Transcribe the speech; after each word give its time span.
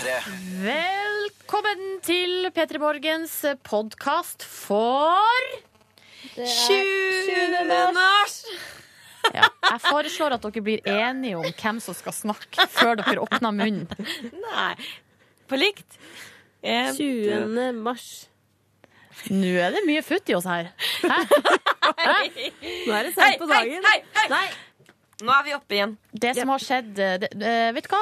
P3. 0.00 0.12
Velkommen 0.64 1.80
til 2.00 2.46
P3 2.56 2.78
Morgens 2.80 3.32
podkast 3.68 4.46
for 4.48 5.42
20. 6.38 7.66
mars. 7.92 8.38
Ja, 9.34 9.44
jeg 9.66 9.82
foreslår 9.84 10.38
at 10.38 10.46
dere 10.46 10.62
blir 10.64 10.88
enige 10.88 11.36
om 11.36 11.44
hvem 11.52 11.80
som 11.84 11.92
skal 11.98 12.16
snakke, 12.16 12.64
før 12.72 12.96
dere 13.02 13.20
åpner 13.26 13.52
munnen. 13.52 13.84
Nei. 14.46 14.72
På 15.50 15.60
likt. 15.60 15.98
20. 16.64 17.68
mars. 17.84 18.06
Nå 19.28 19.52
er 19.60 19.76
det 19.76 19.82
mye 19.84 20.00
futt 20.06 20.32
i 20.32 20.38
oss 20.38 20.48
her. 20.48 20.70
Hæ? 21.04 21.18
Nå 22.88 22.96
er 22.96 23.10
det 23.10 23.12
Hei, 23.18 23.34
sent 23.34 23.42
på 23.42 23.50
hei, 23.52 23.58
dagen. 23.58 23.84
hei, 23.90 24.00
Nei. 24.32 24.46
Nå 25.28 25.36
er 25.36 25.44
vi 25.44 25.54
oppe 25.58 25.76
igjen. 25.76 25.92
Det 26.16 26.32
som 26.40 26.54
har 26.54 26.64
skjedd 26.64 26.90
det, 26.96 27.10
det, 27.20 27.44
eh, 27.44 27.68
Vet 27.76 27.84
du 27.84 27.92
hva? 27.92 28.00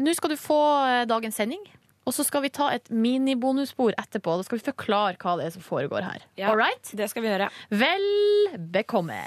Nå 0.00 0.14
skal 0.16 0.32
du 0.32 0.38
få 0.40 0.60
eh, 0.86 1.04
dagens 1.08 1.36
sending. 1.36 1.60
Og 2.08 2.14
så 2.16 2.24
skal 2.24 2.42
vi 2.42 2.48
ta 2.48 2.70
et 2.72 2.88
minibonusspor 2.90 3.92
etterpå. 4.00 4.38
Da 4.40 4.46
skal 4.46 4.58
vi 4.58 4.64
forklare 4.70 5.18
hva 5.20 5.34
det 5.38 5.46
er 5.46 5.52
som 5.54 5.62
foregår 5.62 6.06
her. 6.06 6.24
Ja. 6.40 6.48
All 6.50 6.56
right? 6.58 6.92
Det 6.96 7.10
skal 7.12 7.22
vi 7.22 7.28
gjøre. 7.28 7.50
Vel 7.68 8.06
bekomme. 8.72 9.20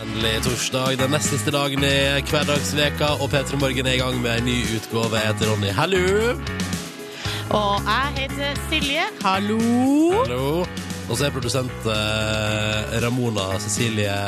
Endelig 0.00 0.32
torsdag, 0.46 0.96
den 1.02 1.12
nest 1.12 1.30
siste 1.30 1.52
dagen 1.54 1.84
i 1.84 2.24
hverdagsveka, 2.32 3.12
og 3.20 3.28
P3 3.30 3.60
Morgen 3.60 3.86
er 3.86 3.98
i 3.98 4.00
gang 4.00 4.16
med 4.24 4.40
en 4.40 4.48
ny 4.48 4.56
utgave. 4.78 5.20
Jeg 5.20 5.34
heter 5.34 5.52
Ronny. 5.52 5.70
Hallo! 5.76 6.02
Og 7.54 7.92
jeg 7.92 8.16
heter 8.16 8.58
Silje. 8.70 9.06
Hallo. 9.22 9.60
Hallo. 10.24 10.66
Og 11.06 11.14
så 11.14 11.28
er 11.28 11.36
produsent 11.36 11.86
eh, 11.86 12.98
Ramona 13.04 13.60
Cecilie 13.62 14.18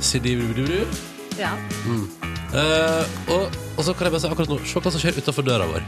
Sidibudu. 0.00 0.72
Ja. 1.38 1.52
Eh, 2.52 3.04
og, 3.32 3.54
og 3.78 3.84
så 3.86 3.94
kan 3.96 4.06
jeg 4.08 4.12
bare 4.12 4.20
si 4.20 4.28
akkurat 4.28 4.50
nå 4.52 4.58
Se 4.68 4.80
hva 4.84 4.90
som 4.92 5.00
skjer 5.00 5.16
utenfor 5.22 5.46
døra 5.46 5.64
vår. 5.70 5.86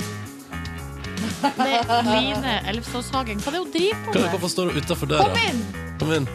Med 1.58 1.90
Line 2.08 2.54
Elvståshagen. 2.72 3.42
Hva 3.44 3.50
er 3.52 3.56
det 3.58 3.60
hun 3.64 3.72
driver 3.74 4.00
på 4.06 4.14
Hva, 4.14 4.22
med? 4.22 4.30
hvorfor 4.32 4.52
står 4.54 4.70
hun 4.72 4.80
utenfor 4.80 5.10
døra? 5.10 5.26
Kom 5.28 5.42
inn! 5.44 5.60
Kom 6.00 6.14
inn. 6.16 6.28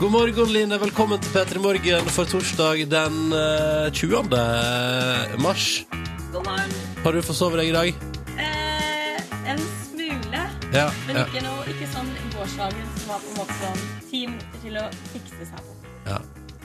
God 0.00 0.10
morgen, 0.14 0.48
Line. 0.54 0.78
Velkommen 0.82 1.20
til 1.22 1.34
P3 1.36 1.60
Morgen 1.62 2.08
for 2.10 2.26
torsdag 2.30 2.86
den 2.90 3.18
eh, 3.36 3.92
20. 3.94 4.24
mars. 5.44 5.66
God 6.32 6.48
morgen. 6.48 6.72
Har 7.04 7.12
du 7.14 7.20
forsovet 7.22 7.60
deg 7.60 7.70
i 7.70 7.76
dag? 7.76 7.92
Eh, 8.40 9.20
en 9.52 9.60
smule, 9.84 10.42
Ja. 10.72 10.88
men 11.06 11.20
ja. 11.20 11.26
ikke, 11.28 11.44
noe, 11.44 11.68
ikke 11.68 11.90
sånn 11.92 12.08
gårsdagen 12.32 12.88
som 12.96 13.12
var 13.12 13.20
på 13.22 13.34
en 13.34 13.40
måte 13.42 13.60
sånn 13.60 13.84
team 14.08 14.34
til 14.64 14.80
å 14.80 14.88
fikse 15.12 15.44
seg 15.52 15.60
på. 15.68 15.76
ja. 16.08 16.18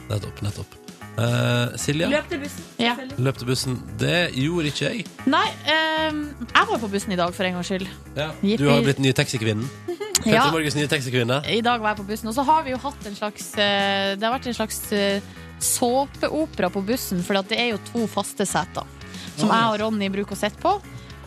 Nettopp. 0.08 0.40
Nettopp. 0.40 0.76
Eh, 1.18 1.78
Silja, 1.82 2.08
Løp 2.12 2.28
til 2.30 2.42
bussen. 2.44 2.66
Ja. 2.78 2.94
løp 3.18 3.38
til 3.40 3.48
bussen. 3.50 3.78
Det 3.98 4.30
gjorde 4.38 4.70
ikke 4.70 4.84
jeg. 4.86 5.06
Nei, 5.26 5.48
ehm, 5.66 6.20
jeg 6.46 6.70
var 6.70 6.82
på 6.84 6.90
bussen 6.92 7.16
i 7.16 7.18
dag, 7.18 7.34
for 7.34 7.48
en 7.48 7.58
gangs 7.58 7.72
skyld. 7.72 7.88
Ja. 8.16 8.30
Du 8.44 8.68
har 8.70 8.84
blitt 8.86 9.02
nye 9.02 9.14
taxikvinnen. 9.18 9.70
Ja. 10.26 10.48
Morgens 10.52 10.74
nye 10.76 10.90
taxikvinne. 10.90 11.44
I 11.46 11.62
dag 11.62 11.80
var 11.80 11.94
jeg 11.94 12.00
på 12.02 12.08
bussen. 12.10 12.28
Og 12.28 12.34
så 12.34 12.44
har 12.44 12.64
vi 12.66 12.72
jo 12.74 12.80
hatt 12.82 13.06
en 13.06 13.16
slags 13.16 13.52
uh, 13.54 14.16
Det 14.18 14.26
har 14.26 14.34
vært 14.34 14.48
en 14.50 14.56
slags 14.58 14.80
uh, 14.90 15.22
såpeopera 15.62 16.72
på 16.74 16.82
bussen, 16.82 17.22
for 17.24 17.38
det 17.48 17.60
er 17.62 17.70
jo 17.70 17.78
to 17.92 18.08
faste 18.10 18.48
seter. 18.50 18.90
Som 19.38 19.54
jeg 19.54 19.70
og 19.70 19.78
Ronny 19.84 20.10
bruker 20.12 20.34
å 20.34 20.40
sitte 20.40 20.58
på. 20.60 20.74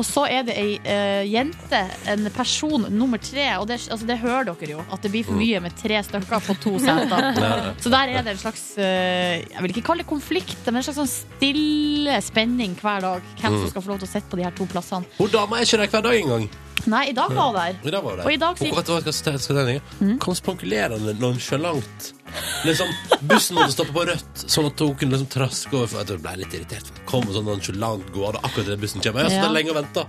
Og 0.01 0.07
så 0.09 0.23
er 0.33 0.47
det 0.49 0.55
ei 0.57 0.79
eh, 0.89 1.27
jente, 1.29 1.81
en 2.09 2.25
person 2.33 2.87
nummer 2.89 3.21
tre. 3.21 3.45
Og 3.61 3.67
det, 3.69 3.77
altså, 3.93 4.07
det 4.09 4.17
hører 4.23 4.49
dere 4.49 4.71
jo, 4.79 4.85
at 4.89 5.03
det 5.05 5.11
blir 5.13 5.27
for 5.29 5.37
mye 5.37 5.61
med 5.61 5.77
tre 5.77 5.99
stykker 6.07 6.41
på 6.47 6.57
to 6.63 6.73
seter. 6.81 7.29
Så 7.85 7.93
der 7.93 8.15
er 8.15 8.25
det 8.25 8.33
en 8.33 8.41
slags 8.41 8.63
eh, 8.81 9.43
Jeg 9.45 9.61
vil 9.67 9.75
ikke 9.75 9.85
kalle 9.91 10.05
det 10.07 10.09
konflikt, 10.09 10.57
men 10.71 10.81
en 10.81 10.87
slags 10.87 11.01
sånn 11.03 11.11
stille 11.13 12.17
spenning 12.25 12.79
hver 12.81 13.05
dag. 13.05 13.29
Hvem 13.43 13.59
som 13.61 13.69
skal 13.75 13.85
få 13.85 13.93
lov 13.93 14.01
til 14.01 14.09
å 14.09 14.13
sitte 14.15 14.33
på 14.33 14.41
de 14.41 14.49
her 14.49 14.57
to 14.57 14.67
plassene. 14.73 15.05
Hun 15.21 15.31
dama 15.37 15.61
er 15.61 15.69
ikke 15.69 15.83
der 15.85 15.93
hver 15.93 16.07
dag 16.09 16.21
engang. 16.23 16.49
Nei, 16.89 17.03
i 17.11 17.13
dag 17.13 17.35
var 17.37 17.51
hun 17.51 17.59
der. 17.59 17.77
I 17.85 17.93
dag 17.93 18.05
var 18.07 18.15
hun 18.15 18.23
der. 18.23 18.25
Og 18.25 18.33
i 18.33 18.41
dag 18.41 18.57
Hun- 18.57 18.65
sier- 18.65 18.77
vet 18.79 18.87
du 18.89 18.93
hva 18.95 19.03
jeg 19.05 19.15
skal, 19.19 19.39
skal 19.39 19.67
si? 19.69 19.77
Mm. 20.01 20.17
Kom 20.25 20.35
spankulerende 20.39 21.13
nonchalant. 21.21 22.13
Liksom, 22.65 22.89
bussen 23.25 23.57
måtte 23.57 23.73
stoppe 23.73 23.95
på 23.95 24.03
rødt, 24.11 24.43
sånn 24.45 24.67
at 24.69 24.83
hun 24.85 24.97
kunne 25.01 25.17
liksom 25.17 25.31
traske 25.33 25.73
over. 25.77 25.89
For 25.89 26.03
jeg 26.05 26.21
ble 26.21 26.35
litt 26.43 26.57
irritert. 26.59 26.91
for 26.91 27.07
Kom 27.09 27.31
sånn 27.33 27.49
nonchalant 27.49 28.11
gående 28.13 28.43
akkurat 28.45 28.67
idet 28.69 28.83
bussen 28.83 29.01
kommer. 29.05 29.25
Jeg 29.29 29.39
har 29.39 29.47
Ja. 29.47 29.49
er 29.51 29.57
lenge 29.57 29.71
og 29.71 29.81
venta. 29.81 30.07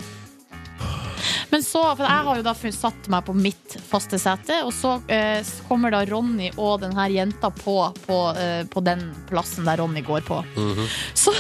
Men 1.52 1.62
så, 1.64 1.82
for 1.98 2.04
jeg 2.08 2.26
har 2.26 2.36
jo 2.40 2.44
da 2.44 2.54
satt 2.54 3.08
meg 3.12 3.26
på 3.28 3.34
mitt 3.36 3.76
faste 3.90 4.18
sete, 4.20 4.62
og 4.64 4.72
så 4.74 5.02
eh, 5.12 5.44
kommer 5.68 5.92
da 5.92 6.06
Ronny 6.08 6.52
og 6.58 6.80
den 6.82 6.96
her 6.96 7.10
jenta 7.10 7.52
på, 7.52 7.76
på, 8.08 8.20
eh, 8.40 8.64
på 8.72 8.84
den 8.84 9.04
plassen 9.30 9.68
der 9.68 9.78
Ronny 9.84 10.02
går 10.02 10.22
på. 10.28 10.40
Mhm. 10.56 10.88
Så 11.14 11.34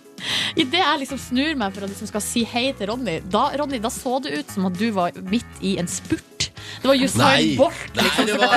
idet 0.60 0.82
jeg 0.82 1.00
liksom 1.00 1.18
snur 1.18 1.56
meg 1.56 1.72
for 1.74 1.86
å 1.86 1.90
liksom 1.90 2.10
skal 2.12 2.24
si 2.24 2.44
hei 2.44 2.72
til 2.76 2.92
Ronny, 2.92 3.18
da, 3.32 3.48
Ronny, 3.56 3.80
da 3.82 3.88
så 3.92 4.18
det 4.22 4.36
ut 4.38 4.50
som 4.52 4.66
at 4.66 4.76
du 4.78 4.90
var 4.92 5.16
midt 5.24 5.62
i 5.64 5.78
en 5.80 5.88
spurt. 5.88 6.35
Det 6.82 6.88
var 6.90 6.94
Usain 7.00 7.22
Nei. 7.24 7.56
Bolt. 7.58 7.84
Nei, 7.96 8.04
Liksom. 8.04 8.26
det 8.26 8.38
var, 8.40 8.54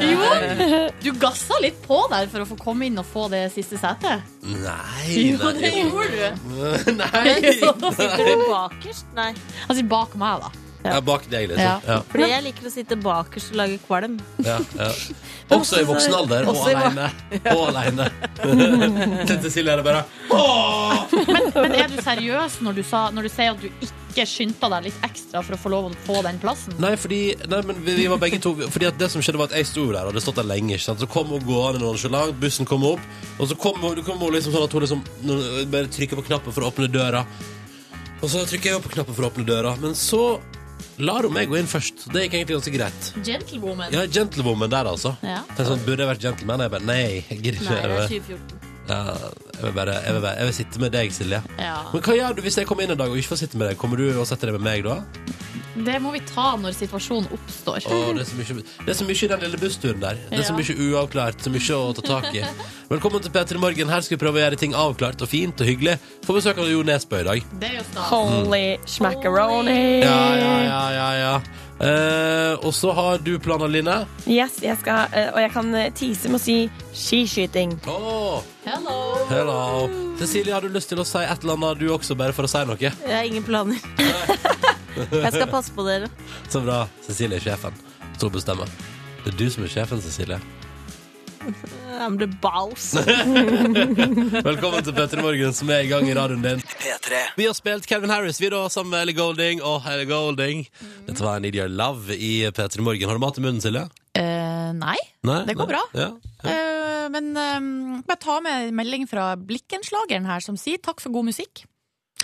det 0.00 0.12
var 0.18 0.44
Jo, 1.04 1.12
du 1.12 1.18
gassa 1.20 1.58
litt 1.62 1.80
på 1.84 1.98
der 2.12 2.26
for 2.32 2.44
å 2.44 2.48
få 2.48 2.56
komme 2.60 2.86
inn 2.88 2.98
og 3.00 3.06
få 3.08 3.26
det 3.32 3.44
siste 3.54 3.78
setet. 3.80 4.24
Nei, 4.42 5.08
Jo, 5.32 5.52
det 5.52 5.68
nei. 5.68 5.82
gjorde 5.82 6.08
du. 6.14 6.94
Nei. 7.02 7.52
Sitter 7.98 8.24
du 8.24 8.46
bakerst? 8.48 9.06
Nei. 9.18 9.32
Altså 9.68 9.84
bak 9.88 10.16
meg, 10.20 10.42
da. 10.46 10.67
Ja, 10.84 11.00
bak 11.02 11.24
deg, 11.30 11.48
liksom. 11.50 11.64
Ja. 11.64 11.80
Ja. 11.86 11.98
Fordi 12.06 12.28
jeg 12.30 12.44
liker 12.46 12.68
å 12.68 12.72
sitte 12.72 12.96
bakerst 13.02 13.50
og 13.52 13.58
lage 13.58 13.78
kvalm. 13.82 14.18
Ja, 14.46 14.58
ja. 14.78 14.90
Også 15.58 15.80
i 15.82 15.86
voksen 15.88 16.14
alder, 16.14 16.46
og 16.50 16.60
aleine. 16.68 17.08
Og 17.54 17.62
aleine. 17.70 18.06
Til 19.28 19.38
Cecilie 19.42 19.72
er 19.72 19.80
det 19.80 19.86
bare 19.86 20.04
Men 21.56 21.74
er 21.74 21.88
du 21.88 21.96
seriøs 22.04 22.58
når 22.64 22.78
du, 22.78 22.82
sa, 22.86 23.08
når 23.14 23.26
du 23.26 23.32
sier 23.32 23.54
at 23.56 23.62
du 23.62 23.88
ikke 23.88 24.26
skyndte 24.28 24.68
deg 24.74 24.88
litt 24.88 25.02
ekstra 25.08 25.42
for 25.46 25.56
å 25.56 25.60
få 25.62 25.72
lov 25.72 25.88
å 25.88 25.92
få 26.04 26.20
den 26.26 26.38
plassen? 26.42 26.76
Nei, 26.82 26.92
fordi 27.00 27.20
nei, 27.48 27.62
men 27.70 27.80
vi, 27.86 27.96
vi 28.02 28.06
var 28.12 28.20
begge 28.22 28.40
to 28.44 28.54
Fordi 28.60 28.90
at 28.90 29.00
det 29.00 29.08
som 29.12 29.24
skjedde 29.24 29.40
var 29.40 29.50
at 29.50 29.56
jeg 29.58 29.70
sto 29.70 29.86
der 29.88 30.04
og 30.04 30.12
hadde 30.12 30.24
stått 30.24 30.40
der 30.42 30.48
lenge. 30.48 30.76
Ikke 30.76 30.90
sant? 30.90 31.02
Så 31.02 31.10
kom 31.10 31.32
hun 31.32 31.44
gående 31.48 31.82
nonchalant, 31.82 32.36
bussen 32.42 32.68
kom 32.68 32.84
opp, 32.92 33.04
og 33.38 33.48
så 33.50 33.56
kom 33.58 33.80
hun, 33.82 34.02
kom 34.06 34.20
hun 34.20 34.36
liksom 34.36 34.54
sånn 34.54 34.68
at 34.68 34.76
hun 34.76 34.84
liksom 34.84 35.06
bare 35.72 35.88
trykker 35.96 36.20
på 36.20 36.28
knappen 36.28 36.54
for 36.54 36.66
å 36.66 36.72
åpne 36.72 36.90
døra. 36.92 37.24
Og 38.18 38.30
så 38.30 38.42
trykker 38.50 38.72
jeg 38.72 38.82
på 38.82 38.90
knappen 38.96 39.14
for 39.14 39.24
å 39.24 39.30
åpne 39.30 39.46
døra, 39.46 39.76
men 39.80 39.94
så 39.96 40.38
lar 40.98 41.26
hun 41.26 41.34
meg 41.34 41.48
gå 41.50 41.58
inn 41.60 41.68
først. 41.70 42.06
Det 42.12 42.26
gikk 42.26 42.38
egentlig 42.40 42.58
ganske 42.58 42.74
greit. 42.74 43.10
Gentlewoman. 43.24 43.92
Ja, 43.94 44.06
gentlewoman 44.06 44.72
der, 44.72 44.90
altså. 44.90 45.14
Ja. 45.22 45.42
Sånn, 45.58 45.82
Burde 45.86 46.04
jeg 46.04 46.12
vært 46.14 46.24
gentleman? 46.28 46.64
Jeg 46.66 46.74
bare 46.74 46.88
nei, 46.88 47.02
jeg 47.30 47.42
gidder 47.42 47.60
ikke. 47.62 47.74
Nei, 47.74 47.82
det 47.82 47.98
er 47.98 48.16
2014. 48.18 48.57
ja, 48.88 49.16
jeg, 49.54 49.62
vil 49.62 49.74
bare, 49.76 49.98
jeg, 50.00 50.14
vil 50.16 50.22
bare, 50.24 50.36
jeg 50.38 50.48
vil 50.48 50.56
sitte 50.56 50.82
med 50.82 50.94
deg, 50.94 51.12
Silje. 51.14 51.42
Ja. 51.60 51.76
Men 51.92 52.04
hva 52.04 52.16
gjør 52.16 52.38
du 52.38 52.44
hvis 52.46 52.58
jeg 52.60 52.68
kommer 52.68 52.86
inn 52.86 52.94
en 52.94 53.00
dag 53.00 53.12
og 53.12 53.20
ikke 53.20 53.34
får 53.34 53.44
sitte 53.44 53.60
med 53.60 53.70
deg? 53.70 53.80
Kommer 53.80 54.00
du 54.00 54.08
og 54.14 54.26
setter 54.28 54.50
deg 54.50 54.58
med 54.58 54.66
meg 54.68 54.86
da? 54.86 55.02
Det 55.78 55.98
må 56.02 56.10
vi 56.10 56.20
ta 56.26 56.52
når 56.58 56.74
situasjonen 56.74 57.28
oppstår. 57.36 57.84
Å, 57.86 57.98
det, 58.16 58.24
er 58.24 58.28
så 58.28 58.38
mye, 58.38 58.64
det 58.86 58.92
er 58.92 58.98
så 58.98 59.06
mye 59.06 59.20
i 59.24 59.30
den 59.30 59.44
lille 59.44 59.60
bussturen 59.60 60.02
der. 60.02 60.18
Det 60.30 60.40
er 60.40 60.48
så 60.48 60.56
mye 60.56 60.74
uavklart, 60.88 61.44
så 61.44 61.52
mye 61.54 61.78
å 61.78 61.92
ta 61.98 62.04
tak 62.06 62.28
i. 62.34 62.42
Velkommen 62.92 63.22
til 63.22 63.32
P3 63.34 63.60
Morgen. 63.62 63.92
Her 63.92 64.02
skal 64.04 64.16
vi 64.16 64.22
prøve 64.24 64.40
å 64.40 64.42
gjøre 64.42 64.58
ting 64.58 64.74
avklart 64.78 65.22
og 65.22 65.30
fint 65.30 65.62
og 65.62 65.70
hyggelig. 65.70 65.98
Får 66.26 66.40
besøk 66.40 66.62
av 66.64 66.72
Jo 66.72 66.82
Nesbø 66.86 67.22
i 67.22 67.28
dag. 67.28 67.54
Det 67.62 67.70
er 67.70 67.78
jo 67.78 67.86
stas. 67.92 68.10
Holy 68.10 68.64
schmackaroni. 68.88 69.78
Ja, 70.02 70.18
ja, 70.40 70.52
ja, 70.66 70.82
ja, 70.96 71.08
ja. 71.22 71.34
Eh, 71.78 72.54
og 72.66 72.72
så 72.74 72.90
har 72.92 73.20
du 73.22 73.36
planer, 73.38 73.70
Line. 73.70 74.00
Yes, 74.26 74.58
jeg 74.62 74.78
skal, 74.80 75.12
eh, 75.14 75.30
og 75.30 75.38
jeg 75.44 75.52
kan 75.54 75.70
tise 75.94 75.94
tease 76.00 76.32
med 76.32 76.40
å 76.40 76.42
si 76.42 76.56
skiskyting. 76.90 77.76
Oh. 77.86 78.42
Hello! 78.64 78.98
hello. 79.30 79.60
Cecilie, 80.18 80.52
har 80.52 80.66
du 80.66 80.72
lyst 80.74 80.90
til 80.90 80.98
å 80.98 81.06
si 81.06 81.22
et 81.22 81.44
eller 81.44 81.54
annet, 81.54 81.78
du 81.78 81.88
også, 81.94 82.18
bare 82.18 82.34
for 82.34 82.48
å 82.48 82.50
si 82.50 82.64
noe? 82.66 82.78
Jeg 82.82 83.14
har 83.14 83.28
ingen 83.28 83.46
planer. 83.46 83.78
Jeg 84.98 85.30
skal 85.30 85.50
passe 85.52 85.70
på 85.74 85.86
dere. 85.86 86.10
Så 86.50 86.64
bra. 86.64 86.82
Cecilie 87.06 87.38
er 87.38 87.44
sjefen. 87.44 87.76
Så 88.18 88.30
bestemmer. 88.34 88.70
Det 89.22 89.34
er 89.34 89.38
du 89.38 89.46
som 89.52 89.62
er 89.62 89.70
sjefen, 89.70 90.02
Cecilie. 90.02 90.40
I'm 92.00 92.18
the 92.18 92.26
boss. 92.26 92.94
Velkommen 94.48 94.84
til 94.84 94.94
P3 94.96 95.22
Morgen, 95.22 95.54
som 95.56 95.70
er 95.72 95.86
i 95.86 95.90
gang 95.90 96.08
i 96.08 96.14
radioen 96.16 96.44
din. 96.44 96.60
P3. 96.60 97.22
Vi 97.38 97.46
har 97.48 97.56
spilt 97.56 97.88
Calvin 97.88 98.12
Harris 98.12 98.40
vi 98.42 98.50
da, 98.52 98.64
sammen 98.72 98.92
med 98.94 99.06
Ellie 99.06 99.16
Golding. 99.16 99.62
Og 99.64 99.80
Helle 99.86 100.06
Golding. 100.08 100.66
Dette 101.08 101.24
var 101.24 101.40
Need 101.42 101.56
Your 101.58 101.70
Love 101.72 102.16
i 102.16 102.48
P3 102.50 102.84
Morgen. 102.84 103.08
Har 103.08 103.18
du 103.18 103.24
mat 103.24 103.40
i 103.40 103.44
munnen, 103.44 103.62
Silje? 103.64 103.86
Eh, 104.18 104.70
nei, 104.76 104.98
Nei? 105.26 105.40
Det 105.48 105.56
går 105.58 105.68
Nei? 105.68 105.74
bra. 105.74 105.82
Ja. 105.96 106.10
Eh, 106.44 107.08
men 107.14 107.32
uh, 107.38 108.04
jeg 108.04 108.20
ta 108.24 108.38
med 108.44 108.68
en 108.68 108.78
melding 108.78 109.08
fra 109.08 109.32
Blikkenslageren 109.40 110.28
her, 110.28 110.44
som 110.44 110.58
sier 110.60 110.80
takk 110.84 111.00
for 111.04 111.14
god 111.14 111.30
musikk. 111.30 111.64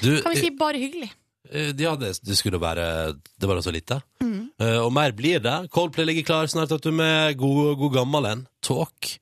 Du, 0.03 0.19
Kan 0.21 0.35
vi 0.35 0.43
si 0.43 0.51
bare 0.59 0.81
hyggelig? 0.83 1.13
Eh, 1.51 1.73
ja, 1.79 1.95
det, 2.01 2.15
det 2.25 2.37
skulle 2.39 2.61
være 2.63 3.15
Det 3.15 3.49
var 3.49 3.59
da 3.59 3.65
så 3.65 3.75
lite. 3.75 4.01
Mm. 4.23 4.51
Uh, 4.63 4.81
og 4.85 4.93
mer 4.95 5.15
blir 5.17 5.43
det. 5.43 5.57
Coldplay 5.75 6.07
ligger 6.09 6.29
klar 6.31 6.51
snart, 6.51 6.73
vet 6.73 6.87
du, 6.87 6.93
med 6.95 7.37
god, 7.41 7.77
god 7.81 7.95
gammel 8.01 8.31
en. 8.31 8.47
Talk. 8.65 9.17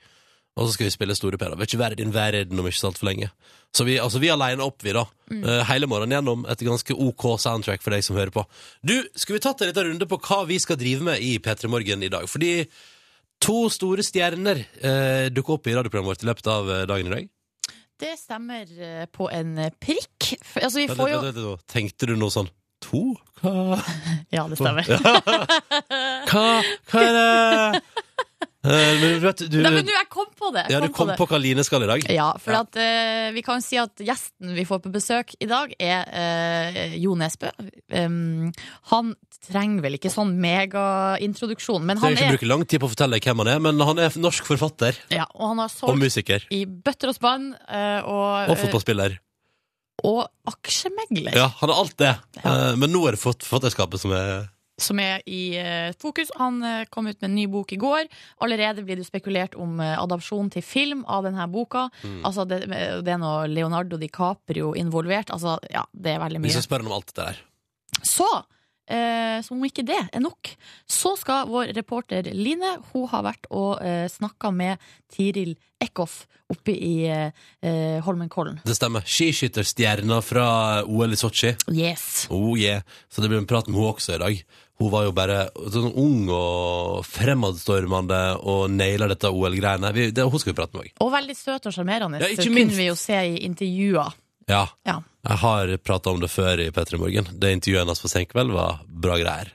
Og 0.52 0.66
så 0.66 0.74
skal 0.74 0.88
vi 0.88 0.94
spille 0.94 1.16
Store 1.16 1.38
P. 1.40 1.48
da. 1.48 1.56
Vil 1.56 1.68
ikke 1.68 1.80
være 1.80 1.98
din 1.98 2.12
verden 2.14 2.60
om 2.60 2.68
ikke 2.68 2.80
så 2.80 2.90
altfor 2.90 3.08
lenge. 3.08 3.30
Så 3.72 3.86
vi, 3.88 3.96
altså, 3.96 4.20
vi 4.20 4.28
er 4.28 4.36
alene 4.36 4.64
opp, 4.66 4.82
vi, 4.84 4.92
da. 4.92 5.06
Mm. 5.32 5.44
Uh, 5.46 5.60
hele 5.70 5.88
morgenen 5.88 6.18
gjennom 6.18 6.46
et 6.52 6.64
ganske 6.68 6.96
OK 6.96 7.28
soundtrack 7.40 7.84
for 7.84 7.96
deg 7.96 8.04
som 8.04 8.18
hører 8.20 8.34
på. 8.34 8.44
Du, 8.84 8.98
skulle 9.16 9.40
vi 9.40 9.46
tatt 9.46 9.64
en 9.64 9.72
liten 9.72 9.88
runde 9.88 10.08
på 10.10 10.20
hva 10.20 10.42
vi 10.48 10.60
skal 10.60 10.80
drive 10.80 11.08
med 11.08 11.24
i 11.24 11.38
P3 11.40 11.72
Morgen 11.72 12.04
i 12.04 12.12
dag? 12.12 12.28
Fordi 12.28 12.54
to 13.42 13.64
store 13.72 14.04
stjerner 14.04 14.60
uh, 14.84 15.28
dukker 15.32 15.56
opp 15.56 15.70
i 15.70 15.76
radioprogrammet 15.78 16.12
vårt 16.12 16.26
i 16.26 16.28
løpet 16.28 16.52
av 16.52 16.74
dagen 16.90 17.08
i 17.08 17.16
dag. 17.16 17.32
Det 18.02 18.16
stemmer 18.18 18.66
eh, 18.82 19.04
på 19.06 19.28
en 19.30 19.54
prikk. 19.78 20.32
altså, 20.58 20.78
vi 20.80 20.88
får 20.90 21.12
jo. 21.14 21.54
Tenkte 21.70 22.10
du 22.10 22.16
noe 22.18 22.34
sånn 22.34 22.50
To? 22.82 23.12
Hva, 23.38 23.78
Ja, 24.34 24.48
det 24.50 24.58
stemmer. 24.58 24.88
hva, 26.32 26.46
hva 26.90 27.04
er 27.06 27.14
det 27.18 27.82
Eh, 28.62 28.70
Men 28.70 29.16
du 29.18 29.24
vet, 29.24 29.40
du, 29.50 29.56
Nei, 29.58 29.72
men 29.74 29.86
du, 29.86 29.90
jeg 29.90 30.06
kom 30.10 30.28
på 30.38 30.52
det. 30.54 30.68
Jeg 30.70 30.76
ja, 30.76 30.80
du 30.84 30.92
kom 30.94 31.08
på, 31.10 31.24
på 31.24 31.26
hva 31.32 31.38
Line 31.42 31.64
skal 31.66 31.82
i 31.82 31.88
dag? 31.90 32.04
Ja, 32.14 32.28
for 32.38 32.54
Ja. 32.54 32.60
At, 32.62 32.78
uh, 32.78 33.32
vi 33.34 33.42
kan 33.42 33.64
si 33.64 33.78
at 33.80 33.98
gjesten 33.98 34.54
vi 34.54 34.64
får 34.68 34.84
på 34.84 34.92
besøk 34.94 35.34
i 35.42 35.48
dag, 35.50 35.74
er 35.82 36.06
uh, 36.06 36.94
Jo 36.94 37.16
Nesbø. 37.18 37.50
Um, 37.90 38.52
han 38.92 39.16
trenger 39.42 39.82
vel 39.82 39.96
ikke 39.98 40.10
sånn 40.12 40.36
megaintroduksjon, 40.42 41.82
men 41.84 41.98
han 41.98 42.12
Trenger 42.12 42.20
ikke 42.20 42.28
er, 42.28 42.36
bruke 42.38 42.50
lang 42.52 42.64
tid 42.68 42.82
på 42.82 42.88
å 42.88 42.92
fortelle 42.94 43.18
hvem 43.22 43.42
han 43.42 43.50
er, 43.54 43.60
men 43.64 43.80
han 43.88 43.98
er 44.02 44.16
norsk 44.22 44.46
forfatter 44.48 44.98
ja, 45.12 45.26
og 45.34 45.52
han 45.52 45.62
har 45.64 45.70
og 45.70 45.74
solgt 45.74 46.00
musiker. 46.02 46.46
i 46.54 46.64
bøtter 46.66 47.10
og 47.12 47.18
spann, 47.18 47.52
eh, 47.68 48.00
og, 48.06 48.52
Og 48.54 48.58
fotballspiller. 48.62 49.18
og 50.04 50.24
aksjemegler, 50.52 51.34
Ja, 51.36 51.48
han 51.60 51.70
er 51.70 51.74
alt 51.78 51.96
det. 51.98 52.14
Eh, 52.42 52.76
Men 52.76 52.90
nå 52.92 53.06
er 53.08 53.12
det 53.16 53.20
fort- 53.22 53.42
forfatterskapet 53.46 54.00
som 54.00 54.12
er 54.12 54.48
som 54.82 54.98
er 54.98 55.20
i 55.28 55.54
eh, 55.60 55.92
fokus. 56.00 56.30
Han 56.40 56.56
eh, 56.64 56.86
kom 56.90 57.06
ut 57.06 57.20
med 57.20 57.28
en 57.28 57.34
ny 57.36 57.44
bok 57.46 57.70
i 57.72 57.76
går. 57.78 58.08
Allerede 58.42 58.82
blir 58.82 58.96
det 58.96 59.04
spekulert 59.06 59.54
om 59.54 59.78
eh, 59.78 59.92
adopsjon 60.00 60.48
til 60.50 60.62
film 60.64 61.04
av 61.06 61.22
denne 61.22 61.44
boka. 61.52 61.84
Mm. 62.02 62.24
Altså, 62.26 62.46
det, 62.48 62.64
det 63.04 63.12
er 63.12 63.18
noe 63.20 63.44
Leonardo 63.52 63.98
DiCaprio 64.00 64.72
involvert. 64.74 65.30
Altså, 65.30 65.58
ja, 65.70 65.84
det 65.94 66.16
er 66.16 66.18
veldig 66.24 66.40
Vi 66.40 66.48
mye. 66.48 66.56
skal 66.56 66.64
spørre 66.66 66.82
ham 66.82 66.90
om 66.90 66.96
alt 66.96 67.12
det 67.14 67.28
der. 67.28 67.38
Så, 68.02 68.26
eh, 68.88 69.40
som 69.42 69.58
om 69.58 69.64
ikke 69.68 69.84
det 69.86 69.98
er 70.12 70.20
nok, 70.22 70.50
så 70.88 71.14
skal 71.18 71.48
vår 71.50 71.72
reporter 71.76 72.22
Line 72.34 72.76
Hun 72.92 73.08
har 73.12 73.22
vært 73.26 73.46
og 73.50 73.82
eh, 73.82 74.06
snakka 74.08 74.50
med 74.54 74.78
Tiril 75.12 75.54
Eckhoff 75.82 76.26
oppe 76.52 76.74
i 76.76 77.06
eh, 77.10 77.30
eh, 77.64 78.00
Holmenkollen. 78.04 78.60
Det 78.64 78.76
stemmer. 78.76 79.02
Skiskytterstjerna 79.08 80.20
fra 80.22 80.82
OL 80.84 81.12
i 81.12 81.16
Sotsji. 81.18 81.54
Yes. 81.72 82.26
Oh 82.30 82.52
yeah. 82.58 82.82
Så 83.08 83.22
det 83.24 83.30
blir 83.32 83.40
en 83.40 83.48
prat 83.50 83.66
med 83.68 83.78
hun 83.80 83.88
også 83.94 84.14
i 84.14 84.20
dag. 84.22 84.42
Hun 84.82 84.90
var 84.90 85.04
jo 85.06 85.12
bare 85.14 85.38
sånn 85.70 85.92
ung 86.00 86.28
og 86.34 87.02
fremadstormende 87.06 88.20
og 88.50 88.70
naila 88.72 89.08
dette 89.10 89.30
OL-greiene. 89.30 89.92
Det- 90.12 90.24
Hun 90.24 90.38
skal 90.40 90.52
vi 90.52 90.56
prate 90.60 90.74
med 90.76 90.84
òg. 90.86 90.92
Og 91.00 91.12
veldig 91.12 91.36
søt 91.36 91.66
og 91.66 91.72
sjarmerende. 91.72 92.20
Ja, 92.20 92.26
ikke 92.28 92.50
kunne 92.50 92.76
vi 92.76 92.86
jo 92.88 92.94
se 92.96 93.14
i 93.14 93.44
intervjuer. 93.46 94.12
Ja. 94.50 94.66
Ja. 94.88 95.00
Jeg 95.22 95.38
har 95.38 95.72
prata 95.84 96.10
om 96.10 96.22
det 96.22 96.30
før 96.32 96.60
i 96.60 96.70
P3 96.74 96.98
Morgen. 96.98 97.28
Det 97.38 97.52
intervjuet 97.54 97.84
hennes 97.84 98.02
på 98.02 98.10
Senkveld 98.10 98.54
var 98.54 98.80
bra 98.86 99.18
greier. 99.20 99.52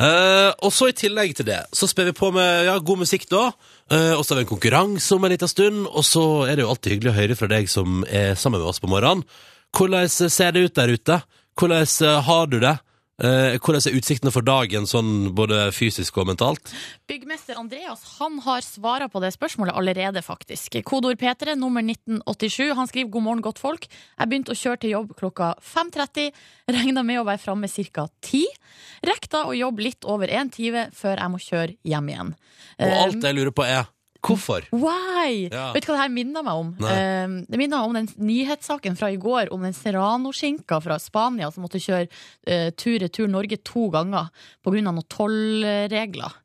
Eh, 0.00 0.50
og 0.64 0.72
så 0.72 0.88
i 0.88 0.96
tillegg 0.96 1.34
til 1.36 1.48
det, 1.48 1.58
så 1.76 1.88
spiller 1.88 2.14
vi 2.14 2.20
på 2.20 2.30
med 2.32 2.66
ja, 2.68 2.78
god 2.80 3.02
musikk 3.02 3.26
da. 3.32 3.50
Uh, 3.90 4.14
og 4.14 4.22
så 4.22 4.32
har 4.32 4.40
vi 4.40 4.44
en 4.46 4.52
konkurranse 4.52 5.16
om 5.16 5.24
en 5.26 5.32
liten 5.34 5.50
stund. 5.50 5.86
Og 5.88 6.04
så 6.06 6.24
er 6.46 6.56
det 6.56 6.64
jo 6.64 6.70
alltid 6.72 6.94
hyggelig 6.94 7.12
å 7.12 7.18
høre 7.18 7.36
fra 7.36 7.50
deg 7.50 7.68
som 7.72 8.04
er 8.08 8.36
sammen 8.38 8.62
med 8.62 8.70
oss 8.70 8.80
på 8.80 8.90
morgenen. 8.92 9.24
Hvordan 9.76 10.08
ser 10.10 10.54
det 10.54 10.64
ut 10.66 10.78
der 10.78 10.94
ute? 10.94 11.20
Hvordan 11.58 11.84
eh, 12.06 12.20
har 12.28 12.48
du 12.50 12.58
det? 12.62 12.76
Eh, 13.20 13.58
hvordan 13.60 13.82
er 13.84 13.96
utsiktene 13.98 14.32
for 14.32 14.44
dagen, 14.46 14.86
sånn 14.88 15.34
både 15.36 15.66
fysisk 15.76 16.16
og 16.22 16.30
mentalt? 16.30 16.72
Byggmester 17.10 17.58
Andreas 17.60 18.16
han 18.16 18.38
har 18.46 18.64
svara 18.64 19.10
på 19.12 19.20
det 19.20 19.34
spørsmålet 19.34 19.76
allerede, 19.76 20.22
faktisk. 20.24 20.78
Kodord 20.88 21.20
P3, 21.20 21.54
nummer 21.60 21.84
1987. 21.84 22.72
Han 22.78 22.88
skriver 22.88 23.10
'God 23.10 23.22
morgen, 23.22 23.44
godt 23.44 23.60
folk'. 23.60 23.88
Jeg 24.18 24.28
begynte 24.28 24.52
å 24.54 24.60
kjøre 24.60 24.80
til 24.80 24.90
jobb 24.96 25.14
klokka 25.20 25.54
5.30. 25.60 26.32
Regna 26.68 27.02
med 27.02 27.20
å 27.20 27.28
være 27.28 27.44
framme 27.44 27.68
ca. 27.68 28.08
10. 28.22 28.46
Rekk 29.04 29.28
da 29.28 29.44
å 29.44 29.56
jobbe 29.56 29.82
litt 29.82 30.04
over 30.04 30.26
én 30.26 30.50
time 30.50 30.88
før 30.92 31.20
jeg 31.20 31.30
må 31.30 31.38
kjøre 31.38 31.76
hjem 31.84 32.08
igjen. 32.08 32.34
Og 32.80 32.86
Eh, 32.88 33.02
alt 33.04 33.22
jeg 33.22 33.34
lurer 33.34 33.52
på 33.52 33.64
er 33.64 33.84
hvorfor? 34.24 34.66
Why? 34.74 35.48
Ja. 35.50 35.70
Vet 35.74 35.86
du 35.86 35.90
hva 35.90 35.96
det 35.98 36.04
her 36.04 36.12
minner 36.14 36.44
meg 36.46 36.60
om? 36.60 36.72
Eh, 36.84 37.36
det 37.48 37.60
minner 37.60 37.80
meg 37.80 37.88
om 37.88 37.98
den 37.98 38.10
nyhetssaken 38.30 38.98
fra 39.00 39.10
i 39.12 39.18
går 39.20 39.52
om 39.54 39.64
den 39.66 39.76
serrano-skinka 39.76 40.80
fra 40.84 40.98
Spania 41.02 41.50
som 41.50 41.64
måtte 41.66 41.80
kjøre 41.82 42.06
uh, 42.06 42.68
tur-retur 42.76 43.30
Norge 43.30 43.60
to 43.64 43.88
ganger 43.92 44.30
pga. 44.64 44.80
noen 44.84 45.02
tollregler. 45.10 46.36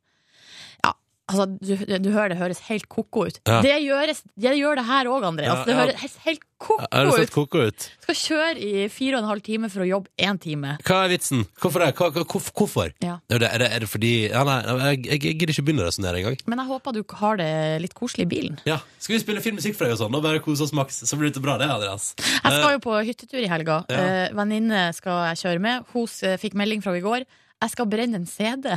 Ja, 1.26 1.34
altså, 1.34 1.46
du, 1.58 1.98
du 2.06 2.12
hører 2.14 2.30
det 2.30 2.38
høres 2.38 2.60
helt 2.68 2.86
ko-ko 2.92 3.26
ut. 3.26 3.40
Ja. 3.50 3.62
Det, 3.66 3.74
gjøres, 3.82 4.20
det 4.38 4.52
gjør 4.60 4.78
det 4.78 4.84
her 4.86 5.08
òg, 5.10 5.24
Andreas. 5.26 5.56
Altså, 5.56 5.66
Det 5.66 5.74
ja. 5.74 5.80
høres 5.82 6.18
helt, 6.26 6.44
ko-ko 6.62 7.16
ut. 7.18 7.32
koko 7.34 7.64
ut? 7.66 7.86
Skal 8.06 8.18
kjøre 8.20 8.52
i 8.62 8.84
fire 8.94 9.18
og 9.18 9.24
en 9.24 9.30
halv 9.32 9.42
time 9.46 9.70
for 9.74 9.82
å 9.82 9.88
jobbe 9.90 10.12
én 10.22 10.38
time. 10.42 10.76
Hva 10.86 11.00
er 11.06 11.16
vitsen? 11.16 11.42
Hvorfor 11.62 11.82
det? 11.82 11.90
Hva, 11.98 12.12
hva, 12.14 12.26
hvorfor? 12.30 12.94
Ja. 13.02 13.18
Er, 13.30 13.42
det, 13.42 13.50
er, 13.50 13.64
det, 13.64 13.70
er 13.74 13.86
det 13.86 13.90
fordi 13.90 14.12
ja, 14.28 14.44
Nei, 14.46 14.58
jeg, 14.70 15.00
jeg, 15.06 15.22
jeg 15.26 15.38
gidder 15.40 15.54
ikke 15.56 15.66
begynne 15.70 15.86
å 15.86 15.88
resonnere 15.90 16.22
engang. 16.22 16.38
Men 16.46 16.62
jeg 16.62 16.72
håper 16.74 16.96
du 16.96 17.02
har 17.22 17.42
det 17.42 17.52
litt 17.82 17.96
koselig 17.98 18.28
i 18.28 18.32
bilen. 18.36 18.60
Ja. 18.70 18.78
Skal 19.02 19.18
vi 19.18 19.24
spille 19.24 19.42
filmmusikk 19.46 19.78
for 19.80 19.88
deg 19.88 19.96
og 19.98 20.04
sånn? 20.04 20.18
Og 20.18 20.26
bare 20.26 20.44
kose 20.46 20.68
oss 20.68 20.76
maks, 20.78 21.02
så 21.10 21.18
blir 21.18 21.34
det 21.34 21.42
bra, 21.44 21.58
det, 21.62 21.72
Andreas. 21.74 22.12
Jeg 22.22 22.54
skal 22.54 22.76
jo 22.78 22.84
på 22.86 23.00
hyttetur 23.10 23.42
i 23.42 23.50
helga. 23.50 23.82
Ja. 23.90 24.06
Eh, 24.28 24.36
venninne 24.38 24.92
skal 24.98 25.26
jeg 25.32 25.42
kjøre 25.42 25.66
med. 25.66 25.90
Hun 25.96 26.38
fikk 26.42 26.54
melding 26.62 26.86
fra 26.86 26.94
i 26.94 27.04
går. 27.04 27.26
Jeg 27.66 27.72
skal 27.74 27.90
brenne 27.90 28.22
en 28.22 28.30
CD. 28.30 28.70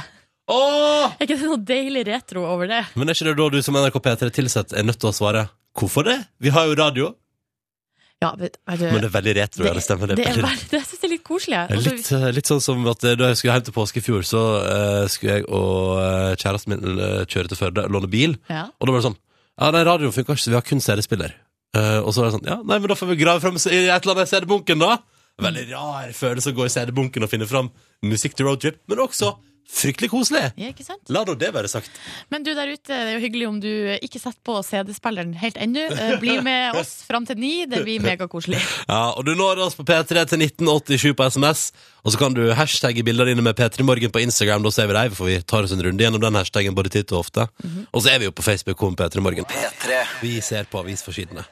Åh! 0.49 1.15
Er 1.19 1.27
ikke 1.27 1.37
det 1.37 1.47
noe 1.49 1.61
deilig 1.69 2.05
retro 2.09 2.45
over 2.49 2.71
det? 2.71 2.83
Men 2.97 3.11
er 3.11 3.17
ikke 3.17 3.29
det 3.29 3.37
da 3.39 3.49
du 3.53 3.59
som 3.65 3.77
NRK 3.77 3.99
P3 4.05 4.29
tilsatt 4.39 4.73
er 4.73 4.87
nødt 4.89 5.01
til 5.03 5.11
å 5.11 5.17
svare 5.17 5.49
hvorfor 5.79 6.07
det? 6.09 6.19
Vi 6.41 6.53
har 6.55 6.69
jo 6.71 6.77
radio. 6.79 7.11
Ja, 8.19 8.33
vet 8.35 8.57
du, 8.59 8.85
Men 8.89 8.99
det 8.99 9.07
er 9.07 9.15
veldig 9.15 9.35
retro. 9.37 9.65
ja, 9.69 9.73
det 9.77 9.83
stemmer. 9.85 10.11
Det 10.11 10.17
det 10.19 10.27
er 10.27 10.41
veldig, 10.43 10.71
det 10.73 10.81
synes 10.89 11.03
jeg 11.03 11.07
er 11.07 11.13
litt 11.13 11.27
koselig. 11.27 11.59
Det 11.69 11.77
Altså, 11.77 11.93
Litt, 11.95 12.09
eh, 12.17 12.31
litt 12.35 12.51
sånn 12.51 12.63
som 12.65 12.87
at 12.91 13.05
eh, 13.07 13.15
Da 13.15 13.29
jeg 13.31 13.39
skulle 13.39 13.59
hjem 13.59 13.67
til 13.69 13.77
påske 13.77 14.01
i 14.01 14.03
fjor, 14.03 14.25
så 14.27 14.41
uh, 14.65 15.05
skulle 15.13 15.37
jeg 15.37 15.45
og 15.47 16.01
uh, 16.01 16.33
kjæresten 16.35 16.75
min 16.75 16.99
kjøre 17.31 17.53
til 17.53 17.61
Førde 17.61 17.85
låne 17.87 18.11
bil. 18.11 18.35
ja. 18.51 18.65
Og 18.75 18.89
da 18.89 18.95
var 18.95 19.05
det 19.05 19.09
sånn 19.11 19.21
Ja, 19.59 19.71
nei, 19.75 19.85
radioen 19.87 20.17
funker 20.17 20.35
ikke, 20.35 20.47
så 20.49 20.51
vi 20.51 20.59
har 20.59 20.67
kun 20.67 20.83
CD-spiller. 20.83 21.37
Og 21.77 22.11
så 22.15 22.23
var 22.23 22.31
det 22.31 22.39
sånn 22.39 22.49
Ja, 22.49 22.57
nei, 22.65 22.79
men 22.81 22.91
da 22.91 22.97
får 22.99 23.13
vi 23.13 23.21
grave 23.21 23.43
fram 23.45 23.59
i 23.59 23.85
et 23.85 24.03
eller 24.03 24.17
annet 24.17 24.31
CD-bunken, 24.31 24.83
da. 24.83 24.99
Veldig 25.39 25.65
rar 25.71 26.11
følelse 26.15 26.51
å 26.51 26.57
gå 26.57 26.67
i 26.67 26.73
CD-bunken 26.73 27.27
og 27.27 27.31
finne 27.31 27.47
fram 27.47 27.71
musikk 28.07 28.35
til 28.39 28.47
roadtrip, 28.49 28.79
men 28.91 29.03
også 29.03 29.37
fryktelig 29.69 30.09
koselig. 30.11 30.43
ja, 30.57 30.71
ikke 30.73 30.85
sant? 30.87 31.03
La 31.13 31.21
nå 31.29 31.35
det 31.39 31.51
være 31.55 31.69
sagt. 31.69 31.91
Men 32.33 32.43
du 32.47 32.51
der 32.57 32.71
ute, 32.73 32.89
det 32.89 32.97
er 32.97 33.13
jo 33.19 33.23
hyggelig 33.23 33.49
om 33.49 33.59
du 33.61 33.69
ikke 34.01 34.21
setter 34.21 34.41
på 34.49 34.57
CD-spilleren 34.65 35.35
helt 35.39 35.59
ennå. 35.61 35.85
Eh, 35.93 36.15
Bli 36.23 36.39
med 36.49 36.79
oss 36.81 37.03
fram 37.09 37.27
til 37.29 37.37
ni. 37.39 37.53
Det 37.69 37.83
blir 37.85 38.01
megakoselig. 38.05 38.61
Ja, 38.89 39.13
og 39.13 39.27
du 39.27 39.35
når 39.37 39.61
oss 39.67 39.77
på 39.77 39.85
P3 39.85 40.25
til 40.31 40.41
1987 40.47 41.13
på 41.19 41.27
SMS, 41.29 41.67
og 42.03 42.15
så 42.15 42.21
kan 42.23 42.35
du 42.35 42.43
hashtagge 42.57 43.05
bildene 43.05 43.35
dine 43.35 43.45
med 43.45 43.57
P3morgen 43.59 44.13
på 44.15 44.23
Instagram, 44.25 44.65
da 44.65 44.73
ser 44.73 44.89
vi 44.89 44.97
deg, 44.97 45.13
for 45.19 45.29
vi 45.29 45.37
tar 45.45 45.67
oss 45.67 45.75
en 45.77 45.83
runde 45.85 46.03
gjennom 46.03 46.23
den 46.23 46.39
hashtaggen 46.41 46.77
både 46.79 46.93
titt 46.95 47.13
og 47.13 47.27
ofte. 47.27 47.45
Og 47.93 48.01
så 48.03 48.15
er 48.15 48.23
vi 48.23 48.31
jo 48.31 48.35
på 48.35 48.47
Facebook 48.47 48.83
om 48.89 48.97
P3morgen. 48.97 49.45
P3. 49.51 50.01
Vi 50.25 50.39
ser 50.45 50.65
på 50.73 50.81
avisforsidene. 50.81 51.45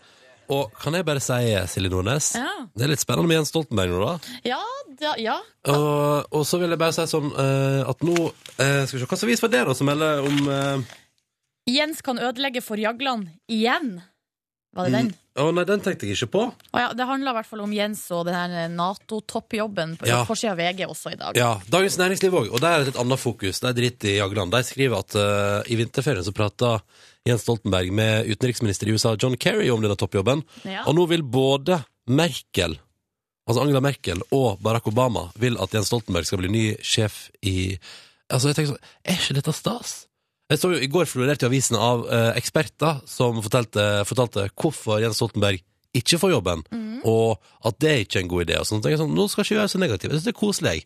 Og 0.53 0.71
kan 0.79 0.95
jeg 0.95 1.07
bare 1.07 1.23
si, 1.23 1.39
Silje 1.73 1.91
Nordnes, 1.91 2.35
Ja. 2.39 2.51
det 2.77 2.85
er 2.87 2.93
litt 2.93 3.03
spennende 3.03 3.27
med 3.31 3.41
Jens 3.41 3.51
Stoltenberg 3.51 3.91
nå, 3.91 4.03
da. 4.05 4.37
Ja, 4.47 4.61
da, 5.01 5.15
ja. 5.19 5.39
Og, 5.73 6.29
og 6.31 6.45
så 6.47 6.61
vil 6.63 6.71
jeg 6.71 6.79
bare 6.81 6.95
si 6.95 7.07
sånn 7.11 7.33
uh, 7.35 7.83
at 7.91 8.05
nå 8.07 8.15
uh, 8.31 8.83
Skal 8.87 8.95
vi 8.95 9.01
se, 9.01 9.07
hva 9.07 9.11
slags 9.17 9.27
avis 9.27 9.43
var 9.43 9.53
det 9.53 9.65
da 9.67 9.75
som 9.77 9.91
melder 9.91 10.23
om 10.25 10.47
uh... 10.49 10.95
Jens 11.67 11.99
kan 12.07 12.21
ødelegge 12.23 12.63
for 12.63 12.79
Jagland 12.79 13.27
igjen. 13.51 13.97
Var 14.77 14.91
det 14.91 14.93
den? 14.99 15.09
Å 15.37 15.47
nei, 15.53 15.65
den 15.69 15.81
tenkte 15.85 16.07
jeg 16.09 16.17
ikke 16.17 16.31
på. 16.33 16.43
Å 16.77 16.81
ja, 16.81 16.93
det 16.97 17.05
handla 17.09 17.33
i 17.33 17.37
hvert 17.39 17.49
fall 17.49 17.61
om 17.65 17.73
Jens 17.77 18.03
og 18.17 18.23
den 18.29 18.55
Nato-toppjobben 18.77 19.97
på 20.01 20.07
Ja. 20.09 20.23
forsida 20.29 20.53
av 20.55 20.59
VG 20.61 20.87
også 20.87 21.13
i 21.13 21.19
dag. 21.21 21.37
Ja, 21.37 21.51
Dagens 21.69 21.99
Næringsliv 22.01 22.33
òg, 22.37 22.49
og 22.53 22.61
der 22.61 22.73
er 22.81 22.85
det 22.85 22.95
et 22.95 23.01
annet 23.01 23.21
fokus. 23.21 23.61
Det 23.61 23.69
er 23.69 23.77
dritt 23.81 24.05
i 24.09 24.17
Jagland. 24.19 24.53
De 24.53 24.63
skriver 24.65 24.99
at 25.01 25.15
eh, 25.17 25.73
i 25.73 25.77
vinterferien 25.81 26.25
så 26.25 26.33
prata 26.37 26.81
Jens 27.27 27.43
Stoltenberg 27.45 27.91
med 27.93 28.29
utenriksminister 28.31 28.89
i 28.89 28.93
USA 28.97 29.17
John 29.19 29.37
Kerry 29.37 29.69
om 29.75 29.83
denne 29.83 29.97
toppjobben. 29.99 30.45
Ja. 30.65 30.85
Og 30.87 30.95
nå 30.97 31.07
vil 31.11 31.23
både 31.23 31.81
Merkel, 32.09 32.79
altså 33.49 33.63
Angela 33.65 33.81
Merkel 33.83 34.21
og 34.31 34.61
Barack 34.63 34.87
Obama 34.89 35.29
vil 35.37 35.59
at 35.61 35.73
Jens 35.75 35.91
Stoltenberg 35.91 36.25
skal 36.29 36.39
bli 36.45 36.53
ny 36.53 36.67
sjef 36.83 37.27
i 37.43 37.79
Altså, 38.27 38.49
jeg 38.51 38.57
tenker 38.57 38.73
sånn, 38.73 38.87
Er 39.07 39.19
ikke 39.21 39.35
dette 39.39 39.53
stas? 39.55 39.91
Jeg 40.51 40.61
så 40.63 40.71
jo 40.75 40.79
I 40.79 40.91
går 40.93 41.09
florerte 41.11 41.49
avisen 41.49 41.75
av 41.81 42.05
eh, 42.07 42.29
eksperter 42.39 43.01
som 43.11 43.41
fortalte, 43.43 43.87
fortalte 44.07 44.47
hvorfor 44.55 45.01
Jens 45.03 45.19
Stoltenberg 45.19 45.59
ikke 45.97 46.19
får 46.21 46.35
jobben, 46.35 46.61
og 47.09 47.39
at 47.65 47.79
det 47.81 47.93
ikke 48.05 48.19
er 48.19 48.25
en 48.27 48.29
god 48.29 48.43
idé. 48.45 48.57
Og 48.61 48.67
sånn, 48.69 48.83
tenker 48.85 48.99
jeg 48.99 49.01
sånn, 49.01 49.15
Nå 49.17 49.25
skal 49.33 49.43
jeg 49.43 49.49
ikke 49.55 49.63
være 49.63 49.73
så 49.73 49.79
negativ. 49.81 50.11
Jeg 50.11 50.19
synes 50.19 50.27
det 50.27 50.33
er 50.35 50.43
koselig. 50.43 50.81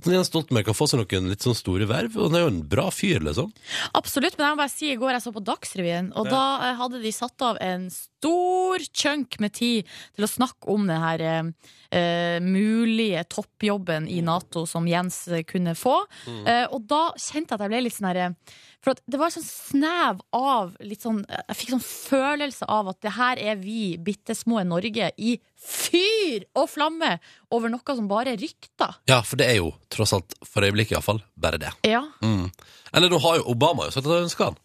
At 0.00 0.08
Jens 0.12 0.28
Stoltenberg 0.30 0.66
kan 0.68 0.76
få 0.76 0.86
seg 0.88 1.00
noen 1.00 1.30
litt 1.32 1.42
sånn 1.46 1.56
store 1.56 1.88
verv, 1.88 2.14
og 2.20 2.28
han 2.28 2.36
er 2.36 2.44
jo 2.44 2.50
en 2.52 2.60
bra 2.68 2.84
fyr, 2.92 3.24
liksom. 3.24 3.50
Absolutt, 3.96 4.36
men 4.36 4.46
jeg 4.46 4.54
må 4.54 4.60
bare 4.60 4.72
si 4.74 4.92
i 4.92 4.98
går 5.00 5.14
jeg 5.16 5.24
så 5.24 5.32
på 5.32 5.42
Dagsrevyen, 5.48 6.12
og 6.12 6.28
Ja. 6.28 6.30
da 6.36 6.44
eh, 6.68 6.76
hadde 6.78 7.00
de 7.02 7.12
satt 7.16 7.46
av 7.48 7.58
en 7.64 7.88
stor 7.92 8.84
chunk 8.92 9.40
med 9.40 9.56
tid 9.56 9.88
til 10.16 10.28
å 10.28 10.30
snakke 10.30 10.68
om 10.76 10.86
den 10.92 11.00
her 11.00 11.24
eh, 11.24 11.50
eh, 11.96 12.38
mulige 12.44 13.24
toppjobben 13.32 14.08
i 14.12 14.20
Nato 14.24 14.66
som 14.68 14.84
Jens 14.88 15.22
eh, 15.28 15.42
kunne 15.48 15.72
få. 15.76 16.02
Eh, 16.44 16.66
og 16.68 16.84
da 16.88 17.06
kjente 17.16 17.56
jeg 17.56 17.60
at 17.60 17.64
jeg 17.64 17.72
ble 17.74 17.82
litt 17.88 17.96
sånn 17.96 18.12
herre 18.12 18.34
For 18.80 18.94
at 18.94 19.02
det 19.10 19.18
var 19.20 19.32
sånn 19.32 19.44
snev 19.44 20.22
av 20.36 20.72
litt 20.80 21.04
sånn 21.04 21.20
Jeg 21.28 21.56
fikk 21.58 21.72
sånn 21.74 21.84
følelse 21.84 22.68
av 22.70 22.88
at 22.94 23.00
det 23.04 23.12
her 23.16 23.40
er 23.52 23.58
vi 23.60 23.98
bitte 24.00 24.36
små 24.36 24.62
Norge 24.64 25.10
i 25.20 25.34
fyr 25.60 26.46
og 26.56 26.70
flamme 26.72 27.18
over 27.52 27.72
noe 27.72 27.96
som 27.96 28.08
bare 28.08 28.32
er 28.34 28.40
rykter. 28.40 28.96
Ja, 29.10 29.20
for 29.26 29.40
det 29.40 29.50
er 29.52 29.60
jo, 29.60 29.74
tross 29.92 30.14
alt, 30.16 30.32
for 30.46 30.64
øyeblikket 30.64 30.96
iallfall, 30.96 31.20
bare 31.36 31.60
det. 31.60 31.74
Ja. 31.84 32.06
Mm. 32.24 32.48
Eller 32.96 33.12
nå 33.12 33.20
har 33.20 33.40
jo 33.40 33.50
Obama 33.52 33.88
jo 33.88 33.94
sagt 33.94 34.06
at 34.06 34.14
han 34.14 34.28
ønsker 34.28 34.48
han. 34.48 34.60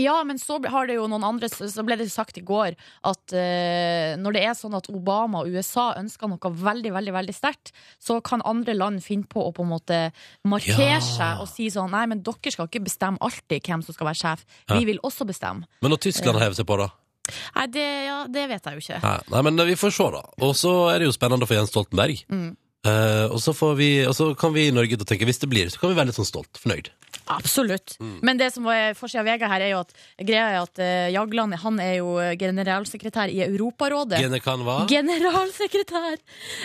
Ja, 0.00 0.16
men 0.26 0.40
så 0.42 0.58
har 0.70 0.88
det 0.88 0.96
jo 0.96 1.06
noen 1.10 1.24
andre 1.26 1.48
Så 1.48 1.84
ble 1.86 1.96
det 2.00 2.08
sagt 2.12 2.38
i 2.40 2.44
går 2.44 2.74
at 3.06 3.34
uh, 3.36 4.16
når 4.20 4.36
det 4.36 4.42
er 4.48 4.56
sånn 4.58 4.74
at 4.76 4.88
Obama 4.92 5.44
og 5.44 5.54
USA 5.54 5.92
ønsker 6.00 6.30
noe 6.30 6.52
veldig, 6.64 6.92
veldig 6.94 7.14
veldig 7.14 7.36
sterkt, 7.36 7.72
så 8.02 8.18
kan 8.24 8.42
andre 8.44 8.74
land 8.76 9.04
finne 9.04 9.28
på 9.30 9.44
å 9.44 9.52
på 9.54 9.62
en 9.64 9.72
måte 9.74 10.00
markere 10.48 10.96
Ja. 10.96 11.00
seg 11.04 11.44
og 11.44 11.48
si 11.50 11.70
sånn 11.70 11.92
Nei, 11.94 12.06
men 12.10 12.24
dere 12.26 12.50
skal 12.50 12.66
ikke 12.66 12.82
bestemme 12.88 13.20
alltid 13.22 13.62
hvem 13.62 13.82
som 13.84 13.94
skal 13.94 14.08
være 14.08 14.18
sjef. 14.18 14.44
Ja. 14.66 14.78
Vi 14.78 14.88
vil 14.88 14.98
også 15.04 15.26
bestemme. 15.28 15.68
Men 15.84 15.92
når 15.94 16.00
Tyskland 16.08 16.40
hever 16.42 16.56
seg 16.58 16.66
på, 16.66 16.78
da? 16.80 16.88
Nei, 17.54 17.66
det, 17.72 17.84
ja, 18.08 18.16
det 18.28 18.48
vet 18.50 18.66
jeg 18.66 18.76
jo 18.76 18.82
ikke. 18.82 18.98
Nei, 19.04 19.16
nei, 19.32 19.42
men 19.46 19.62
vi 19.70 19.76
får 19.78 19.94
se, 19.96 20.08
da. 20.16 20.22
Og 20.44 20.52
så 20.58 20.72
er 20.92 21.00
det 21.00 21.08
jo 21.08 21.14
spennende 21.16 21.46
for 21.48 21.56
Jens 21.56 21.72
Stoltenberg. 21.72 22.24
Mm. 22.28 22.50
Eh, 22.84 23.26
og, 23.32 23.38
så 23.40 23.54
får 23.56 23.74
vi, 23.78 23.88
og 24.04 24.12
så 24.16 24.30
kan 24.36 24.52
vi 24.52 24.66
i 24.68 24.74
Norge 24.74 24.98
da 25.00 25.06
tenke, 25.08 25.24
hvis 25.28 25.40
det 25.40 25.48
blir, 25.48 25.70
så 25.72 25.80
kan 25.80 25.92
vi 25.92 25.96
være 25.96 26.10
litt 26.10 26.18
sånn 26.18 26.28
stolt. 26.28 26.60
Fornøyd. 26.60 26.90
Absolutt. 27.32 27.94
Mm. 28.02 28.16
Men 28.26 28.40
det 28.40 28.50
som 28.52 28.66
var 28.68 28.92
forsida 28.98 29.22
av 29.22 29.28
VG 29.30 29.44
her, 29.48 29.62
er 29.64 29.70
jo 29.72 29.78
at 29.80 29.94
greia 30.18 30.48
er 30.50 30.58
at 30.60 30.80
eh, 30.82 31.06
Jagland 31.14 31.56
han 31.62 31.78
er 31.80 31.94
jo 32.02 32.10
generalsekretær 32.40 33.32
i 33.32 33.40
Europarådet. 33.46 34.20
Hva? 34.44 34.76
Generalsekretær! 34.90 36.18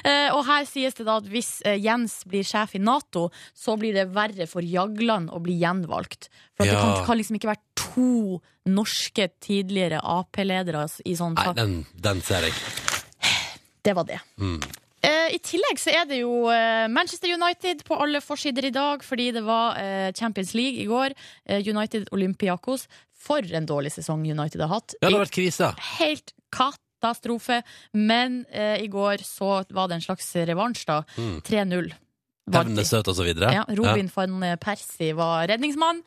Eh, 0.03 0.27
og 0.35 0.43
her 0.49 0.67
sies 0.67 0.97
det 0.99 1.07
da 1.07 1.15
at 1.21 1.29
hvis 1.31 1.53
eh, 1.63 1.79
Jens 1.79 2.19
blir 2.27 2.43
sjef 2.47 2.75
i 2.75 2.83
Nato, 2.83 3.29
så 3.55 3.77
blir 3.79 3.95
det 3.95 4.09
verre 4.15 4.49
for 4.51 4.65
Jagland 4.65 5.31
å 5.31 5.39
bli 5.43 5.55
gjenvalgt. 5.61 6.27
For 6.57 6.65
at 6.67 6.73
det 6.73 6.75
Ja. 6.75 6.83
kan, 6.83 7.05
kan 7.07 7.21
liksom 7.21 7.39
ikke 7.39 7.53
være 7.53 7.63
to 7.79 8.41
norske 8.69 9.29
tidligere 9.39 10.01
Ap-ledere 10.03 10.83
i 11.07 11.15
sånn 11.15 11.39
Nei, 11.39 11.53
den, 11.55 11.79
den 11.95 12.19
ser 12.25 12.43
jeg. 12.49 12.53
Det 13.87 13.95
var 13.95 14.03
det. 14.09 14.19
Mm. 14.43 14.59
Eh, 15.05 15.35
I 15.35 15.39
tillegg 15.39 15.79
så 15.79 15.93
er 15.95 16.07
det 16.09 16.19
jo 16.21 16.49
eh, 16.51 16.87
Manchester 16.91 17.31
United 17.31 17.85
på 17.87 17.97
alle 18.03 18.19
forsider 18.23 18.67
i 18.67 18.73
dag, 18.75 19.03
fordi 19.05 19.29
det 19.35 19.43
var 19.47 19.77
eh, 19.79 20.09
Champions 20.17 20.51
League 20.57 20.81
i 20.83 20.89
går. 20.89 21.15
United 21.69 22.09
Olympiakos. 22.15 22.87
For 23.19 23.43
en 23.43 23.67
dårlig 23.67 23.91
sesong 23.91 24.23
United 24.23 24.61
har 24.63 24.71
hatt. 24.71 24.95
Ja, 24.99 25.09
det 25.09 25.15
har 25.17 25.25
vært 25.25 25.35
krise. 25.35 25.71
Helt 25.97 26.31
katastrofe. 26.55 27.61
Men 27.95 28.45
eh, 28.47 28.77
i 28.83 28.87
går 28.91 29.25
så 29.27 29.59
var 29.75 29.91
det 29.91 29.99
en 29.99 30.05
slags 30.07 30.31
revansj, 30.49 30.85
da. 30.87 31.01
Mm. 31.19 31.41
3-0. 31.47 31.91
Hevnesøt 32.49 33.11
og 33.11 33.17
så 33.19 33.27
videre. 33.27 33.51
Ja, 33.53 33.67
Robin 33.77 34.07
van 34.15 34.41
Persie 34.63 35.13
var 35.17 35.45
redningsmann. 35.51 35.99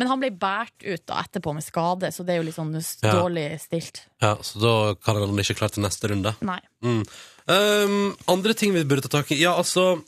Men 0.00 0.08
han 0.08 0.20
ble 0.22 0.30
båret 0.32 0.80
ut 0.80 1.02
da 1.10 1.18
etterpå 1.20 1.52
med 1.52 1.64
skade, 1.66 2.08
så 2.14 2.24
det 2.24 2.32
er 2.32 2.40
jo 2.40 2.46
litt 2.46 2.56
sånn 2.56 2.72
dårlig 3.04 3.50
stilt. 3.60 4.06
Ja, 4.24 4.32
så 4.40 4.62
da 4.62 4.72
kan 4.96 5.18
han 5.20 5.42
ikke 5.42 5.58
klare 5.58 5.76
til 5.76 5.84
neste 5.84 6.08
runde. 6.08 6.32
Nei. 6.40 6.60
Mm. 6.80 7.02
Um, 7.50 7.98
andre 8.32 8.54
ting 8.56 8.72
vi 8.72 8.86
burde 8.88 9.04
ta 9.04 9.10
tak 9.18 9.32
i 9.34 9.40
Ja, 9.40 9.56
altså 9.58 9.98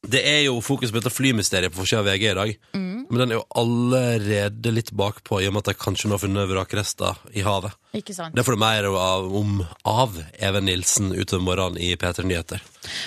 Det 0.00 0.22
er 0.24 0.38
jo 0.46 0.54
fokus 0.64 0.88
på 0.90 0.96
dette 0.96 1.12
flymysteriet 1.12 1.74
på 1.74 1.82
forsida 1.82 2.00
av 2.00 2.06
VG 2.08 2.22
i 2.30 2.36
dag. 2.38 2.52
Mm, 2.72 3.02
Men 3.10 3.20
den 3.20 3.32
er 3.34 3.36
jo 3.36 3.46
allerede 3.60 4.72
litt 4.72 4.90
bakpå, 4.96 5.42
i 5.42 5.48
og 5.50 5.52
med 5.54 5.66
at 5.66 5.74
de 5.74 5.82
kanskje 5.82 6.08
nå 6.08 6.16
har 6.16 6.22
funnet 6.22 6.48
vrakrester 6.48 7.20
i 7.36 7.44
havet. 7.44 7.76
Ikke 7.96 8.14
sant? 8.14 8.34
Det 8.36 8.44
får 8.46 8.54
du 8.54 8.60
mer 8.62 8.86
av, 8.86 9.26
om 9.34 9.62
av 9.88 10.18
Even 10.38 10.66
Nilsen 10.68 11.10
utover 11.10 11.42
morgenen 11.42 11.80
i 11.82 11.90
P3 11.98 12.22
Nyheter. 12.28 12.62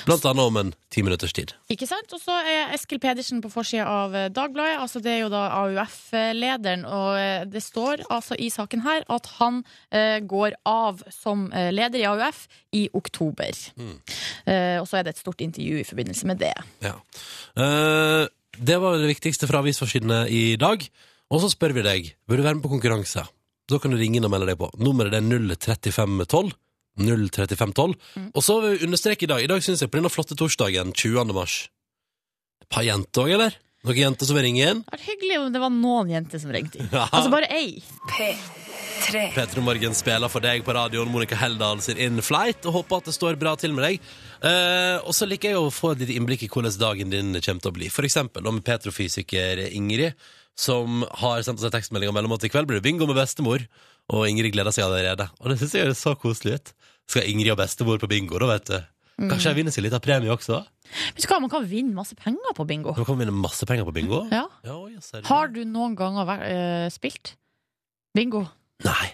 Blant 0.08 0.26
annet 0.28 0.44
om 0.44 0.58
en 0.60 0.72
ti 0.92 1.04
minutters 1.06 1.34
tid. 1.34 1.54
Ikke 1.72 1.88
sant? 1.88 2.12
Og 2.12 2.20
så 2.22 2.36
er 2.44 2.74
Eskil 2.76 3.00
Pedersen 3.04 3.40
på 3.44 3.52
forsida 3.54 3.86
av 3.88 4.16
eh, 4.18 4.28
Dagbladet. 4.34 4.82
Altså 4.84 5.00
det 5.04 5.14
er 5.14 5.22
jo 5.24 5.32
da 5.32 5.46
AUF-lederen, 5.62 6.84
og 6.90 7.16
eh, 7.16 7.46
det 7.50 7.64
står 7.64 8.04
altså 8.14 8.36
i 8.36 8.50
saken 8.54 8.84
her 8.84 9.08
at 9.14 9.30
han 9.40 9.62
eh, 9.90 10.20
går 10.20 10.58
av 10.70 11.00
som 11.14 11.48
eh, 11.56 11.72
leder 11.74 12.04
i 12.04 12.08
AUF 12.10 12.46
i 12.76 12.84
oktober. 12.94 13.64
Mm. 13.80 13.96
Eh, 14.46 14.78
og 14.82 14.90
så 14.90 15.00
er 15.00 15.08
det 15.08 15.16
et 15.16 15.24
stort 15.24 15.44
intervju 15.46 15.80
i 15.80 15.88
forbindelse 15.88 16.28
med 16.28 16.44
det. 16.44 16.56
Ja. 16.84 16.98
Eh, 17.56 18.26
det 18.54 18.78
var 18.84 19.00
det 19.00 19.10
viktigste 19.16 19.48
fra 19.50 19.64
avisforsidene 19.64 20.26
i 20.30 20.44
dag. 20.62 20.84
Og 21.34 21.42
så 21.42 21.50
spør 21.50 21.74
vi 21.80 21.86
deg, 21.86 22.12
bør 22.30 22.38
du 22.38 22.46
være 22.46 22.60
med 22.60 22.66
på 22.66 22.74
konkurranse? 22.76 23.24
Da 23.70 23.80
kan 23.80 23.94
du 23.94 23.98
ringe 24.00 24.20
inn 24.20 24.28
og 24.28 24.34
melde 24.34 24.50
deg 24.52 24.60
på. 24.60 24.70
Nummeret 24.84 25.16
er 25.16 25.24
03512. 25.24 26.52
03512. 27.00 27.96
Og 28.36 28.44
så 28.46 28.58
vil 28.62 28.76
vi 28.78 28.88
understreke 28.88 29.26
i 29.26 29.32
dag. 29.32 29.44
I 29.44 29.50
dag 29.50 29.64
syns 29.66 29.82
jeg 29.82 29.90
på 29.92 29.98
denne 29.98 30.12
flotte 30.14 30.38
torsdagen 30.38 30.92
20. 30.94 31.32
mars 31.34 31.64
Et 32.62 32.68
par 32.70 32.86
jenter 32.86 33.24
òg, 33.26 33.32
eller? 33.38 33.56
Noen 33.84 33.98
jenter 34.00 34.28
som 34.30 34.38
vil 34.38 34.46
ringe 34.46 34.64
inn? 34.64 34.84
Det 34.86 34.94
hadde 34.94 35.08
hyggelig 35.10 35.40
om 35.42 35.48
det 35.56 35.62
var 35.64 35.74
noen 35.76 36.12
jenter 36.14 36.40
som 36.40 36.54
ringte 36.56 36.80
inn. 36.80 36.92
Ja. 36.94 37.08
Altså 37.10 37.32
bare 37.34 37.50
ei. 37.52 37.82
Petra 39.34 39.62
Morgen 39.62 39.96
spiller 39.98 40.32
for 40.32 40.44
deg 40.44 40.64
på 40.64 40.76
radioen. 40.76 41.10
Monica 41.12 41.36
Heldal 41.36 41.82
sin 41.84 42.00
In 42.00 42.22
Flight. 42.24 42.64
Og 42.70 42.78
håper 42.78 43.02
at 43.02 43.10
det 43.10 43.16
står 43.18 43.36
bra 43.42 43.56
til 43.60 43.74
med 43.76 43.84
deg. 43.88 44.06
Eh, 44.46 45.02
og 45.04 45.12
så 45.18 45.28
liker 45.28 45.52
jeg 45.52 45.60
å 45.60 45.74
få 45.74 45.92
et 45.94 46.06
lite 46.06 46.16
innblikk 46.16 46.46
i 46.48 46.52
hvordan 46.54 46.78
dagen 46.80 47.12
din 47.12 47.36
kommer 47.44 47.66
til 47.66 47.74
å 47.74 47.76
bli. 47.76 47.90
For 47.92 48.08
eksempel 48.08 48.48
om 48.48 48.62
petrofysiker 48.64 49.66
Ingrid, 49.74 50.16
som 50.60 51.04
har 51.22 51.42
sendt 51.46 51.62
oss 51.62 51.68
en 51.68 51.74
tekstmelding 51.74 52.12
om 52.12 52.18
mellom 52.18 52.36
at 52.36 52.46
i 52.46 52.52
kveld 52.52 52.70
blir 52.70 52.80
det 52.80 52.86
bingo 52.86 53.08
med 53.10 53.18
bestemor. 53.18 53.66
Og 54.14 54.26
Ingrid 54.28 54.54
gleder 54.54 54.76
seg 54.76 54.86
allerede. 54.86 55.30
Og 55.42 55.50
det 55.50 55.60
syns 55.62 55.76
jeg 55.78 55.88
er 55.88 55.96
så 55.98 56.14
koselig 56.20 56.58
ut. 56.60 56.74
Skal 57.10 57.30
Ingrid 57.32 57.54
og 57.56 57.62
bestemor 57.62 58.02
på 58.02 58.10
bingo, 58.12 58.40
da, 58.42 58.52
vet 58.54 58.70
du. 58.70 58.78
Kanskje 59.30 59.52
jeg 59.52 59.60
vinner 59.60 59.74
seg 59.74 59.86
litt 59.86 59.96
av 59.96 60.02
premie 60.04 60.32
også? 60.34 60.60
Vet 61.14 61.24
du 61.24 61.30
hva, 61.30 61.40
Man 61.44 61.52
kan 61.52 61.66
vinne 61.70 61.94
masse 61.96 62.18
penger 62.18 62.56
på 62.58 62.66
bingo. 62.70 62.96
Man 62.98 63.08
kan 63.08 63.20
vinne 63.20 63.36
masse 63.36 63.68
penger 63.70 63.88
på 63.88 63.94
bingo. 63.96 64.24
Ja. 64.34 64.48
Ja, 64.66 64.78
oi. 64.78 64.98
Har 65.30 65.52
du 65.54 65.62
noen 65.70 65.96
ganger 66.00 66.28
vært, 66.28 66.48
uh, 66.50 66.88
spilt 66.94 67.36
bingo? 68.18 68.46
Nei. 68.86 69.14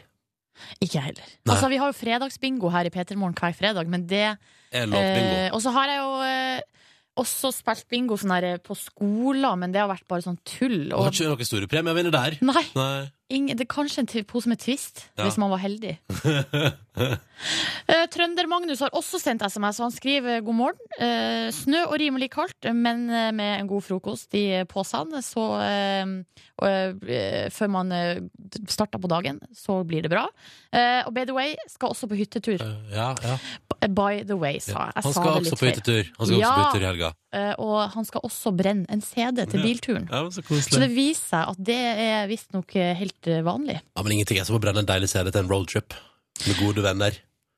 Ikke 0.84 1.04
heller. 1.04 1.24
Nei. 1.24 1.54
Altså, 1.54 1.70
vi 1.72 1.80
har 1.80 1.92
jo 1.92 1.98
fredagsbingo 1.98 2.72
her 2.74 2.88
i 2.88 2.94
P3morgen 2.94 3.38
hver 3.38 3.56
fredag, 3.56 3.92
men 3.92 4.08
det. 4.10 4.34
Eh, 4.76 5.50
og 5.54 5.62
så 5.64 5.72
har 5.74 5.90
jeg 5.90 6.02
jo 6.02 6.10
eh, 6.26 6.79
også 7.22 7.52
spilt 7.54 7.86
bingo 7.92 8.18
sånn 8.20 8.34
her, 8.36 8.58
på 8.64 8.76
skoler, 8.80 9.56
men 9.60 9.72
det 9.76 9.82
har 9.84 9.90
vært 9.92 10.08
bare 10.10 10.26
sånn 10.26 10.40
tull. 10.48 10.88
Og 10.94 11.06
har 11.06 11.12
Og, 11.12 11.16
ikke 11.16 11.30
noen 11.30 11.50
store 11.52 11.70
premier 11.72 11.94
å 11.94 12.00
vinne 12.00 12.14
der. 12.16 12.38
nei, 12.42 12.66
Nei. 12.76 13.08
Ing, 13.30 13.48
det 13.54 13.62
er 13.66 13.70
kanskje 13.70 14.04
en 14.04 14.26
pose 14.26 14.50
med 14.50 14.60
Twist, 14.60 15.06
Ja. 15.18 15.24
hvis 15.28 15.38
man 15.38 15.50
var 15.52 15.62
heldig. 15.62 15.98
uh, 17.00 18.06
Trønder-Magnus 18.14 18.82
har 18.84 18.94
også 18.98 19.20
sendt 19.22 19.44
SMS, 19.46 19.80
og 19.80 19.88
han 19.90 19.96
skriver 19.96 20.42
god 20.46 20.58
morgen. 20.58 20.94
Uh, 21.00 21.50
snø 21.56 21.84
og 21.88 21.98
rimelig 22.02 22.30
kaldt, 22.34 22.70
men 22.76 23.08
eh, 23.10 23.30
med 23.36 23.60
en 23.62 23.70
god 23.70 23.86
frokost 23.86 24.34
i 24.38 24.46
posene. 24.70 25.22
Så 25.26 25.46
uh, 25.60 26.20
eh, 26.68 27.48
før 27.54 27.72
man 27.72 27.92
eh, 27.96 28.22
starter 28.70 29.00
på 29.02 29.10
dagen, 29.12 29.40
så 29.56 29.80
blir 29.88 30.04
det 30.06 30.12
bra. 30.14 30.26
Eh, 30.74 31.02
og 31.08 31.14
by 31.16 31.26
the 31.30 31.36
way, 31.36 31.56
skal 31.72 31.94
også 31.94 32.10
på 32.12 32.18
hyttetur. 32.20 32.62
Ja, 32.94 33.14
ja. 33.24 33.38
By 33.88 34.26
the 34.28 34.36
way, 34.36 34.58
sa 34.60 34.90
jeg. 34.90 34.94
Jeg 34.98 35.04
Han 35.06 35.14
skal 35.16 35.30
også 35.40 35.56
på 35.56 35.70
hyttetur. 35.70 36.10
Han 36.18 36.28
skal 36.28 36.40
Ja. 36.40 36.50
også 36.50 36.56
på 36.58 36.64
hyttetur 36.66 36.84
i 36.84 36.90
helga. 36.90 37.12
Eh, 37.32 37.54
og 37.62 37.90
han 37.94 38.06
skal 38.06 38.22
også 38.26 38.52
brenne 38.58 38.86
en 38.92 39.02
CD 39.06 39.46
til 39.48 39.62
bilturen. 39.64 40.10
Ja, 40.12 40.26
så 40.34 40.42
Så 40.44 40.80
det 40.82 40.90
viser 40.92 41.24
seg 41.30 41.54
at 41.54 41.58
det 41.64 41.78
er 41.80 42.28
visstnok 42.28 42.74
helt 42.74 43.19
eh, 43.28 43.42
vanlig. 43.44 43.80
Ja, 43.96 44.04
men 44.04 44.12
ingenting 44.16 44.38
er 44.40 44.46
som 44.48 44.56
å 44.56 44.62
brenne 44.64 44.80
en 44.80 44.86
deilig 44.90 45.10
CD 45.12 45.32
til 45.32 45.42
en 45.44 45.50
roadtrip 45.52 45.94
med 46.48 46.60
gode 46.62 46.82
venner. 46.86 47.18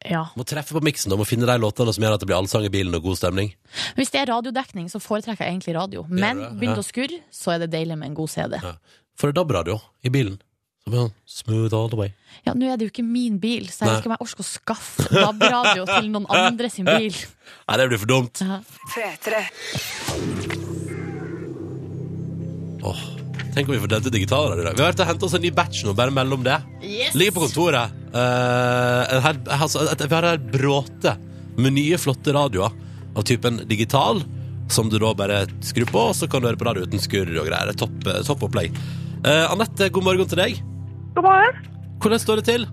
Ja. 0.09 0.23
Må 0.35 0.41
treffe 0.49 0.73
på 0.73 0.81
miksen 0.81 1.13
og 1.13 1.19
må 1.21 1.25
finne 1.29 1.45
de 1.45 1.59
låtene 1.61 1.93
som 1.93 2.01
gjør 2.01 2.15
at 2.15 2.19
det 2.23 2.27
blir 2.31 2.39
allsang 2.39 2.63
i 2.65 2.71
bilen 2.73 2.95
og 2.97 3.03
god 3.05 3.17
stemning. 3.19 3.51
Hvis 3.95 4.09
det 4.09 4.23
er 4.23 4.31
radiodekning, 4.33 4.87
så 4.89 4.97
foretrekker 4.99 5.45
jeg 5.45 5.53
egentlig 5.59 5.75
radio. 5.77 6.05
Men 6.09 6.39
begynner 6.57 6.73
Ja. 6.73 6.81
det 6.81 6.85
å 6.85 6.87
skurre, 6.89 7.19
så 7.29 7.53
er 7.53 7.59
det 7.59 7.69
deilig 7.75 7.97
med 7.99 8.07
en 8.09 8.15
god 8.17 8.29
CD. 8.33 8.57
Ja. 8.63 8.73
For 9.15 9.27
det 9.29 9.35
er 9.37 9.43
DAB-radio 9.43 9.77
i 10.03 10.09
bilen. 10.09 10.39
Så 10.81 10.89
blir 10.89 10.99
han 11.03 11.11
smooth 11.29 11.73
all 11.77 11.89
the 11.89 11.95
way. 11.99 12.09
Ja, 12.47 12.53
Nå 12.57 12.65
er 12.65 12.77
det 12.77 12.87
jo 12.87 12.89
ikke 12.89 13.05
min 13.05 13.37
bil, 13.37 13.67
så 13.69 13.85
jeg 13.85 13.91
vet 13.91 13.99
ikke 14.01 14.09
om 14.09 14.15
jeg 14.17 14.25
orker 14.25 14.41
å 14.41 14.49
skaffe 14.49 15.05
DAB-radio 15.13 15.85
til 15.85 16.09
noen 16.09 16.25
andre 16.33 16.69
sin 16.73 16.85
bil. 16.89 17.13
Nei, 17.69 17.77
det 17.77 17.87
blir 17.91 18.01
for 18.01 18.09
dumt. 18.09 18.41
Ja. 18.41 18.57
Åh, 22.83 23.01
Tenk 23.51 23.67
om 23.67 23.73
vi 23.75 23.79
får 23.83 23.91
dette 23.91 24.11
digitalradio 24.13 24.63
i 24.63 24.65
dag. 24.69 24.77
Vi 24.77 24.83
har 24.83 24.91
vært 24.93 25.01
og 25.03 25.09
hentet 25.09 25.25
oss 25.27 25.33
en 25.35 25.43
ny 25.43 25.49
batch 25.55 25.81
nå, 25.83 25.93
bare 25.97 26.13
mellom 26.15 26.43
det. 26.45 26.55
Ligger 27.19 27.33
på 27.35 27.43
kontoret. 27.43 27.97
Eh, 28.15 29.15
her, 29.25 29.39
altså, 29.57 29.83
et, 29.91 30.03
vi 30.07 30.15
har 30.15 30.27
her 30.29 30.39
bråte 30.53 31.17
med 31.59 31.75
nye, 31.75 31.99
flotte 31.99 32.31
radioer 32.35 32.71
av 33.11 33.25
typen 33.27 33.59
digital, 33.67 34.21
som 34.71 34.87
du 34.87 34.95
da 35.03 35.11
bare 35.19 35.41
skrur 35.67 35.89
på, 35.91 36.03
og 36.13 36.15
så 36.15 36.29
kan 36.31 36.39
du 36.39 36.47
høre 36.47 36.59
på 36.61 36.67
radio 36.69 36.85
uten 36.87 37.03
skurr 37.03 37.27
og 37.41 37.49
greier. 37.49 37.73
Det 37.73 37.75
er 37.75 37.81
Topp, 37.83 37.97
eh, 38.07 38.21
topp 38.29 38.47
opplegg. 38.47 38.79
Eh, 39.27 39.43
Anette, 39.51 39.91
god 39.91 40.07
morgen 40.07 40.31
til 40.31 40.39
deg. 40.39 40.61
God 41.17 41.27
morgen. 41.27 41.59
Hvordan 42.01 42.23
står 42.23 42.39
det 42.39 42.47
til? 42.53 42.63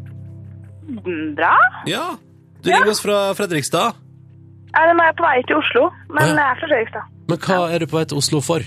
Bra. 1.36 1.56
Ja, 1.90 2.04
Du 2.62 2.70
ringer 2.70 2.90
oss 2.94 3.02
fra 3.02 3.32
Fredrikstad. 3.38 3.98
Ja, 4.74 4.86
nå 4.94 5.02
er 5.02 5.10
jeg 5.10 5.18
på 5.18 5.26
vei 5.26 5.36
til 5.48 5.58
Oslo, 5.58 5.84
men 6.10 6.22
Å, 6.22 6.30
ja. 6.30 6.34
jeg 6.38 6.46
er 6.46 6.58
fra 6.62 6.70
Fredrikstad. 6.70 7.12
Men 7.28 7.38
hva 7.44 7.58
er 7.74 7.82
du 7.82 7.86
på 7.90 7.98
vei 7.98 8.06
til 8.10 8.18
Oslo 8.22 8.40
for? 8.44 8.62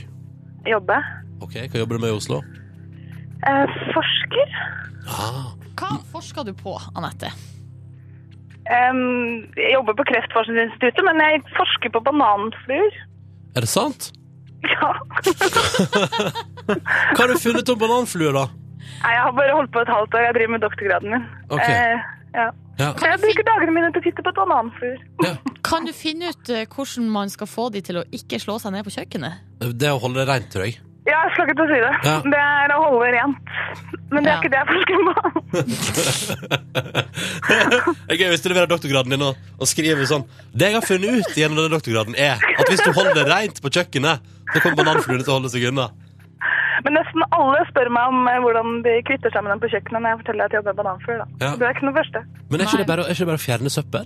Jobbe. 0.67 0.99
Ok, 1.41 1.55
Hva 1.71 1.81
jobber 1.81 1.97
du 1.97 2.03
med 2.05 2.11
i 2.13 2.17
Oslo? 2.17 2.41
Eh, 3.47 3.77
forsker. 3.95 4.53
Ah, 5.09 5.51
Hva 5.79 5.95
forsker 6.11 6.45
du 6.45 6.53
på, 6.57 6.75
Anette? 6.95 7.31
Um, 8.71 9.41
jeg 9.57 9.73
jobber 9.73 9.95
på 9.97 10.05
Kreftforskningsinstituttet, 10.11 11.01
men 11.07 11.17
jeg 11.23 11.41
forsker 11.57 11.91
på 11.95 11.99
bananfluer. 12.05 12.93
er 13.57 13.65
det 13.65 13.69
sant? 13.71 14.11
Ja. 14.61 14.91
Hva 16.69 17.17
har 17.23 17.31
du 17.33 17.37
funnet 17.41 17.69
om 17.73 17.79
bananfluer, 17.81 18.35
da? 18.37 18.45
Nei, 19.01 19.13
jeg 19.15 19.23
har 19.25 19.33
bare 19.33 19.55
holdt 19.57 19.71
på 19.73 19.81
et 19.81 19.89
halvt 19.89 20.13
år. 20.13 20.27
Jeg 20.27 20.35
driver 20.37 20.53
med 20.53 20.61
doktorgraden 20.61 21.15
min. 21.15 21.25
Ok. 21.49 21.65
Eh, 21.65 22.03
ja. 22.37 22.45
Ja. 22.79 22.91
Jeg 23.01 23.19
bruker 23.21 23.45
dagene 23.45 23.73
mine 23.75 23.89
til 23.93 24.01
å 24.01 24.05
titte 24.05 24.23
på 24.25 24.33
bananfluer. 24.37 25.01
ja. 25.25 25.33
Kan 25.71 25.85
du 25.87 25.91
finne 25.95 26.31
ut 26.33 26.49
eh, 26.51 26.65
hvordan 26.67 27.09
man 27.13 27.29
skal 27.31 27.47
få 27.47 27.67
de 27.73 27.79
til 27.85 27.99
å 28.01 28.05
ikke 28.11 28.39
slå 28.41 28.57
seg 28.59 28.73
ned 28.75 28.83
på 28.85 28.91
kjøkkenet? 28.95 29.43
Det 29.79 29.91
å 29.93 29.99
holde 30.01 30.19
det 30.21 30.27
rent, 30.29 30.49
tror 30.53 30.65
jeg. 30.67 30.79
Ja, 31.07 31.17
jeg 31.25 31.31
skal 31.33 31.47
ikke 31.49 31.55
til 31.57 31.65
å 31.65 31.69
si 31.71 31.79
det. 31.81 31.93
Ja. 32.05 32.15
Det 32.33 32.39
er 32.45 32.73
å 32.75 32.81
holde 32.85 33.07
rent. 33.15 33.37
Men 34.11 34.23
det 34.25 34.29
er 34.29 34.35
Ja. 34.35 34.39
ikke 34.41 34.51
det 34.53 34.59
jeg 34.59 34.67
forsker 34.69 34.95
på. 35.07 35.13
Det 37.47 38.11
er 38.11 38.19
gøy 38.21 38.29
hvis 38.33 38.43
du 38.43 38.49
leverer 38.51 38.69
doktorgraden 38.69 39.13
din 39.15 39.23
og, 39.25 39.39
og 39.57 39.67
skriver 39.69 40.05
sånn 40.09 40.25
Det 40.53 40.69
jeg 40.69 40.75
har 40.77 40.85
funnet 40.85 41.09
ut 41.21 41.37
gjennom 41.39 41.57
denne 41.61 41.73
doktorgraden, 41.73 42.15
er 42.19 42.37
at 42.37 42.69
hvis 42.69 42.83
du 42.85 42.91
holder 42.95 43.17
det 43.17 43.25
rent 43.31 43.61
på 43.63 43.71
kjøkkenet, 43.73 44.21
så 44.53 44.61
kommer 44.63 44.81
bananfluene 44.83 45.23
til 45.25 45.33
å 45.33 45.37
holde 45.39 45.51
seg 45.53 45.65
unna. 45.71 45.89
Men 46.85 46.95
nesten 46.97 47.21
alle 47.37 47.59
spør 47.69 47.89
meg 47.93 48.09
om 48.09 48.23
eh, 48.29 48.39
hvordan 48.41 48.79
de 48.85 48.95
kvitter 49.05 49.29
seg 49.33 49.43
med 49.45 49.53
dem 49.53 49.61
på 49.61 49.69
kjøkkenet 49.73 50.01
når 50.01 50.09
jeg 50.15 50.19
forteller 50.23 50.43
at 50.47 50.53
jeg 50.55 50.61
jobber 50.61 50.73
med 50.73 50.79
bananfluer. 50.83 51.21
Ja. 51.43 51.51
Det 51.59 51.67
er 51.67 51.75
ikke 51.75 51.87
noe 51.89 51.97
første. 51.99 52.23
Men 52.49 52.55
er 52.61 52.65
ikke, 52.69 52.81
det 52.81 52.87
bare, 52.89 53.05
er 53.05 53.13
ikke 53.13 53.25
det 53.25 53.31
bare 53.31 53.41
å 53.41 53.45
fjerne 53.47 53.73
søppel? 53.73 54.05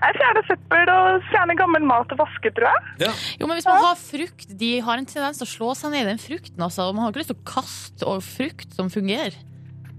Jeg 0.00 0.16
fjerner 0.16 0.46
søppel 0.48 0.90
og 0.94 1.26
fjerner 1.28 1.58
gammel 1.58 1.84
mat 1.84 2.12
og 2.14 2.22
vaske, 2.22 2.52
tror 2.56 2.70
jeg. 2.70 2.84
Ja. 3.04 3.10
Jo, 3.40 3.48
men 3.48 3.58
hvis 3.58 3.68
man 3.68 3.82
har 3.84 3.98
frukt, 4.00 4.46
de 4.62 4.70
har 4.86 5.00
en 5.00 5.08
tendens 5.08 5.40
til 5.42 5.44
å 5.48 5.50
slå 5.50 5.74
seg 5.76 5.92
ned 5.92 6.06
i 6.06 6.10
den 6.14 6.22
frukten. 6.22 6.64
Altså. 6.64 6.86
Man 6.94 7.04
har 7.04 7.12
ikke 7.12 7.20
lyst 7.22 7.32
til 7.34 7.40
å 7.40 7.48
kaste 7.50 8.08
og 8.08 8.22
frukt 8.24 8.76
som 8.76 8.88
fungerer. 8.92 9.36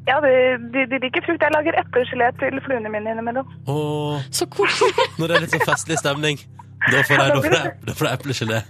Ja, 0.10 0.18
de, 0.24 0.32
de, 0.74 0.88
de 0.90 1.00
liker 1.04 1.22
frukt. 1.28 1.44
Jeg 1.46 1.54
lager 1.54 1.78
eplegelé 1.78 2.32
til 2.42 2.58
fluene 2.66 2.90
mine 2.90 3.14
innimellom. 3.14 3.50
Åh. 3.70 4.24
Så 4.34 4.48
koselig! 4.50 5.06
når 5.22 5.30
det 5.30 5.38
er 5.38 5.46
litt 5.46 5.54
sånn 5.54 5.68
festlig 5.70 6.00
stemning, 6.02 6.42
da 6.88 7.04
får 7.06 7.22
jeg 7.22 8.16
eplegelé. 8.16 8.62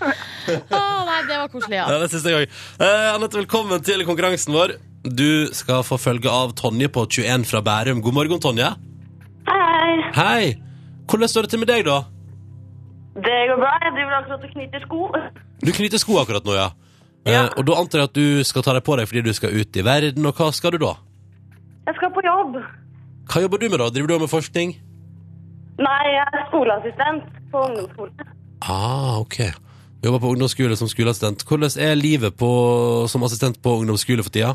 Å, 0.00 0.80
nei, 1.06 1.18
det 1.28 1.36
var 1.36 1.50
koselig, 1.52 1.76
Ja, 1.76 1.84
ja. 1.92 1.98
det 2.00 2.08
synes 2.10 2.26
jeg 2.26 2.38
også. 2.40 2.62
Eh, 2.82 3.06
Anette, 3.12 3.38
velkommen 3.38 3.84
til 3.86 4.02
konkurransen 4.08 4.56
vår. 4.56 4.74
Du 5.04 5.46
skal 5.56 5.84
få 5.86 6.00
følge 6.00 6.32
av 6.32 6.56
Tonje 6.58 6.90
på 6.92 7.04
21 7.06 7.46
fra 7.48 7.62
Bærum. 7.64 8.02
God 8.02 8.16
morgen, 8.16 8.42
Tonje. 8.42 8.72
Hei. 9.46 9.94
Hei. 10.16 10.69
Hvordan 11.10 11.28
står 11.32 11.46
det 11.46 11.50
til 11.50 11.60
med 11.62 11.70
deg, 11.72 11.84
da? 11.88 12.00
Det 13.20 13.38
går 13.50 13.58
bra. 13.58 13.72
Jeg 13.82 13.92
driver 13.96 14.16
akkurat 14.20 14.44
og 14.46 14.52
knyter 14.54 14.84
sko. 14.84 15.00
Du 15.66 15.70
knyter 15.76 15.98
sko 16.00 16.18
akkurat 16.22 16.46
nå, 16.46 16.54
ja. 16.54 16.68
Eh, 17.28 17.48
og 17.58 17.66
da 17.68 17.74
antar 17.76 18.00
jeg 18.00 18.08
at 18.08 18.16
du 18.16 18.44
skal 18.48 18.64
ta 18.64 18.72
deg 18.76 18.84
på 18.86 18.94
deg 18.96 19.08
fordi 19.10 19.24
du 19.26 19.34
skal 19.36 19.52
ut 19.52 19.76
i 19.76 19.82
verden, 19.84 20.24
og 20.30 20.38
hva 20.38 20.48
skal 20.56 20.72
du 20.72 20.78
da? 20.86 20.94
Jeg 21.88 21.98
skal 21.98 22.12
på 22.14 22.22
jobb. 22.24 22.60
Hva 23.30 23.42
jobber 23.44 23.60
du 23.60 23.66
med, 23.68 23.78
da? 23.82 23.90
Driver 23.92 24.08
du 24.14 24.22
med 24.24 24.32
forskning? 24.32 24.72
Nei, 25.80 26.00
jeg 26.14 26.38
er 26.38 26.46
skoleassistent 26.48 27.28
på 27.52 27.60
ungdomsskole. 27.66 28.30
Ah, 28.62 29.18
ok. 29.20 29.38
Jobber 30.04 30.22
på 30.22 30.32
ungdomsskole 30.32 30.76
som 30.76 30.88
skoleassistent. 30.88 31.44
Hvordan 31.48 31.76
er 31.82 31.94
livet 31.98 32.36
på, 32.40 32.48
som 33.08 33.24
assistent 33.26 33.60
på 33.64 33.74
ungdomsskole 33.82 34.24
for 34.24 34.32
tida? 34.32 34.54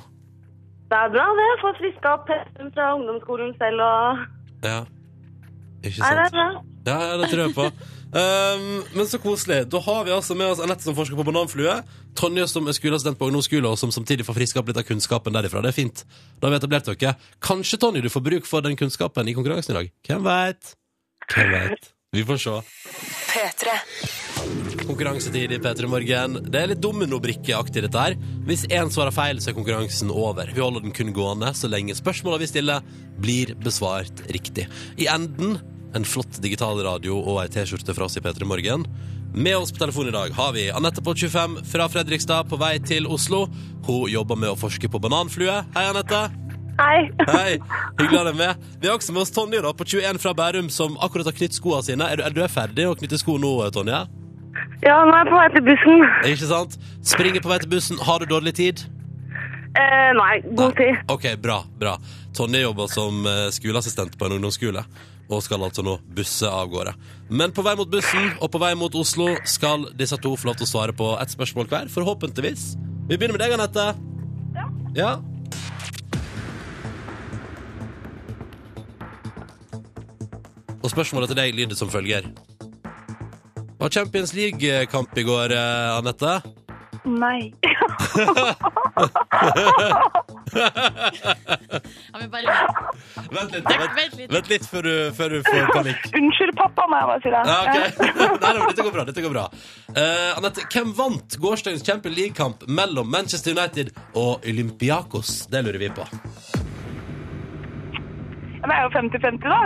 Det 0.89 0.97
er 0.97 1.13
bra, 1.13 1.25
det. 1.37 1.47
Får 1.61 1.77
friska 1.81 2.13
opp 2.17 2.27
pensum 2.29 2.71
fra 2.73 2.91
ungdomsskolen 2.97 3.53
selv 3.61 3.85
og 3.85 4.25
Ja. 4.65 4.79
Ikke 5.89 6.01
Nei, 6.01 6.13
det 6.15 6.25
er 6.25 6.33
sant? 6.33 6.35
bra. 6.35 6.65
Ja, 6.85 7.17
det 7.21 7.29
tror 7.31 7.41
jeg 7.45 7.55
på. 7.55 7.69
Um, 8.15 8.83
men 8.95 9.07
så 9.09 9.19
koselig. 9.19 9.57
Da 9.67 9.79
har 9.83 10.05
vi 10.07 10.13
altså 10.15 10.37
med 10.39 10.53
oss 10.53 10.61
Anette 10.63 10.85
som 10.85 10.95
forsker 10.95 11.17
på 11.19 11.25
bananflue. 11.27 11.73
Tonje 12.15 12.45
som 12.47 12.69
er 12.69 12.77
skoleassistent 12.77 13.19
på 13.19 13.27
ungdomsskole, 13.27 13.67
og 13.67 13.79
som 13.81 13.91
samtidig 13.91 14.27
får 14.27 14.37
friska 14.37 14.61
opp 14.61 14.69
litt 14.71 14.79
av 14.79 14.87
kunnskapen 14.87 15.35
derifra. 15.35 15.63
Det 15.65 15.73
er 15.73 15.79
fint. 15.79 16.05
Da 16.39 16.47
har 16.47 16.55
vi 16.55 16.61
etablert 16.61 16.87
dere. 16.91 17.15
Kanskje, 17.43 17.81
Tonje, 17.81 18.05
du 18.05 18.11
får 18.13 18.23
bruk 18.29 18.47
for 18.47 18.63
den 18.65 18.77
kunnskapen 18.79 19.27
i 19.27 19.35
konkurransen 19.35 19.75
i 19.75 19.79
dag. 19.81 19.91
Hvem 20.07 20.23
veit? 20.29 20.75
Hvem 21.33 21.51
veit? 21.57 21.91
Vi 22.15 22.23
får 22.23 22.39
se. 22.39 22.55
Konkurransetid 24.85 25.51
i 25.51 25.59
P3 25.59 25.87
Morgen. 25.89 26.37
Det 26.47 26.61
er 26.61 26.69
litt 26.71 26.81
dominobrikkeaktig, 26.83 27.81
dette 27.83 27.99
her. 27.99 28.15
Hvis 28.47 28.63
én 28.69 28.91
svarer 28.93 29.11
feil, 29.11 29.41
så 29.43 29.51
er 29.51 29.57
konkurransen 29.57 30.13
over. 30.13 30.47
Vi 30.53 30.61
holder 30.63 30.85
den 30.85 30.93
kun 30.95 31.11
gående 31.15 31.51
så 31.57 31.67
lenge 31.71 31.97
spørsmåla 31.97 32.39
vi 32.39 32.47
stiller, 32.47 32.85
blir 33.19 33.55
besvart 33.65 34.23
riktig. 34.31 34.69
I 35.01 35.09
enden 35.11 35.57
en 35.95 36.05
flott 36.05 36.41
digital 36.43 36.79
radio 36.83 37.17
og 37.21 37.39
ei 37.43 37.49
T-skjorte 37.51 37.95
fra 37.95 38.07
oss 38.09 38.17
i 38.19 38.23
P3 38.23 38.47
Morgen. 38.47 38.83
Med 39.35 39.55
oss 39.57 39.71
på 39.71 39.79
telefonen 39.79 40.11
i 40.11 40.15
dag 40.15 40.33
har 40.35 40.51
vi 40.55 40.67
Anette 40.71 41.03
på 41.03 41.13
25 41.15 41.61
fra 41.71 41.87
Fredrikstad 41.91 42.49
på 42.51 42.59
vei 42.59 42.75
til 42.83 43.07
Oslo. 43.07 43.45
Hun 43.87 44.09
jobber 44.11 44.39
med 44.39 44.51
å 44.51 44.57
forske 44.59 44.89
på 44.91 44.99
bananflue. 45.03 45.55
Hei, 45.75 45.85
Anette. 45.91 46.25
Hei. 46.75 47.07
Hei, 47.29 47.53
Hyggelig 48.01 48.17
å 48.17 48.21
ha 48.21 48.25
deg 48.27 48.39
med. 48.39 48.65
Vi 48.81 48.89
har 48.89 48.97
også 48.97 49.15
med 49.15 49.23
oss 49.23 49.31
Tonje 49.35 49.61
da, 49.63 49.71
på 49.71 49.87
21 49.87 50.19
fra 50.19 50.35
Bærum, 50.35 50.67
som 50.71 50.97
akkurat 51.03 51.31
har 51.31 51.37
knytt 51.37 51.55
skoene 51.55 51.87
sine. 51.87 52.11
Er 52.11 52.19
du, 52.19 52.25
er 52.27 52.35
du 52.35 52.43
ferdig 52.51 52.89
å 52.89 52.97
knytte 52.99 53.19
sko 53.21 53.37
nå, 53.39 53.53
Tonje? 53.75 54.03
Ja, 54.83 54.99
nå 55.07 55.15
er 55.15 55.23
jeg 55.23 55.31
på 55.31 55.39
vei 55.39 55.47
til 55.55 55.65
bussen. 55.69 56.05
Ikke 56.33 56.51
sant? 56.51 56.77
Springer 57.07 57.43
på 57.43 57.53
vei 57.53 57.61
til 57.63 57.71
bussen. 57.71 58.03
Har 58.03 58.19
du 58.19 58.27
dårlig 58.27 58.57
tid? 58.59 58.83
Eh, 59.75 60.11
nei, 60.15 60.39
god 60.59 60.75
tid. 60.75 60.99
Ok, 61.11 61.31
bra, 61.43 61.61
bra. 61.79 61.95
Tonje 62.35 62.63
jobber 62.67 62.91
som 62.91 63.23
eh, 63.27 63.47
skoleassistent 63.55 64.19
på 64.19 64.27
en 64.27 64.37
ungdomsskole 64.37 64.83
og 65.29 65.41
skal 65.43 65.63
altså 65.65 65.83
nå 65.85 65.97
busse 66.15 66.49
av 66.49 66.69
gårde. 66.71 66.93
Men 67.29 67.53
på 67.55 67.63
vei 67.65 67.75
mot 67.77 67.89
bussen 67.89 68.33
og 68.39 68.51
på 68.53 68.61
vei 68.61 68.73
mot 68.77 68.95
Oslo 68.97 69.31
skal 69.49 69.87
disse 69.97 70.17
to 70.21 70.35
få 70.37 70.51
lov 70.51 70.59
til 70.59 70.67
å 70.67 70.73
svare 70.73 70.95
på 70.95 71.13
ett 71.21 71.33
spørsmål 71.33 71.69
hver, 71.71 71.89
forhåpentligvis. 71.93 72.75
Vi 73.09 73.17
begynner 73.17 73.37
med 73.37 73.43
deg, 73.45 73.55
Anette. 73.57 73.85
Ja. 74.55 74.65
ja. 74.97 75.13
Og 80.85 80.91
spørsmålet 80.93 81.33
til 81.33 81.39
deg 81.41 81.55
lyder 81.57 81.77
som 81.77 81.89
følger. 81.89 82.29
Var 83.81 83.89
Champions 83.93 84.33
League-kamp 84.37 85.17
i 85.17 85.25
går, 85.25 85.53
eh, 85.57 85.97
Anette? 85.97 86.39
Nei. 87.05 87.53
ja 90.55 92.19
men 92.19 92.29
bare 92.31 92.55
Vent 93.35 93.51
litt, 93.51 93.65
vent, 93.65 93.95
vent, 93.97 94.13
litt. 94.19 94.31
vent 94.31 94.49
litt 94.51 94.65
før 94.69 94.85
du, 94.85 94.93
før 95.17 95.29
du 95.33 95.39
får 95.47 95.71
panikk. 95.75 96.05
Unnskyld, 96.15 96.53
pappa, 96.59 96.85
må 96.91 96.99
jeg 96.99 97.07
bare 97.09 97.21
si 97.23 97.31
det. 97.33 97.41
Ja, 97.49 97.57
ok. 97.63 97.77
Nei, 98.45 98.51
nei, 98.53 98.59
men 98.59 98.67
dette 98.69 98.85
går 98.85 98.93
bra. 98.95 99.03
dette 99.09 99.23
går 99.25 99.33
bra 99.35 99.45
Eh, 99.95 100.31
Anette, 100.37 100.65
hvem 100.71 100.89
vant 100.97 101.37
gårsdagens 101.41 101.83
Champions 101.87 102.17
League-kamp 102.19 102.65
mellom 102.67 103.07
Manchester 103.11 103.55
United 103.55 103.91
og 104.19 104.43
Olympiakos? 104.47 105.33
Det 105.51 105.61
lurer 105.65 105.79
vi 105.81 105.89
på. 105.95 106.03
Det 108.65 108.73
er 108.73 108.81
jo 108.85 108.89
50-50, 108.95 109.45
da. 109.45 109.59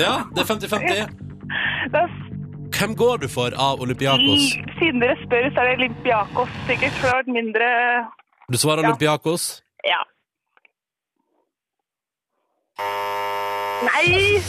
Ja, 0.00 0.14
det 0.34 0.44
er 0.44 0.48
50-50. 0.50 1.20
Det 1.92 2.00
er, 2.00 2.12
Hvem 2.74 2.94
går 2.98 3.18
du 3.22 3.28
for 3.30 3.54
av 3.60 3.82
Olympiakos? 3.84 4.44
siden 4.80 4.98
dere 5.02 5.14
spør, 5.20 5.44
så 5.54 5.60
er 5.62 5.68
det 5.68 5.74
Olympiakos 5.82 6.50
sikkert. 6.66 6.94
For 6.98 7.04
det 7.06 7.12
har 7.12 7.20
vært 7.20 7.34
mindre 7.36 7.68
Du 8.50 8.58
svarer 8.58 8.82
Ja. 8.82 8.88
Olympiakos. 8.92 9.62
Ja. 9.84 10.02
Nei! 13.84 14.40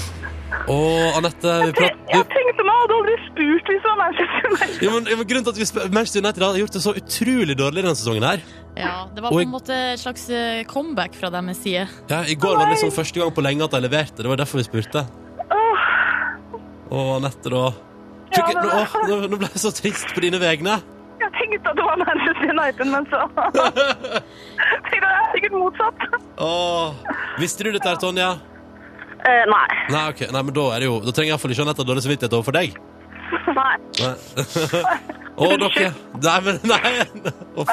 Å, 0.65 0.75
Anette 1.17 1.53
vi 1.65 1.71
prat... 1.75 1.97
Jeg 2.09 2.27
tenkte 2.31 2.65
meg 2.65 2.77
hadde 2.81 2.95
aldri 2.95 3.15
spurt 3.25 3.69
hvis 3.69 3.81
det 3.83 3.89
var 3.89 3.97
Manchester 3.99 4.47
United. 4.49 4.83
Ja, 4.85 4.93
men, 4.93 5.07
men 5.09 5.27
grunnen 5.29 5.45
til 5.47 5.53
at 5.53 5.59
vi 5.59 5.67
spør... 5.69 5.89
Manchester 5.93 6.23
United 6.23 6.45
har 6.45 6.59
gjort 6.61 6.77
det 6.77 6.81
så 6.85 6.93
utrolig 7.01 7.57
dårlig 7.59 7.83
denne 7.83 7.99
sesongen 7.99 8.25
her. 8.25 8.45
Ja, 8.75 8.95
det 9.15 9.23
var 9.23 9.35
på 9.35 9.41
en 9.43 9.53
måte 9.53 9.77
et 9.93 10.01
slags 10.01 10.25
eh, 10.33 10.63
comeback 10.69 11.15
fra 11.19 11.31
deres 11.33 11.61
side. 11.63 11.85
Ja, 12.11 12.23
I 12.23 12.37
går 12.39 12.57
var 12.57 12.65
det 12.65 12.77
liksom 12.77 12.93
første 12.95 13.21
gang 13.21 13.33
på 13.35 13.45
lenge 13.45 13.67
at 13.67 13.75
de 13.75 13.83
leverte. 13.85 14.23
Det 14.23 14.31
var 14.31 14.41
derfor 14.41 14.61
vi 14.61 14.67
spurte. 14.67 15.05
Og 16.95 17.15
Anette, 17.17 17.51
da 17.51 17.69
Tror 18.35 18.51
Ja, 18.51 18.83
nå, 19.07 19.17
nå 19.31 19.37
ble 19.39 19.47
jeg 19.53 19.61
så 19.61 19.71
trist 19.75 20.11
på 20.15 20.23
dine 20.23 20.39
vegne. 20.41 20.79
Tenkte 21.37 21.71
at 21.71 21.77
det 21.79 21.85
var 21.85 22.01
Manchester 22.01 22.51
United, 22.51 22.87
men 22.91 23.07
så 23.11 23.21
tenkte 24.89 24.95
jeg 24.95 25.05
det 25.05 25.13
er 25.13 25.31
sikkert 25.35 25.55
motsatt. 25.59 26.05
Åh. 26.41 27.15
Visste 27.41 27.67
du 27.67 27.71
dette, 27.75 27.87
her, 27.89 27.99
Tonja? 28.01 28.29
Eh, 29.25 29.43
nei. 29.49 29.67
Nei, 29.89 30.03
ok, 30.13 30.25
nei, 30.31 30.41
men 30.45 30.53
da 30.53 30.65
er 30.75 30.83
det 30.83 30.85
jo 30.85 30.97
Da 31.01 31.09
trenger 31.09 31.31
jeg 31.31 31.33
iallfall 31.33 31.53
ikke 31.55 31.63
Anette 31.65 31.85
dårlig 31.87 32.03
samvittighet 32.05 32.35
overfor 32.37 32.57
deg. 32.59 32.75
Nei. 33.55 33.75
Nei. 34.03 34.15
Å, 35.35 35.47
dere 35.59 35.87
Nei, 36.23 36.35
men 36.45 36.59
Nei! 36.69 36.91
Uff. 37.59 37.71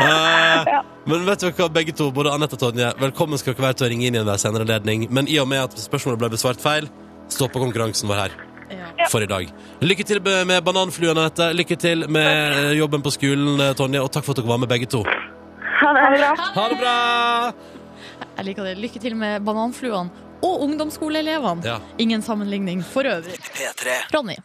Eh, 0.00 0.72
men 1.06 1.28
vet 1.28 1.44
dere 1.44 1.54
hva, 1.58 1.68
begge 1.76 1.94
to, 1.96 2.08
både 2.16 2.32
Anette 2.34 2.58
og 2.58 2.64
Tonje, 2.64 2.90
velkommen 3.02 3.38
skal 3.40 3.54
dere 3.54 3.68
være 3.68 3.80
til 3.80 3.88
å 3.88 3.92
ringe 3.92 4.08
inn 4.08 4.18
igjen 4.18 4.26
ved 4.26 4.42
senere 4.42 4.66
anledning. 4.66 5.06
Men 5.14 5.30
i 5.30 5.38
og 5.42 5.50
med 5.52 5.68
at 5.68 5.78
spørsmålet 5.84 6.24
ble 6.24 6.32
besvart 6.34 6.64
feil, 6.64 6.90
stopper 7.32 7.62
konkurransen 7.62 8.10
vår 8.10 8.24
her 8.24 8.36
Ja. 8.70 9.06
for 9.10 9.22
i 9.22 9.26
dag. 9.30 9.50
Lykke 9.80 10.04
til 10.06 10.20
med 10.22 10.64
bananfluene 10.64 10.96
bananfluen, 10.96 11.18
Anette. 11.18 11.52
Lykke 11.54 11.76
til 11.78 12.06
med 12.10 12.26
eh, 12.26 12.72
jobben 12.78 13.02
på 13.02 13.12
skolen, 13.14 13.60
eh, 13.60 13.74
Tonje. 13.76 14.02
Og 14.02 14.10
takk 14.12 14.26
for 14.26 14.34
at 14.34 14.42
dere 14.42 14.50
var 14.50 14.58
med, 14.62 14.68
begge 14.68 14.88
to. 14.90 15.04
Ha 15.76 15.92
det. 15.92 16.06
bra. 16.18 16.32
Ha 16.56 16.68
det 16.72 16.78
bra! 16.80 16.96
Jeg 18.36 18.48
liker 18.48 18.64
det. 18.64 18.74
Lykke 18.80 19.00
til 19.02 19.16
med 19.16 19.44
bananfluene 19.44 20.24
og 20.44 20.66
ungdomsskoleelevene. 20.66 21.64
Ja. 21.66 21.78
Ingen 21.98 22.22
sammenligning 22.22 22.82
for 22.84 23.08
øvrig. 23.08 23.38
Ronny, 24.14 24.36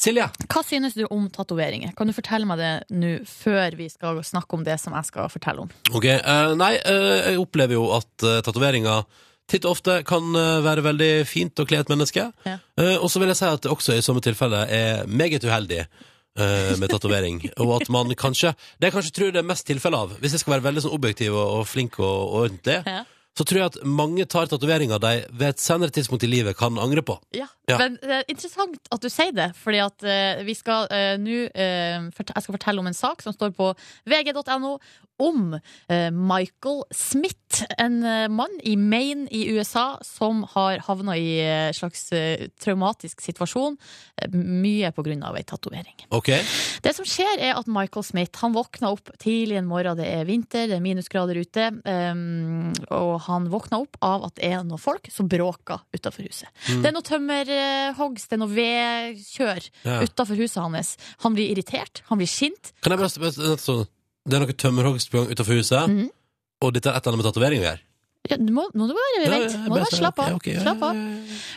Silja. 0.00 0.30
hva 0.48 0.62
synes 0.64 0.94
du 0.96 1.06
om 1.10 1.28
tatoveringer? 1.32 1.92
Kan 1.96 2.08
du 2.08 2.14
fortelle 2.16 2.48
meg 2.48 2.60
det 2.60 2.72
nå 2.92 3.18
før 3.28 3.76
vi 3.76 3.88
skal 3.92 4.20
snakke 4.24 4.56
om 4.56 4.64
det 4.64 4.78
som 4.80 4.96
jeg 4.96 5.08
skal 5.08 5.28
fortelle 5.32 5.66
om? 5.66 5.72
Ok, 5.92 6.06
uh, 6.20 6.52
Nei, 6.56 6.74
uh, 6.84 7.32
jeg 7.32 7.40
opplever 7.40 7.76
jo 7.76 7.88
at 7.96 8.12
uh, 8.24 8.38
tatoveringer 8.44 9.04
titt 9.50 9.66
og 9.66 9.76
ofte 9.76 10.00
kan 10.08 10.30
eh, 10.38 10.60
være 10.64 10.84
veldig 10.86 11.10
fint 11.28 11.60
å 11.62 11.66
kle 11.68 11.82
et 11.82 11.92
menneske. 11.92 12.28
Ja. 12.46 12.56
Eh, 12.80 12.96
og 12.98 13.10
så 13.12 13.22
vil 13.22 13.32
jeg 13.32 13.40
si 13.40 13.50
at 13.50 13.66
det 13.66 13.72
også 13.72 13.96
i 13.98 14.04
samme 14.04 14.22
tilfelle 14.24 14.64
er 14.70 15.06
meget 15.10 15.44
uheldig 15.46 15.80
eh, 15.84 16.74
med 16.80 16.90
tatovering. 16.92 17.44
og 17.62 17.76
at 17.80 17.92
man 17.92 18.12
kanskje 18.18 18.54
Det 18.78 18.90
jeg 18.90 18.96
kanskje 18.98 19.16
tror 19.16 19.32
det 19.34 19.42
er 19.42 19.48
mest 19.52 19.66
tilfelle 19.68 20.04
av, 20.06 20.18
hvis 20.20 20.36
jeg 20.36 20.44
skal 20.44 20.58
være 20.58 20.68
veldig 20.70 20.86
sånn 20.86 20.98
objektiv 20.98 21.36
og, 21.36 21.60
og 21.60 21.64
flink 21.70 21.98
og, 22.02 22.06
og 22.10 22.36
ordentlig, 22.44 22.82
Ja. 22.86 23.02
så 23.36 23.46
tror 23.46 23.60
jeg 23.60 23.70
at 23.70 23.80
mange 23.86 24.26
tar 24.26 24.50
tatoveringer 24.50 24.98
de 25.02 25.12
ved 25.30 25.48
et 25.52 25.62
senere 25.62 25.94
tidspunkt 25.94 26.26
i 26.26 26.30
livet 26.30 26.58
kan 26.58 26.78
angre 26.82 27.02
på. 27.06 27.14
Ja. 27.36 27.46
Ja. 27.70 27.78
Men 27.78 27.98
det 28.02 28.16
er 28.16 28.32
interessant 28.32 28.90
at 28.90 29.02
du 29.02 29.06
sier 29.12 29.30
det, 29.36 29.52
fordi 29.58 29.78
at 29.84 30.02
uh, 30.02 30.40
vi 30.46 30.56
skal 30.58 30.88
uh, 30.90 31.14
nå 31.22 31.44
uh, 31.46 32.08
Jeg 32.10 32.42
skal 32.42 32.56
fortelle 32.56 32.82
om 32.82 32.88
en 32.90 32.96
sak 32.96 33.22
som 33.22 33.34
står 33.36 33.54
på 33.54 33.70
vg.no 34.10 34.74
om 35.20 35.52
Michael 36.16 36.78
Smith, 36.96 37.49
en 37.78 38.02
eh, 38.04 38.28
mann 38.28 38.52
i 38.62 38.76
Maine 38.76 39.28
i 39.30 39.44
USA 39.54 39.98
som 40.06 40.42
har 40.54 40.78
havna 40.86 41.16
i 41.18 41.40
en 41.40 41.74
slags 41.76 42.12
eh, 42.12 42.48
traumatisk 42.62 43.20
situasjon, 43.24 43.76
eh, 44.22 44.28
mye 44.34 44.90
av 44.90 45.36
ei 45.36 45.42
tatovering. 45.44 46.06
Okay. 46.10 46.42
Det 46.82 46.94
som 46.96 47.04
skjer 47.04 47.38
er 47.38 47.54
at 47.58 47.66
Michael 47.70 48.04
Smith 48.04 48.40
Han 48.40 48.52
våkna 48.54 48.90
opp 48.92 49.10
tidlig 49.18 49.56
en 49.58 49.66
morgen, 49.66 49.96
det 49.96 50.06
er 50.06 50.24
vinter, 50.24 50.66
det 50.68 50.76
er 50.76 50.84
minusgrader 50.84 51.36
ute. 51.40 51.68
um, 51.84 52.72
og 52.90 53.20
han 53.26 53.48
våkna 53.50 53.80
opp 53.82 53.96
av 54.02 54.24
at 54.28 54.34
det 54.36 54.44
er 54.52 54.62
noen 54.64 54.78
folk 54.80 55.08
som 55.12 55.28
bråker 55.28 55.80
utafor 55.94 56.26
huset. 56.26 56.48
Mm. 56.68 56.82
Det 56.82 56.88
er 56.88 56.92
noe 56.96 57.06
tømmerhogst, 57.06 58.28
det 58.30 58.36
er 58.36 58.42
noe 58.42 58.54
vedkjør 58.54 59.70
Ja. 59.84 60.00
utafor 60.02 60.36
huset 60.36 60.62
hans. 60.62 60.96
Han 61.24 61.34
blir 61.34 61.50
irritert, 61.50 62.02
han 62.08 62.18
blir 62.18 62.28
sint. 62.28 62.72
Kan 62.82 62.92
jeg 62.92 62.98
bare 62.98 63.08
spørre 63.10 63.86
Det 64.28 64.36
er 64.36 64.40
noe 64.44 64.52
tømmerhogst 64.52 65.10
på 65.10 65.16
gang 65.18 65.30
utenfor 65.32 65.56
huset, 65.56 65.88
Mhm. 65.88 66.10
Og 66.60 66.74
dette 66.76 66.90
er 66.90 66.96
et 66.98 67.06
eller 67.06 67.14
annet 67.16 67.24
med 67.24 67.28
tatovering 67.32 67.62
å 67.62 67.66
gjøre? 67.68 67.80
Ja, 68.30 68.36
du 68.36 68.50
må, 68.52 68.66
nå 68.76 68.84
må 68.84 68.86
du 68.90 68.94
bare 68.94 69.20
vente. 69.32 69.56
ja, 69.56 69.70
bare 69.72 69.86
slappe 69.96 70.22
av. 70.26 70.34
Okay, 70.36 70.52
okay, 70.52 70.62
Slapp 70.62 70.82
av. 70.84 70.98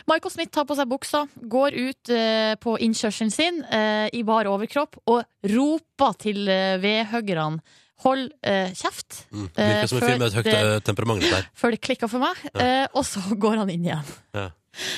Michael 0.08 0.32
Smith 0.32 0.50
tar 0.56 0.64
på 0.64 0.74
seg 0.78 0.88
buksa, 0.88 1.20
går 1.54 1.76
ut 1.76 2.10
eh, 2.16 2.54
på 2.62 2.78
innkjørselen 2.86 3.30
sin 3.34 3.60
eh, 3.68 4.08
i 4.16 4.22
bar 4.26 4.48
overkropp 4.48 4.96
og 5.12 5.22
roper 5.52 6.16
til 6.24 6.48
eh, 6.48 6.76
vedhuggerne 6.82 7.60
Hold 8.04 8.24
eh, 8.42 8.72
kjeft. 8.74 9.20
Mm. 9.30 9.44
Eh, 9.54 9.68
Virker 9.70 9.86
som 9.92 9.96
en 9.96 10.02
før 10.02 10.08
fyr 10.10 10.18
med 10.18 10.26
et 10.26 10.34
høyt 10.40 10.48
det- 10.48 10.62
eh, 10.72 10.80
temperament 10.88 11.22
der. 11.30 11.44
før 11.60 11.76
det 11.76 11.80
klikker 11.84 12.10
for 12.10 12.24
meg, 12.24 12.40
Ja. 12.56 12.88
og 12.92 13.04
så 13.06 13.22
går 13.44 13.60
han 13.62 13.70
inn 13.70 13.84
igjen. 13.86 14.10
Ja. 14.34 14.48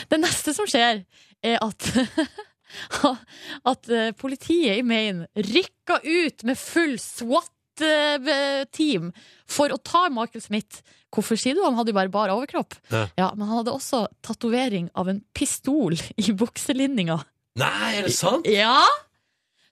Det 0.09 0.19
neste 0.23 0.55
som 0.57 0.67
skjer, 0.71 1.03
er 1.45 1.59
at 1.67 1.91
At 3.71 3.89
eh, 3.93 4.11
politiet 4.19 4.81
i 4.81 4.83
Maine 4.87 5.27
rykka 5.37 6.01
ut 6.03 6.43
med 6.49 6.59
full 6.59 6.97
SWAT-team 7.77 9.13
for 9.49 9.73
å 9.73 9.79
ta 9.79 10.07
Michael 10.13 10.43
Smith. 10.45 10.83
Hvorfor 11.15 11.39
sier 11.41 11.57
du? 11.57 11.63
Han 11.65 11.77
hadde 11.79 11.93
jo 11.93 11.99
bare 11.99 12.13
bar 12.13 12.33
overkropp. 12.35 12.77
Ja. 12.91 13.31
men 13.37 13.47
han 13.47 13.61
hadde 13.61 13.75
også 13.75 14.07
tatovering 14.27 14.91
av 14.95 15.11
en 15.13 15.23
pistol 15.37 15.97
i 16.17 16.33
bukselinninga. 16.33 17.19
Nei, 17.61 17.91
er 17.97 18.09
det 18.09 18.17
sant? 18.17 18.49
Ja! 18.51 18.81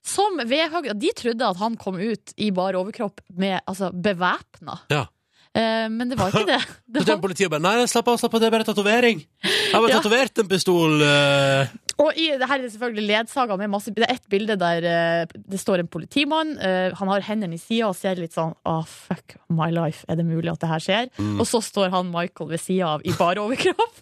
Som 0.05 0.37
vedhugger 0.37 0.93
De 0.93 1.09
trodde 1.17 1.47
at 1.49 1.57
han 1.57 1.75
kom 1.81 1.97
ut 1.97 2.33
i 2.37 2.51
bar 2.53 2.77
overkropp 2.77 3.23
med, 3.33 3.59
altså, 3.65 3.89
bevæpna. 3.89 4.79
Ja. 4.93 5.07
Eh, 5.55 5.85
men 5.87 6.09
det 6.11 6.17
var 6.19 6.33
ikke 6.33 6.45
det. 6.49 6.57
det 6.97 7.05
Så 7.05 7.13
var, 7.13 7.21
politiet 7.23 7.47
og 7.47 7.53
bare 7.55 7.63
Nei, 7.63 7.85
slapp 7.87 8.09
av, 8.11 8.17
slapp 8.19 8.33
av, 8.35 8.41
det 8.43 8.47
er 8.49 8.53
bare 8.57 8.67
tatovering. 8.67 9.21
Jeg 9.45 9.71
har 9.71 9.81
bare 9.85 9.93
Ja. 9.93 9.99
tatovert 10.03 10.41
en 10.43 10.49
pistol. 10.51 10.97
eh. 11.01 11.69
og 12.03 12.17
i, 12.19 12.25
det 12.35 12.49
her 12.49 12.57
er 12.59 12.65
det 12.65 12.73
selvfølgelig 12.73 13.05
ledsaga 13.07 13.55
med 13.61 13.69
masse 13.71 13.93
Det 13.95 14.03
er 14.03 14.11
ett 14.17 14.25
bilde 14.27 14.57
der 14.59 14.83
eh, 14.83 15.25
det 15.47 15.59
står 15.61 15.79
en 15.85 15.87
politimann. 15.87 16.57
eh, 16.59 16.91
han 16.99 17.07
har 17.07 17.23
hendene 17.23 17.55
i 17.55 17.61
sida 17.61 17.87
og 17.87 17.95
ser 17.95 18.19
litt 18.19 18.35
sånn 18.35 18.51
Å, 18.67 18.81
fuck 18.85 19.37
my 19.47 19.69
life, 19.71 20.03
er 20.11 20.19
det 20.19 20.25
mulig 20.27 20.51
at 20.51 20.59
det 20.59 20.67
her 20.73 20.83
skjer? 20.83 21.07
Mm. 21.17 21.39
Og 21.39 21.47
så 21.47 21.61
står 21.63 21.89
han 21.95 22.11
Michael 22.11 22.49
ved 22.51 22.59
sida 22.59 22.91
av 22.97 23.05
i 23.07 23.15
bare 23.15 23.39
overkropp. 23.39 23.95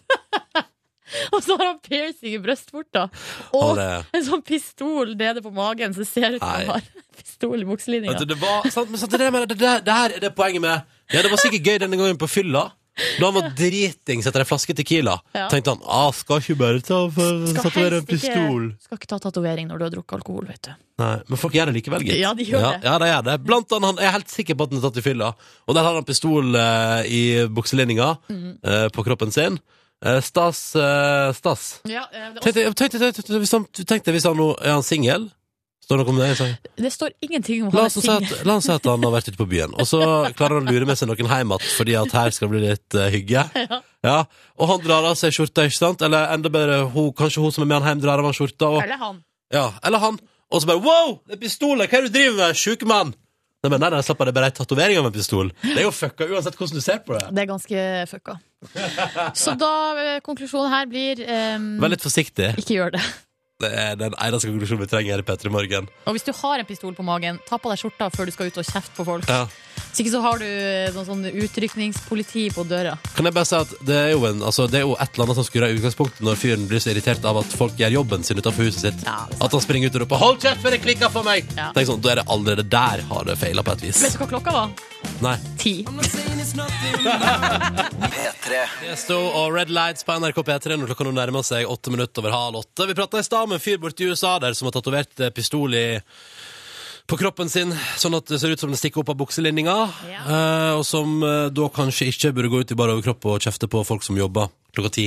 og 1.34 1.38
så 1.44 1.54
har 1.60 1.66
han 1.68 1.78
piercing 1.84 2.34
i 2.34 2.42
brystvorta. 2.42 3.06
Og 3.54 3.78
er- 3.78 4.02
en 4.10 4.24
sånn 4.26 4.42
pistol 4.42 5.14
nede 5.14 5.42
på 5.44 5.52
magen, 5.54 5.94
så 5.94 6.02
det 6.02 6.08
ser 6.10 6.34
ut 6.34 6.42
som 6.42 6.50
han 6.50 6.66
har 6.74 6.82
pistol 7.20 7.60
i 7.62 7.68
bukselinninga. 7.68 8.18
Det, 8.18 8.26
det 8.34 8.40
var 8.42 8.66
sant, 8.74 8.90
det, 8.90 9.46
det, 9.54 9.58
det 9.86 9.94
her 10.00 10.16
er 10.18 10.20
det 10.24 10.34
poenget 10.34 10.64
med 10.64 10.82
Ja, 11.12 11.22
det 11.22 11.30
var 11.30 11.36
sikkert 11.42 11.64
gøy 11.66 11.78
denne 11.82 11.96
gangen 12.00 12.16
på 12.20 12.28
fylla. 12.30 12.72
Da 13.18 13.26
han 13.26 13.34
var 13.34 13.48
dritings 13.58 14.26
etter 14.30 14.44
ei 14.44 14.46
flaske 14.46 14.70
Tequila, 14.78 15.16
Ja. 15.34 15.48
tenkte 15.50 15.72
han 15.74 15.80
ah, 15.84 16.12
skal 16.14 16.38
ikke 16.38 16.54
bare 16.56 16.78
ta 16.80 17.00
for, 17.10 17.40
Skal 17.50 17.64
tatovere 17.66 17.96
en 17.98 18.06
pistol. 18.06 18.68
ikke-. 18.70 18.84
Skal 18.86 18.98
ikke 19.00 19.08
ta 19.10 19.18
tatovering 19.18 19.66
når 19.66 19.78
du 19.78 19.84
har 19.84 19.90
drukket 19.96 20.14
alkohol, 20.20 20.46
vet 20.46 20.62
du. 20.62 20.70
Nei, 21.02 21.16
Men 21.28 21.36
folk 21.42 21.52
gjør 21.58 21.66
det 21.72 21.74
likevel, 21.82 22.04
gitt. 22.06 22.20
Ja, 22.22 22.30
de 22.38 22.44
gjør 22.46 22.60
ja, 22.62 22.70
det. 22.78 22.84
Ja, 22.86 22.98
de 23.02 23.06
gjør 23.10 23.24
det. 23.26 23.34
Blant 23.48 23.72
annet, 23.74 23.86
han 23.90 23.96
jeg 23.98 24.06
er 24.06 24.14
helt 24.14 24.30
sikker 24.30 24.54
på 24.54 24.62
at 24.68 24.70
han 24.70 24.78
er 24.78 24.86
tatt 24.86 25.00
i 25.02 25.06
fylla. 25.08 25.32
Og 25.66 25.74
der 25.74 25.82
har 25.82 25.94
han 25.98 26.04
pistol 26.06 26.54
eh, 26.54 27.02
i 27.10 27.22
bukselinninga 27.50 28.12
Mm. 28.30 28.58
eh, 28.62 28.88
på 28.94 29.02
kroppen 29.04 29.32
sin. 29.34 29.58
Eh, 30.04 30.20
stas. 30.20 30.76
eh, 30.76 31.32
stas. 31.34 31.80
Ja, 31.90 32.06
eh, 32.12 32.30
det, 32.30 32.36
er 32.36 32.40
Tenk 32.46 32.54
deg- 32.54 32.74
tenk 32.78 32.92
deg- 32.92 33.14
tenk 33.18 33.26
deg- 33.26 33.40
hvis 33.42 33.52
han- 33.58 33.66
Tenk 33.74 34.04
hvis 34.06 34.22
han 34.30 34.36
nå 34.36 34.54
er 34.62 34.70
han 34.70 34.82
singel. 34.86 35.32
Står 35.84 36.00
det 36.00 36.04
noe 36.06 36.14
om 36.14 36.20
det? 36.22 36.46
det 36.80 36.90
står 36.94 37.10
ingenting 37.20 37.66
om 37.66 37.74
La 37.74 37.82
ting 37.84 38.00
oss, 38.00 38.06
si 38.06 38.08
at, 38.08 38.44
la 38.48 38.54
oss 38.56 38.64
si 38.64 38.72
at 38.72 38.86
han 38.88 39.02
har 39.04 39.12
vært 39.12 39.26
ute 39.28 39.36
på 39.36 39.46
byen, 39.50 39.74
og 39.76 39.88
så 39.88 40.00
klarer 40.32 40.56
han 40.56 40.70
å 40.70 40.72
lure 40.72 40.88
med 40.88 40.96
seg 40.96 41.10
noen 41.10 41.20
hjem 41.28 41.52
igjen 41.52 41.66
fordi 41.74 41.96
at 42.00 42.14
her 42.16 42.32
skal 42.32 42.48
det 42.48 42.54
bli 42.54 42.62
litt 42.70 42.96
uh, 42.96 43.08
hygge. 43.12 43.48
Ja. 44.04 44.18
Og 44.60 44.68
han 44.68 44.82
drar 44.84 45.06
av 45.08 45.14
seg 45.16 45.32
skjorta, 45.32 45.62
ikke 45.64 45.78
sant? 45.78 46.02
Eller 46.04 46.28
enda 46.34 46.50
bedre, 46.52 46.82
hun, 46.92 47.06
kanskje 47.16 47.40
hun 47.40 47.52
som 47.54 47.64
er 47.64 47.70
med 47.70 47.78
han 47.78 47.94
hjem, 47.94 48.02
drar 48.02 48.20
av 48.20 48.28
han 48.28 48.36
skjorta. 48.36 48.68
Og, 48.68 48.82
Eller 48.84 49.00
han. 49.00 49.20
ja, 49.52 49.66
eller 49.80 50.02
han. 50.02 50.18
Og 50.52 50.60
så 50.60 50.68
bare 50.68 50.82
wow, 50.84 51.14
det 51.24 51.38
er 51.38 51.40
pistoler, 51.40 51.88
hva 51.88 51.98
er 51.98 52.04
det 52.04 52.12
du 52.12 52.18
driver 52.18 52.36
med, 52.42 52.58
sjuke 52.60 52.88
mann? 52.88 53.14
Nei, 53.64 53.70
men 53.72 53.80
nei, 53.80 53.88
nei, 53.94 54.02
slapp 54.04 54.20
av, 54.20 54.28
det 54.28 54.34
er 54.34 54.36
bare 54.36 54.48
ei 54.52 54.56
tatovering 54.58 54.98
av 55.00 55.06
en 55.08 55.14
pistol. 55.14 55.50
Det 55.62 55.78
er 55.78 55.86
jo 55.86 55.92
fucka 55.96 56.26
uansett 56.28 56.58
hvordan 56.58 56.76
du 56.76 56.84
ser 56.84 56.98
på 57.06 57.16
det. 57.16 57.22
Det 57.32 57.44
er 57.46 57.48
ganske 57.48 57.84
fucka. 58.10 58.34
Så 59.40 59.54
da, 59.60 59.70
eh, 60.02 60.18
konklusjonen 60.24 60.68
her 60.72 60.90
blir 60.90 61.22
um, 61.24 61.70
Vær 61.80 61.94
litt 61.94 62.04
forsiktig. 62.04 62.50
Ikke 62.60 62.76
gjør 62.76 62.92
det. 62.98 63.00
Det 63.62 63.68
er 63.70 63.94
den 63.94 64.14
eneste 64.18 64.48
konklusjonen 64.50 64.82
vi 64.82 64.88
trenger 64.90 65.14
her 65.14 65.20
i 65.22 65.24
P3 65.26 65.50
Morgen. 65.54 65.84
Og 66.10 66.16
hvis 66.16 66.24
du 66.26 66.32
har 66.34 66.58
en 66.58 66.66
pistol 66.66 66.94
på 66.96 67.04
magen, 67.06 67.36
ta 67.46 67.54
på 67.54 67.70
deg 67.70 67.78
skjorta 67.78 68.08
før 68.10 68.26
du 68.26 68.32
skal 68.34 68.48
ut 68.50 68.56
og 68.58 68.66
kjefte 68.66 68.96
på 68.96 69.04
folk. 69.06 69.28
Ja. 69.30 69.44
Hvis 69.76 70.00
ikke 70.02 70.10
så 70.10 70.22
har 70.24 70.40
du 70.42 70.46
noe 70.96 71.04
sånn 71.06 71.22
utrykningspoliti 71.30 72.48
på 72.50 72.64
døra. 72.66 72.96
Kan 73.14 73.28
jeg 73.28 73.36
bare 73.36 73.46
si 73.46 73.54
at 73.60 73.76
det 73.86 73.98
er 74.00 74.10
jo, 74.10 74.24
en, 74.26 74.42
altså, 74.42 74.66
det 74.70 74.80
er 74.80 74.82
jo 74.88 74.96
et 74.98 75.14
eller 75.14 75.28
annet 75.28 75.38
som 75.38 75.46
skurrer 75.46 75.70
i 75.70 75.78
utgangspunktet 75.78 76.24
når 76.26 76.40
fyren 76.40 76.66
blir 76.70 76.82
så 76.82 76.90
irritert 76.90 77.28
av 77.30 77.38
at 77.44 77.54
folk 77.54 77.78
gjør 77.78 77.94
jobben 78.00 78.26
sin 78.26 78.42
utenfor 78.42 78.66
huset 78.66 78.88
sitt. 78.88 79.06
Ja. 79.06 79.20
At 79.38 79.54
han 79.54 79.62
springer 79.62 79.86
ut 79.86 80.00
og 80.00 80.02
roper 80.02 80.24
'hold 80.24 80.42
kjeft 80.42 80.66
før 80.66 80.74
det 80.74 80.82
klikker 80.82 81.14
for 81.14 81.22
meg'! 81.22 81.46
Ja. 81.54 81.70
Tenk 81.78 81.92
sånn, 81.92 82.02
Da 82.02 82.10
er 82.10 82.22
det 82.22 82.26
allerede 82.26 82.66
der 82.66 83.06
har 83.06 83.24
det 83.30 83.38
feila 83.38 83.62
på 83.62 83.78
et 83.78 83.86
vis. 83.86 84.02
Vet 84.02 84.18
du 84.18 84.24
hva 84.24 84.30
klokka 84.34 84.50
var? 84.58 84.74
Nei. 85.24 85.36
Ti. 85.58 85.74
Tiesto 88.80 89.16
og 89.16 89.54
Red 89.54 89.70
Lights 89.72 90.04
på 90.04 90.16
NRK 90.20 90.40
P3 90.46 90.76
når 90.78 90.90
klokka 90.92 91.06
nå 91.06 91.14
nærmer 91.16 91.46
seg 91.46 91.68
åtte 91.70 91.92
minutter 91.94 92.22
over 92.22 92.34
halv 92.34 92.60
åtte. 92.62 92.88
Vi 92.90 92.96
prata 92.98 93.20
i 93.20 93.26
stad 93.26 93.48
med 93.48 93.58
en 93.58 93.64
fyr 93.64 93.80
borti 93.82 94.10
USA 94.10 94.36
der 94.42 94.56
som 94.56 94.68
har 94.68 94.76
tatovert 94.76 95.20
eh, 95.20 95.32
pistol 95.34 95.74
i 95.78 95.86
på 97.04 97.18
kroppen 97.20 97.50
sin, 97.52 97.68
sånn 98.00 98.14
at 98.16 98.30
det 98.32 98.38
ser 98.40 98.54
ut 98.54 98.60
som 98.62 98.70
den 98.72 98.80
stikker 98.80 99.02
opp 99.02 99.10
av 99.12 99.18
bukselinninga. 99.20 99.74
Ja. 100.08 100.20
Eh, 100.24 100.70
og 100.78 100.84
som 100.88 101.18
eh, 101.22 101.50
da 101.52 101.66
kanskje 101.68 102.06
ikke 102.08 102.30
burde 102.36 102.48
gå 102.52 102.62
ut 102.64 102.72
i 102.72 102.76
bar 102.78 102.92
overkropp 102.94 103.26
og 103.28 103.42
kjefte 103.44 103.68
på 103.68 103.82
folk 103.84 104.06
som 104.06 104.16
jobber 104.16 104.48
klokka 104.74 104.90
ti. 104.96 105.04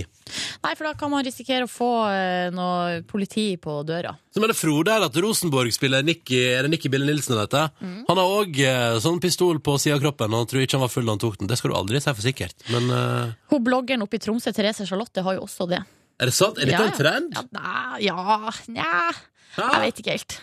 Nei, 0.64 0.76
for 0.78 0.86
da 0.88 0.94
kan 0.96 1.10
man 1.12 1.26
risikere 1.26 1.66
å 1.66 1.72
få 1.72 1.88
eh, 2.14 2.52
noe 2.56 3.02
politi 3.10 3.48
på 3.60 3.80
døra. 3.88 4.14
Så 4.32 4.40
mener 4.44 4.56
Frode 4.56 4.94
her 4.94 5.04
at 5.08 5.18
Rosenborg 5.26 5.74
spiller 5.76 6.06
Nicky, 6.06 6.38
er 6.54 6.68
det 6.68 6.72
Nicky 6.76 6.92
Bille 6.94 7.10
Nilsen 7.10 7.34
han 7.36 7.44
heter? 7.48 7.74
Mm. 7.82 7.98
Han 8.12 8.22
har 8.22 8.36
òg 8.44 8.62
eh, 8.62 9.00
sånn 9.04 9.18
pistol 9.24 9.60
på 9.66 9.76
sida 9.82 9.98
av 9.98 10.06
kroppen, 10.06 10.32
og 10.38 10.46
han 10.46 10.52
tror 10.54 10.64
ikke 10.64 10.78
han 10.78 10.86
var 10.86 10.94
full 10.94 11.10
da 11.10 11.18
han 11.18 11.26
tok 11.26 11.42
den. 11.42 11.50
Det 11.50 11.58
skal 11.60 11.74
du 11.74 11.80
aldri 11.82 12.00
si 12.06 12.14
for 12.14 12.24
sikkert. 12.30 12.56
Men 12.72 12.94
eh, 12.94 13.36
Hun 13.52 13.66
bloggeren 13.66 14.06
oppe 14.06 14.22
i 14.22 14.24
Tromsø, 14.24 14.54
Therese 14.56 14.86
Charlotte, 14.88 15.26
har 15.26 15.40
jo 15.42 15.44
også 15.50 15.68
det. 15.74 15.82
er 16.22 16.30
det 16.32 16.38
sant? 16.38 16.62
Er 16.62 16.70
dette 16.70 16.78
Ja, 16.78 16.88
en 16.94 16.98
trend? 17.02 17.36
Ja, 17.42 17.46
nei, 17.58 18.06
ja, 18.06 18.54
nja 18.70 18.94
Jeg 19.58 19.84
vet 19.90 20.04
ikke 20.06 20.16
helt. 20.20 20.40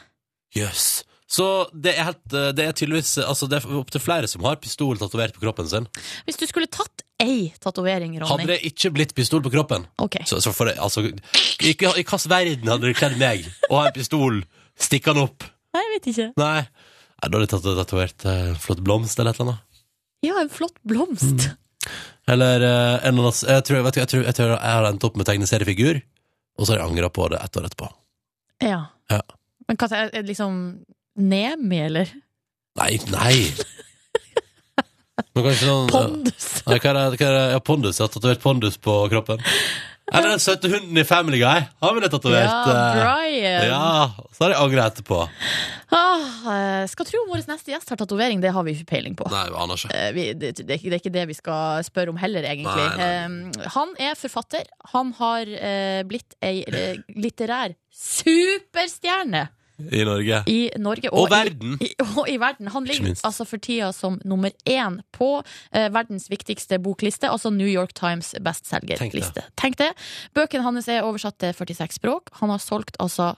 Jøss. 0.59 0.87
Så 1.31 1.47
det 1.73 1.95
er, 1.95 2.05
helt, 2.11 2.25
eh, 2.37 2.51
det 2.53 2.67
er 2.69 2.75
tydeligvis 2.77 3.17
Altså 3.25 3.47
det 3.49 3.57
er 3.63 3.77
opptil 3.79 4.03
flere 4.03 4.29
som 4.29 4.45
har 4.45 4.59
pistol 4.61 4.99
tatovert 5.01 5.33
på 5.37 5.41
kroppen 5.47 5.69
sin. 5.71 5.87
Hvis 6.27 6.37
du 6.37 6.45
skulle 6.47 6.69
tatt 6.69 7.05
ei 7.23 7.49
tatovering, 7.63 8.19
Hadde 8.21 8.49
det 8.51 8.59
ikke 8.69 8.91
blitt 8.93 9.15
pistol 9.17 9.41
på 9.45 9.53
kroppen 9.55 9.87
okay. 10.03 10.27
så, 10.29 10.41
så 10.45 10.53
for 10.53 10.69
det, 10.69 10.77
altså, 10.83 11.07
I 11.07 11.71
i 11.71 11.75
hvilken 11.79 12.29
verden 12.29 12.69
hadde 12.69 12.91
det 12.91 12.97
kledd 12.99 13.17
meg 13.21 13.47
å 13.71 13.81
ha 13.81 13.89
en 13.89 13.97
pistol 13.97 14.43
stikkende 14.77 15.25
opp? 15.25 15.47
Nei, 15.75 15.83
jeg 15.85 15.93
vet 15.95 16.09
ikke. 16.13 16.27
Nei. 16.39 16.65
Nei, 16.65 17.29
Da 17.31 17.31
hadde 17.31 17.45
jeg 17.47 17.53
tatt- 17.55 17.79
tatovert 17.81 18.27
eh, 18.29 18.51
flott 18.61 18.83
blomst 18.85 19.19
eller 19.19 19.33
et 19.33 19.41
eller 19.41 19.55
annet. 19.55 19.83
Ja, 20.25 20.41
en 20.41 20.51
flott 20.53 20.77
blomst. 20.85 21.49
Eller 22.31 22.63
eh, 22.65 23.07
en 23.07 23.15
eller 23.15 23.31
annen 23.31 23.55
jeg 23.55 23.65
tror, 23.69 23.83
vet 23.87 23.97
du, 23.97 24.01
jeg, 24.03 24.11
tror, 24.13 24.27
jeg 24.29 24.37
tror 24.39 24.53
jeg 24.55 24.75
har 24.77 24.89
endt 24.91 25.07
opp 25.09 25.17
med 25.21 25.29
tegneseriefigur, 25.29 26.03
og 26.59 26.67
så 26.67 26.75
har 26.75 26.83
jeg 26.83 26.91
angra 26.91 27.11
på 27.13 27.31
det 27.33 27.41
ett 27.45 27.59
år 27.61 27.71
etterpå. 27.71 27.89
Ja. 28.65 28.81
Ja. 29.13 29.23
Men 29.69 29.81
hva 29.81 30.05
liksom 30.25 30.61
Nemi, 31.17 31.79
eller? 31.87 32.11
Nei, 32.81 32.99
nei! 33.13 33.37
Men 35.35 35.45
kanskje 35.47 35.67
noen 35.71 35.91
Pondus? 35.91 36.47
Nei, 36.67 36.79
hva 36.83 36.91
er 36.91 36.97
det? 36.99 37.19
Hva 37.21 37.27
er 37.29 37.35
det? 37.37 37.43
Ja, 37.55 37.59
pondus. 37.63 37.99
Jeg 38.01 38.07
har 38.09 38.13
tatovert 38.15 38.43
pondus 38.43 38.77
på 38.83 38.95
kroppen. 39.13 39.43
Eller 40.13 40.35
den 40.35 40.43
søte 40.43 40.69
hunden 40.69 40.99
i 41.01 41.05
Family 41.07 41.39
Guy. 41.41 41.63
Har 41.83 41.95
vi 41.97 42.03
det 42.05 42.11
tatovert? 42.13 42.51
Ja, 42.51 42.75
Brian. 42.99 43.65
Ja, 43.71 44.27
så 44.37 44.45
har 44.45 44.53
jeg 44.53 44.61
angra 44.61 44.85
etterpå. 44.91 45.21
Ah, 45.95 46.85
skal 46.91 47.09
tro 47.09 47.23
vår 47.31 47.47
neste 47.49 47.73
gjest 47.73 47.91
har 47.95 47.99
tatovering, 48.03 48.43
det 48.43 48.53
har 48.55 48.67
vi 48.67 48.75
ikke 48.77 48.91
peiling 48.91 49.17
på. 49.19 49.27
Nei, 49.33 49.47
vi 49.49 49.59
aner 49.65 49.81
ikke. 49.81 49.95
Eh, 49.97 50.11
Vi, 50.19 50.27
det, 50.37 50.53
det, 50.61 50.67
det 50.77 50.93
er 50.93 51.01
ikke 51.01 51.15
det 51.15 51.25
vi 51.31 51.39
skal 51.39 51.87
spørre 51.87 52.13
om 52.15 52.21
heller, 52.21 52.47
egentlig. 52.51 52.87
Nei, 52.99 53.01
nei. 53.01 53.57
Eh, 53.65 53.69
han 53.79 53.95
er 54.11 54.19
forfatter. 54.19 54.69
Han 54.93 55.15
har 55.23 55.51
eh, 55.57 56.03
blitt 56.11 56.37
ei 56.45 56.57
eh, 56.69 57.01
litterær 57.17 57.75
superstjerne. 57.91 59.47
I 59.79 60.05
Norge. 60.07 60.43
i 60.47 60.71
Norge 60.79 61.11
Og 61.11 61.27
i- 61.27 61.31
verden. 61.33 61.77
I, 61.83 61.89
og 62.19 62.29
i 62.31 62.37
verden. 62.39 62.69
Han 62.71 62.85
ligger 62.87 63.15
altså 63.27 63.45
for 63.49 63.59
tida 63.59 63.93
som 63.93 64.21
nummer 64.25 64.53
én 64.71 65.01
på 65.13 65.31
eh, 65.73 65.89
verdens 65.91 66.29
viktigste 66.31 66.79
bokliste, 66.79 67.29
altså 67.31 67.51
New 67.51 67.69
York 67.69 67.95
Times 67.95 68.35
bestselgerliste. 68.41 69.43
Tenk 69.59 69.79
det. 69.81 69.91
Bøkene 70.35 70.63
hans 70.63 70.89
er 70.89 71.03
oversatt 71.03 71.39
til 71.43 71.55
46 71.55 71.99
språk. 71.99 72.31
Han 72.41 72.55
har 72.55 72.63
solgt 72.63 72.97
altså, 73.03 73.33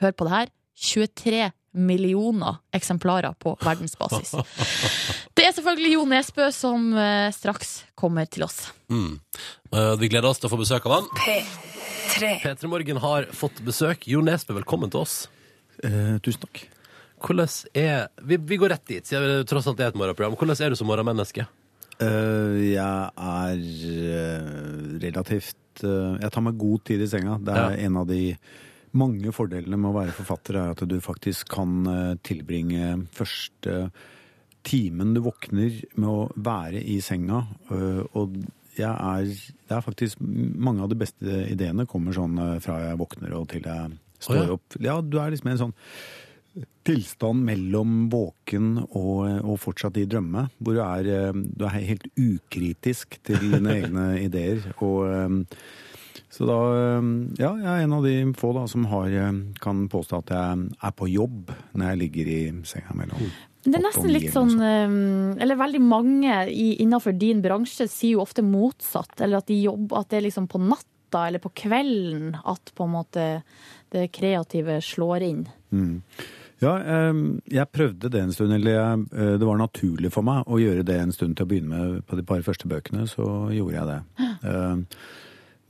hør 0.00 0.12
på 0.16 0.28
det 0.28 0.32
her, 0.32 0.54
23 0.82 1.50
millioner 1.72 2.58
eksemplarer 2.76 3.32
på 3.40 3.54
verdensbasis. 3.64 4.34
Det 5.36 5.46
er 5.46 5.54
selvfølgelig 5.56 5.92
Jo 5.94 6.02
Nesbø 6.08 6.48
som 6.52 6.90
eh, 7.00 7.30
straks 7.32 7.82
kommer 7.96 8.28
til 8.28 8.44
oss. 8.44 8.66
Mm. 8.92 9.14
Uh, 9.72 9.94
vi 10.00 10.10
gleder 10.12 10.28
oss 10.28 10.40
til 10.42 10.50
å 10.50 10.52
få 10.52 10.58
besøk 10.60 10.84
av 10.88 10.98
han. 10.98 11.06
P3 12.12 12.68
Morgen 12.68 13.00
har 13.00 13.28
fått 13.32 13.62
besøk. 13.64 14.04
Jo 14.12 14.20
Nesbø, 14.24 14.58
velkommen 14.60 14.92
til 14.92 15.00
oss. 15.06 15.22
Eh, 15.82 16.18
tusen 16.22 16.40
takk. 16.44 16.64
Hvordan 17.22 17.48
er 17.78 18.08
Vi, 18.26 18.36
vi 18.36 18.56
går 18.58 18.72
rett 18.74 18.86
dit, 18.90 19.06
siden 19.06 19.22
det 19.28 19.48
tross 19.50 19.66
alt 19.70 19.80
er 19.80 19.92
et 19.92 19.98
morgenprogram. 19.98 20.34
Hvordan 20.36 20.58
er 20.66 20.70
du 20.70 20.76
som 20.76 20.88
morgenmenneske? 20.90 21.46
Eh, 22.02 22.56
jeg 22.72 23.10
er 23.16 23.62
eh, 23.62 24.98
relativt 25.04 25.84
eh, 25.84 26.18
Jeg 26.20 26.30
tar 26.34 26.42
meg 26.42 26.58
god 26.58 26.82
tid 26.88 27.02
i 27.04 27.06
senga. 27.10 27.38
Det 27.38 27.54
er 27.54 27.76
Ja. 27.76 27.86
en 27.86 27.96
av 27.96 28.06
de 28.10 28.36
mange 28.92 29.30
fordelene 29.32 29.78
med 29.78 29.88
å 29.92 29.94
være 30.00 30.12
forfatter, 30.12 30.56
er 30.60 30.70
at 30.74 30.82
du 30.88 30.98
faktisk 31.00 31.48
kan 31.48 31.86
eh, 31.86 32.14
tilbringe 32.22 33.06
første 33.16 33.90
timen 34.64 35.14
du 35.14 35.20
våkner 35.24 35.78
med 35.96 36.08
å 36.08 36.30
være 36.36 36.82
i 36.84 36.98
senga. 37.00 37.46
eh, 37.70 38.02
og 38.14 38.34
jeg 38.76 38.88
er 38.88 39.24
Det 39.68 39.76
er 39.76 39.80
faktisk 39.84 40.18
mange 40.20 40.82
av 40.82 40.88
de 40.88 40.96
beste 40.96 41.46
ideene 41.50 41.86
kommer 41.86 42.12
sånn 42.12 42.60
fra 42.60 42.78
jeg 42.88 42.98
våkner 42.98 43.32
og 43.36 43.48
til 43.48 43.62
jeg 43.62 43.98
står 44.22 44.38
oh, 44.38 44.44
ja. 44.44 44.58
opp. 44.58 44.76
Ja, 44.80 45.00
du 45.02 45.18
er 45.20 45.34
liksom 45.34 45.50
i 45.50 45.56
en 45.56 45.64
sånn 45.66 45.78
tilstand 46.84 47.44
mellom 47.46 48.08
våken 48.12 48.74
og, 48.82 49.22
og 49.40 49.60
fortsatt 49.62 49.96
i 50.00 50.08
drømme, 50.08 50.48
hvor 50.58 50.76
du 50.76 50.82
er, 50.84 51.08
eh, 51.08 51.30
du 51.32 51.64
er 51.68 51.78
helt 51.78 52.08
ukritisk 52.18 53.18
til 53.24 53.40
dine 53.40 53.72
egne 53.78 54.08
ideer. 54.20 54.66
Og, 54.82 55.06
eh, 55.08 56.18
så 56.32 56.48
da 56.48 56.58
eh, 56.74 57.08
Ja, 57.40 57.54
jeg 57.60 57.70
er 57.70 57.86
en 57.86 57.96
av 57.96 58.04
de 58.08 58.16
få 58.38 58.52
da 58.56 58.66
som 58.70 58.84
har, 58.90 59.14
kan 59.62 59.86
påstå 59.92 60.20
at 60.24 60.34
jeg 60.34 60.68
er 60.76 60.94
på 60.96 61.08
jobb 61.12 61.54
når 61.72 61.92
jeg 61.92 62.02
ligger 62.02 62.34
i 62.34 62.42
senga 62.68 62.96
mellom 62.98 63.24
Det 63.64 63.78
er 63.78 63.84
nesten 63.84 64.12
litt 64.12 64.32
sånn 64.34 64.56
Eller 64.60 65.60
veldig 65.60 65.80
mange 65.84 66.38
innenfor 66.50 67.16
din 67.16 67.40
bransje 67.44 67.86
sier 67.88 68.18
jo 68.18 68.24
ofte 68.24 68.44
motsatt. 68.44 69.14
Eller 69.20 69.40
at 69.40 69.48
de 69.48 69.60
jobber 69.62 70.02
At 70.02 70.10
det 70.12 70.20
er 70.20 70.26
liksom 70.26 70.48
på 70.52 70.60
natta 71.12 71.26
eller 71.28 71.38
på 71.38 71.48
kvelden 71.48 72.36
at 72.44 72.72
på 72.74 72.84
en 72.84 72.90
måte 72.90 73.42
det 73.90 74.08
kreative 74.12 74.80
slår 74.80 75.22
inn. 75.22 75.48
Mm. 75.70 76.02
Ja, 76.62 76.78
jeg 77.44 77.72
prøvde 77.72 78.08
det 78.08 78.20
en 78.20 78.32
stund, 78.32 78.52
eller 78.52 78.92
eh, 78.94 79.38
det 79.38 79.44
var 79.44 79.58
naturlig 79.58 80.12
for 80.12 80.22
meg 80.22 80.46
å 80.46 80.60
gjøre 80.60 80.84
det 80.86 81.00
en 81.00 81.12
stund 81.12 81.36
til 81.36 81.44
å 81.44 81.50
begynne 81.50 81.74
med 81.74 82.06
på 82.06 82.16
de 82.16 82.22
par 82.22 82.42
første 82.42 82.68
bøkene, 82.70 83.06
så 83.10 83.50
gjorde 83.50 83.74
jeg 83.74 83.86
det. 83.90 84.00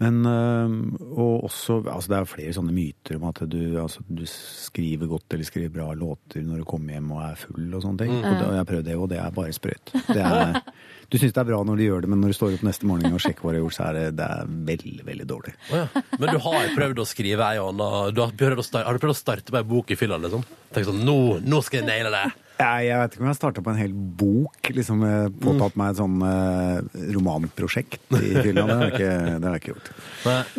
Men 0.03 0.19
eh, 0.27 0.73
Og 1.15 1.47
også 1.49 1.79
Altså, 1.87 2.11
det 2.11 2.19
er 2.19 2.29
flere 2.31 2.55
sånne 2.57 2.75
myter 2.75 3.19
om 3.19 3.29
at 3.31 3.43
du, 3.51 3.61
altså, 3.81 4.03
du 4.09 4.25
skriver 4.29 5.11
godt 5.11 5.37
eller 5.37 5.47
skriver 5.47 5.73
bra 5.75 5.91
låter 5.97 6.45
når 6.47 6.63
du 6.63 6.67
kommer 6.69 6.97
hjem 6.97 7.11
og 7.15 7.23
er 7.27 7.39
full 7.41 7.69
og 7.69 7.85
sånne 7.85 8.05
ting. 8.05 8.13
Og, 8.19 8.27
det, 8.27 8.47
og 8.47 8.55
jeg 8.57 8.63
har 8.63 8.69
prøvd 8.73 8.89
det, 8.89 8.97
og 8.99 9.09
det 9.13 9.21
er 9.23 9.37
bare 9.37 9.55
sprøyt. 9.57 9.93
Det 10.09 10.23
er, 10.23 10.61
du 11.13 11.19
syns 11.21 11.35
det 11.37 11.43
er 11.43 11.49
bra 11.51 11.61
når 11.69 11.81
du 11.81 11.85
gjør 11.87 12.05
det, 12.05 12.13
men 12.13 12.23
når 12.25 12.33
du 12.33 12.39
står 12.39 12.57
opp 12.59 12.67
neste 12.67 12.89
morgen 12.89 13.17
og 13.19 13.23
sjekker 13.23 13.45
hva 13.45 13.55
du 13.55 13.59
har 13.61 13.65
gjort, 13.67 13.79
så 13.79 13.89
er 13.91 13.99
det, 13.99 14.05
det 14.21 14.29
er 14.37 14.55
veldig, 14.73 14.95
veldig 15.11 15.29
dårlig. 15.35 15.57
Oh, 15.71 15.83
ja. 15.83 16.05
Men 16.17 16.33
du 16.33 16.41
har 16.47 16.71
prøvd 16.79 17.03
å 17.03 17.09
skrive 17.09 17.51
ei 17.53 17.61
og 17.63 17.73
anna 17.75 17.91
har 17.99 18.17
du 18.17 18.25
prøvd 18.43 19.13
å 19.13 19.19
starte 19.19 19.55
med 19.55 19.63
ei 19.63 19.71
bok 19.75 19.93
i 19.93 19.99
fylla, 19.99 20.21
liksom? 20.23 20.47
Tenk 20.73 20.89
sånn, 20.89 21.05
nå, 21.07 21.19
nå 21.45 21.63
skal 21.67 21.83
jeg 21.83 21.91
naile 21.91 22.15
det! 22.15 22.27
Jeg, 22.61 22.85
jeg 22.87 22.99
vet 23.01 23.15
ikke 23.17 23.23
om 23.25 23.29
jeg 23.31 23.39
starta 23.39 23.63
på 23.65 23.71
en 23.73 23.79
hel 23.81 23.93
bok. 24.21 24.69
liksom 24.77 25.03
eh, 25.07 25.29
Påtatt 25.43 25.77
meg 25.81 25.93
et 25.95 26.01
sånn 26.03 26.19
eh, 26.27 27.07
romanprosjekt 27.17 28.13
i 28.19 28.35
fylla. 28.45 28.67
Det 28.69 28.77
har 28.77 28.85
jeg 28.87 28.93
ikke, 28.93 29.15
det 29.41 29.49
har 29.49 29.57
jeg 29.57 29.63
ikke 29.63 29.73
gjort. 29.75 29.91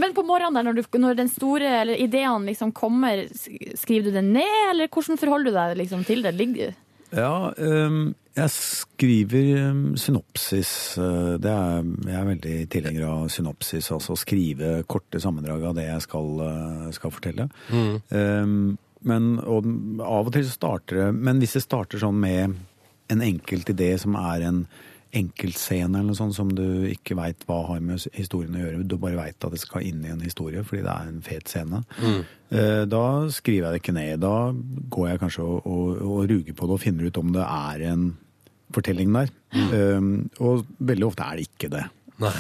Men 0.02 0.16
på 0.18 0.26
morgenen 0.28 0.58
der, 0.60 0.68
når, 0.70 0.80
du, 0.82 1.00
når 1.04 1.20
den 1.22 1.32
store 1.32 1.74
eller 1.84 2.02
ideen 2.04 2.50
liksom 2.50 2.74
kommer, 2.76 3.26
sk- 3.32 3.76
skriver 3.80 4.10
du 4.10 4.18
det 4.20 4.26
ned, 4.32 4.58
eller 4.74 4.92
hvordan 4.92 5.22
forholder 5.22 5.52
du 5.54 5.60
deg 5.62 5.78
liksom 5.84 6.04
til 6.10 6.26
det? 6.26 6.34
Ligger, 6.40 6.74
Ja, 7.14 7.54
ehm, 7.62 8.16
jeg 8.34 8.50
skriver 8.50 9.50
ehm, 9.62 9.82
synopsis. 10.02 10.72
eh, 10.98 11.36
Det 11.44 11.52
er, 11.54 11.84
jeg 12.10 12.18
er 12.20 12.30
veldig 12.32 12.56
tilhenger 12.74 13.06
av 13.06 13.28
synopsis, 13.30 13.92
altså 13.94 14.16
skrive 14.18 14.80
korte 14.90 15.22
sammendrag 15.22 15.64
av 15.70 15.76
det 15.78 15.86
jeg 15.92 16.02
skal, 16.08 16.32
eh, 16.48 16.88
skal 16.98 17.14
fortelle. 17.14 17.46
Ehm, 18.12 18.74
men 19.08 19.36
og, 19.40 19.68
av 20.00 20.30
og 20.30 20.34
til 20.36 20.46
så 20.48 20.56
starter 20.56 21.00
det 21.00 21.08
Men 21.18 21.42
hvis 21.42 21.58
det 21.58 21.66
starter 21.66 22.02
sånn 22.02 22.20
med 22.24 22.56
en 23.12 23.24
enkelt 23.24 23.70
idé 23.74 23.94
som 24.00 24.16
er 24.20 24.48
en 24.48 24.66
enkeltscene 25.14 26.00
eller 26.00 26.10
noe 26.10 26.18
sånt 26.18 26.34
som 26.34 26.50
du 26.56 26.88
ikke 26.90 27.18
veit 27.20 27.44
hva 27.46 27.60
har 27.68 27.82
med 27.86 28.02
historien 28.18 28.56
å 28.58 28.64
gjøre, 28.64 28.86
du 28.88 28.96
bare 28.98 29.20
veit 29.20 29.46
at 29.46 29.54
det 29.54 29.62
skal 29.62 29.86
inn 29.86 30.02
i 30.06 30.10
en 30.10 30.24
historie 30.26 30.64
fordi 30.66 30.82
det 30.86 30.94
er 30.94 31.12
en 31.12 31.20
fet 31.26 31.52
scene, 31.52 31.84
eh, 32.50 32.82
da 32.90 33.04
skriver 33.30 33.68
jeg 33.68 33.76
det 33.76 33.82
ikke 33.84 33.96
ned. 34.00 34.24
Da 34.24 34.36
går 34.96 35.12
jeg 35.12 35.22
kanskje 35.22 35.46
og, 35.46 35.70
og, 35.70 36.02
og 36.02 36.26
ruger 36.32 36.58
på 36.58 36.70
det 36.70 36.78
og 36.78 36.82
finner 36.82 37.10
ut 37.10 37.22
om 37.22 37.30
det 37.36 37.46
er 37.46 37.86
en 37.92 38.08
fortelling 38.74 39.14
der. 39.14 39.30
Eh, 39.54 40.10
og 40.42 40.66
veldig 40.82 41.10
ofte 41.12 41.30
er 41.30 41.38
det 41.38 41.48
ikke 41.52 41.70
det. 41.76 41.86
Nei. 42.24 42.36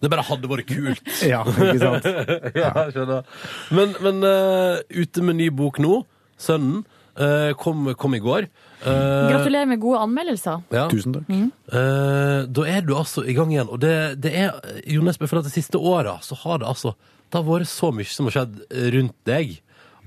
Det 0.00 0.10
bare 0.10 0.24
hadde 0.26 0.48
vært 0.50 0.68
kult. 0.70 1.02
Ja, 1.32 1.42
ikke 1.46 1.78
sant? 1.80 2.08
ja, 2.62 2.70
jeg 2.86 2.94
skjønner. 2.96 3.28
Men, 3.76 3.92
men 4.04 4.24
uh, 4.26 4.80
ute 4.90 5.22
med 5.26 5.38
ny 5.40 5.50
bok 5.54 5.78
nå, 5.82 6.00
Sønnen, 6.40 6.82
uh, 7.20 7.52
kom, 7.60 7.90
kom 8.00 8.16
i 8.16 8.22
går. 8.24 8.48
Uh, 8.80 9.28
gratulerer 9.28 9.68
med 9.68 9.80
gode 9.82 10.00
anmeldelser. 10.06 10.62
ja. 10.72 10.86
Tusen 10.88 11.12
takk. 11.18 11.28
Eh, 11.30 12.38
da 12.48 12.62
er 12.66 12.80
du 12.86 12.94
altså 12.96 13.26
i 13.28 13.34
gang 13.36 13.52
igjen. 13.52 13.68
Og 13.68 13.80
det, 13.82 13.92
det 14.24 14.32
er, 14.40 14.54
Jo 14.88 15.04
Nesbø, 15.04 15.28
for 15.28 15.42
at 15.42 15.48
de 15.50 15.52
siste 15.52 15.78
åra 15.78 16.16
så 16.24 16.38
har 16.46 16.62
det 16.62 16.70
altså 16.70 16.94
Det 17.28 17.36
har 17.38 17.44
vært 17.46 17.68
så 17.70 17.92
mye 17.94 18.08
som 18.08 18.26
har 18.26 18.38
skjedd 18.38 18.56
rundt 18.96 19.14
deg 19.28 19.52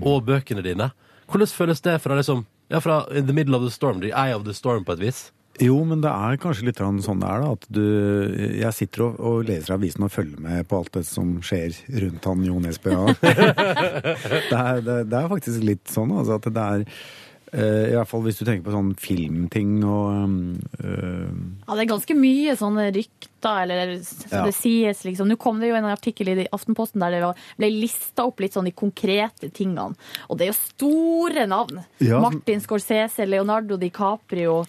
og 0.02 0.26
bøkene 0.28 0.66
dine. 0.66 0.90
Hvordan 1.30 1.54
føles 1.54 1.86
det 1.86 2.00
fra 2.04 2.18
liksom 2.20 2.44
Ja, 2.74 2.80
fra 2.82 3.04
in 3.14 3.28
the 3.30 3.36
middle 3.38 3.56
of 3.56 3.62
the 3.62 3.72
storm, 3.72 4.02
the 4.02 4.10
eye 4.12 4.34
of 4.34 4.44
the 4.48 4.54
storm, 4.58 4.84
på 4.84 4.96
et 4.98 5.04
vis? 5.06 5.22
Jo, 5.62 5.76
men 5.86 6.02
det 6.02 6.10
er 6.10 6.40
kanskje 6.42 6.66
litt 6.66 6.80
sånn 6.82 7.20
det 7.22 7.28
er, 7.30 7.44
da. 7.44 7.52
At 7.54 7.66
du 7.70 7.84
Jeg 8.58 8.74
sitter 8.74 9.04
og, 9.06 9.20
og 9.22 9.44
leser 9.46 9.76
avisen 9.76 10.06
og 10.08 10.14
følger 10.14 10.40
med 10.42 10.66
på 10.70 10.80
alt 10.82 10.94
det 10.98 11.04
som 11.06 11.36
skjer 11.46 11.76
rundt 12.02 12.26
han 12.26 12.46
Jo 12.48 12.56
Nesbø. 12.64 12.96
Ja. 12.96 13.18
det, 13.22 14.58
er, 14.58 14.82
det, 14.82 14.96
det 15.12 15.20
er 15.20 15.30
faktisk 15.30 15.68
litt 15.68 15.92
sånn, 15.94 16.14
altså. 16.18 16.40
At 16.42 16.48
det 16.56 16.64
er 16.64 16.86
eh, 17.54 17.92
I 17.92 17.98
hvert 18.00 18.10
fall 18.10 18.24
hvis 18.26 18.40
du 18.42 18.46
tenker 18.48 18.66
på 18.66 18.74
sånn 18.74 18.94
filmting 19.00 19.76
og 19.86 20.58
eh, 20.82 21.30
Ja, 21.68 21.76
det 21.78 21.84
er 21.86 21.92
ganske 21.94 22.18
mye 22.18 22.56
sånne 22.60 22.88
rykter, 22.96 23.62
eller 23.68 23.94
så 24.02 24.32
Ja. 24.34 24.42
det 24.48 24.56
sies 24.58 25.04
liksom. 25.06 25.30
Nå 25.30 25.38
kom 25.42 25.62
det 25.62 25.70
jo 25.70 25.78
en 25.78 25.86
artikkel 25.92 26.34
i 26.34 26.48
Aftenposten 26.56 27.04
der 27.04 27.20
det 27.20 27.30
ble 27.62 27.70
lista 27.76 28.26
opp 28.26 28.42
litt 28.42 28.58
sånn 28.58 28.66
de 28.72 28.74
konkrete 28.74 29.52
tingene. 29.54 29.94
Og 30.30 30.40
det 30.40 30.48
er 30.50 30.54
jo 30.56 30.60
store 30.64 31.46
navn. 31.52 31.84
Ja. 32.02 32.24
Martin 32.24 32.64
Scorsese, 32.64 33.28
Leonardo 33.30 33.78
DiCaprio, 33.78 34.64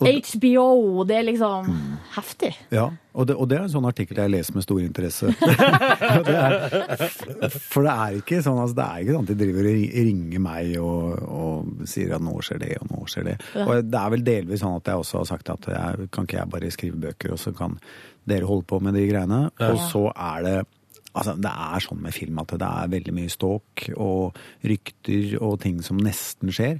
HBO. 0.00 1.04
Det 1.08 1.16
er 1.16 1.24
liksom 1.26 1.70
heftig. 2.16 2.52
Ja, 2.74 2.90
og 3.16 3.26
det, 3.28 3.36
og 3.36 3.48
det 3.48 3.56
er 3.58 3.64
en 3.64 3.72
sånn 3.72 3.88
artikkel 3.88 4.18
jeg 4.20 4.32
leser 4.34 4.56
med 4.56 4.66
stor 4.66 4.80
interesse. 4.84 5.32
Det 6.26 6.34
er, 6.36 7.48
for 7.70 7.86
det 7.86 7.92
er 7.92 8.16
ikke 8.18 8.40
sånn 8.44 8.58
altså, 8.60 8.76
det 8.76 8.84
er 8.84 9.02
ikke 9.02 9.14
sånn 9.14 9.26
at 9.26 9.30
de 9.30 9.36
driver 9.40 9.68
og 9.68 9.76
ringer 10.06 10.42
meg 10.42 10.72
og, 10.80 11.22
og 11.36 11.86
sier 11.88 12.14
at 12.16 12.24
nå 12.24 12.34
skjer 12.44 12.60
det, 12.62 12.70
og 12.82 12.90
nå 12.92 13.04
skjer 13.10 13.28
det. 13.30 13.36
Og 13.64 13.72
det 13.88 14.00
er 14.00 14.12
vel 14.14 14.24
delvis 14.26 14.62
sånn 14.64 14.78
at 14.78 14.90
jeg 14.90 15.02
også 15.02 15.20
har 15.20 15.28
sagt 15.30 15.52
at 15.54 15.68
jeg, 15.72 16.08
kan 16.14 16.28
ikke 16.28 16.38
jeg 16.40 16.52
bare 16.54 16.72
skrive 16.74 17.02
bøker, 17.06 17.34
og 17.36 17.40
så 17.42 17.52
kan 17.56 17.76
dere 18.28 18.48
holde 18.48 18.66
på 18.68 18.80
med 18.84 18.96
de 18.98 19.06
greiene. 19.08 19.42
Og 19.70 19.78
så 19.90 20.08
er 20.12 20.48
det 20.48 20.56
Altså, 21.16 21.32
Det 21.40 21.48
er 21.48 21.80
sånn 21.80 22.02
med 22.04 22.12
film 22.12 22.40
at 22.42 22.50
det 22.60 22.66
er 22.68 22.90
veldig 22.92 23.12
mye 23.16 23.30
ståk 23.32 23.86
og 23.96 24.36
rykter 24.68 25.38
og 25.40 25.54
ting 25.62 25.78
som 25.80 25.96
nesten 25.96 26.52
skjer, 26.52 26.74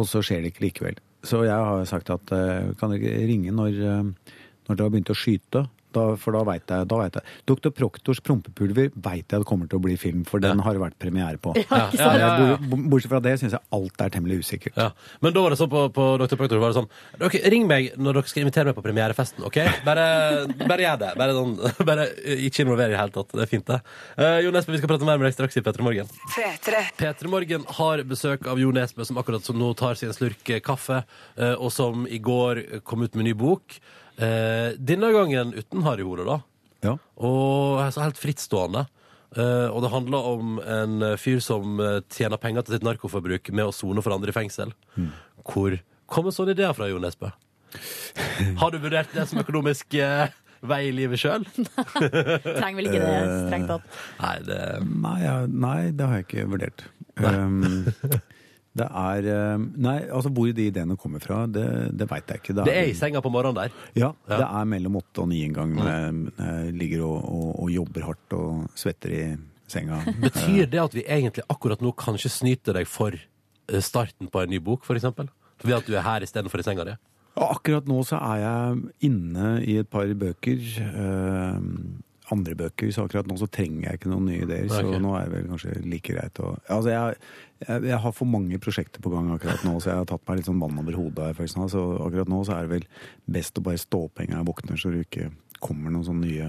og 0.00 0.08
så 0.08 0.22
skjer 0.24 0.40
det 0.40 0.54
ikke 0.54 0.64
likevel. 0.64 0.96
Så 1.24 1.40
jeg 1.46 1.56
har 1.56 1.86
sagt 1.88 2.10
at 2.12 2.32
eh, 2.36 2.72
kan 2.78 2.92
dere 2.92 3.24
ringe 3.28 3.52
når, 3.54 3.78
eh, 3.80 4.34
når 4.66 4.76
dere 4.76 4.86
har 4.86 4.92
begynt 4.92 5.12
å 5.14 5.16
skyte? 5.16 5.64
Da, 5.94 6.04
for 6.20 6.34
da 6.34 6.42
veit 6.48 6.66
jeg, 6.70 6.86
da 6.90 6.96
vet 7.00 7.18
jeg. 7.20 7.34
Dr. 7.46 7.70
Proktors 7.74 8.20
prompepulver 8.24 8.90
veit 8.94 9.24
jeg 9.30 9.40
det 9.40 9.46
kommer 9.48 9.68
til 9.70 9.78
å 9.78 9.84
bli 9.84 9.94
film, 10.00 10.24
for 10.28 10.42
den 10.42 10.58
har 10.64 10.74
det 10.74 10.82
vært 10.82 10.96
premiere 11.02 11.38
på. 11.38 11.54
Ja, 11.64 11.84
ja, 11.94 12.08
ja, 12.18 12.30
ja. 12.50 12.56
Bort- 12.58 12.88
Bortsett 12.94 13.12
fra 13.12 13.20
det 13.24 13.36
syns 13.40 13.54
jeg 13.56 13.62
alt 13.76 14.02
er 14.04 14.12
temmelig 14.14 14.40
usikkert. 14.44 14.76
Ja. 14.78 14.88
Men 15.24 15.34
da 15.36 15.42
var 15.44 15.54
det 15.54 15.58
sånn 15.60 15.70
på, 15.72 15.84
på 15.94 16.06
Dr. 16.22 16.36
Proktor 16.40 16.60
var 16.62 16.72
det 16.74 16.78
sånn 16.80 16.88
dere, 17.20 17.42
Ring 17.54 17.66
meg 17.70 17.92
når 17.98 18.18
dere 18.20 18.30
skal 18.32 18.44
invitere 18.44 18.70
meg 18.70 18.78
på 18.78 18.84
premierefesten, 18.84 19.44
OK? 19.46 19.58
Bare, 19.86 20.04
bare 20.64 20.84
gjør 20.86 21.00
det. 21.04 21.12
Bare, 21.20 21.36
sånn, 21.38 21.54
bare 21.90 22.06
eh, 22.24 22.44
ikke 22.48 22.64
involver 22.66 22.88
i 22.90 22.94
det 22.96 23.00
hele 23.02 23.14
tatt. 23.14 23.34
Det 23.34 23.44
er 23.46 23.50
fint, 23.50 23.66
det. 23.70 23.80
Uh, 24.18 24.38
jo 24.44 24.52
Nesbø, 24.54 24.74
vi 24.76 24.80
skal 24.82 24.92
prate 24.94 25.08
mer 25.08 25.20
med 25.20 25.28
deg 25.30 25.36
straks 25.36 25.58
i 25.60 25.64
P3 25.64 25.84
Morgen. 25.86 26.10
P3 26.98 27.30
Morgen 27.32 27.66
har 27.78 28.02
besøk 28.08 28.46
av 28.50 28.60
Jo 28.62 28.72
Nesbø, 28.74 29.04
som 29.08 29.18
akkurat 29.20 29.44
som 29.46 29.58
nå 29.60 29.72
tar 29.78 29.98
sin 30.00 30.10
en 30.12 30.16
slurk 30.16 30.50
eh, 30.52 30.60
kaffe, 30.64 31.02
eh, 31.36 31.54
og 31.56 31.72
som 31.74 32.06
i 32.06 32.18
går 32.22 32.62
kom 32.86 33.02
ut 33.06 33.14
med 33.18 33.28
ny 33.30 33.34
bok. 33.38 33.78
Eh, 34.22 34.74
denne 34.78 35.10
gangen 35.14 35.54
uten 35.56 35.82
Harry 35.86 36.04
Hole, 36.06 36.26
da. 36.28 36.40
Ja. 36.84 36.98
Og 37.16 37.80
så 37.94 38.04
helt 38.04 38.20
frittstående. 38.20 38.84
Eh, 39.34 39.66
og 39.72 39.82
det 39.82 39.90
handler 39.90 40.28
om 40.30 40.58
en 40.62 41.00
eh, 41.02 41.16
fyr 41.18 41.40
som 41.42 41.80
eh, 41.82 41.98
tjener 42.14 42.38
penger 42.38 42.66
til 42.66 42.76
sitt 42.76 42.86
narkoforbruk 42.86 43.50
med 43.50 43.66
å 43.66 43.74
sone 43.74 44.04
for 44.04 44.14
andre 44.14 44.30
i 44.30 44.36
fengsel. 44.36 44.70
Hvor 45.42 45.74
kommer 46.10 46.34
sånne 46.34 46.54
ideer 46.54 46.76
fra, 46.76 46.86
Jo 46.90 47.00
Nesbø? 47.02 47.32
Har 48.60 48.70
du 48.70 48.78
vurdert 48.78 49.10
det 49.16 49.26
som 49.26 49.40
økonomisk 49.42 49.96
eh, 49.98 50.28
vei 50.62 50.84
i 50.92 50.94
livet 50.94 51.18
sjøl? 51.18 51.42
Trenger 52.44 52.78
vel 52.78 52.90
ikke 52.92 53.02
det, 53.02 53.16
strengt 53.48 53.72
tatt. 53.72 53.98
Nei, 54.20 54.36
det 54.46 54.60
Nei, 54.86 55.18
nei, 55.50 55.80
det 55.90 56.06
har 56.06 56.20
jeg 56.20 56.28
ikke 56.28 56.46
vurdert. 56.54 56.86
Um, 57.18 57.90
det 58.74 58.86
er 58.90 59.26
um, 59.54 59.68
Nei, 59.78 59.96
altså 60.10 60.30
hvor 60.34 60.48
de 60.54 60.64
ideene 60.66 60.96
kommer 60.98 61.22
fra, 61.22 61.44
det, 61.46 61.64
det 61.94 62.08
veit 62.10 62.26
jeg 62.32 62.40
ikke. 62.42 62.56
Det 62.64 62.72
er 62.74 62.88
i 62.90 62.94
senga 62.98 63.20
på 63.22 63.30
morgenen 63.30 63.54
der. 63.60 63.74
Ja, 63.94 64.08
Ja. 64.28 64.38
det 64.40 64.48
er 64.48 64.64
mellom 64.72 64.96
åtte 64.98 65.22
og 65.22 65.28
ni 65.30 65.44
en 65.46 65.52
gang 65.54 65.74
Mm. 65.78 66.32
jeg, 66.38 66.74
ligger 66.74 67.04
og, 67.06 67.20
og, 67.30 67.48
og 67.64 67.70
jobber 67.70 68.02
hardt 68.08 68.32
og 68.38 68.66
svetter 68.74 69.14
i 69.14 69.22
senga. 69.70 70.00
Betyr 70.26 70.66
det 70.70 70.80
at 70.82 70.94
vi 70.98 71.04
egentlig 71.06 71.46
akkurat 71.48 71.80
nå 71.86 71.94
kanskje 71.96 72.30
snyter 72.34 72.74
deg 72.80 72.86
for 72.90 73.14
eh, 73.14 73.80
starten 73.80 74.26
på 74.28 74.42
en 74.42 74.50
ny 74.50 74.58
bok, 74.58 74.84
for 74.84 74.98
eksempel? 74.98 75.30
Ved 75.64 75.78
at 75.78 75.86
du 75.86 75.94
er 75.94 76.02
her 76.04 76.26
istedenfor 76.26 76.60
i 76.60 76.66
senga 76.66 76.84
di? 76.90 76.96
Akkurat 77.40 77.86
nå 77.90 78.02
så 78.06 78.18
er 78.22 78.42
jeg 78.42 78.82
inne 79.10 79.56
i 79.66 79.78
et 79.80 79.88
par 79.90 80.06
bøker. 80.06 80.60
Eh, 82.24 82.32
andre 82.32 82.56
bøker, 82.56 82.90
så 82.94 83.04
akkurat 83.04 83.28
nå 83.28 83.36
så 83.40 83.48
trenger 83.52 83.88
jeg 83.88 84.00
ikke 84.00 84.12
noen 84.12 84.28
nye 84.30 84.42
ideer. 84.46 84.66
Okay. 84.68 84.94
Så 84.94 85.00
nå 85.02 85.14
er 85.18 85.28
det 85.28 85.36
vel 85.36 85.48
kanskje 85.52 85.76
like 85.84 86.14
greit 86.14 86.40
å 86.40 86.54
Altså, 86.72 86.90
jeg, 86.92 87.18
jeg, 87.66 87.86
jeg 87.90 88.00
har 88.06 88.16
for 88.16 88.30
mange 88.30 88.60
prosjekter 88.62 89.04
på 89.04 89.12
gang 89.12 89.30
akkurat 89.34 89.64
nå, 89.66 89.76
så 89.80 89.92
jeg 89.92 90.02
har 90.02 90.10
tatt 90.10 90.24
meg 90.28 90.40
litt 90.40 90.50
sånn 90.50 90.62
vann 90.62 90.80
over 90.80 90.98
hodet. 90.98 91.32
følelsen. 91.38 91.68
Så 91.72 91.86
akkurat 92.06 92.30
nå 92.32 92.42
så 92.48 92.58
er 92.58 92.66
det 92.66 92.76
vel 92.78 92.86
best 93.38 93.60
å 93.60 93.64
bare 93.66 93.82
stå 93.82 94.06
opp 94.08 94.22
en 94.22 94.30
gang 94.30 94.40
jeg 94.40 94.50
våkner, 94.50 94.80
så 94.80 94.94
det 94.94 95.06
ikke 95.08 95.30
kommer 95.64 95.92
noen 95.92 96.04
sånne 96.06 96.28
nye 96.28 96.48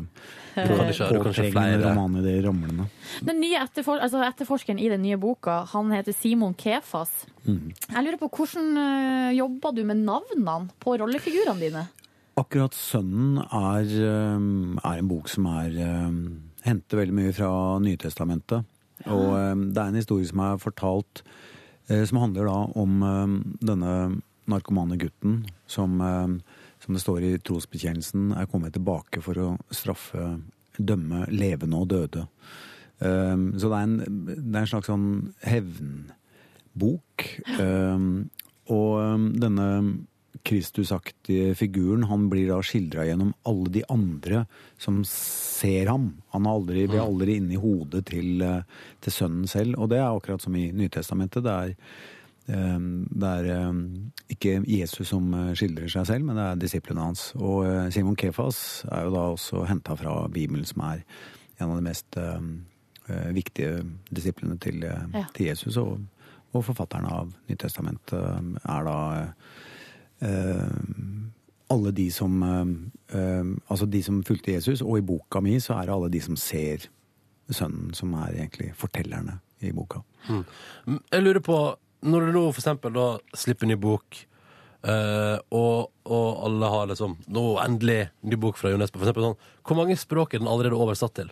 Du 0.56 0.72
du 0.72 1.22
påtrengende 1.22 1.84
romanideer 1.84 2.48
ramlende. 2.48 2.88
Den 3.26 3.40
nye 3.44 3.62
etterfor 3.64 4.02
altså 4.04 4.24
etterforskeren 4.28 4.80
i 4.82 4.90
den 4.92 5.04
nye 5.06 5.20
boka, 5.20 5.62
han 5.72 5.92
heter 5.96 6.16
Simon 6.16 6.56
Kefas. 6.60 7.12
Mm. 7.46 7.74
Jeg 7.76 8.06
lurer 8.06 8.20
på 8.22 8.32
hvordan 8.40 8.72
øh, 8.82 9.30
jobber 9.38 9.76
du 9.76 9.84
med 9.88 10.02
navnene 10.08 10.58
på 10.84 10.98
rollefigurene 11.02 11.62
dine? 11.62 11.86
Akkurat 12.36 12.76
Sønnen 12.76 13.38
er, 13.39 13.91
um, 14.36 14.76
er 14.84 15.00
en 15.00 15.08
bok 15.08 15.30
som 15.32 15.45
er 15.54 15.71
um, 16.04 16.15
henter 16.65 17.00
veldig 17.00 17.13
mye 17.15 17.34
fra 17.36 17.50
Nytestamentet. 17.80 18.65
Og 19.08 19.30
um, 19.32 19.62
det 19.71 19.80
er 19.80 19.91
en 19.93 20.00
historie 20.02 20.28
som 20.28 20.41
er 20.43 20.60
fortalt 20.60 21.21
eh, 21.88 22.04
som 22.04 22.19
handler 22.19 22.50
da 22.50 22.58
om 22.82 23.06
denne 23.63 23.93
narkomane 24.52 24.98
gutten 25.00 25.45
som, 25.69 25.95
som 26.84 26.98
det 26.98 27.02
står 27.02 27.24
i 27.26 27.32
trosbekjennelsen, 27.39 28.34
er 28.36 28.50
kommet 28.52 28.76
tilbake 28.76 29.24
for 29.24 29.39
å 29.41 29.48
straffe, 29.74 30.26
dømme 30.78 31.24
levende 31.32 31.80
og 31.82 31.88
døde. 31.93 32.26
Så 33.00 33.71
det 33.71 33.71
er, 33.71 33.88
en, 33.88 33.95
det 34.28 34.52
er 34.52 34.60
en 34.62 34.69
slags 34.69 34.91
sånn 34.91 35.08
hevnbok. 35.50 37.26
Og 38.76 39.26
denne 39.41 39.69
Kristusaktige 40.43 41.56
figuren, 41.56 42.04
han 42.04 42.30
blir 42.30 42.50
da 42.50 42.58
skildra 42.63 43.06
gjennom 43.08 43.34
alle 43.48 43.69
de 43.71 43.84
andre 43.89 44.45
som 44.82 45.04
ser 45.08 45.88
ham. 45.88 46.10
Han 46.36 46.45
er 46.45 46.58
aldri, 46.58 46.88
vi 46.89 46.98
er 46.98 47.06
aldri 47.06 47.38
inne 47.39 47.56
i 47.56 47.62
hodet 47.62 48.06
til, 48.10 48.41
eh, 48.41 48.62
til 49.02 49.15
sønnen 49.15 49.48
selv. 49.48 49.78
Og 49.80 49.89
det 49.89 50.00
er 50.00 50.10
akkurat 50.10 50.41
som 50.41 50.56
i 50.56 50.71
Nytestamentet. 50.71 51.43
Det 51.43 51.52
er, 51.52 51.76
eh, 52.50 52.80
det 52.80 53.32
er 53.32 53.50
eh, 53.56 53.74
ikke 54.36 54.63
Jesus 54.67 55.08
som 55.08 55.32
skildrer 55.56 55.89
seg 55.89 56.08
selv, 56.08 56.26
men 56.26 56.36
det 56.36 56.45
er 56.45 56.63
disiplene 56.65 57.02
hans. 57.02 57.32
Og 57.36 57.91
Simon 57.93 58.15
Kefas 58.15 58.86
er 58.91 59.06
jo 59.06 59.15
da 59.15 59.28
også 59.34 59.65
henta 59.67 59.95
fra 59.95 60.28
Bibelen, 60.28 60.65
som 60.65 60.82
er 60.82 61.06
en 61.60 61.69
av 61.69 61.78
de 61.78 61.86
mest 61.86 62.17
viktige 63.06 63.86
disiplene 64.10 64.58
til, 64.58 64.82
til 65.34 65.45
Jesus. 65.45 65.78
Og, 65.78 66.00
og 66.54 66.65
forfatteren 66.65 67.06
av 67.06 67.32
Nytestamentet 67.48 68.60
er 68.65 68.84
da 68.84 68.98
alle 71.71 71.91
de 71.91 72.10
som 72.13 72.43
eh, 72.43 73.17
eh, 73.19 73.47
Altså 73.67 73.88
de 73.89 74.04
som 74.06 74.21
fulgte 74.25 74.54
Jesus, 74.56 74.84
og 74.86 74.99
i 74.99 75.06
boka 75.06 75.41
mi 75.43 75.58
så 75.60 75.80
er 75.80 75.88
det 75.88 75.95
alle 75.95 76.12
de 76.13 76.21
som 76.23 76.38
ser 76.39 76.88
sønnen, 77.49 77.93
som 77.93 78.13
er 78.17 78.39
egentlig 78.39 78.71
fortellerne 78.78 79.39
i 79.62 79.71
boka. 79.75 80.01
Mm, 80.30 81.01
Jeg 81.12 81.21
lurer 81.23 81.43
på, 81.45 81.58
når 82.01 82.25
du 82.25 82.32
nå 82.34 82.45
for 82.51 82.62
eksempel 82.62 82.93
da 82.95 83.10
slipper 83.38 83.69
ny 83.69 83.78
bok, 83.80 84.25
Uh, 84.86 85.39
og, 85.49 85.88
og 86.06 86.43
alle 86.45 86.67
har 86.69 86.89
liksom 86.91 87.15
Nå 87.34 87.56
endelig 87.63 88.04
ny 88.21 88.38
bok 88.38 88.60
fra 88.60 88.69
UNESCO, 88.69 88.99
for 88.99 89.08
eksempel 89.08 89.23
sånn. 89.25 89.39
Hvor 89.65 89.80
mange 89.80 89.95
språk 89.97 90.36
er 90.36 90.43
den 90.43 90.49
allerede 90.51 90.78
oversatt 90.78 91.15
til? 91.17 91.32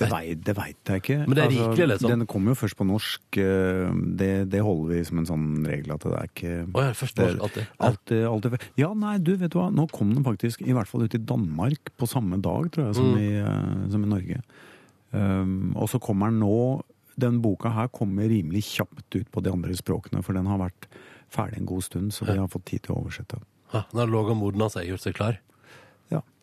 Det, 0.00 0.06
vei, 0.08 0.34
veit 0.34 0.88
jeg 0.88 1.02
ikke. 1.02 1.16
Altså, 1.20 1.28
Men 1.28 1.36
det 1.36 1.42
er 1.44 1.50
rikelig, 1.52 1.86
liksom? 1.92 2.10
Den 2.14 2.26
kommer 2.26 2.54
jo 2.54 2.58
først 2.62 2.76
på 2.78 2.86
norsk. 2.88 3.36
eh, 3.38 3.90
Det, 4.22 4.30
det 4.50 4.62
holder 4.64 4.88
vi 4.94 5.02
som 5.04 5.18
en 5.20 5.26
sånn 5.28 5.44
regel 5.68 5.92
at 5.92 6.06
det 6.06 6.12
er 6.16 6.30
ikke 6.30 6.52
oh, 6.72 6.80
ja, 6.82 6.92
først 6.96 7.18
på 7.18 7.26
norsk, 7.26 7.42
alltid. 7.44 7.66
Alltid, 7.78 8.22
alltid. 8.30 8.56
Ja, 8.80 8.88
nei, 8.94 9.18
du, 9.18 9.36
vet 9.36 9.52
du 9.52 9.58
hva. 9.60 9.68
Nå 9.70 9.84
kom 9.92 10.14
den 10.16 10.24
faktisk 10.24 10.64
i 10.64 10.72
hvert 10.72 10.88
fall 10.88 11.04
ut 11.04 11.14
i 11.14 11.20
Danmark 11.20 11.92
på 12.00 12.08
samme 12.08 12.40
dag, 12.42 12.70
tror 12.72 12.88
jeg, 12.88 12.96
som, 12.96 13.12
Mm. 13.12 13.20
i, 13.20 13.30
eh, 13.44 13.90
som 13.92 14.02
i 14.08 14.12
Norge. 14.14 14.40
Um, 15.12 15.74
og 15.76 15.90
så 15.92 16.00
kommer 16.00 16.30
den 16.32 16.38
nå 16.40 16.80
Den 17.20 17.42
boka 17.44 17.68
her 17.68 17.88
kommer 17.92 18.24
rimelig 18.32 18.62
kjapt 18.70 19.12
ut 19.18 19.28
på 19.30 19.42
de 19.44 19.50
andre 19.52 19.74
språkene, 19.76 20.22
for 20.24 20.32
den 20.32 20.46
har 20.48 20.56
vært 20.62 20.86
ferdig 21.28 21.58
en 21.60 21.66
god 21.68 21.82
stund, 21.84 22.10
så 22.16 22.24
vi 22.24 22.38
har 22.38 22.48
fått 22.48 22.64
tid 22.70 22.80
til 22.86 22.94
å 22.94 23.02
oversette. 23.04 23.36
Ja, 23.74 23.82
den 23.92 24.00
har 24.00 24.08
ligget 24.08 24.32
og 24.32 24.38
modna 24.40 24.70
seg, 24.72 24.88
gjort 24.88 25.04
seg 25.04 25.14
klar. 25.18 25.36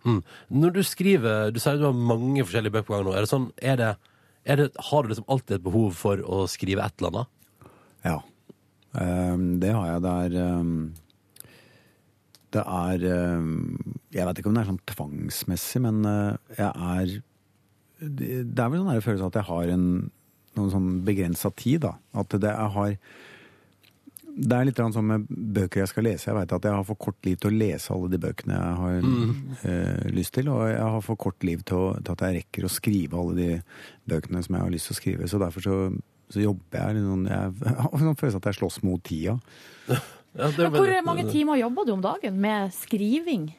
Mm. 0.07 0.21
Når 0.55 0.71
du 0.77 0.79
skriver 0.87 1.51
Du 1.51 1.59
sier 1.59 1.75
du 1.75 1.83
har 1.89 1.97
mange 1.97 2.45
forskjellige 2.45 2.71
bøker 2.77 2.87
på 2.87 2.95
gang 2.95 3.05
nå. 3.07 3.15
Er 3.17 3.25
det 3.25 3.31
sånn, 3.31 3.49
er 3.59 3.79
det, 3.79 3.89
er 4.47 4.61
det, 4.61 4.69
har 4.89 5.03
du 5.03 5.11
liksom 5.11 5.27
alltid 5.27 5.57
et 5.57 5.65
behov 5.65 5.97
for 5.99 6.23
å 6.23 6.45
skrive 6.51 6.85
et 6.85 7.01
eller 7.01 7.11
annet? 7.11 7.35
Ja. 8.07 8.17
Um, 8.95 9.47
det 9.61 9.73
har 9.75 9.89
jeg. 9.91 10.03
Det 10.05 10.13
er 10.25 10.59
um, 10.59 10.75
Det 12.49 12.63
er 12.63 13.03
um, 13.37 13.97
Jeg 14.15 14.25
vet 14.25 14.39
ikke 14.39 14.49
om 14.49 14.55
det 14.57 14.63
er 14.63 14.71
sånn 14.71 14.85
tvangsmessig, 14.93 15.83
men 15.85 15.99
uh, 16.07 16.55
jeg 16.57 16.71
er 16.71 17.11
Det 17.99 18.63
er 18.63 18.71
vel 18.71 18.81
sånn 18.81 19.03
følelse 19.05 19.29
at 19.29 19.41
jeg 19.41 19.49
har 19.51 19.75
en 19.75 19.89
noen 20.57 20.71
sånn 20.73 20.87
begrensa 21.05 21.51
tid, 21.55 21.83
da. 21.85 21.93
At 22.17 22.33
det 22.33 22.49
jeg 22.49 22.73
har 22.75 22.95
det 24.39 24.55
er 24.55 24.67
litt 24.69 24.79
sånn 24.79 24.93
som 24.95 25.07
med 25.09 25.25
bøker 25.27 25.81
jeg 25.81 25.91
skal 25.91 26.05
lese. 26.07 26.29
Jeg 26.29 26.37
vet 26.37 26.53
at 26.55 26.65
jeg 26.69 26.75
har 26.77 26.85
for 26.87 26.99
kort 27.01 27.27
liv 27.27 27.39
til 27.41 27.49
å 27.49 27.59
lese 27.59 27.91
alle 27.95 28.11
de 28.13 28.19
bøkene 28.23 28.55
jeg 28.55 28.77
har 28.79 29.07
eh, 29.67 30.05
lyst 30.15 30.33
til. 30.37 30.51
Og 30.53 30.61
jeg 30.69 30.85
har 30.95 31.03
for 31.03 31.19
kort 31.19 31.47
liv 31.47 31.63
til, 31.67 31.81
å, 31.89 31.89
til 31.99 32.15
at 32.15 32.23
jeg 32.25 32.37
rekker 32.37 32.67
å 32.67 32.71
skrive 32.71 33.19
alle 33.19 33.35
de 33.35 33.49
bøkene 34.09 34.43
som 34.45 34.55
jeg 34.55 34.63
har 34.63 34.73
lyst 34.75 34.89
til 34.89 34.95
å 34.95 34.99
skrive. 35.01 35.29
Så 35.31 35.41
derfor 35.41 35.65
så, 35.65 35.79
så 36.31 36.43
jobber 36.45 36.79
jeg 36.79 37.03
sånn 37.09 37.27
Jeg 37.27 37.53
har 37.83 37.91
en 37.91 38.07
sånn 38.07 38.19
følelse 38.21 38.41
at 38.43 38.49
jeg 38.51 38.59
slåss 38.61 38.81
mot 38.87 39.03
tida. 39.11 39.35
Ja, 39.89 40.51
det 40.55 40.67
er 40.67 40.71
hvor 40.71 40.93
mange 41.03 41.25
timer 41.31 41.59
jobber 41.59 41.87
du 41.87 41.95
om 41.97 42.05
dagen 42.05 42.39
med 42.39 42.71
skriving? 42.77 43.49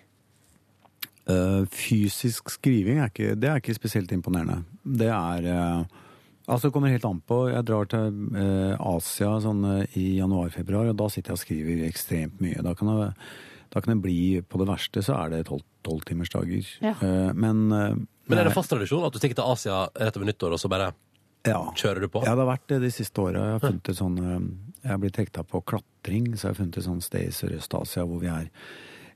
Uh, 1.31 1.66
fysisk 1.71 2.49
skriving 2.51 3.03
er 3.03 3.11
ikke, 3.11 3.35
det 3.38 3.51
er 3.51 3.61
ikke 3.61 3.77
spesielt 3.77 4.12
imponerende. 4.14 4.62
Det 4.81 5.11
er 5.12 5.47
eh, 5.53 5.99
Altså, 6.51 6.69
det 6.69 6.75
kommer 6.75 6.91
helt 6.93 7.05
an 7.07 7.21
på. 7.23 7.37
Jeg 7.53 7.65
drar 7.69 7.87
til 7.93 8.17
eh, 8.37 8.75
Asia 8.91 9.37
sånn 9.45 9.61
eh, 9.71 9.99
i 10.01 10.07
januar-februar, 10.19 10.91
og 10.91 10.97
da 10.99 11.07
sitter 11.13 11.33
jeg 11.33 11.39
og 11.39 11.43
skriver 11.45 11.85
ekstremt 11.87 12.41
mye. 12.43 12.63
Da 12.67 12.73
kan 12.75 12.91
det, 12.91 13.11
da 13.71 13.81
kan 13.85 13.95
det 13.95 14.03
bli 14.03 14.17
På 14.43 14.59
det 14.59 14.67
verste 14.69 15.03
så 15.07 15.15
er 15.21 15.31
det 15.37 15.45
tolv- 15.49 15.67
tolvtimersdager. 15.87 16.67
Ja. 16.83 16.97
Eh, 16.99 17.31
men 17.39 17.71
eh, 17.73 17.95
Men 18.31 18.39
er 18.43 18.51
det 18.51 18.57
fast 18.57 18.71
tradisjon 18.75 19.07
at 19.07 19.15
du 19.15 19.19
stikker 19.23 19.39
til 19.39 19.47
Asia 19.55 19.85
rett 19.95 20.19
over 20.19 20.27
nyttår, 20.29 20.53
og 20.55 20.61
så 20.63 20.69
bare 20.71 20.91
ja. 21.47 21.61
kjører 21.75 22.05
du 22.05 22.09
på? 22.13 22.21
Ja, 22.27 22.35
det 22.37 22.45
har 22.45 22.51
vært 22.53 22.67
det 22.69 22.83
de 22.85 22.91
siste 22.95 23.23
åra. 23.23 23.47
Jeg 23.47 23.57
har 23.59 23.65
funnet 23.65 23.89
et 23.95 23.99
sånn 24.03 24.19
eh, 24.21 24.39
Jeg 24.85 24.91
har 24.95 25.03
blitt 25.07 25.21
hekta 25.23 25.47
på 25.47 25.63
klatring, 25.71 26.33
så 26.37 26.49
jeg 26.49 26.55
har 26.57 26.61
funnet 26.65 26.79
et 26.83 26.89
sånt 26.91 27.07
sted 27.07 27.27
i 27.31 27.35
Sørøst-Asia 27.35 28.05
hvor 28.11 28.21
vi 28.23 28.29
er 28.33 28.51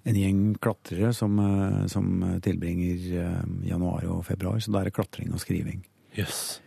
en 0.05 0.16
gjeng 0.20 0.40
klatrere 0.61 1.14
som, 1.16 1.38
eh, 1.40 1.87
som 1.88 2.11
tilbringer 2.44 3.07
eh, 3.25 3.38
januar 3.70 4.05
og 4.12 4.25
februar. 4.29 4.61
Så 4.61 4.70
da 4.75 4.83
er 4.83 4.90
det 4.90 4.97
klatring 4.99 5.33
og 5.33 5.40
skriving. 5.42 5.83
Jøss. 6.18 6.61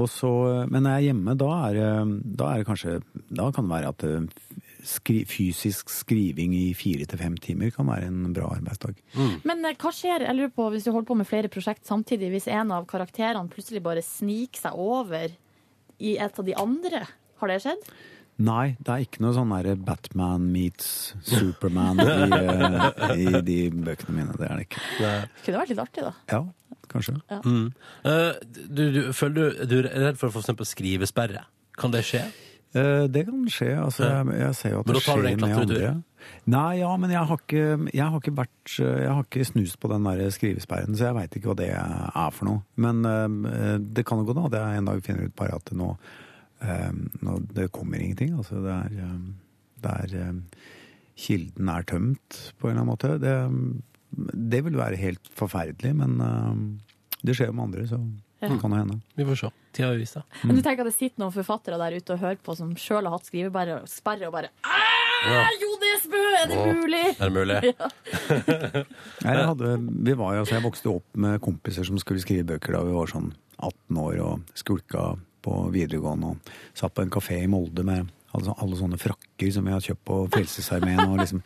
Og 0.00 0.08
så, 0.08 0.28
men 0.72 0.86
når 0.86 0.94
jeg 0.94 1.02
er 1.02 1.08
hjemme, 1.10 1.34
da 1.36 1.48
er, 1.68 1.78
da 2.24 2.46
er 2.48 2.62
det 2.62 2.68
kanskje 2.68 2.94
Da 3.28 3.50
kan 3.52 3.66
det 3.66 3.74
være 3.74 3.90
at 3.92 4.04
eh, 4.08 4.52
skri, 4.88 5.18
fysisk 5.28 5.90
skriving 5.92 6.54
i 6.56 6.70
fire 6.76 7.04
til 7.08 7.20
fem 7.20 7.36
timer 7.36 7.72
kan 7.74 7.90
være 7.90 8.08
en 8.08 8.32
bra 8.34 8.54
arbeidsdag. 8.56 8.96
Men 9.44 9.66
eh, 9.68 9.76
hva 9.78 9.92
skjer 9.94 10.24
jeg 10.26 10.38
lurer 10.38 10.54
på, 10.54 10.70
hvis 10.72 10.86
du 10.86 10.92
holder 10.94 11.10
på 11.10 11.18
med 11.20 11.28
flere 11.28 11.52
prosjekt 11.52 11.84
samtidig, 11.88 12.32
hvis 12.32 12.48
en 12.52 12.72
av 12.74 12.88
karakterene 12.90 13.52
plutselig 13.52 13.82
bare 13.84 14.04
sniker 14.06 14.64
seg 14.64 14.80
over 14.80 15.36
i 16.02 16.16
et 16.16 16.40
av 16.40 16.48
de 16.48 16.56
andre? 16.58 17.04
Har 17.42 17.52
det 17.52 17.60
skjedd? 17.64 17.86
Nei, 18.42 18.72
det 18.80 18.90
er 18.90 19.04
ikke 19.04 19.20
noe 19.22 19.34
sånn 19.36 19.52
der 19.52 19.76
Batman 19.76 20.46
meets 20.50 21.12
Superman 21.28 22.00
i, 22.00 22.08
eh, 22.08 23.12
i 23.28 23.42
de 23.44 23.58
bøkene 23.76 24.16
mine. 24.16 24.34
Det 24.40 24.48
er 24.48 24.56
det 24.56 24.66
ikke. 24.70 24.82
Det 24.98 25.12
kunne 25.44 25.60
vært 25.60 25.74
litt 25.74 25.82
artig, 25.84 26.06
da. 26.08 26.14
Ja, 26.32 26.42
kanskje. 26.92 27.16
Mm. 27.44 27.66
Uh, 28.06 28.30
du, 28.68 28.82
du, 28.94 29.02
føler 29.16 29.58
du, 29.62 29.66
du 29.68 29.76
er 29.82 29.90
redd 30.08 30.20
for 30.20 30.30
å 30.30 30.42
eksempel 30.42 30.68
skrivesperre? 30.68 31.46
Kan 31.78 31.94
det 31.94 32.04
skje? 32.06 32.26
Eh, 32.72 33.04
Det 33.08 33.24
kan 33.28 33.44
skje. 33.52 33.70
Altså, 33.76 34.06
jeg, 34.06 34.40
jeg 34.40 34.56
ser 34.56 34.74
jo 34.74 34.80
at 34.80 34.88
Men 34.88 34.96
det 34.96 35.02
skjer 35.04 35.36
med 35.42 35.56
andre. 35.60 35.92
Nei, 36.48 36.78
ja, 36.78 36.90
men 36.96 37.12
jeg 37.12 37.28
har 37.28 37.40
ikke, 37.40 37.64
jeg 37.92 38.06
har 38.14 38.20
ikke 38.20 38.34
vært 38.38 38.74
Jeg 38.78 39.10
har 39.10 39.24
ikke 39.26 39.46
snust 39.48 39.78
på 39.82 39.90
den 39.90 40.06
der 40.06 40.22
skrivesperren, 40.32 40.96
så 40.96 41.08
jeg 41.10 41.16
veit 41.18 41.36
ikke 41.38 41.50
hva 41.50 41.58
det 41.58 41.70
er 41.74 42.34
for 42.36 42.48
noe. 42.48 42.62
Men 42.80 43.04
eh, 43.08 43.78
det 43.82 44.06
kan 44.08 44.22
jo 44.22 44.28
gå 44.30 44.36
da 44.38 44.46
at 44.48 44.58
jeg 44.60 44.82
en 44.82 44.92
dag 44.92 45.02
finner 45.04 45.28
ut 45.28 45.36
bare 45.38 45.58
at 45.58 45.68
det 45.68 45.78
nå, 45.80 45.94
nå 47.26 47.38
Det 47.52 47.72
kommer 47.74 48.00
ingenting. 48.00 48.36
Altså 48.38 48.62
det 48.62 48.76
er, 48.78 49.16
det 49.82 49.96
er 50.06 50.44
Kilden 51.22 51.68
er 51.68 51.84
tømt 51.84 52.38
på 52.58 52.68
en 52.68 52.72
eller 52.72 52.82
annen 52.82 52.92
måte. 52.94 53.16
Det, 53.20 53.34
det 54.12 54.60
vil 54.66 54.76
være 54.76 55.00
helt 55.00 55.32
forferdelig, 55.38 55.94
men 55.96 56.18
uh, 56.20 57.16
det 57.22 57.36
skjer 57.36 57.50
jo 57.50 57.56
med 57.56 57.68
andre, 57.70 57.86
så 57.88 58.00
det 58.42 58.58
kan 58.58 58.72
jo 58.74 58.78
hende. 58.80 58.98
Vi 59.14 59.24
får 59.24 59.38
se. 59.38 59.50
Tida 59.72 59.90
vil 59.92 60.02
vise 60.02 60.20
det. 60.20 60.40
Men 60.42 60.56
du 60.58 60.62
tenker 60.64 60.82
at 60.82 60.90
det 60.90 60.96
sitter 60.96 61.22
noen 61.22 61.34
forfattere 61.34 61.78
der 61.78 61.94
ute 61.96 62.16
og 62.16 62.24
hører 62.24 62.40
på 62.42 62.56
som 62.58 62.72
sjøl 62.76 63.06
har 63.06 63.14
hatt 63.14 63.28
skrivesperre 63.30 64.28
og 64.28 64.34
bare 64.34 64.50
Ja. 65.22 65.44
Jo 65.62 65.68
Nesbø, 65.78 66.22
er 66.40 66.48
det 66.50 66.56
Åh. 66.58 66.72
mulig? 66.80 67.04
Er 67.12 67.30
det 67.30 67.34
mulig? 67.36 67.58
Ja. 67.70 67.90
jeg, 69.36 69.44
hadde, 69.46 69.76
vi 69.78 70.16
var 70.18 70.40
altså 70.40 70.56
jeg 70.56 70.64
vokste 70.64 70.90
opp 70.90 71.20
med 71.24 71.38
kompiser 71.44 71.86
som 71.86 72.00
skulle 72.02 72.22
skrive 72.24 72.48
bøker 72.50 72.74
da 72.74 72.82
vi 72.88 72.96
var 72.96 73.12
sånn 73.12 73.30
18 73.62 74.00
år 74.02 74.18
og 74.24 74.56
skulka 74.58 75.12
på 75.42 75.54
videregående 75.74 76.34
og 76.34 76.52
satt 76.74 76.94
på 76.96 77.04
en 77.06 77.14
kafé 77.14 77.38
i 77.44 77.50
Molde 77.50 77.86
med 77.86 78.10
alle, 78.32 78.54
alle 78.64 78.78
sånne 78.78 78.98
frakker 79.00 79.52
som 79.52 79.66
vi 79.68 79.74
har 79.74 79.84
kjøpt 79.84 80.04
på 80.08 80.18
Frelsesarmeen 80.32 81.02
og 81.04 81.18
liksom 81.20 81.42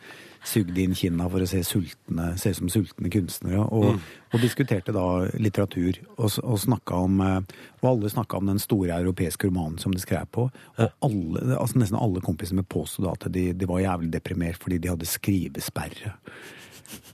sugde 0.47 0.79
inn 0.79 0.93
kinna 0.95 1.25
for 1.27 1.43
å 1.43 1.47
se, 1.49 1.59
sultne, 1.67 2.29
se 2.39 2.53
ut 2.53 2.59
som 2.61 2.69
sultne 2.71 3.09
kunstnere. 3.11 3.63
Og, 3.75 3.97
og 4.31 4.43
diskuterte 4.43 4.93
da 4.95 5.05
litteratur 5.35 5.99
og, 6.15 6.37
og 6.43 6.59
snakka 6.63 7.01
om 7.07 7.19
eh, 7.25 7.57
Og 7.81 7.89
alle 7.91 8.11
snakka 8.13 8.39
om 8.39 8.51
den 8.53 8.61
store 8.63 8.95
europeiske 9.01 9.49
romanen 9.49 9.79
som 9.81 9.91
de 9.93 9.99
skrev 10.01 10.29
på. 10.31 10.47
Og 10.77 11.09
alle, 11.09 11.43
altså 11.57 11.81
nesten 11.81 11.99
alle 11.99 12.23
kompisene 12.23 12.61
mine 12.61 12.71
påsto 12.71 13.03
at 13.11 13.27
de, 13.33 13.49
de 13.53 13.69
var 13.69 13.83
jævlig 13.83 14.13
deprimert 14.13 14.61
fordi 14.61 14.79
de 14.83 14.93
hadde 14.93 15.09
skrivesperre. 15.09 16.15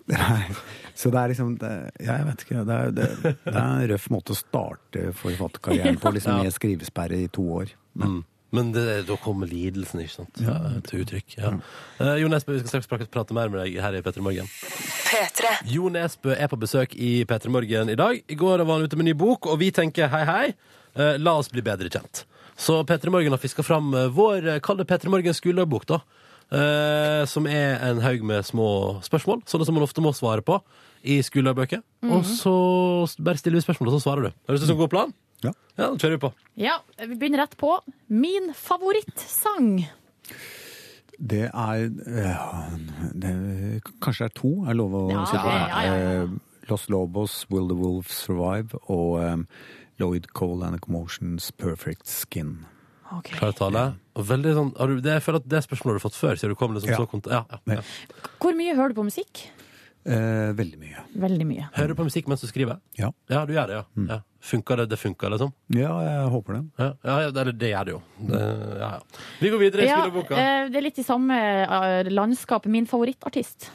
Det 0.06 0.20
er, 0.20 0.50
så 1.00 1.10
det 1.10 1.20
er 1.20 1.32
liksom 1.32 1.56
det, 1.62 1.72
Jeg 2.04 2.26
vet 2.28 2.42
ikke. 2.46 2.64
Det 2.68 2.76
er, 2.76 2.92
det, 2.92 3.08
det 3.24 3.54
er 3.56 3.64
en 3.64 3.88
røff 3.94 4.10
måte 4.14 4.36
å 4.36 4.38
starte 4.38 5.08
forfatterkarrieren 5.18 5.98
på, 6.02 6.12
liksom 6.16 6.44
med 6.44 6.54
skrivesperre 6.54 7.24
i 7.24 7.32
to 7.34 7.48
år. 7.62 7.74
Men, 7.94 8.20
Mm. 8.20 8.22
Men 8.54 8.70
det, 8.76 8.84
da 9.08 9.16
kommer 9.18 9.50
lidelsen 9.50 10.04
ikke 10.04 10.14
sant? 10.14 10.42
Ja, 10.46 10.54
til 10.86 11.02
uttrykk. 11.02 11.38
Ja. 11.40 11.50
Eh, 12.00 12.20
jo 12.22 12.28
Nesbø, 12.30 12.54
vi 12.54 12.62
skal 12.68 12.84
straks 12.86 13.10
prate- 13.10 13.34
mer 13.34 13.50
med 13.50 13.64
deg 13.66 13.80
her 13.82 13.96
i 13.98 14.02
P3 14.06 14.22
Morgen. 14.22 14.50
Jo 15.74 15.90
Nesbø 15.94 16.36
er 16.38 16.52
på 16.52 16.60
besøk 16.62 16.94
i 16.96 17.24
P3 17.26 17.50
Morgen 17.54 17.90
i 17.90 17.98
dag. 17.98 18.22
I 18.30 18.38
går 18.38 18.62
var 18.62 18.78
han 18.78 18.86
ute 18.86 19.00
med 19.00 19.10
ny 19.10 19.16
bok, 19.18 19.48
og 19.50 19.58
vi 19.62 19.72
tenker 19.74 20.08
hei, 20.14 20.22
hei, 20.30 20.46
eh, 20.96 21.18
la 21.18 21.34
oss 21.42 21.50
bli 21.50 21.66
bedre 21.66 21.90
kjent. 21.90 22.26
Så 22.56 22.84
P3 22.86 23.10
Morgen 23.10 23.34
har 23.34 23.42
fiska 23.42 23.66
fram 23.66 23.90
eh, 23.98 24.08
vår, 24.14 24.46
eh, 24.56 24.60
kall 24.62 24.78
det 24.78 24.86
P3 24.92 25.10
Morgens 25.10 25.42
skolebok, 25.42 25.88
da. 25.90 26.02
Eh, 26.54 27.24
som 27.26 27.48
er 27.50 27.80
en 27.90 28.02
haug 28.06 28.22
med 28.30 28.46
små 28.46 28.70
spørsmål, 29.02 29.42
sånne 29.50 29.66
som 29.66 29.74
man 29.74 29.86
ofte 29.88 30.04
må 30.06 30.14
svare 30.14 30.46
på 30.46 30.60
i 31.10 31.18
skolebøker. 31.26 31.82
Og 32.06 32.22
så 32.30 32.54
bare 33.18 33.42
stiller 33.42 33.58
vi 33.58 33.66
spørsmål, 33.66 33.90
og 33.90 33.98
så 33.98 34.04
svarer 34.06 34.28
du. 34.30 34.36
Høres 34.48 34.62
det 34.62 34.68
ut 34.68 34.70
som 34.70 34.78
en 34.78 34.84
god 34.86 34.94
plan? 34.94 35.14
Ja. 35.44 35.54
Ja, 35.78 35.90
da 35.90 35.98
kjører 35.98 36.16
vi 36.18 36.22
på. 36.26 36.32
Ja, 36.62 36.76
vi 37.02 37.16
begynner 37.18 37.44
rett 37.44 37.56
på. 37.58 37.72
Min 38.14 38.52
favorittsang. 38.54 39.86
det 41.20 41.46
er 41.50 41.84
ja, 41.90 42.66
det, 43.14 43.32
Kanskje 44.04 44.28
det 44.28 44.32
er 44.32 44.36
to, 44.40 44.52
er 44.70 44.78
lov 44.78 44.94
å 44.98 45.04
Ja, 45.12 45.24
si 45.30 45.38
det? 45.38 45.54
ja, 45.54 45.68
ja, 45.70 45.96
ja. 45.98 46.24
Eh, 46.24 46.36
Los 46.70 46.86
Lobos, 46.90 47.46
Will 47.52 47.68
the 47.68 47.76
Wolf 47.76 48.08
Survive 48.16 48.78
og 48.88 49.18
um, 49.20 49.48
Lloyd 50.00 50.30
Cole 50.34 50.64
and 50.66 50.78
the 50.78 50.80
Commotions 50.80 51.52
Perfect 51.52 52.08
Skin. 52.08 52.66
Okay. 53.14 53.36
Klar 53.38 53.52
tale. 53.58 53.84
Og 54.18 54.26
veldig 54.30 54.54
sånn, 54.56 54.72
har 54.80 54.90
du, 54.90 55.02
det, 55.04 55.18
jeg 55.20 55.26
føler 55.26 55.42
at 55.44 55.50
det 55.52 55.60
spørsmålet 55.66 55.94
har 55.94 56.00
du 56.00 56.06
fått 56.08 56.18
før. 56.22 56.40
Du 56.50 56.56
kom 56.58 56.74
liksom 56.74 56.90
Ja. 56.94 56.98
så 57.04 57.22
ja, 57.30 57.44
ja, 57.52 57.82
ja. 57.82 57.84
Hvor 58.42 58.56
mye 58.58 58.74
hører 58.78 58.94
du 58.96 59.02
på 59.02 59.06
musikk? 59.10 59.44
Eh, 60.06 60.52
veldig 60.58 60.78
mye. 60.82 61.04
Veldig 61.16 61.46
mye. 61.48 61.70
Hører 61.78 61.94
du 61.94 61.96
på 61.96 62.04
musikk 62.10 62.28
mens 62.28 62.42
du 62.44 62.48
skriver? 62.50 62.80
Ja. 63.00 63.12
Ja, 63.32 63.46
du 63.48 63.54
gjør 63.56 63.68
det, 63.70 63.76
ja. 63.80 63.84
Mm. 63.96 64.08
ja. 64.10 64.18
Funker 64.44 64.82
det? 64.82 64.90
Det 64.92 64.98
funker, 65.00 65.30
liksom? 65.32 65.54
ja, 65.72 65.94
jeg 66.04 66.30
håper 66.34 66.54
det. 66.58 66.64
Ja, 66.78 66.90
ja, 67.24 67.30
det, 67.32 67.54
det 67.58 67.70
gjør 67.72 67.86
det 67.88 67.94
jo. 67.94 68.02
Det, 68.28 68.42
ja, 68.82 68.90
ja. 68.98 69.22
Vi 69.40 69.50
går 69.54 69.62
videre 69.62 69.86
i 69.86 69.88
Ja, 69.88 70.02
skoleboka. 70.02 70.36
eh, 70.36 70.66
det 70.74 70.82
er 70.82 70.84
litt 70.90 71.00
i 71.00 71.06
samme 71.08 71.38
eh, 71.64 72.10
landskap. 72.12 72.66
Min 72.68 72.86
favorittartist. 72.86 73.70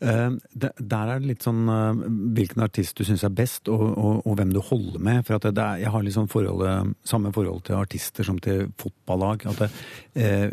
Eh, 0.00 0.30
det- 0.54 0.72
Der 0.78 1.08
er 1.10 1.18
det 1.18 1.26
litt 1.32 1.42
sånn 1.42 1.66
eh, 1.68 2.06
hvilken 2.38 2.62
artist 2.62 2.96
du 2.96 3.02
syns 3.04 3.24
er 3.26 3.34
best, 3.34 3.66
og, 3.68 3.82
og, 3.98 4.22
og 4.26 4.36
hvem 4.38 4.52
du 4.54 4.60
holder 4.60 5.00
med. 5.02 5.26
For 5.26 5.34
at 5.34 5.42
det, 5.48 5.54
det 5.58 5.64
er, 5.66 5.82
jeg 5.82 5.90
har 5.90 6.02
litt 6.06 6.14
sånn 6.14 6.30
forhold, 6.30 6.94
samme 7.04 7.32
forhold 7.34 7.64
til 7.66 7.74
artister 7.82 8.22
som 8.30 8.38
til 8.38 8.68
fotballag. 8.78 9.42
At 9.50 9.58
det, 9.64 9.70
eh, 10.14 10.50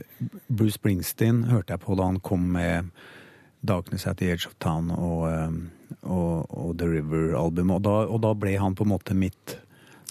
Bruce 0.50 0.80
Springsteen 0.82 1.44
hørte 1.54 1.78
jeg 1.78 1.86
på 1.86 1.96
da 1.96 2.10
han 2.10 2.20
kom 2.20 2.50
med 2.58 2.90
'Darkness 3.66 4.08
at 4.08 4.18
the 4.18 4.32
Edge 4.32 4.46
of 4.48 4.54
Town' 4.60 4.92
og, 4.92 5.28
eh, 5.32 5.52
og, 6.04 6.46
og 6.50 6.76
'The 6.78 6.86
River'-albumet. 6.88 7.86
Og, 7.88 8.12
og 8.14 8.22
da 8.22 8.34
ble 8.34 8.58
han 8.58 8.76
på 8.76 8.84
en 8.86 8.90
måte 8.94 9.16
mitt 9.16 9.58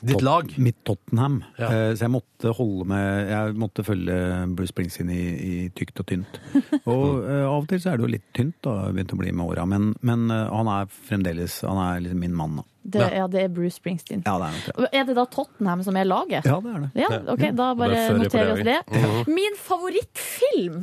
Ditt 0.03 0.19
Tot- 0.19 0.23
lag. 0.27 0.51
Mitt 0.61 0.77
Tottenham. 0.85 1.39
Ja. 1.59 1.71
Eh, 1.73 1.95
Så 1.97 2.05
jeg 2.05 2.11
måtte 2.13 2.53
holde 2.53 2.85
med 2.85 3.29
Jeg 3.31 3.55
måtte 3.57 3.83
følge 3.83 4.47
Bruce 4.55 4.69
Springsteen 4.69 5.09
i, 5.09 5.23
i 5.65 5.69
tykt 5.73 5.99
og 6.01 6.07
tynt. 6.07 6.37
Og 6.87 7.25
eh, 7.25 7.47
av 7.49 7.63
og 7.63 7.69
til 7.71 7.81
så 7.81 7.93
er 7.95 7.97
det 7.97 8.05
jo 8.05 8.11
litt 8.13 8.27
tynt, 8.37 8.59
da, 8.63 8.91
begynt 8.93 9.15
å 9.15 9.17
bli 9.17 9.33
med 9.33 9.47
åra. 9.47 9.65
Men, 9.67 9.95
men 10.03 10.29
han 10.29 10.69
er 10.69 10.85
fremdeles 11.09 11.63
Han 11.65 11.79
er 11.81 12.01
liksom 12.05 12.21
min 12.21 12.35
mann, 12.37 12.57
da. 12.61 12.63
Det, 12.87 13.01
Ja. 13.01 13.09
ja, 13.23 13.27
det 13.27 13.41
er 13.43 13.49
Bruce 13.49 13.81
Springsteen. 13.81 14.21
Ja, 14.27 14.37
det 14.39 14.47
er 14.47 14.53
nok 14.53 14.67
det. 14.85 14.91
Er 15.01 15.05
det 15.09 15.17
da 15.17 15.25
Tottenham 15.25 15.83
som 15.83 15.97
er 15.97 16.05
laget? 16.05 16.45
Ja, 16.45 16.61
det 16.61 16.75
er 16.77 16.81
det. 16.85 16.91
Ja, 17.01 17.09
ok, 17.33 17.47
da 17.57 17.73
bare 17.75 18.05
noterer 18.21 18.53
vi 18.53 18.61
oss 18.61 18.69
det. 18.69 19.27
Min 19.33 19.57
favorittfilm? 19.59 20.83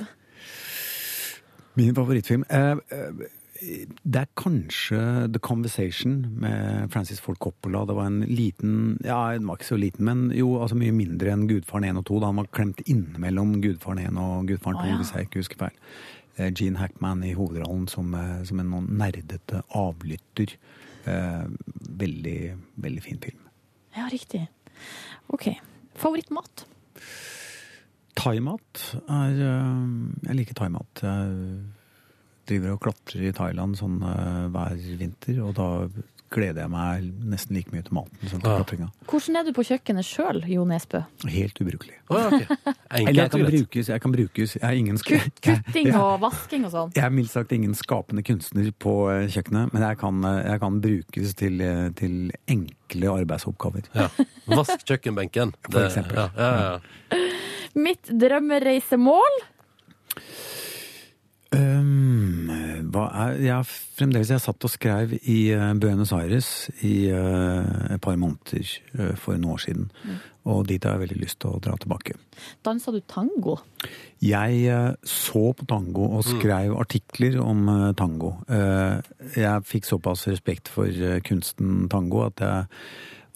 Min 1.79 1.95
favorittfilm 1.95 2.43
eh, 2.49 2.71
eh, 2.93 3.23
Det 4.03 4.19
er 4.19 4.29
kanskje 4.37 4.99
The 5.33 5.39
Conversation 5.39 6.17
med 6.41 6.91
Francis 6.91 7.21
Ford 7.23 7.39
Coppola. 7.39 7.85
Det 7.87 7.95
var 7.95 8.09
en 8.09 8.21
liten 8.27 8.97
Ja, 9.05 9.31
den 9.33 9.47
var 9.47 9.57
ikke 9.57 9.71
så 9.71 9.79
liten, 9.79 10.05
men 10.05 10.25
jo 10.35 10.57
altså 10.61 10.75
mye 10.75 10.93
mindre 10.95 11.31
enn 11.31 11.47
Gudfaren 11.47 11.87
1 11.87 12.01
og 12.01 12.07
2. 12.09 12.19
Da 12.19 12.31
han 12.31 12.41
var 12.41 12.51
klemt 12.51 12.83
innimellom 12.85 13.55
Gudfaren 13.63 14.03
1 14.03 14.19
og 14.19 14.51
Gudfaren 14.51 14.81
2, 14.81 14.83
oh, 14.83 14.91
ja. 14.91 14.99
hvis 14.99 15.13
jeg 15.15 15.29
ikke 15.29 15.43
husker 15.45 15.63
feil. 15.63 15.79
Eh, 16.35 16.51
Gene 16.51 16.81
Hackman 16.81 17.23
i 17.23 17.35
hovedrollen 17.37 17.87
som, 17.87 18.11
som 18.43 18.59
en 18.59 18.75
nerdete 18.89 19.63
avlytter. 19.79 20.57
Eh, 21.05 21.45
veldig, 22.03 22.39
veldig 22.75 23.03
fin 23.03 23.19
film. 23.23 23.47
Ja, 23.95 24.07
riktig. 24.11 24.47
Ok. 25.27 25.49
Favorittmat? 25.95 26.65
Thaimat 28.19 28.83
er 29.09 29.39
eh, 29.41 30.27
Jeg 30.29 30.35
liker 30.41 30.59
thaimat. 30.59 31.03
Jeg 31.03 31.61
driver 32.49 32.73
og 32.75 32.81
klatrer 32.83 33.29
i 33.29 33.35
Thailand 33.35 33.77
sånn 33.79 34.01
eh, 34.03 34.41
hver 34.53 34.75
vinter, 34.99 35.39
og 35.45 35.53
da 35.57 35.67
gleder 36.33 36.63
jeg 36.63 36.71
meg 36.73 37.03
nesten 37.29 37.53
like 37.53 37.69
mye 37.69 37.83
til 37.85 37.93
maten 37.93 38.25
som 38.25 38.39
til 38.41 38.49
Ja. 38.49 38.55
klatringa. 38.57 38.87
Hvordan 39.05 39.35
er 39.37 39.43
du 39.45 39.51
på 39.53 39.61
kjøkkenet 39.67 40.07
sjøl, 40.07 40.39
Jo 40.49 40.63
Nesbø? 40.65 41.03
Helt 41.29 41.61
ubrukelig. 41.61 41.93
Oh, 42.09 42.25
okay. 42.25 42.47
ok. 42.49 42.79
Eller 42.89 43.19
jeg 43.21 43.31
kan 43.35 43.45
brukes, 43.45 43.89
jeg 43.93 44.01
kan 44.01 44.15
brukes. 44.15 44.55
Jeg 44.57 44.65
er 44.65 44.79
ingen 44.81 44.97
Kutting 45.45 45.91
og 45.93 46.15
vasking 46.25 46.65
og 46.65 46.73
sånn? 46.73 46.95
jeg 46.97 47.05
er 47.05 47.13
mildt 47.13 47.29
sagt 47.35 47.53
ingen 47.53 47.77
skapende 47.77 48.25
kunstner 48.25 48.71
på 48.81 48.95
eh, 49.13 49.27
kjøkkenet, 49.29 49.73
men 49.77 49.85
jeg 49.85 50.01
kan, 50.01 50.25
jeg 50.49 50.63
kan 50.65 50.81
brukes 50.81 51.35
til, 51.37 51.63
til 52.01 52.17
enkle 52.49 53.13
arbeidsoppgaver. 53.13 53.87
Ja. 53.93 54.09
Vask 54.57 54.81
kjøkkenbenken. 54.89 55.53
For 55.69 55.85
eksempel. 55.85 56.17
Ja, 56.17 56.27
ja, 56.33 56.73
ja. 56.73 57.21
Mitt 57.73 58.11
drømmereisemål? 58.21 59.41
Um, 61.53 62.49
hva 62.93 63.03
er, 63.13 63.35
jeg 63.43 63.53
har 63.53 63.67
fremdeles 63.69 64.31
jeg 64.33 64.41
satt 64.41 64.65
og 64.65 64.71
skrev 64.73 65.11
i 65.29 65.37
uh, 65.53 65.71
Buenos 65.77 66.13
Aires 66.15 66.49
i 66.85 67.11
uh, 67.13 67.93
et 67.93 68.01
par 68.01 68.17
måneder 68.17 68.69
uh, 68.97 69.11
for 69.19 69.37
noen 69.37 69.53
år 69.53 69.61
siden. 69.61 69.89
Og 70.49 70.65
dit 70.69 70.83
har 70.83 70.97
jeg 70.97 71.03
veldig 71.05 71.19
lyst 71.21 71.39
til 71.43 71.53
å 71.53 71.61
dra 71.63 71.75
tilbake. 71.79 72.17
Dansa 72.65 72.91
du 72.91 72.99
tango? 73.07 73.59
Jeg 74.23 74.73
så 75.07 75.43
på 75.55 75.67
tango 75.69 76.09
og 76.17 76.25
skrev 76.27 76.73
artikler 76.75 77.37
om 77.39 77.69
tango. 77.95 78.33
Eh, 78.51 78.99
jeg 79.39 79.63
fikk 79.69 79.87
såpass 79.87 80.25
respekt 80.27 80.67
for 80.71 80.91
kunsten 81.23 81.87
tango 81.91 82.25
at 82.25 82.43
jeg, 82.43 82.67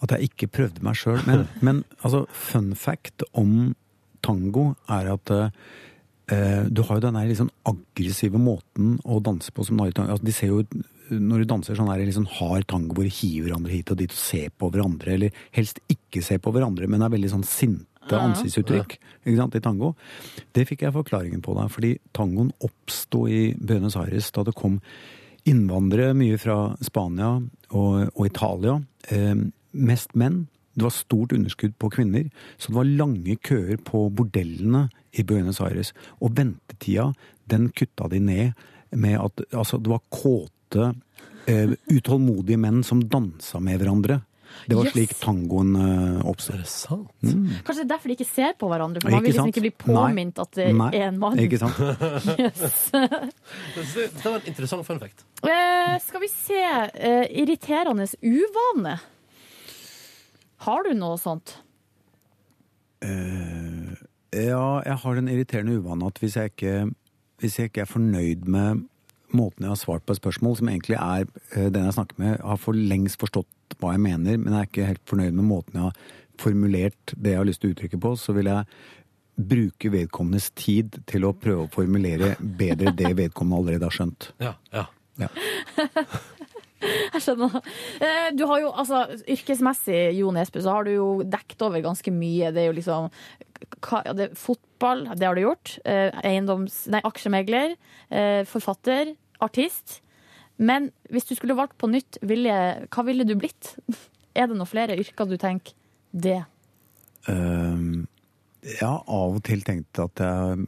at 0.03 0.17
jeg 0.17 0.33
ikke 0.33 0.51
prøvde 0.59 0.83
meg 0.83 0.99
sjøl. 0.99 1.23
Men, 1.29 1.47
men 1.69 1.81
altså, 2.01 2.25
fun 2.27 2.73
fact 2.75 3.23
om 3.31 3.71
tango 4.27 4.69
er 4.93 5.13
at 5.15 5.33
eh, 5.35 5.51
Eh, 6.27 6.63
du 6.67 6.81
har 6.83 6.97
jo 6.97 7.03
den 7.05 7.17
liksom 7.29 7.47
sånn 7.47 7.71
aggressive 7.71 8.39
måten 8.41 8.97
å 9.07 9.21
danse 9.23 9.51
på 9.55 9.63
som 9.63 9.77
Nari 9.79 9.93
altså, 9.95 10.25
De 10.27 10.33
ser 10.35 10.49
jo 10.51 10.63
når 11.07 11.39
du 11.39 11.47
danser 11.47 11.77
sånn 11.77 11.87
her, 11.87 12.01
liksom 12.03 12.25
hard 12.27 12.65
tango 12.67 12.97
hvor 12.97 13.07
de 13.07 13.13
hiver 13.15 13.47
hverandre 13.47 13.71
hit 13.71 13.93
og 13.93 13.99
dit 14.01 14.11
og 14.11 14.19
ser 14.19 14.49
på 14.51 14.67
hverandre, 14.73 15.13
eller 15.13 15.37
helst 15.55 15.79
ikke 15.87 16.19
ser 16.19 16.41
på 16.43 16.51
hverandre, 16.51 16.89
men 16.91 16.99
er 16.99 17.13
veldig 17.13 17.29
sånn 17.31 17.45
sinte 17.47 18.19
ansiktsuttrykk 18.19 18.97
ikke 18.97 19.37
sant, 19.37 19.55
i 19.55 19.63
tango. 19.63 19.93
Det 20.51 20.65
fikk 20.67 20.83
jeg 20.83 20.95
forklaringen 20.97 21.39
på 21.45 21.55
da, 21.55 21.69
fordi 21.71 21.93
tangoen 22.11 22.51
oppsto 22.67 23.23
i 23.31 23.39
Buenos 23.55 23.95
Aires 23.99 24.27
da 24.35 24.43
det 24.49 24.55
kom 24.59 24.81
innvandrere 25.47 26.11
mye 26.19 26.35
fra 26.43 26.57
Spania 26.83 27.37
og, 27.37 28.11
og 28.11 28.23
Italia. 28.27 28.75
Eh, 29.07 29.47
mest 29.79 30.11
menn. 30.19 30.43
Det 30.77 30.85
var 30.85 30.93
stort 30.93 31.33
underskudd 31.33 31.73
på 31.81 31.89
kvinner, 31.89 32.27
så 32.61 32.69
det 32.69 32.77
var 32.77 32.89
lange 32.99 33.33
køer 33.41 33.79
på 33.81 34.03
bordellene 34.13 34.83
i 35.17 35.23
Buenos 35.25 35.57
Aires. 35.65 35.89
Og 36.21 36.35
ventetida 36.37 37.09
den 37.49 37.71
kutta 37.73 38.07
de 38.11 38.19
ned 38.21 38.51
med 38.93 39.17
at 39.17 39.41
altså, 39.57 39.79
det 39.81 39.89
var 39.89 40.03
kåte, 40.13 40.91
uh, 41.49 41.73
utålmodige 41.89 42.59
menn 42.61 42.83
som 42.85 43.01
dansa 43.09 43.59
med 43.63 43.81
hverandre. 43.81 44.21
Det 44.65 44.75
var 44.77 44.85
Yes. 44.87 44.93
slik 44.93 45.11
tangoen 45.19 45.75
eh, 45.75 46.21
oppstod. 46.25 46.61
Er? 46.63 47.33
Kanskje 47.67 47.73
det 47.75 47.83
er 47.83 47.89
derfor 47.91 48.07
de 48.09 48.15
ikke 48.15 48.27
ser 48.29 48.53
på 48.57 48.69
hverandre, 48.71 49.01
for 49.03 49.11
man 49.11 49.21
vil 49.21 49.33
liksom 49.33 49.49
sant? 49.49 49.57
ikke 49.57 49.65
bli 49.65 49.73
påminnet 49.83 50.39
at 50.39 50.55
det 50.55 50.67
Nei, 50.73 50.87
er 50.95 51.09
en 51.09 51.19
mann. 51.19 51.37
Ikke 51.43 51.59
sant? 51.61 51.77
Yes. 52.39 52.87
Det 52.93 54.07
det 54.07 54.23
var 54.23 54.39
en 54.39 54.47
interessant 54.47 54.87
fun 54.87 54.99
fact. 55.03 55.25
Uh, 55.43 55.97
skal 56.01 56.23
vi 56.23 56.31
se 56.31 56.63
Uh, 56.63 57.25
Irriterende 57.43 58.07
uvane. 58.23 58.97
Har 60.65 60.83
du 60.87 60.93
noe 60.97 61.17
sånt? 61.21 61.59
Ja, 64.33 64.81
jeg 64.83 64.97
har 65.03 65.17
den 65.17 65.29
irriterende 65.31 65.77
uvanen 65.77 66.07
at 66.09 66.17
hvis 66.21 66.35
jeg 66.37 66.51
ikke, 66.53 66.75
hvis 67.41 67.59
jeg 67.59 67.69
ikke 67.69 67.85
er 67.85 67.91
fornøyd 67.91 68.47
med 68.49 68.85
måten 69.35 69.65
jeg 69.65 69.73
har 69.73 69.79
svart 69.79 70.05
på 70.07 70.15
et 70.15 70.21
spørsmål, 70.21 70.55
som 70.59 70.69
egentlig 70.71 70.97
er 70.97 71.25
eh, 71.55 71.69
den 71.73 71.87
jeg 71.87 71.97
snakker 71.97 72.19
med, 72.21 72.37
har 72.43 72.59
for 72.61 72.77
lengst 72.77 73.19
forstått 73.19 73.77
hva 73.81 73.93
jeg 73.95 74.03
mener, 74.05 74.37
men 74.39 74.53
jeg 74.53 74.59
er 74.59 74.69
ikke 74.69 74.91
helt 74.91 75.09
fornøyd 75.09 75.35
med 75.35 75.49
måten 75.49 75.79
jeg 75.79 75.89
har 75.89 76.13
formulert 76.39 77.13
det 77.15 77.33
jeg 77.33 77.41
har 77.41 77.49
lyst 77.49 77.63
til 77.63 77.71
å 77.71 77.75
uttrykke 77.75 77.99
på, 78.03 78.13
så 78.19 78.35
vil 78.37 78.49
jeg 78.51 78.69
bruke 79.37 79.91
vedkommendes 79.93 80.49
tid 80.57 80.97
til 81.09 81.27
å 81.27 81.33
prøve 81.37 81.67
å 81.67 81.73
formulere 81.73 82.33
bedre 82.39 82.93
det 82.97 83.11
vedkommende 83.19 83.59
allerede 83.61 83.89
har 83.89 83.97
skjønt. 83.99 84.31
Ja, 84.41 84.55
ja. 84.73 84.87
Ja. 85.17 85.29
Jeg 87.13 87.21
skjønner. 87.25 87.55
Eh, 88.03 88.29
Du 88.37 88.43
har 88.49 88.61
jo, 88.61 88.71
altså, 88.71 89.03
Yrkesmessig, 89.29 90.01
Jo 90.19 90.31
Nesbø, 90.35 90.61
så 90.61 90.75
har 90.75 90.85
du 90.87 90.91
jo 90.95 91.07
dekt 91.25 91.61
over 91.65 91.81
ganske 91.85 92.11
mye. 92.13 92.51
Det 92.53 92.63
er 92.63 92.67
jo 92.71 92.75
liksom 92.77 93.07
hva- 93.87 94.03
det, 94.17 94.27
Fotball, 94.37 95.07
det 95.17 95.25
har 95.25 95.35
du 95.37 95.41
gjort. 95.47 95.77
Eh, 95.85 96.11
Eiendoms... 96.23 96.83
Nei, 96.93 97.01
aksjemegler. 97.07 97.73
eh, 98.11 98.43
Forfatter. 98.49 99.15
Artist. 99.41 99.99
Men 100.57 100.91
hvis 101.13 101.27
du 101.29 101.35
skulle 101.37 101.57
valgt 101.57 101.77
på 101.77 101.89
nytt, 101.89 102.17
ville, 102.25 102.53
hva 102.93 103.03
ville 103.05 103.25
du 103.29 103.35
blitt? 103.37 103.75
Er 104.37 104.45
det 104.51 104.57
noen 104.57 104.69
flere 104.69 104.93
yrker 105.01 105.25
du 105.29 105.33
tenker 105.41 105.73
det? 106.13 106.43
Um, 107.27 108.05
jeg 108.61 108.83
har 108.85 109.01
av 109.09 109.35
og 109.37 109.41
til 109.45 109.63
tenkt 109.65 109.97
at 110.01 110.21
jeg 110.21 110.67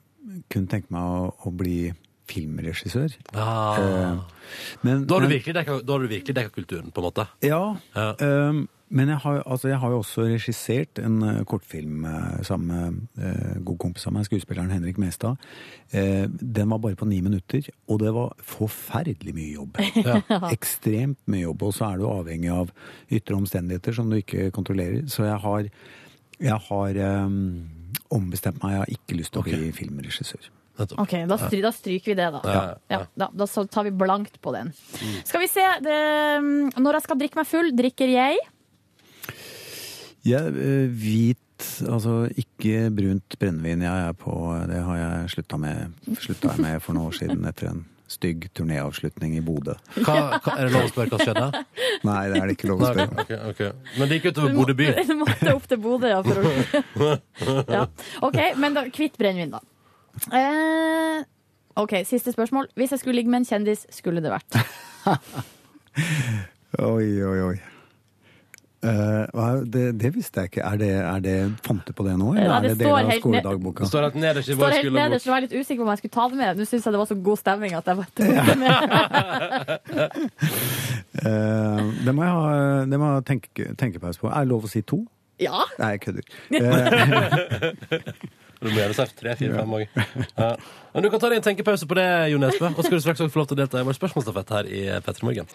kunne 0.51 0.69
tenke 0.71 0.89
meg 0.93 1.05
å, 1.05 1.29
å 1.45 1.51
bli 1.53 1.91
filmregissør. 2.29 3.15
Ah. 3.33 3.77
Eh, 3.77 4.17
men, 4.85 5.05
Da 5.05 5.15
har 5.15 5.21
du 5.21 5.27
men- 5.27 5.37
virkelig 5.37 5.55
dekka, 5.59 5.79
da 5.85 5.93
har 5.97 5.99
du 6.05 6.07
virkelig 6.11 6.35
dekka 6.35 6.55
kulturen, 6.61 6.91
på 6.91 7.01
en 7.01 7.07
måte. 7.11 7.27
Ja, 7.45 7.61
Ja. 7.95 8.13
ehm, 8.19 8.67
men 8.91 9.07
jeg 9.11 9.17
har, 9.21 9.43
altså, 9.45 9.67
jeg 9.69 9.77
har 9.77 9.89
jo 9.93 9.99
også 10.01 10.23
regissert 10.25 10.97
en 11.05 11.21
eh, 11.21 11.43
kortfilm 11.45 12.05
eh, 12.09 12.41
sammen 12.43 12.67
med 12.67 13.25
eh, 13.25 13.59
god 13.63 13.77
kompis 13.77 14.07
av 14.09 14.13
meg, 14.13 14.25
skuespilleren 14.25 14.71
Henrik 14.73 14.97
Mestad. 14.97 15.37
Eh, 15.93 16.25
den 16.27 16.69
var 16.69 16.79
bare 16.79 16.95
på 16.97 17.05
ni 17.07 17.21
minutter, 17.21 17.61
og 17.87 17.99
det 18.01 18.13
var 18.15 18.33
forferdelig 18.41 19.33
mye 19.37 19.53
jobb. 19.53 19.77
Ekstremt 20.55 21.19
mye 21.29 21.43
jobb, 21.45 21.61
og 21.69 21.73
så 21.77 21.91
er 21.93 21.97
du 22.01 22.07
avhengig 22.09 22.49
av 22.51 22.71
ytre 23.11 23.35
omstendigheter 23.37 23.93
som 23.93 24.09
du 24.09 24.17
ikke 24.17 24.49
kontrollerer. 24.51 25.05
Så 25.07 25.23
jeg 25.29 25.37
har, 25.45 25.69
jeg 26.39 26.59
har 26.69 27.03
ehm, 27.05 27.69
ombestemt 28.09 28.63
meg, 28.63 28.71
jeg 28.73 28.79
har 28.79 28.95
ikke 28.97 29.17
lyst 29.21 29.33
til 29.33 29.41
å 29.41 29.45
bli 29.45 29.69
filmregissør. 29.77 30.49
Nettopp. 30.79 31.01
Ok, 31.03 31.15
da, 31.27 31.37
stry, 31.41 31.59
da 31.63 31.71
stryker 31.75 32.13
vi 32.13 32.15
det, 32.19 32.29
da. 32.35 32.41
Ja, 32.45 32.61
ja. 32.63 32.77
Ja, 32.95 33.01
da, 33.19 33.29
da 33.35 33.47
tar 33.47 33.87
vi 33.87 33.91
blankt 33.91 34.39
på 34.41 34.53
den. 34.55 34.71
Skal 35.27 35.43
vi 35.43 35.51
se. 35.51 35.65
Det, 35.83 35.99
når 36.79 36.99
jeg 36.99 37.07
skal 37.07 37.19
drikke 37.19 37.41
meg 37.41 37.49
full, 37.49 37.69
drikker 37.75 38.11
jeg 38.13 38.39
Jeg, 40.27 40.55
eh, 40.55 40.87
hvit, 40.91 41.67
altså 41.87 42.25
ikke 42.39 42.89
brunt 42.95 43.39
brennevin 43.39 43.85
jeg 43.87 44.07
er 44.09 44.17
på, 44.19 44.33
det 44.71 44.81
har 44.83 44.99
jeg 44.99 45.31
slutta 45.35 45.59
med, 45.59 45.95
jeg 46.07 46.59
med 46.59 46.83
for 46.83 46.95
noen 46.95 47.11
år 47.11 47.17
siden 47.19 47.47
etter 47.49 47.71
en 47.71 47.85
stygg 48.09 48.47
turnéavslutning 48.57 49.35
i 49.37 49.41
Bodø. 49.45 49.75
Hva, 50.01 50.15
hva, 50.41 50.55
er 50.55 50.67
det 50.67 50.73
lov 50.73 50.87
å 50.87 50.91
spørre 50.91 51.13
hva 51.13 51.19
som 51.19 51.29
skjedde? 51.29 51.63
Nei, 52.07 52.21
det 52.31 52.39
er 52.39 52.47
det 52.49 52.55
ikke 52.57 52.69
lov 52.71 52.81
å 52.81 52.89
spørre 52.89 53.05
Nei, 53.11 53.25
okay, 53.25 53.39
okay. 53.51 53.97
Men 53.97 54.09
det 54.09 54.19
gikk 54.19 54.31
utover 54.31 54.55
Bodø 54.57 54.75
by. 54.79 54.87
Du 55.09 55.15
måtte 55.19 55.53
opp 55.53 55.67
til 55.69 55.81
Bodø, 55.83 56.09
ja. 56.09 56.21
For 56.25 56.39
å... 56.41 57.11
ja. 57.77 57.83
OK, 58.25 58.39
men 58.59 58.77
da, 58.77 58.87
kvitt 58.93 59.19
brennevin, 59.19 59.53
da. 59.53 59.61
Eh, 60.33 61.23
OK, 61.79 61.93
siste 62.05 62.31
spørsmål. 62.31 62.67
Hvis 62.75 62.91
jeg 62.91 62.99
skulle 62.99 63.15
ligge 63.15 63.31
med 63.31 63.43
en 63.43 63.45
kjendis, 63.45 63.87
skulle 63.89 64.23
det 64.23 64.31
vært? 64.31 64.59
Oi, 66.79 67.23
oi, 67.25 67.39
oi. 67.41 67.57
Uh, 68.79 69.63
det, 69.67 69.99
det 69.99 70.15
visste 70.15 70.39
jeg 70.39 70.51
ikke. 70.53 70.61
Er 70.63 70.77
det, 70.79 70.89
er 71.03 71.19
det 71.19 71.33
Fant 71.65 71.83
du 71.83 71.91
på 71.91 72.03
det 72.07 72.13
nå, 72.15 72.29
eller 72.31 72.45
Ja, 72.45 72.57
er 72.57 72.61
det 72.63 72.69
det 72.69 72.77
del 72.79 72.87
står 72.87 72.99
av 72.99 73.11
skoledagboka? 73.19 73.83
Det 73.83 73.89
står 73.91 74.05
helt 74.05 74.19
nederst 74.23 74.49
i 74.49 74.55
vår 74.55 74.75
skolebok. 74.77 75.15
jeg 75.25 75.33
var 75.33 75.43
litt 75.43 75.55
usikker 75.57 75.81
på 75.81 75.83
om 75.83 75.91
jeg 75.91 75.99
skulle 75.99 76.15
ta 76.15 76.27
det 76.31 76.37
med. 76.39 76.61
Nå 76.61 76.67
syns 76.69 76.87
jeg 76.87 76.95
det 76.95 77.01
var 77.01 77.09
så 77.09 77.17
god 77.27 77.41
stemning 77.41 77.75
at 77.75 77.85
jeg 77.91 77.95
bare 77.99 78.11
tok 78.15 78.31
det 78.47 78.57
med. 78.61 78.71
uh, 81.25 81.81
det 82.05 82.15
må 82.15 82.23
jeg 82.23 82.33
ha, 82.37 82.45
det 82.87 83.01
må 83.01 83.03
jeg 83.09 83.17
ha 83.17 83.23
tenke, 83.33 83.67
tenkepause 83.83 84.23
på. 84.23 84.31
Er 84.31 84.47
det 84.47 84.53
lov 84.53 84.63
å 84.69 84.71
si 84.71 84.81
to? 84.87 85.03
Ja. 85.43 85.65
Nei, 85.79 85.95
jeg 85.97 86.01
kødder. 86.07 86.23
Eh, 86.59 88.48
Du 88.59 88.67
må 88.67 88.75
gjerne 88.75 88.95
si 88.95 89.15
tre, 89.15 89.33
fire, 89.39 89.55
fem 89.55 89.73
òg. 89.77 89.85
Ja. 90.39 90.49
Men 90.91 91.05
du 91.05 91.09
kan 91.13 91.21
ta 91.21 91.29
deg 91.31 91.39
en 91.39 91.45
tenkepause 91.45 91.87
på 91.87 91.95
det, 91.95 92.05
Jo 92.31 92.39
Nesbø. 92.41 92.71
Og 92.73 92.83
skal 92.83 92.97
du 92.97 93.03
straks 93.03 93.21
også 93.21 93.31
få 93.31 93.39
lov 93.39 93.47
til 93.47 93.55
å 93.55 93.59
delta 93.61 93.79
i 93.79 93.85
vår 93.87 93.95
spørsmålsstafett 93.95 94.51
her 94.55 94.67
i 94.67 94.81
P3 95.05 95.25
Morgen. 95.27 95.51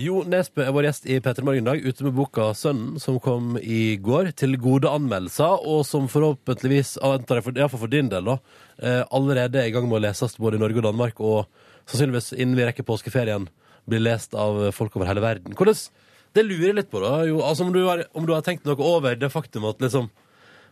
Jo 0.00 0.22
Nesbø 0.24 0.64
er 0.64 0.72
vår 0.76 0.88
gjest 0.88 1.08
i 1.10 1.18
P3 1.20 1.44
Morgen 1.44 1.66
i 1.66 1.68
dag, 1.68 1.84
ute 1.84 2.06
med 2.06 2.16
boka 2.16 2.48
'Sønnen', 2.56 2.96
som 3.02 3.18
kom 3.20 3.58
i 3.60 3.98
går, 4.00 4.30
til 4.38 4.56
gode 4.56 4.88
anmeldelser, 4.88 5.60
og 5.60 5.84
som 5.84 6.08
forhåpentligvis, 6.08 6.96
iallfall 7.02 7.82
for 7.84 7.92
din 7.92 8.08
del, 8.08 8.32
da, 8.32 8.38
eh, 8.80 9.02
allerede 9.10 9.60
er 9.60 9.68
i 9.68 9.74
gang 9.76 9.88
med 9.88 10.00
å 10.00 10.04
leses 10.08 10.38
både 10.40 10.56
i 10.56 10.64
Norge 10.64 10.80
og 10.80 10.88
Danmark, 10.88 11.20
og 11.20 11.46
sannsynligvis 11.84 12.32
innen 12.32 12.56
vi 12.56 12.64
rekker 12.64 12.86
påskeferien 12.86 13.48
blir 13.86 14.00
lest 14.00 14.34
av 14.34 14.70
folk 14.72 14.96
over 14.96 15.06
hele 15.06 15.20
verden. 15.20 15.52
Hvordan, 15.52 15.88
det 16.32 16.44
lurer 16.46 16.70
jeg 16.70 16.78
litt 16.80 16.90
på, 16.90 17.00
da. 17.02 17.26
Jo, 17.28 17.42
altså, 17.42 17.66
om, 17.66 17.72
du 17.72 17.84
har, 17.84 18.06
om 18.14 18.24
du 18.24 18.32
har 18.32 18.42
tenkt 18.46 18.64
noe 18.64 18.80
over 18.80 19.16
det 19.16 19.32
faktum 19.32 19.68
at 19.68 19.82
liksom 19.84 20.08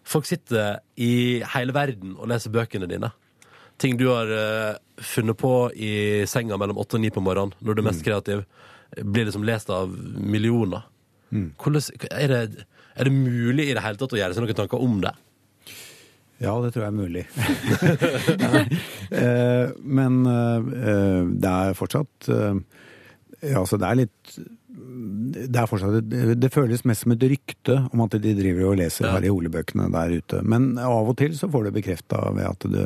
Folk 0.05 0.27
sitter 0.29 0.81
i 1.01 1.43
hele 1.55 1.75
verden 1.77 2.17
og 2.19 2.29
leser 2.31 2.53
bøkene 2.55 2.89
dine. 2.91 3.11
Ting 3.81 3.97
du 3.99 4.07
har 4.13 4.31
eh, 4.31 4.77
funnet 5.03 5.39
på 5.41 5.55
i 5.75 5.93
senga 6.31 6.59
mellom 6.61 6.79
åtte 6.83 6.99
og 6.99 7.03
ni 7.03 7.11
på 7.11 7.23
morgenen, 7.25 7.57
når 7.65 7.75
du 7.75 7.83
er 7.83 7.89
mest 7.89 8.05
kreativ, 8.07 8.45
blir 9.03 9.27
liksom 9.27 9.47
lest 9.49 9.73
av 9.75 9.91
millioner. 9.91 10.85
Hvordan, 11.35 11.83
er, 12.13 12.31
det, 12.31 12.67
er 12.95 13.09
det 13.09 13.15
mulig 13.17 13.71
i 13.71 13.75
det 13.75 13.83
hele 13.83 13.99
tatt 13.99 14.13
å 14.15 14.21
gjøre 14.21 14.37
seg 14.37 14.45
noen 14.45 14.59
tanker 14.61 14.85
om 14.85 15.01
det? 15.03 15.15
Ja, 16.43 16.53
det 16.63 16.73
tror 16.75 16.85
jeg 16.85 16.93
er 16.93 16.99
mulig. 16.99 17.25
Eh, 19.15 19.69
Men 19.85 20.25
eh, 20.27 21.27
det 21.39 21.51
er 21.51 21.77
fortsatt 21.79 22.27
eh, 22.33 22.57
Ja, 23.45 23.61
altså 23.61 23.77
det 23.79 23.87
er 23.87 23.99
litt 24.01 24.33
det 25.35 25.59
er 25.59 25.69
fortsatt, 25.69 26.11
det, 26.39 26.51
føles 26.55 26.85
mest 26.87 27.05
som 27.05 27.15
et 27.15 27.27
rykte 27.31 27.77
om 27.93 28.03
at 28.05 28.17
de 28.23 28.35
driver 28.37 28.71
og 28.71 28.79
leser 28.81 29.11
Harry 29.11 29.31
Ole-bøkene 29.33 29.89
der 29.93 30.17
ute. 30.19 30.41
Men 30.47 30.75
av 30.81 31.11
og 31.11 31.17
til 31.19 31.35
så 31.37 31.49
får 31.51 31.67
du 31.67 31.71
bekrefta 31.75 32.21
ved 32.37 32.47
at 32.49 32.67
du 32.71 32.81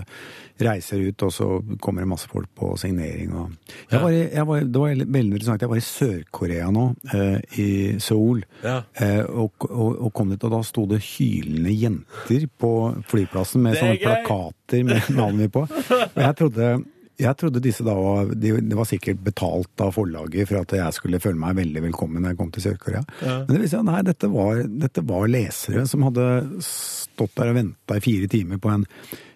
reiser 0.64 1.02
ut, 1.06 1.22
og 1.22 1.32
så 1.34 1.48
kommer 1.82 2.02
det 2.02 2.10
masse 2.10 2.30
folk 2.30 2.48
på 2.58 2.72
signering. 2.80 3.34
Og 3.36 3.92
jeg 3.92 4.02
var 4.02 4.14
i, 4.14 4.22
jeg 4.24 4.46
var, 4.48 4.64
det 4.64 4.82
var 4.82 4.94
veldig 5.04 5.36
interessant. 5.36 5.64
Jeg 5.64 5.72
var 5.72 5.80
i 5.80 5.86
Sør-Korea 5.86 6.70
nå, 6.74 6.86
eh, 7.14 7.58
i 7.62 7.68
Seoul. 8.02 8.42
Ja. 8.64 8.80
Eh, 8.98 9.22
og, 9.28 9.68
og, 9.68 9.98
og 10.08 10.12
kom 10.16 10.32
dit, 10.32 10.44
og 10.48 10.56
da 10.56 10.62
sto 10.66 10.86
det 10.90 11.02
hylende 11.12 11.74
jenter 11.74 12.48
på 12.58 12.72
flyplassen 13.10 13.64
med 13.64 13.78
sånne 13.78 13.98
gøy! 13.98 14.06
plakater 14.06 14.86
med 14.88 15.12
navnet 15.18 15.46
mitt 15.46 15.54
på. 15.54 15.66
Og 15.68 16.22
jeg 16.24 16.38
trodde, 16.42 16.72
jeg 17.18 17.34
trodde 17.38 17.62
disse 17.62 17.84
da 17.86 17.94
var 17.98 18.28
de, 18.30 18.52
Det 18.62 18.76
var 18.78 18.86
sikkert 18.86 19.22
betalt 19.26 19.82
av 19.82 19.94
forlaget 19.96 20.48
for 20.50 20.60
at 20.60 20.74
jeg 20.78 20.96
skulle 20.96 21.20
føle 21.22 21.40
meg 21.40 21.56
veldig 21.58 21.82
velkommen 21.88 22.22
når 22.22 22.34
jeg 22.34 22.40
kom 22.40 22.52
til 22.54 22.66
Sør-Korea. 22.68 23.04
Men 23.22 23.50
det 23.50 23.62
viser 23.62 23.80
seg 23.80 23.88
nei, 23.88 24.02
dette 24.06 24.30
var, 24.32 24.60
dette 24.86 25.04
var 25.08 25.30
lesere 25.32 25.86
som 25.90 26.06
hadde 26.06 26.28
stått 26.64 27.34
der 27.38 27.50
og 27.52 27.58
venta 27.58 27.98
i 27.98 28.04
fire 28.04 28.30
timer 28.30 28.62
på 28.62 28.70
en 28.70 28.86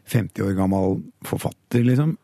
50 0.05 0.43
år 0.43 0.53
gammel 0.59 0.97
forfatter, 1.25 1.85
liksom. 1.87 2.17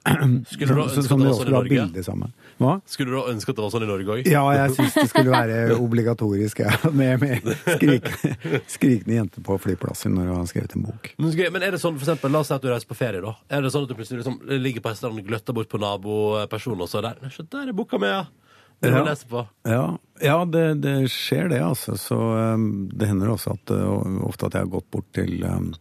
Skulle 0.51 0.75
du 0.75 0.81
ønske 0.83 1.03
som 1.07 1.21
det 1.23 1.29
var 1.29 1.37
sånn 1.39 1.51
i 1.51 1.55
Norge? 1.55 2.33
Hva? 2.59 2.73
Skulle 2.91 3.13
du 3.13 3.19
ha 3.21 3.29
ønske 3.31 3.55
at 3.55 3.61
det 3.61 3.65
var 3.65 3.73
sånn 3.75 3.87
i 3.87 3.91
Norge 3.91 4.17
òg? 4.17 4.29
Ja, 4.29 4.43
jeg 4.57 4.75
syns 4.77 4.97
det 4.99 5.05
skulle 5.13 5.33
være 5.33 5.77
obligatorisk, 5.87 6.65
ja, 6.67 6.75
med, 6.91 7.23
med 7.23 7.47
skrikende, 7.63 8.63
skrikende 8.67 9.17
jenter 9.21 9.47
på 9.47 9.61
flyplasser 9.63 10.13
når 10.13 10.27
du 10.29 10.35
har 10.35 10.51
skrevet 10.51 10.75
en 10.77 10.89
bok. 10.89 11.13
Men, 11.23 11.63
er 11.63 11.77
det 11.77 11.83
sånn, 11.83 11.97
for 12.01 12.09
eksempel, 12.09 12.35
La 12.35 12.43
oss 12.43 12.51
si 12.51 12.59
at 12.59 12.67
du 12.67 12.69
reiser 12.73 12.91
på 12.91 12.99
ferie. 12.99 13.23
da 13.25 13.37
Er 13.49 13.65
det 13.65 13.73
sånn 13.75 13.87
at 13.87 13.93
du 13.93 13.97
plutselig 13.99 14.25
liksom 14.25 14.43
ligger 14.59 14.85
på 14.85 14.93
en 14.93 14.99
strand 14.99 15.23
og 15.23 15.31
gløtter 15.31 15.57
bort 15.57 15.71
på 15.71 15.81
nabopersonen, 15.83 16.85
og 16.85 16.91
så 16.91 17.01
er 17.01 17.11
der, 17.13 17.33
Så 17.35 17.47
der 17.47 17.71
er 17.71 17.79
boka 17.79 18.03
mi, 18.03 18.11
ja! 18.11 18.27
Ja. 18.81 19.47
Ja, 19.67 19.99
ja 20.23 20.45
det, 20.47 20.67
det 20.85 21.09
skjer 21.11 21.49
det, 21.51 21.59
altså. 21.65 21.97
Så 21.99 22.15
um, 22.15 22.87
det 22.95 23.09
hender 23.11 23.33
også 23.33 23.57
at 23.57 23.73
uh, 23.75 24.21
ofte 24.29 24.47
at 24.47 24.55
jeg 24.55 24.69
har 24.69 24.71
gått 24.71 24.87
bort 24.95 25.09
til 25.17 25.43
um, 25.43 25.73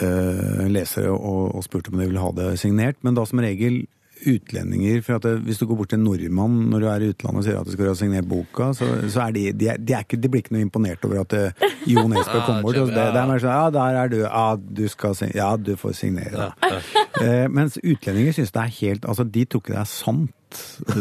lesere 0.00 1.10
og, 1.10 1.54
og 1.58 1.64
spurte 1.66 1.92
om 1.92 1.98
de 1.98 2.06
ville 2.06 2.22
ha 2.22 2.32
det 2.36 2.52
signert. 2.62 3.00
Men 3.02 3.16
da 3.18 3.24
som 3.26 3.40
regel 3.42 3.82
utlendinger 4.26 5.02
For 5.04 5.18
at 5.18 5.26
det, 5.26 5.34
hvis 5.46 5.60
du 5.60 5.66
går 5.68 5.78
bort 5.78 5.92
til 5.92 6.00
en 6.00 6.06
nordmann 6.06 6.56
når 6.72 6.82
du 6.82 6.86
er 6.90 7.04
i 7.04 7.10
utlandet 7.12 7.40
og 7.40 7.46
sier 7.46 7.58
at 7.60 7.68
du 7.68 7.74
skal 7.74 7.90
ha 7.90 7.96
signert 7.98 8.28
boka, 8.30 8.70
så, 8.76 8.88
så 9.12 9.24
er 9.26 9.34
de, 9.36 9.44
de, 9.54 9.68
er, 9.72 9.78
de, 9.78 9.94
er 9.94 10.06
ikke, 10.06 10.18
de 10.20 10.30
blir 10.32 10.44
ikke 10.44 10.56
noe 10.56 10.64
imponert 10.64 11.04
over 11.06 11.22
at 11.22 11.36
eh, 11.38 11.66
Jo 11.88 12.04
Nesbø 12.10 12.40
kommer 12.46 12.66
bort. 12.66 12.80
Det, 12.80 12.96
det 12.98 13.22
er 13.22 13.30
mer 13.30 13.42
sånn 13.42 13.54
Ja, 13.54 13.68
der 13.74 14.00
er 14.02 14.12
du. 14.12 14.18
Ja, 14.24 14.46
du 14.58 14.84
skal 14.90 15.16
Ja, 15.36 15.50
du 15.56 15.74
får 15.80 15.98
signere. 16.00 16.50
Ja, 16.62 16.80
Eh, 17.18 17.48
mens 17.50 17.74
utlendinger 17.80 18.36
syns 18.36 18.52
det 18.54 18.60
er 18.62 18.74
helt 18.76 19.06
Altså, 19.08 19.24
de 19.26 19.42
tror 19.42 19.62
ikke 19.64 19.72
det 19.72 19.80
er 19.80 19.88
sant. 19.90 20.58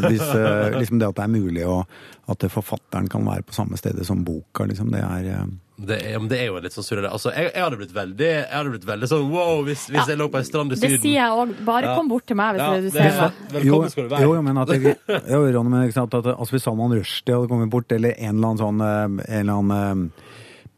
Hvis, 0.08 0.24
eh, 0.24 0.74
liksom 0.74 0.98
det 0.98 1.12
at 1.12 1.20
det 1.20 1.26
er 1.28 1.30
mulig 1.30 1.66
og 1.70 1.84
At 2.32 2.42
forfatteren 2.50 3.06
kan 3.12 3.28
være 3.28 3.46
på 3.46 3.54
samme 3.54 3.78
stedet 3.78 4.08
som 4.08 4.24
boka, 4.26 4.66
liksom. 4.66 4.90
Det 4.96 5.04
er 5.04 5.28
eh, 5.36 5.44
Det 5.78 5.94
er, 6.10 6.16
det 6.26 6.38
er 6.42 6.48
jo 6.50 6.58
litt 6.58 6.74
sånn 6.74 6.86
surrete. 6.88 7.10
Altså, 7.14 7.30
jeg, 7.36 7.52
jeg, 7.54 7.62
hadde 7.62 7.78
blitt 7.78 7.92
veldig, 7.94 8.30
jeg 8.34 8.50
hadde 8.50 8.72
blitt 8.74 8.86
veldig 8.90 9.10
sånn 9.12 9.28
wow 9.30 9.60
hvis, 9.68 9.84
hvis 9.94 10.08
jeg 10.10 10.18
lå 10.18 10.26
på 10.34 10.40
ei 10.40 10.48
strand 10.48 10.74
i 10.74 10.78
Det 10.82 10.90
sier 10.96 11.20
jeg 11.20 11.36
òg. 11.38 11.52
Bare 11.68 11.92
Ja. 11.92 11.96
kom 12.00 12.08
bort 12.10 12.26
til 12.26 12.36
meg 12.40 12.56
hvis 12.58 12.64
Ja, 12.64 12.70
du 12.74 12.88
det 12.88 12.94
ser 12.96 13.06
er 13.06 13.20
meg. 13.22 13.44
Velkommen 13.54 13.92
skal 13.94 14.08
du 14.08 14.10
være. 14.16 14.22
Jo, 14.26 14.32
jo, 14.34 14.42
men 14.48 14.58
at 14.64 14.72
jeg, 14.74 14.96
jo, 15.36 15.42
Ronny, 15.54 15.70
men 15.76 15.86
ikke 15.86 16.00
sant, 16.00 16.18
at 16.18 16.32
altså, 16.34 16.56
Hvis 16.56 16.66
Salman 16.66 16.96
Rushdie 16.98 17.36
hadde 17.38 17.52
kommet 17.52 17.70
bort, 17.70 17.92
eller 17.94 18.18
en 18.18 18.34
eller 18.40 18.48
annen 18.56 18.64
sånn 18.64 18.82
eh, 18.82 19.04
En 19.38 19.44
eller 19.44 19.54
annen 19.62 20.10
eh, 20.18 20.26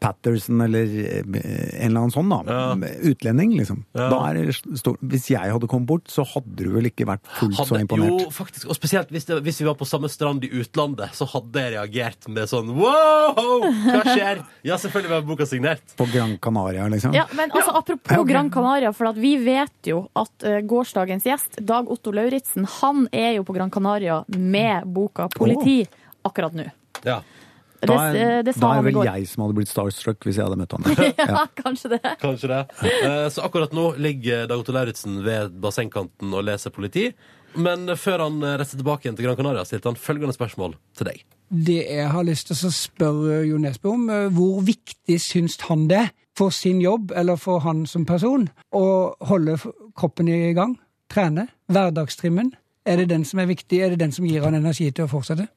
Patterson, 0.00 0.60
eller 0.64 0.88
eh, 1.04 1.20
en 1.20 1.90
eller 1.90 2.00
annen 2.00 2.12
sånn, 2.14 2.30
da. 2.32 2.88
Utlending, 3.04 3.52
liksom. 3.58 3.82
Ja. 3.92 4.06
Da 4.12 4.20
er 4.30 4.38
det 4.38 4.54
stor, 4.80 4.96
hvis 5.04 5.28
jeg 5.32 5.52
hadde 5.52 5.68
kommet 5.68 5.90
bort, 5.90 6.08
så 6.08 6.24
hadde 6.24 6.56
du 6.56 6.70
vel 6.72 6.88
ikke 6.88 7.04
vært 7.10 7.26
fullt 7.36 7.58
så 7.68 7.80
imponert. 7.80 8.24
jo, 8.24 8.30
faktisk. 8.32 8.70
Og 8.72 8.78
spesielt 8.78 9.12
hvis, 9.12 9.28
det, 9.28 9.40
hvis 9.44 9.60
vi 9.60 9.68
var 9.68 9.76
på 9.80 9.88
samme 9.88 10.08
strand 10.12 10.46
i 10.46 10.50
utlandet, 10.62 11.12
så 11.16 11.28
hadde 11.28 11.64
jeg 11.64 11.74
reagert 11.76 12.30
med 12.32 12.48
sånn 12.50 12.72
wow! 12.78 13.66
Hva 13.84 14.02
skjer? 14.08 14.40
Ja, 14.66 14.78
selvfølgelig 14.80 15.12
var 15.12 15.26
boka 15.28 15.48
signert. 15.48 15.84
På 16.00 16.08
Gran 16.10 16.36
Canaria, 16.42 16.88
liksom. 16.92 17.14
Ja, 17.16 17.26
men 17.36 17.52
altså, 17.52 17.74
Apropos 17.80 18.24
Gran 18.28 18.50
Canaria, 18.52 18.94
for 18.96 19.10
at 19.12 19.20
vi 19.20 19.34
vet 19.44 19.92
jo 19.92 20.02
at 20.16 20.48
uh, 20.48 20.60
gårsdagens 20.64 21.28
gjest, 21.28 21.60
Dag 21.66 21.90
Otto 21.92 22.12
Lauritzen, 22.16 22.64
han 22.80 23.04
er 23.12 23.36
jo 23.38 23.44
på 23.48 23.56
Gran 23.56 23.72
Canaria 23.72 24.22
med 24.32 24.88
boka 24.88 25.28
'Politi' 25.28 25.84
akkurat 26.24 26.56
nå. 26.56 26.66
Ja, 27.04 27.20
Da 27.86 27.96
er, 28.10 28.16
eh, 28.20 28.42
det 28.44 28.54
da 28.60 28.70
er 28.76 28.82
vel 28.84 28.98
jeg 29.06 29.26
som 29.30 29.44
hadde 29.44 29.56
blitt 29.56 29.70
starstruck 29.72 30.24
hvis 30.26 30.36
jeg 30.36 30.44
hadde 30.44 30.58
møtt 30.60 30.72
han. 30.76 30.84
Ja, 31.32 31.46
kanskje 31.56 31.94
det. 31.96 32.00
kanskje 32.20 32.48
det. 32.52 32.60
Eh, 32.84 33.26
Så 33.32 33.44
akkurat 33.46 33.72
nå 33.76 33.94
ligger 33.96 34.46
Dag 34.50 34.58
Otto 34.60 34.72
Lauritzen 34.76 35.22
ved 35.24 35.54
bassengkanten 35.62 36.32
og 36.34 36.44
leser 36.44 36.70
politi. 36.74 37.10
Men 37.56 37.88
før 37.98 38.26
han 38.28 38.36
reiser 38.60 38.78
tilbake 38.78 39.06
igjen 39.08 39.16
til 39.18 39.26
Gran 39.26 39.36
Canaria, 39.40 39.64
stilte 39.66 39.90
han 39.90 39.96
følgende 39.98 40.36
spørsmål 40.36 40.76
til 40.94 41.08
deg. 41.08 41.24
Det 41.50 41.80
jeg 41.82 42.06
har 42.12 42.22
lyst 42.28 42.46
til 42.46 42.54
å 42.68 42.70
spørre 42.70 43.40
Jo 43.48 43.56
Nesbø 43.58 43.90
om, 43.90 44.04
eh, 44.10 44.28
hvor 44.30 44.60
viktig 44.62 45.16
syns 45.18 45.56
han 45.66 45.88
det 45.90 46.04
for 46.38 46.54
sin 46.54 46.78
jobb, 46.80 47.10
eller 47.16 47.36
for 47.36 47.58
han 47.64 47.82
som 47.90 48.04
person, 48.06 48.46
å 48.72 48.84
holde 49.26 49.56
kroppen 49.98 50.28
i 50.30 50.52
gang? 50.54 50.76
Trene? 51.10 51.48
Hverdagstrimmen? 51.74 52.52
Er 52.86 52.96
det 53.02 53.08
den 53.10 53.24
som 53.26 53.40
er 53.42 53.48
viktig? 53.50 53.80
Er 53.82 53.90
det 53.90 53.98
den 53.98 54.12
som 54.14 54.24
gir 54.24 54.44
han 54.46 54.54
energi 54.54 54.86
til 54.94 55.04
å 55.08 55.10
fortsette? 55.10 55.48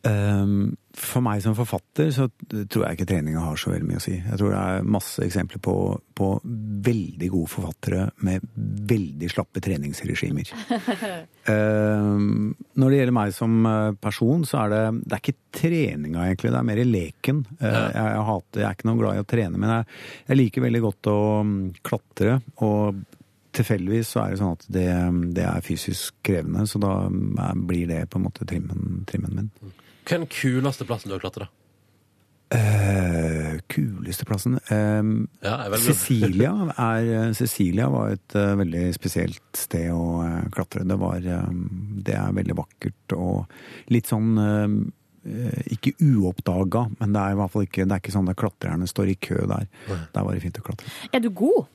Um, 0.00 0.78
For 0.96 1.20
meg 1.20 1.42
som 1.44 1.52
forfatter 1.52 2.08
så 2.14 2.24
tror 2.48 2.86
jeg 2.86 2.96
ikke 2.96 3.06
treninga 3.10 3.42
har 3.44 3.58
så 3.60 3.70
veldig 3.70 3.88
mye 3.88 3.98
å 4.00 4.02
si. 4.02 4.14
Jeg 4.16 4.38
tror 4.40 4.52
det 4.52 4.60
er 4.60 4.86
masse 4.96 5.22
eksempler 5.22 5.60
på, 5.62 5.74
på 6.16 6.28
veldig 6.86 7.28
gode 7.30 7.50
forfattere 7.52 8.06
med 8.26 8.46
veldig 8.90 9.28
slappe 9.30 9.62
treningsregimer. 9.64 10.50
Um, 11.46 12.56
når 12.80 12.90
det 12.90 12.98
gjelder 12.98 13.16
meg 13.16 13.34
som 13.36 13.68
eh, 13.68 13.92
person, 14.02 14.42
så 14.48 14.64
er 14.64 14.72
det, 14.74 14.82
det 15.04 15.16
er 15.16 15.22
ikke 15.22 15.60
treninga 15.60 16.24
egentlig, 16.26 16.52
det 16.52 16.60
er 16.60 16.68
mer 16.72 16.82
leken. 16.88 17.44
Uh, 17.60 17.68
jeg, 17.68 17.94
jeg, 18.00 18.24
hater, 18.30 18.62
jeg 18.62 18.68
er 18.70 18.78
ikke 18.78 18.90
noe 18.90 19.00
glad 19.02 19.20
i 19.20 19.22
å 19.22 19.30
trene, 19.36 19.60
men 19.60 19.74
jeg, 19.76 20.00
jeg 20.32 20.40
liker 20.40 20.66
veldig 20.66 20.82
godt 20.88 21.10
å 21.12 21.18
mm, 21.46 21.58
klatre. 21.86 22.38
og 22.66 23.04
Tilfeldigvis 23.50 24.10
så 24.14 24.24
er 24.24 24.32
det 24.32 24.40
sånn 24.42 24.56
at 24.58 24.66
det, 24.70 24.88
det 25.38 25.46
er 25.46 25.64
fysisk 25.66 26.18
krevende, 26.26 26.66
så 26.70 26.82
da 26.82 26.96
mm, 27.10 27.64
blir 27.70 27.88
det 27.90 28.04
på 28.10 28.20
en 28.20 28.26
måte 28.26 28.46
trimmen, 28.48 29.04
trimmen 29.10 29.38
min. 29.38 29.78
Hva 30.10 30.16
er 30.16 30.24
den 30.24 30.30
kuleste 30.34 30.82
plassen 30.88 31.06
du 31.06 31.14
har 31.14 31.20
klatra? 31.22 31.46
Eh, 32.50 33.60
kuleste 33.70 34.24
plassen 34.26 34.56
eh, 34.58 35.10
Ja, 35.44 35.52
er 35.68 35.76
Cecilia, 35.78 36.50
er, 36.74 37.30
Cecilia 37.38 37.86
var 37.92 38.16
et 38.16 38.34
uh, 38.34 38.56
veldig 38.58 38.88
spesielt 38.96 39.44
sted 39.54 39.92
å 39.94 40.16
uh, 40.18 40.48
klatre. 40.50 40.82
Det, 40.82 40.96
var, 40.98 41.22
eh, 41.22 41.52
det 42.02 42.16
er 42.18 42.34
veldig 42.34 42.56
vakkert 42.58 43.14
og 43.14 43.54
litt 43.94 44.10
sånn 44.10 44.34
eh, 44.42 44.66
eh, 45.30 45.62
ikke 45.76 45.94
uoppdaga, 46.02 46.88
men 46.98 47.14
det 47.14 47.22
er 47.22 47.36
i 47.36 47.38
hvert 47.38 47.54
fall 47.54 47.68
ikke, 47.68 47.86
det 47.86 47.94
er 47.94 48.02
ikke 48.02 48.18
sånn 48.18 48.34
at 48.34 48.42
klatrerne 48.42 48.90
står 48.90 49.14
i 49.14 49.18
kø 49.30 49.44
der. 49.46 49.70
Der 49.86 50.26
var 50.26 50.34
det 50.34 50.42
fint 50.42 50.58
å 50.58 50.66
klatre. 50.66 50.90
Er 51.14 51.22
du 51.22 51.30
god? 51.30 51.70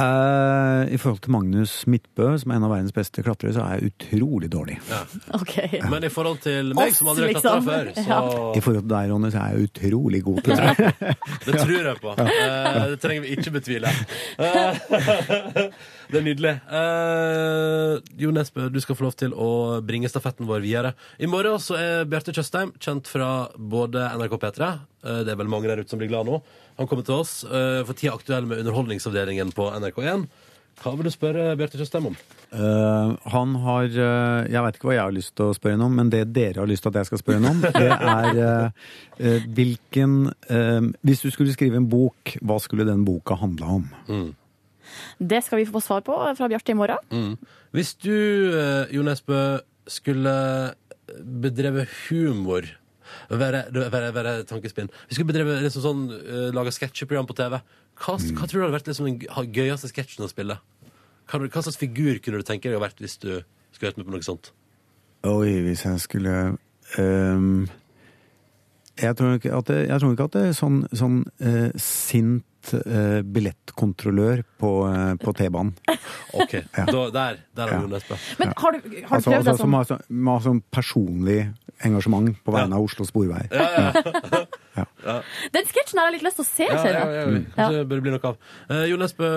Eh, 0.00 0.94
I 0.94 0.98
forhold 1.00 1.20
til 1.24 1.32
Magnus 1.34 1.72
Midtbø, 1.90 2.30
som 2.40 2.52
er 2.52 2.56
en 2.60 2.66
av 2.66 2.72
verdens 2.72 2.94
beste 2.96 3.22
klatrere, 3.26 3.52
så 3.56 3.64
er 3.66 3.78
jeg 3.82 3.90
utrolig 3.92 4.48
dårlig. 4.52 4.78
Ok. 5.36 5.54
Men 5.92 6.06
i 6.08 6.10
forhold 6.12 6.40
til 6.44 6.72
meg, 6.78 6.94
som 6.96 7.10
aldri 7.12 7.28
har 7.28 7.36
klatra 7.36 7.54
liksom. 7.58 7.68
før, 7.68 7.92
så 7.94 8.06
Ja. 8.08 8.20
I 8.56 8.64
forhold 8.64 8.82
til 8.86 8.92
deg, 8.94 9.10
Ronny, 9.12 9.30
så 9.34 9.42
er 9.44 9.54
jeg 9.54 9.68
utrolig 9.70 10.22
god 10.24 10.42
til 10.42 10.56
det. 10.56 10.92
Det 11.46 11.54
tror 11.60 11.86
jeg 11.90 11.96
på. 12.00 12.14
Eh, 12.24 12.80
det 12.94 12.98
trenger 13.02 13.22
vi 13.26 13.36
ikke 13.36 13.50
betvile. 13.60 13.88
Eh, 14.40 15.99
det 16.10 16.18
er 16.18 16.26
nydelig. 16.26 16.52
Uh, 16.70 17.98
jo 18.20 18.32
Nesbø, 18.34 18.68
du 18.72 18.80
skal 18.82 18.98
få 18.98 19.06
lov 19.06 19.16
til 19.18 19.34
å 19.34 19.80
bringe 19.86 20.10
stafetten 20.10 20.48
vår 20.48 20.64
videre. 20.64 20.92
I 21.22 21.30
morgen 21.30 21.60
så 21.62 21.78
er 21.78 22.08
Bjarte 22.10 22.34
Tjøstheim, 22.34 22.74
kjent 22.82 23.10
fra 23.10 23.48
både 23.54 24.08
NRK 24.18 24.36
P3 24.42 24.66
eh, 24.66 25.20
Det 25.26 25.32
er 25.32 25.38
vel 25.38 25.50
mange 25.52 25.70
der 25.70 25.82
ute 25.82 25.92
som 25.92 26.00
blir 26.00 26.10
glad 26.10 26.28
nå. 26.28 26.40
Han 26.80 26.90
kommer 26.90 27.06
til 27.06 27.20
oss 27.22 27.40
eh, 27.44 27.82
for 27.86 27.96
tida 27.98 28.16
aktuell 28.16 28.48
med 28.50 28.62
Underholdningsavdelingen 28.62 29.54
på 29.56 29.70
NRK1. 29.78 30.26
Hva 30.80 30.94
vil 30.96 31.10
du 31.10 31.12
spørre 31.12 31.54
Bjarte 31.60 31.76
Tjøstheim 31.76 32.08
om? 32.10 32.14
Uh, 32.50 33.12
han 33.30 33.52
har 33.62 33.84
uh, 33.94 34.48
Jeg 34.50 34.62
vet 34.64 34.76
ikke 34.78 34.88
hva 34.88 34.94
jeg 34.96 35.04
har 35.04 35.14
lyst 35.14 35.34
til 35.38 35.50
å 35.50 35.54
spørre 35.54 35.76
henne 35.76 35.86
om, 35.86 35.98
men 36.00 36.10
det 36.10 36.24
dere 36.34 36.62
har 36.62 36.70
lyst 36.70 36.82
til 36.82 36.90
at 36.90 37.02
jeg 37.02 37.10
skal 37.10 37.20
spørre 37.20 37.38
henne 37.38 37.52
om, 37.52 37.60
det 37.76 37.92
er 37.94 38.40
eh, 38.46 38.88
eh, 39.20 39.46
hvilken 39.58 40.16
eh, 40.50 40.88
Hvis 41.06 41.22
du 41.22 41.28
skulle 41.30 41.54
skrive 41.54 41.78
en 41.78 41.86
bok, 41.90 42.34
hva 42.40 42.56
skulle 42.64 42.88
den 42.88 43.04
boka 43.06 43.36
handla 43.38 43.76
om? 43.76 43.86
Det 45.18 45.42
skal 45.46 45.60
vi 45.60 45.68
få 45.68 45.82
svar 45.84 46.04
på 46.06 46.16
fra 46.38 46.48
Bjarte 46.50 46.74
i 46.74 46.78
morgen. 46.78 47.36
Hvis 47.76 47.94
du, 48.00 48.14
eh, 48.54 48.94
Jo 48.94 49.02
Nesbø, 49.06 49.60
skulle 49.90 50.34
bedrevet 51.42 51.88
humor 52.08 52.66
være, 53.30 53.64
være, 53.74 54.14
være 54.14 54.34
tankespinn. 54.48 54.90
Vi 55.08 55.16
skulle 55.16 55.32
bedrevet 55.32 55.62
liksom 55.64 55.84
sånn, 55.84 56.02
uh, 56.14 56.48
laga 56.54 56.72
sketsjeprogram 56.74 57.28
på 57.28 57.36
TV. 57.38 57.58
Hva, 58.00 58.16
hva 58.16 58.46
tror 58.46 58.56
du 58.56 58.64
hadde 58.64 58.76
vært 58.76 58.90
liksom 58.90 59.08
den 59.08 59.18
gøyeste 59.54 59.90
sketsjen 59.90 60.26
å 60.26 60.30
spille? 60.30 60.60
Hva, 61.30 61.42
hva 61.42 61.64
slags 61.64 61.80
figur 61.80 62.20
kunne 62.22 62.40
du 62.40 62.46
tenke 62.46 62.70
deg 62.70 62.78
å 62.78 62.84
vært 62.84 63.02
hvis 63.02 63.18
du 63.22 63.30
skulle 63.72 63.90
vært 63.90 64.00
med 64.00 64.08
på 64.08 64.14
noe 64.14 64.26
sånt? 64.26 64.52
Oi, 65.28 65.58
hvis 65.66 65.84
jeg 65.84 66.00
skulle 66.00 66.36
um, 66.98 67.66
jeg, 68.96 69.16
tror 69.18 69.36
ikke 69.36 69.52
at 69.58 69.68
det, 69.68 69.80
jeg 69.90 70.00
tror 70.00 70.14
ikke 70.14 70.28
at 70.30 70.38
det 70.38 70.44
er 70.48 70.56
sånn, 70.56 70.78
sånn 70.96 71.18
uh, 71.44 71.68
sint 71.76 72.46
eh, 72.74 73.20
billettkontrollør 73.22 74.42
på, 74.60 74.70
eh, 74.90 75.14
på 75.22 75.34
T-banen. 75.38 75.74
Ok, 76.40 76.52
Ja. 76.76 76.84
da, 76.86 77.10
Der 77.10 77.38
der 77.56 77.72
har 77.72 77.80
du 77.82 77.88
Nesbø. 77.90 78.14
Men 78.38 78.52
har 78.56 78.72
du, 78.72 78.78
har 78.78 78.80
du 78.80 79.14
Altså, 79.14 79.30
prøvd 79.30 79.36
altså, 79.36 79.50
deg 79.50 79.58
som 79.58 79.84
som 80.06 80.28
har 80.30 80.40
sånn 80.44 80.62
personlig 80.70 81.40
engasjement 81.84 82.36
på 82.44 82.52
vegne 82.54 82.76
av 82.76 82.84
Oslo 82.86 83.04
Sporveier. 83.08 83.48
Den 84.76 85.66
sketsjen 85.66 85.98
har 85.98 86.06
jeg 86.10 86.14
litt 86.18 86.24
lyst 86.28 86.38
til 86.38 86.44
å 86.44 86.48
se, 86.48 86.66
Ja, 86.68 86.78
ja, 86.86 86.92
ja, 86.94 87.22
ja. 87.26 87.40
Kanskje 87.56 87.78
det 87.80 87.86
bør 87.90 88.02
bli 88.04 88.12
noe 88.14 88.28
av. 88.30 88.36
Eh, 88.70 88.84
Jon 88.90 89.02
Espe, 89.02 89.30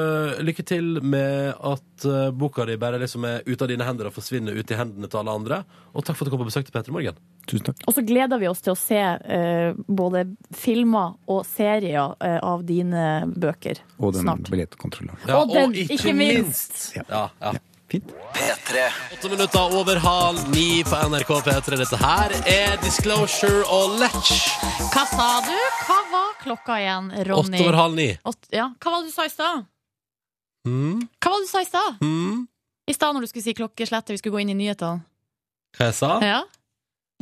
lykke 0.45 0.65
til 0.69 0.91
med 1.01 1.55
at 1.57 2.05
eh, 2.05 2.27
boka 2.37 2.67
di 2.69 2.75
bare 2.81 2.99
liksom 3.01 3.25
er 3.25 3.41
ute 3.47 3.65
av 3.65 3.71
dine 3.71 3.87
hender 3.87 4.09
og 4.11 4.15
forsvinner 4.15 4.53
ut 4.55 4.71
i 4.71 4.77
hendene 4.77 5.09
til 5.09 5.21
alle 5.23 5.33
andre. 5.39 5.61
Og 5.93 6.05
takk 6.05 6.19
for 6.19 6.25
at 6.25 6.31
du 6.31 6.35
kom 6.35 6.43
på 6.45 6.49
besøk 6.51 6.67
til 6.69 6.75
Peter 6.77 6.93
Morgen. 6.95 7.17
Tusen 7.49 7.65
takk. 7.71 7.81
Og 7.89 7.97
så 7.97 8.05
gleder 8.05 8.39
vi 8.39 8.47
oss 8.51 8.61
til 8.63 8.75
å 8.75 8.79
se 8.79 9.01
eh, 9.01 9.73
både 9.89 10.25
filmer 10.55 11.17
og 11.27 11.43
serier 11.49 12.13
eh, 12.23 12.39
av 12.43 12.63
dine 12.69 13.03
bøker 13.33 13.81
Og 13.99 14.13
den 14.15 14.27
snart. 14.27 14.49
billettkontrolløren. 14.53 15.33
Og 15.41 15.53
den, 15.57 15.73
ikke 15.89 16.13
minst. 16.17 16.91
Ja, 17.01 17.27
ja. 17.41 17.57
Fint. 17.91 18.11
Åtte 19.13 19.29
minutter 19.29 19.75
over 19.79 19.95
halv 19.95 20.49
ni 20.49 20.83
på 20.83 20.95
NRK 21.09 21.29
P3. 21.45 21.77
Dette 21.77 21.99
her 22.01 22.31
er 22.49 22.77
Disclosure 22.81 23.61
og 23.69 23.97
Letch. 24.01 24.31
Hva 24.93 25.03
sa 25.09 25.27
du? 25.45 25.53
Hva 25.87 25.99
var 26.13 26.31
klokka 26.41 26.79
igjen, 26.81 27.11
Ronny? 27.27 27.57
Åtte 27.59 27.67
over 27.67 27.77
halv 27.77 27.95
ni. 27.99 28.07
Åtte- 28.25 28.49
ja. 28.55 28.69
Hva 28.79 28.91
var 28.95 29.03
det 29.03 29.11
du 29.11 29.15
sa 29.15 29.25
i 29.27 29.33
stad? 29.33 29.65
Mm, 30.67 31.03
Hva 31.21 31.29
var 31.33 31.39
det 31.41 31.45
du 31.47 31.51
sa 31.51 31.61
i 31.61 31.69
stad? 31.69 32.01
mm. 32.01 32.47
I 32.87 32.93
stad 32.93 33.15
når 33.15 33.21
du 33.23 33.27
skulle 33.31 33.43
si 33.45 33.53
klokkeslettet, 33.55 34.11
vi 34.11 34.17
skulle 34.19 34.33
gå 34.35 34.41
inn 34.43 34.49
i 34.51 34.57
nyhetene. 34.59 35.03
Hva 35.77 35.85
jeg 35.87 35.95
sa? 35.95 36.09
Ja? 36.23 36.41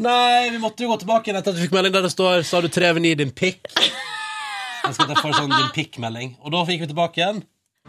Nei, 0.02 0.50
vi 0.50 0.58
måtte 0.58 0.82
jo 0.82 0.90
gå 0.90 0.98
tilbake 1.04 1.30
igjen 1.30 1.38
etter 1.38 1.52
at 1.54 1.60
vi 1.60 1.68
fikk 1.68 1.76
melding 1.76 1.94
der 1.94 2.02
det 2.08 2.10
står 2.14 2.42
Sa 2.48 2.62
du 2.64 2.70
tre 2.74 2.90
over 2.90 3.04
ni, 3.04 3.12
din 3.16 3.30
pikk? 3.36 3.68
Jeg 4.82 4.96
skal 4.98 5.12
få 5.20 5.30
sånn 5.36 5.52
din 5.54 5.68
pikk-melding. 5.76 6.32
Og 6.42 6.50
da 6.56 6.64
fikk 6.66 6.80
vi 6.82 6.88
tilbake 6.90 7.20
igjen. 7.22 7.44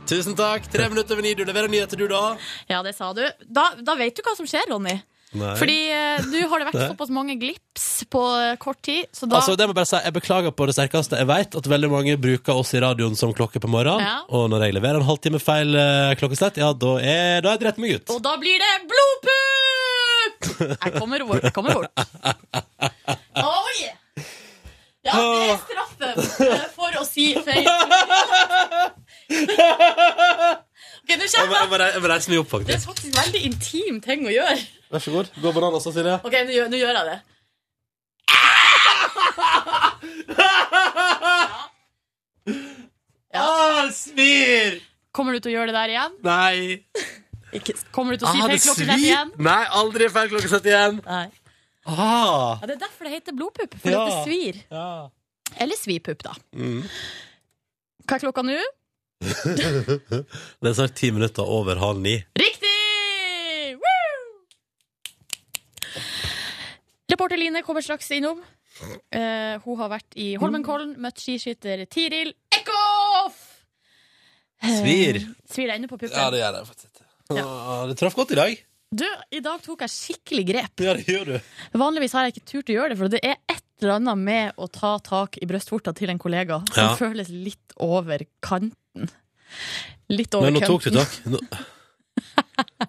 Tusen 0.08 0.36
takk. 0.36 0.66
Tre 0.72 0.88
minutter 0.90 1.14
over 1.16 1.24
ni. 1.24 1.34
Du 1.38 1.44
leverer 1.46 1.70
nyheter, 1.72 1.96
du, 2.00 2.08
da. 2.10 2.36
ja, 2.70 2.82
det 2.84 2.94
sa 2.98 3.12
du. 3.16 3.24
Da, 3.46 3.70
da 3.80 3.96
vet 3.98 4.16
du 4.18 4.22
hva 4.26 4.34
som 4.38 4.48
skjer, 4.48 4.66
Ronny. 4.72 4.98
Nei. 5.32 5.54
Fordi 5.56 5.76
eh, 5.88 6.24
nå 6.28 6.42
har 6.50 6.60
det 6.60 6.66
vært 6.66 6.76
Nei. 6.76 6.86
såpass 6.90 7.12
mange 7.16 7.38
glips 7.40 7.84
på 8.12 8.20
eh, 8.36 8.50
kort 8.60 8.82
tid, 8.84 9.06
så 9.16 9.24
da 9.24 9.38
Altså, 9.38 9.54
det 9.56 9.64
må 9.64 9.72
jeg 9.72 9.78
bare 9.78 9.88
si, 9.88 10.00
jeg 10.04 10.12
beklager 10.18 10.52
på 10.52 10.66
det 10.68 10.74
sterkeste. 10.76 11.16
Jeg 11.22 11.28
vet 11.30 11.56
at 11.56 11.68
veldig 11.72 11.88
mange 11.88 12.16
bruker 12.20 12.60
oss 12.60 12.74
i 12.76 12.82
radioen 12.84 13.16
som 13.16 13.32
klokke 13.32 13.62
på 13.62 13.70
morgenen. 13.72 14.04
Ja. 14.04 14.18
Og 14.28 14.50
når 14.52 14.66
jeg 14.66 14.76
leverer 14.76 15.00
en 15.00 15.08
halvtime 15.08 15.40
feil 15.40 15.72
eh, 15.72 16.12
klokkeslett, 16.20 16.60
ja, 16.60 16.74
da 16.76 16.92
er, 17.00 17.40
da 17.40 17.54
er 17.54 17.56
jeg 17.56 17.62
dritt 17.64 17.80
meg 17.80 17.96
ut. 17.96 18.12
Og 18.12 18.20
da 18.28 18.34
blir 18.42 18.60
det 18.60 18.72
blodpupp! 18.92 20.50
Jeg 20.84 20.94
kommer 21.00 21.24
bort. 21.30 21.48
Jeg 21.48 21.56
kommer 21.56 21.80
bort. 21.80 21.88
Oh, 23.40 23.72
yeah. 23.80 23.96
Ja, 25.02 25.16
det 25.16 25.48
er 25.48 25.56
straffen 25.64 26.46
eh, 26.46 26.66
for 26.76 27.00
å 27.00 27.06
si 27.08 27.32
feil. 27.42 27.66
Ok, 31.02 31.08
nå 31.18 31.24
Jeg 31.26 31.48
må, 31.48 31.54
jeg 31.56 31.66
jeg. 31.66 32.00
må, 32.02 32.06
reise 32.12 32.30
meg 32.30 32.38
opp, 32.38 32.50
faktisk. 32.52 32.68
Det 32.70 32.76
er 32.76 32.82
faktisk. 32.86 33.12
veldig 33.18 33.40
intim 33.48 33.96
ting 34.04 34.20
å 34.28 34.32
gjøre. 34.32 34.58
Vær 34.92 35.00
så 35.02 35.10
god. 35.14 35.26
Gå 35.42 35.48
bananas, 35.56 35.84
Silje. 35.88 36.14
Ok, 36.22 36.34
nå 36.46 36.52
gjør, 36.54 36.68
nå 36.70 36.76
gjør 36.78 36.94
jeg 37.00 37.06
det. 37.10 37.18
Ah, 43.32 43.88
svir! 43.94 44.80
Kommer 45.16 45.36
du 45.36 45.40
til 45.40 45.52
å 45.52 45.54
gjøre 45.56 45.72
det 45.72 45.76
der 45.78 45.92
igjen? 45.94 46.16
Nei. 46.26 46.56
Ikke, 47.56 47.74
kommer 47.92 48.14
du 48.16 48.22
til 48.22 48.28
å 48.28 48.32
si 48.32 48.40
Ah, 48.40 48.46
feil 48.48 48.56
det 48.58 48.64
klokkeslett 48.64 49.04
igjen? 49.06 49.32
Nei, 49.44 49.62
aldri 49.80 50.08
feil 50.12 50.30
klokkeslett 50.32 50.68
igjen. 50.68 51.00
Nei. 51.06 51.26
Ah. 51.88 52.60
Ja, 52.60 52.68
det 52.68 52.76
er 52.76 52.82
derfor 52.84 53.08
det 53.08 53.14
heter 53.16 53.36
blodpupp. 53.36 53.72
For 53.82 53.90
Ja. 53.92 54.04
at 54.04 54.12
det 54.12 54.20
svir. 54.28 54.60
Ja. 54.72 54.86
Eller 55.60 55.76
svipupp, 55.80 56.20
da. 56.24 56.32
Mm. 56.56 56.82
Hva 58.06 58.16
er 58.16 58.22
klokka 58.24 58.44
nå? 58.46 58.58
Det 59.22 60.68
er 60.70 60.74
snart 60.76 60.94
ti 60.98 61.10
minutter 61.14 61.46
over 61.46 61.78
halv 61.82 62.00
ni. 62.02 62.16
Riktig! 62.38 63.76
Woo! 63.78 64.16
Reporter 67.12 67.38
Line 67.40 67.62
kommer 67.66 67.84
straks 67.84 68.10
innom. 68.16 68.42
Eh, 69.12 69.58
hun 69.66 69.78
har 69.78 69.90
vært 69.92 70.16
i 70.18 70.32
Holmenkollen, 70.40 70.94
møtt 71.02 71.20
skiskytter 71.22 71.84
Tiril 71.92 72.32
Eckhoff! 72.56 73.38
Eh, 74.62 74.78
Svir. 74.80 75.20
Svir 75.50 75.68
deg 75.68 75.76
ennå 75.78 75.90
på 75.90 75.98
puppen? 76.00 76.16
Ja, 76.16 76.30
det 76.32 76.40
gjør 76.42 76.56
det 76.58 76.62
faktisk. 76.70 77.02
Ja. 77.32 77.46
det 77.88 77.96
traff 78.00 78.16
godt 78.18 78.32
i 78.34 78.38
dag. 78.40 78.58
Du, 78.92 79.06
i 79.32 79.40
dag 79.40 79.62
tok 79.64 79.84
jeg 79.86 79.92
skikkelig 79.92 80.42
grep. 80.50 80.82
Ja, 80.84 80.92
det 80.98 81.06
gjør 81.08 81.30
du. 81.30 81.52
Vanligvis 81.80 82.12
har 82.16 82.26
jeg 82.26 82.34
ikke 82.34 82.48
turt 82.50 82.72
å 82.72 82.74
gjøre 82.76 82.92
det, 82.92 82.98
for 83.00 83.12
det 83.12 83.22
er 83.24 83.38
et 83.48 83.62
eller 83.82 83.94
annet 83.96 84.20
med 84.20 84.58
å 84.60 84.66
ta 84.72 84.90
tak 85.04 85.38
i 85.42 85.48
brystvorta 85.48 85.94
til 85.96 86.12
en 86.12 86.20
kollega 86.20 86.60
som 86.72 86.90
Ja. 86.90 86.96
føles 86.98 87.30
litt 87.32 87.72
over 87.82 88.24
kanten. 88.92 89.10
Litt 90.08 90.34
over 90.34 90.50
Men 90.50 90.60
nå 90.60 90.66
tok 90.66 90.84
du 90.84 90.90
tak. 90.96 91.20
Nå... 91.32 91.38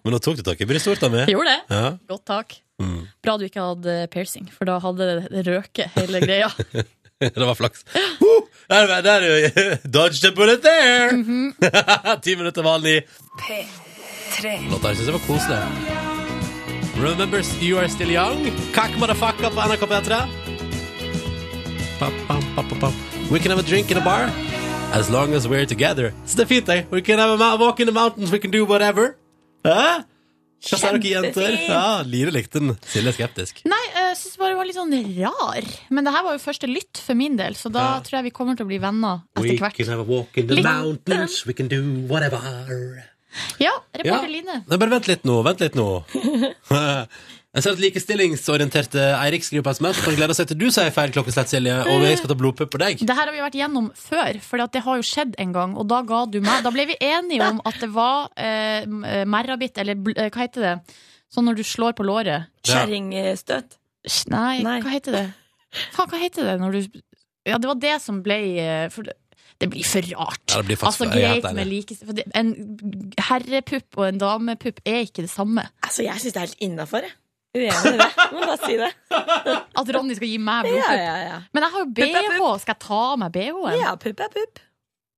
Men 0.03 0.15
nå 0.15 0.19
tok 0.19 0.37
du 0.37 0.43
tak 0.43 0.61
i 0.61 0.67
brystvorta 0.67 1.09
mi. 1.09 1.23
Gjorde 1.29 1.53
det. 1.53 1.61
Ja. 1.69 1.93
Godt 2.09 2.25
tak. 2.25 2.57
Mm. 2.81 3.07
Bra 3.23 3.37
du 3.37 3.45
ikke 3.47 3.63
hadde 3.63 4.07
piercing, 4.11 4.49
for 4.51 4.67
da 4.67 4.79
hadde 4.83 5.07
det 5.29 5.45
røket 5.47 5.93
hele 5.99 6.23
greia. 6.23 6.51
Det 7.23 7.39
var 7.39 7.55
flaks. 7.55 7.85
Uh, 8.19 8.41
der, 8.67 8.89
der, 8.89 9.21
der, 9.23 9.77
dodged 9.87 10.25
a 10.27 10.31
bullet 10.35 10.59
there! 10.59 11.13
Mhm. 11.15 11.53
Ti 12.25 12.35
minutter 12.35 12.65
vanlig. 12.65 13.05
P3. 13.39 14.57
Låta 14.67 14.89
her 14.89 14.97
syns 14.97 15.07
jeg 15.07 15.15
var 15.15 15.23
koselig. 15.23 15.61
Remember 16.99 17.39
You 17.63 17.79
Are 17.79 17.87
Still 17.87 18.11
Young. 18.11 18.49
Kakk 18.75 18.97
motherfucker 18.99 19.55
på 19.55 19.69
NRK 19.69 19.87
P3. 19.93 20.19
Pa, 22.01 22.11
pa, 22.27 22.41
pa, 22.57 22.67
pa, 22.73 22.81
pa. 22.81 22.91
We 23.31 23.39
can 23.39 23.55
have 23.55 23.63
a 23.63 23.69
drink 23.69 23.91
in 23.91 24.01
a 24.01 24.03
bar 24.03 24.27
as 24.93 25.09
long 25.09 25.33
as 25.33 25.47
we're 25.49 25.65
together. 25.65 26.13
Så 26.25 26.37
det 26.37 26.45
er 26.45 26.49
fint, 26.53 26.67
det. 26.69 26.79
We 26.91 27.01
can 27.01 27.19
have 27.19 27.39
a 27.41 27.55
walk 27.57 27.79
in 27.79 27.87
the 27.89 27.93
mountains, 27.93 28.31
we 28.31 28.39
can 28.39 28.51
do 28.51 28.63
whatever. 28.65 29.15
Hæ? 29.65 30.03
Hva 30.63 30.77
sa 30.79 30.91
dere 30.95 31.09
jenter? 31.11 31.55
Ja, 31.67 32.03
Line 32.07 32.31
likte 32.31 32.59
den. 32.61 32.77
Silje 32.87 33.11
er 33.11 33.15
skeptisk. 33.17 33.57
Nei, 33.67 33.81
jeg 33.97 34.13
syns 34.15 34.37
bare 34.39 34.53
det 34.53 34.59
var 34.61 34.67
litt 34.69 34.77
sånn 34.77 34.93
rar. 35.19 35.65
Men 35.91 36.05
det 36.07 36.13
her 36.15 36.23
var 36.23 36.37
jo 36.37 36.39
første 36.45 36.69
lytt 36.71 37.01
for 37.03 37.19
min 37.19 37.35
del, 37.35 37.57
så 37.59 37.71
da 37.73 37.79
Ja. 37.83 37.99
tror 38.05 38.19
jeg 38.21 38.23
vi 38.29 38.31
kommer 38.37 38.55
til 38.55 38.63
å 38.65 38.69
bli 38.69 38.77
venner 38.79 39.23
etter 39.35 39.57
hvert. 39.59 39.75
We 39.77 39.83
can 39.83 39.91
have 39.91 39.99
a 39.99 40.03
walk 40.07 40.37
in 40.37 40.47
the 40.47 40.55
Litt- 40.55 40.63
mountains, 40.63 41.45
we 41.45 41.53
can 41.53 41.67
do 41.67 41.81
whatever. 42.07 42.39
Ja, 43.59 43.71
reporter 43.97 44.29
Ja. 44.29 44.35
Line. 44.37 44.63
Nei, 44.69 44.77
bare 44.77 44.89
vent 44.89 45.07
litt 45.07 45.23
nå, 45.25 45.43
vent 45.43 45.59
litt 45.59 45.75
nå. 45.75 46.05
Jeg 47.53 47.61
ser 47.61 47.75
at 47.75 47.81
likestillingsorienterte 47.83 49.01
Eirik 49.13 49.43
skriver 49.45 49.61
på 49.67 49.73
SMS 49.77 49.99
Han 50.07 50.15
gleder 50.17 50.33
seg 50.33 50.47
til 50.49 50.57
du 50.57 50.65
sier 50.73 50.89
feil 50.93 51.11
klokkeslett, 51.13 51.51
Silje, 51.51 51.75
og 51.85 52.01
jeg 52.01 52.17
skal 52.17 52.31
ta 52.31 52.37
blodpupp 52.39 52.71
på 52.73 52.79
deg. 52.81 53.03
Det 53.05 53.13
her 53.13 53.29
har 53.29 53.35
vi 53.35 53.43
vært 53.43 53.57
gjennom 53.59 53.91
før, 53.93 54.39
for 54.41 54.63
det 54.73 54.81
har 54.81 54.97
jo 54.97 55.05
skjedd 55.05 55.37
en 55.43 55.53
gang. 55.53 55.75
Og 55.77 55.85
da 55.91 56.01
ga 56.07 56.23
du 56.33 56.39
meg 56.41 56.65
Da 56.65 56.73
ble 56.73 56.87
vi 56.89 56.97
enige 56.97 57.45
om 57.53 57.61
at 57.69 57.77
det 57.83 57.91
var 57.93 58.31
eh, 58.41 58.89
merrabitt, 59.29 59.77
eller 59.83 60.01
eh, 60.15 60.33
hva 60.33 60.47
heter 60.47 60.65
det? 60.65 60.75
Sånn 61.33 61.45
når 61.45 61.61
du 61.61 61.63
slår 61.67 61.93
på 61.97 62.05
låret. 62.09 62.49
Kjerringstøt. 62.65 63.77
Nei, 64.33 64.57
Nei. 64.65 64.77
hva 64.81 64.97
heter 64.97 65.19
det? 65.19 65.25
Faen, 65.93 66.09
hva 66.09 66.25
heter 66.25 66.49
det 66.49 66.59
når 66.61 66.79
du 66.79 67.01
Ja, 67.45 67.59
det 67.61 67.69
var 67.69 67.77
det 67.85 67.97
som 68.01 68.23
ble 68.25 68.39
eh, 68.65 68.87
for 68.93 69.05
det, 69.05 69.69
blir 69.69 69.85
for 69.85 70.13
rart. 70.17 70.43
Ja, 70.49 70.65
blir 70.65 70.81
altså, 70.81 71.05
greit 71.11 71.45
med 71.53 71.69
like, 71.69 72.01
for 72.01 72.17
det, 72.17 72.25
En 72.33 72.55
herrepupp 73.29 74.01
og 74.01 74.09
en 74.09 74.21
damepupp 74.21 74.81
er 74.89 75.03
ikke 75.05 75.27
det 75.27 75.31
samme. 75.31 75.69
Altså, 75.85 76.01
jeg 76.09 76.17
syns 76.23 76.33
det 76.33 76.41
er 76.41 76.49
helt 76.49 76.65
innafor, 76.65 77.05
jeg. 77.05 77.19
Uenig 77.53 77.93
i 77.93 77.97
det. 77.99 78.09
Må 78.33 78.39
bare 78.47 78.57
si 78.65 78.75
det. 78.79 78.89
At 79.79 79.93
Ronny 79.93 80.15
skal 80.17 80.29
gi 80.31 80.39
meg 80.41 80.65
Ja, 80.65 80.71
blodpupp. 80.73 80.97
ja, 81.03 81.15
ja. 81.27 81.37
Men 81.53 81.65
jeg 81.67 81.73
har 81.75 81.83
jo 81.83 81.91
BH. 81.99 82.41
Skal 82.63 82.73
jeg 82.73 82.81
ta 82.87 82.99
av 83.11 83.15
meg 83.21 83.31
BH-en? 83.35 83.79
Ja, 83.83 83.95
pupp 84.01 84.23
er 84.25 84.31
pupp. 84.33 84.61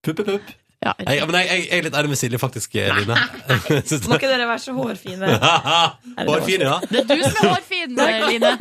Pupp, 0.05 0.19
er 0.19 0.31
pupp. 0.33 0.53
Ja, 0.86 0.91
Jeg, 0.99 1.23
men 1.25 1.33
jeg, 1.39 1.47
jeg, 1.49 1.61
jeg 1.65 1.79
er 1.79 1.86
litt 1.88 1.95
ærlig 1.97 2.09
med 2.11 2.19
Silje, 2.19 2.38
faktisk, 2.38 2.75
Line. 2.75 3.15
Må 4.11 4.17
ikke 4.19 4.27
dere 4.29 4.45
være 4.45 4.61
så 4.61 4.73
hårfine? 4.75 5.31
hårfine, 6.27 6.67
ja. 6.67 6.75
Det 6.91 6.99
er 7.01 7.07
du 7.09 7.23
som 7.23 7.39
er 7.39 7.53
hårfin, 7.55 7.95
eh, 8.03 8.25
Line. 8.27 8.51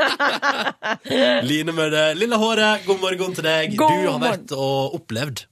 Line 1.50 1.74
med 1.76 1.92
det 1.92 2.04
lille 2.22 2.38
håret, 2.40 2.86
god 2.86 3.02
morgen 3.02 3.34
til 3.36 3.44
deg. 3.44 3.74
God 3.76 3.92
du 3.92 4.08
har 4.08 4.22
vært 4.22 4.54
og 4.56 4.96
opplevd. 5.00 5.44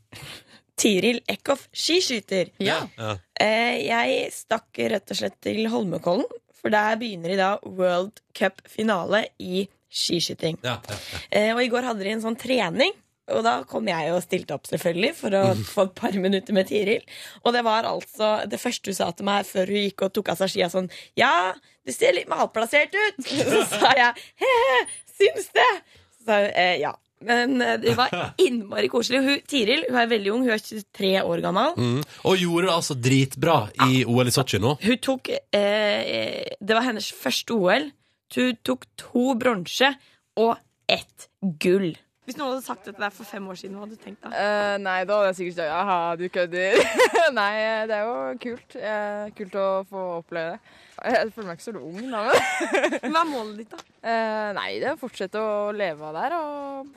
Tiril 0.80 1.20
Eckhoff, 1.30 1.66
skiskyter. 1.76 2.48
Ja. 2.62 2.78
Ja. 2.96 3.12
Eh, 3.42 3.82
jeg 3.90 4.30
stakk 4.34 4.80
rett 4.94 5.12
og 5.12 5.18
slett 5.20 5.36
til 5.44 5.66
Holmenkollen, 5.70 6.24
for 6.62 6.72
der 6.74 6.98
begynner 7.00 7.34
i 7.34 7.38
dag 7.40 7.64
World 7.66 8.22
Cup-finale 8.38 9.26
i 9.42 9.66
skiskyting. 9.92 10.58
Ja, 10.64 10.78
ja, 10.88 10.98
ja. 11.12 11.22
Eh, 11.30 11.50
og 11.54 11.62
i 11.64 11.70
går 11.72 11.90
hadde 11.90 12.04
de 12.06 12.14
en 12.14 12.24
sånn 12.24 12.38
trening. 12.40 12.94
Og 13.32 13.44
da 13.46 13.52
kom 13.68 13.86
jeg 13.86 14.10
og 14.10 14.22
stilte 14.24 14.56
opp, 14.56 14.66
selvfølgelig, 14.66 15.12
for 15.14 15.36
å 15.38 15.42
få 15.74 15.86
et 15.88 15.94
par 15.98 16.16
minutter 16.18 16.56
med 16.56 16.68
Tiril. 16.70 17.04
Og 17.44 17.54
det 17.54 17.62
var 17.66 17.86
altså 17.88 18.32
det 18.50 18.60
første 18.60 18.90
hun 18.90 18.98
sa 18.98 19.10
til 19.14 19.28
meg 19.28 19.46
før 19.48 19.70
hun 19.70 19.84
gikk 19.86 20.06
og 20.06 20.16
tok 20.16 20.32
av 20.32 20.42
seg 20.42 20.54
skia 20.54 20.70
sånn 20.72 20.90
Ja, 21.18 21.52
du 21.86 21.94
ser 21.94 22.16
litt 22.16 22.30
malplassert 22.30 22.94
ut! 22.94 23.22
Så 23.52 23.62
sa 23.76 23.94
jeg 23.98 24.26
he-he, 24.42 24.82
syns 25.18 25.52
det? 25.54 25.70
Så 26.18 26.28
sa 26.28 26.42
hun 26.42 26.50
eh, 26.50 26.76
ja. 26.82 26.94
Men 27.26 27.56
eh, 27.62 27.78
det 27.82 27.96
var 27.98 28.12
innmari 28.46 28.90
koselig. 28.92 29.22
Hun, 29.26 29.40
Tiril 29.48 29.86
hun 29.88 29.98
er 30.02 30.10
veldig 30.10 30.34
ung, 30.34 30.46
hun 30.46 30.54
er 30.54 30.62
23 30.62 31.14
år 31.22 31.42
gammel. 31.44 31.74
Mm. 31.76 31.98
Og 32.28 32.44
gjorde 32.44 32.68
det 32.68 32.76
altså 32.76 32.98
dritbra 33.08 33.58
i 33.88 34.04
OL 34.08 34.30
i 34.30 34.34
Sotsji 34.34 34.62
nå. 34.62 34.76
Hun 34.82 35.02
tok 35.02 35.32
eh, 35.32 36.54
Det 36.60 36.78
var 36.78 36.88
hennes 36.88 37.10
første 37.16 37.56
OL. 37.56 37.90
Hun 38.32 38.62
tok 38.64 38.88
to 39.00 39.32
bronse 39.38 39.92
og 40.40 40.56
ett 40.90 41.28
gull. 41.60 41.92
Hvis 42.22 42.36
noen 42.38 42.52
hadde 42.52 42.62
sagt 42.62 42.84
det 42.86 42.92
til 42.94 43.02
deg 43.02 43.14
for 43.16 43.26
fem 43.26 43.46
år 43.50 43.56
siden, 43.58 43.74
hva 43.74 43.82
hadde 43.82 43.96
du 43.98 44.02
tenkt 44.04 44.22
da? 44.22 44.30
Uh, 44.30 44.76
nei, 44.78 45.00
da 45.08 45.16
hadde 45.18 45.30
jeg 45.32 45.38
sikkert 45.40 45.56
sagt 45.56 45.72
jaha, 45.72 45.96
du 46.20 46.22
kødder. 46.30 46.76
nei, 47.40 47.54
det 47.90 47.96
er 47.96 48.04
jo 48.06 48.14
kult. 48.44 48.76
Uh, 48.78 49.24
kult 49.40 49.56
å 49.58 49.64
få 49.90 50.04
oppleve 50.20 50.54
det. 50.54 50.76
Jeg 51.02 51.32
føler 51.34 51.48
meg 51.48 51.58
ikke 51.58 51.66
så 51.66 51.74
ung, 51.80 52.04
da. 52.12 52.20
Men. 52.28 53.08
Hva 53.08 53.24
er 53.24 53.30
målet 53.32 53.56
ditt, 53.64 53.74
da? 53.74 53.82
Uh, 54.06 54.48
nei, 54.60 54.68
det 54.78 54.86
er 54.86 54.94
å 54.94 55.00
fortsette 55.02 55.42
å 55.42 55.56
leve 55.74 56.12
av 56.12 56.20
der 56.20 56.36
og 56.38 56.92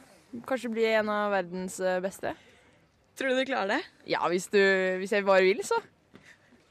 kanskje 0.47 0.71
bli 0.73 0.85
en 0.93 1.09
av 1.09 1.31
verdens 1.31 1.79
eh, 1.79 1.99
beste. 2.03 2.33
Tror 3.15 3.31
du 3.31 3.39
du 3.39 3.45
klarer 3.47 3.77
det? 3.77 3.81
Ja, 4.11 4.25
hvis, 4.31 4.49
du, 4.51 4.59
hvis 4.99 5.13
jeg 5.15 5.23
bare 5.27 5.45
vil, 5.45 5.61
så 5.63 5.77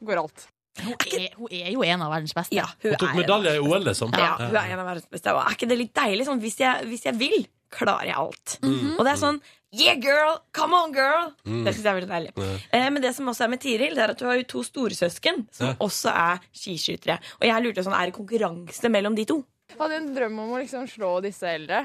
går 0.05 0.21
alt. 0.21 0.49
Hun 0.85 0.93
er, 1.15 1.29
hun 1.39 1.53
er 1.55 1.71
jo 1.73 1.85
en 1.87 2.03
av 2.03 2.11
verdens 2.13 2.35
beste. 2.37 2.57
Ja, 2.59 2.67
hun 2.83 2.91
Hun 2.93 2.99
tok 3.01 3.15
medalje 3.17 3.53
i 3.57 3.61
OL, 3.63 3.85
liksom. 3.87 4.11
ja, 4.19 4.33
hun 4.43 4.57
er 4.59 4.73
en 4.75 4.81
av 4.83 4.89
verdens 4.91 5.09
beste. 5.09 5.33
Og 5.33 5.41
er 5.45 5.55
ikke 5.57 5.69
det 5.71 5.79
litt 5.81 5.95
deilig? 5.97 6.27
Sånn, 6.29 6.41
hvis, 6.43 6.59
jeg, 6.61 6.89
hvis 6.91 7.07
jeg 7.07 7.17
vil, 7.21 7.45
klarer 7.73 8.11
jeg 8.11 8.19
alt. 8.19 8.57
Og 8.65 9.05
det 9.07 9.13
er 9.17 9.21
sånn 9.23 9.41
Yeah, 9.75 9.97
girl! 9.99 10.37
Come 10.55 10.77
on, 10.79 10.93
girl! 10.95 11.33
Det 11.43 11.73
syns 11.75 11.81
jeg 11.83 11.91
er 11.91 11.97
veldig 11.97 12.11
deilig. 12.13 12.35
Eh, 12.71 12.85
men 12.95 13.03
det 13.03 13.11
som 13.17 13.27
også 13.27 13.43
er 13.43 13.51
med 13.51 13.59
Tiril, 13.65 13.97
det 13.97 14.05
er 14.05 14.13
at 14.13 14.21
hun 14.23 14.29
har 14.31 14.37
jo 14.39 14.45
to 14.53 14.61
storesøsken 14.63 15.41
som 15.51 15.73
Ja. 15.73 15.75
også 15.83 16.13
er 16.15 16.45
skiskytere. 16.55 17.17
Og 17.41 17.49
jeg 17.49 17.65
lurte 17.65 17.83
sånn, 17.83 17.97
er 17.99 18.07
det 18.07 18.15
konkurranse 18.15 18.91
mellom 18.95 19.17
de 19.19 19.25
to? 19.27 19.41
Jeg 19.73 19.81
hadde 19.81 19.97
en 19.99 20.07
drøm 20.15 20.39
om 20.45 20.53
å 20.55 20.61
liksom 20.63 20.87
slå 20.93 21.17
disse 21.25 21.49
eldre, 21.51 21.81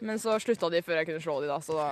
men 0.00 0.20
så 0.20 0.36
slutta 0.42 0.70
de 0.72 0.82
før 0.84 1.00
jeg 1.00 1.08
kunne 1.10 1.24
slå 1.24 1.38
de 1.44 1.48
da, 1.50 1.60
så 1.64 1.78
da 1.78 1.88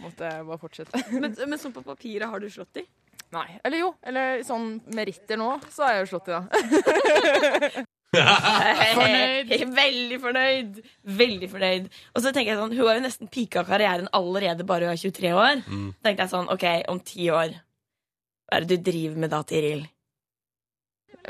måtte 0.00 0.30
jeg 0.32 0.46
bare 0.48 0.58
fortsette. 0.58 1.04
Men, 1.22 1.36
men 1.36 1.60
sånn 1.60 1.74
på 1.76 1.82
papiret, 1.86 2.26
har 2.30 2.40
du 2.42 2.48
slått 2.50 2.74
de? 2.80 2.86
Nei. 3.30 3.46
Eller 3.62 3.84
jo, 3.84 3.92
eller 4.02 4.40
sånn 4.46 4.80
meritter 4.96 5.38
nå, 5.38 5.52
så 5.70 5.84
har 5.86 5.92
jeg 5.94 6.06
jo 6.06 6.10
slått 6.14 6.30
de 6.30 6.38
da. 6.38 7.84
Fornøyd. 8.10 9.52
Veldig 9.76 10.18
fornøyd. 10.18 10.80
Veldig 11.20 11.48
fornøyd. 11.52 11.84
Og 12.14 12.24
så 12.24 12.32
tenker 12.34 12.52
jeg 12.52 12.58
sånn, 12.58 12.74
Hun 12.74 12.88
har 12.88 12.98
jo 12.98 13.04
nesten 13.04 13.30
pika 13.30 13.62
karrieren 13.68 14.10
allerede 14.16 14.66
bare 14.66 14.88
hun 14.88 14.96
er 14.96 14.98
23 14.98 15.30
år. 15.30 15.62
Mm. 15.68 15.92
tenkte 16.02 16.26
jeg 16.26 16.32
sånn, 16.32 16.50
ok, 16.50 16.66
om 16.90 17.00
ti 17.06 17.30
år 17.30 17.54
Hva 17.54 18.58
er 18.58 18.66
det 18.66 18.80
du 18.80 18.90
driver 18.90 19.22
med 19.22 19.30
da, 19.30 19.44
Tiril? 19.46 19.86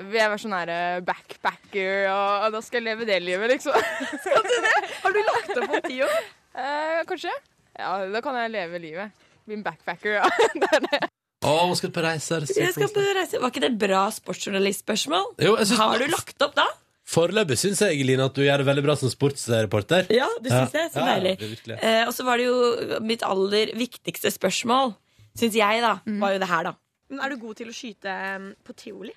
Jeg 0.00 0.30
var 0.30 0.38
sånn 0.40 0.54
her 0.54 0.70
eh, 0.72 1.00
backpacker, 1.04 2.06
og, 2.12 2.44
og 2.46 2.52
da 2.54 2.60
skal 2.64 2.80
jeg 2.80 2.86
leve 2.90 3.06
det 3.08 3.18
livet, 3.24 3.50
liksom. 3.56 3.74
Skal 4.24 4.44
du 4.46 4.52
det? 4.66 4.74
Har 5.02 5.12
du 5.16 5.20
lagt 5.26 5.50
opp 5.56 5.70
om 5.74 5.80
tid 5.86 6.02
år? 6.06 6.20
Eh, 6.54 7.00
kanskje. 7.08 7.32
Ja, 7.80 7.90
da 8.12 8.20
kan 8.24 8.36
jeg 8.38 8.52
leve 8.54 8.78
livet. 8.82 9.16
Bli 9.48 9.56
en 9.58 9.64
backpacker, 9.66 10.20
ja. 10.20 10.28
Det 10.62 10.70
er 10.78 10.86
det. 10.86 11.00
Å, 11.40 11.54
hun 11.66 11.76
skal 11.78 11.90
på 11.96 12.02
reise. 12.04 12.36
er 12.36 12.44
Jeg 12.44 12.74
skal 12.76 12.86
på 12.90 13.00
koselig. 13.00 13.14
reise. 13.16 13.38
Var 13.40 13.52
ikke 13.54 13.62
det 13.64 13.70
et 13.72 13.78
bra 13.80 14.02
sportsjournalistspørsmål? 14.12 15.30
Jo, 15.40 15.54
jeg 15.56 15.70
synes- 15.70 15.80
Har 15.80 15.98
du 16.02 16.06
lagt 16.12 16.42
opp 16.46 16.54
da? 16.58 16.66
Foreløpig 17.10 17.56
syns 17.58 17.80
jeg 17.82 18.04
Lina, 18.06 18.26
at 18.30 18.36
du 18.36 18.42
gjør 18.44 18.60
det 18.62 18.66
veldig 18.68 18.84
bra 18.86 18.94
som 19.00 19.10
sportsreporter. 19.10 20.06
Ja, 20.14 20.28
det 20.44 20.52
syns 20.52 20.76
jeg. 20.76 20.90
Så 20.92 21.00
Ja, 21.00 21.06
deilig. 21.14 21.32
det 21.40 21.46
er 21.48 21.54
virkelig. 21.56 21.78
Eh, 21.82 22.02
og 22.06 22.12
så 22.14 22.26
var 22.28 22.38
det 22.38 22.44
jo 22.46 23.00
mitt 23.02 23.24
aller 23.26 23.72
viktigste 23.74 24.30
spørsmål, 24.30 24.94
syns 25.40 25.56
jeg, 25.58 25.80
da, 25.82 25.96
Mm. 26.06 26.20
var 26.22 26.36
jo 26.36 26.38
det 26.44 26.48
her, 26.52 26.62
da. 26.70 26.74
Men 27.10 27.24
er 27.24 27.28
du 27.34 27.36
god 27.42 27.56
til 27.58 27.66
å 27.66 27.74
skyte 27.74 28.12
um, 28.36 28.54
på 28.62 28.76
tivoli? 28.78 29.10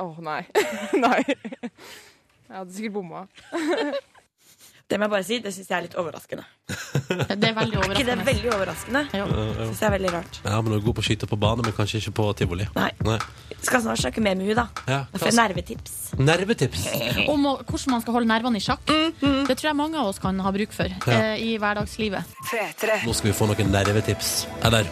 Åh, 0.00 0.20
nei. 0.24 0.40
nei. 1.06 1.20
Jeg 1.26 2.56
hadde 2.56 2.72
sikkert 2.74 2.96
bomma. 3.00 3.26
Det 4.90 4.96
må 4.98 5.06
jeg 5.06 5.10
bare 5.12 5.22
si, 5.22 5.36
det 5.38 5.50
syns 5.54 5.68
jeg 5.70 5.76
er 5.76 5.82
litt 5.84 5.92
overraskende. 6.00 6.42
Det 6.66 7.46
er 7.46 7.52
veldig 7.54 7.76
overraskende. 7.78 7.92
ikke 7.94 8.06
det 8.08 8.14
er 8.16 8.22
veldig 8.26 8.48
overraskende? 8.56 9.02
Jo. 9.20 9.26
Syns 9.60 9.82
jeg 9.84 9.86
er 9.86 9.92
veldig 9.94 10.10
rart. 10.16 10.38
Ja, 10.42 10.56
men 10.58 10.72
du 10.72 10.76
er 10.80 10.82
god 10.82 10.96
på 10.98 11.04
å 11.04 11.06
skyte 11.06 11.28
på 11.30 11.38
bane, 11.44 11.62
men 11.62 11.76
kanskje 11.76 12.00
ikke 12.00 12.14
på 12.18 12.24
tivoli. 12.40 12.66
Nei. 12.74 12.88
Skal 13.62 13.84
snart 13.84 14.02
snakke 14.02 14.18
mer 14.26 14.34
med 14.34 14.48
henne, 14.50 14.56
da. 14.64 14.82
Ja, 14.90 14.98
Da 15.12 15.20
får 15.22 15.30
jeg 15.30 15.36
nervetips. 15.38 15.94
Nervetips. 16.18 16.82
Om 17.36 17.46
å, 17.52 17.54
hvordan 17.70 17.94
man 17.94 18.02
skal 18.02 18.18
holde 18.18 18.32
nervene 18.32 18.58
i 18.58 18.66
sjakk. 18.66 18.82
Det 18.90 19.54
tror 19.60 19.68
jeg 19.70 19.78
mange 19.78 20.02
av 20.02 20.10
oss 20.10 20.18
kan 20.26 20.42
ha 20.42 20.54
bruk 20.58 20.74
for 20.74 20.90
Ja. 20.90 21.20
eh, 21.20 21.38
i 21.38 21.54
hverdagslivet. 21.62 22.34
Nå 23.06 23.14
skal 23.14 23.30
vi 23.30 23.36
få 23.44 23.46
noen 23.52 23.70
nervetips. 23.70 24.34
Eller 24.66 24.90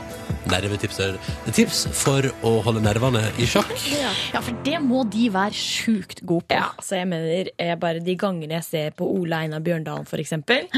nervetips 0.48 0.98
er 1.04 1.16
det 1.18 1.52
er 1.52 1.56
tips 1.56 1.82
for 1.96 2.26
å 2.46 2.52
holde 2.64 2.82
nervene 2.84 3.22
i 3.40 3.46
sjakk. 3.48 3.70
Ja, 3.92 4.42
for 4.44 4.56
det 4.66 4.80
må 4.84 5.04
de 5.10 5.28
være 5.34 5.56
sjukt 5.56 6.22
gode 6.26 6.48
på. 6.48 6.58
Ja, 6.58 6.70
altså 6.78 6.98
jeg 7.00 7.08
mener 7.10 7.50
jeg 7.52 7.78
bare 7.82 8.02
de 8.04 8.16
gangene 8.20 8.58
jeg 8.58 8.66
ser 8.66 8.98
på 8.98 9.08
Ole 9.08 9.44
Einar 9.44 9.62
Bjørndalen 9.64 10.08
for 10.08 10.20
eksempel, 10.22 10.68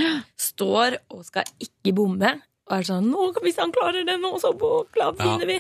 står 0.40 1.00
og 1.12 1.24
skal 1.28 1.48
ikke 1.62 1.94
bomme, 1.96 2.36
og 2.70 2.76
er 2.76 2.86
sånn 2.86 3.08
nå, 3.10 3.30
Hvis 3.42 3.58
han 3.58 3.72
klarer 3.74 4.06
det 4.06 4.14
nå, 4.22 4.30
så 4.38 4.52
glad 4.54 5.18
vinner 5.18 5.48
vi. 5.48 5.56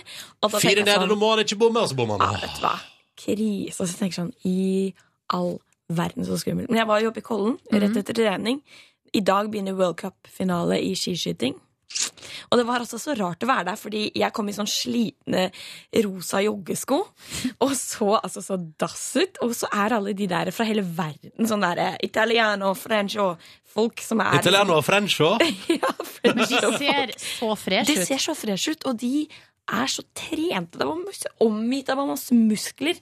Fire 0.46 0.84
nede, 0.84 0.94
sånn, 0.94 1.08
nå 1.10 1.16
må 1.18 1.32
han 1.32 1.42
ikke 1.42 1.58
bomme, 1.58 1.82
og 1.82 1.90
så 1.90 1.98
bommer 1.98 2.22
Ja, 2.22 2.36
vet 2.38 2.60
du 2.60 2.62
hva. 2.62 2.76
Krise. 3.20 3.80
Og 3.82 3.90
så 3.90 3.96
tenker 3.98 4.14
jeg 4.14 4.20
sånn 4.20 4.34
I 4.46 4.92
all 5.34 5.56
verden, 5.90 6.22
så 6.26 6.38
skummelt. 6.38 6.70
Men 6.70 6.84
jeg 6.84 6.88
var 6.90 7.02
jo 7.02 7.10
oppe 7.10 7.22
i 7.22 7.26
Kollen 7.26 7.58
rett 7.74 7.98
etter 7.98 8.14
trening. 8.14 8.60
I 9.10 9.24
dag 9.26 9.50
begynner 9.50 9.74
World 9.74 9.98
Cup-finale 9.98 10.78
i 10.86 10.94
skiskyting. 10.94 11.56
Og 12.50 12.58
det 12.58 12.66
var 12.66 12.82
altså 12.82 12.98
så 12.98 13.14
rart 13.18 13.44
å 13.44 13.48
være 13.50 13.68
der, 13.70 13.78
fordi 13.78 14.02
jeg 14.18 14.34
kom 14.34 14.48
i 14.50 14.54
sånn 14.54 14.68
slitne 14.70 15.48
rosa 16.06 16.40
joggesko. 16.42 16.98
Og 17.62 17.74
så 17.78 18.12
altså 18.18 18.42
så 18.42 18.58
dass 18.80 19.06
ut. 19.18 19.40
Og 19.46 19.54
så 19.56 19.70
er 19.70 19.96
alle 19.96 20.14
de 20.18 20.26
der 20.30 20.50
fra 20.54 20.66
hele 20.66 20.84
verden 20.84 21.48
sånn 21.50 21.62
derre 21.62 21.92
italiano, 22.06 22.72
french 22.78 23.18
og 23.22 23.38
folk 23.70 24.02
som 24.02 24.22
er 24.24 24.40
Italiano 24.40 24.78
og 24.78 24.84
french 24.86 25.20
ja, 25.22 25.92
Men 26.24 26.40
de 26.40 26.48
ser 26.50 27.14
så 27.14 27.52
freshe 27.54 27.86
de 27.92 28.06
ser 28.06 28.22
så 28.22 28.34
fresh 28.34 28.74
ut, 28.74 28.86
og 28.90 28.98
de 28.98 29.28
er 29.76 29.90
så 29.90 30.04
trente. 30.16 30.78
Det 30.78 30.86
var 30.86 31.46
omgitt 31.46 31.90
av 31.92 32.02
masse 32.08 32.34
muskler. 32.36 32.98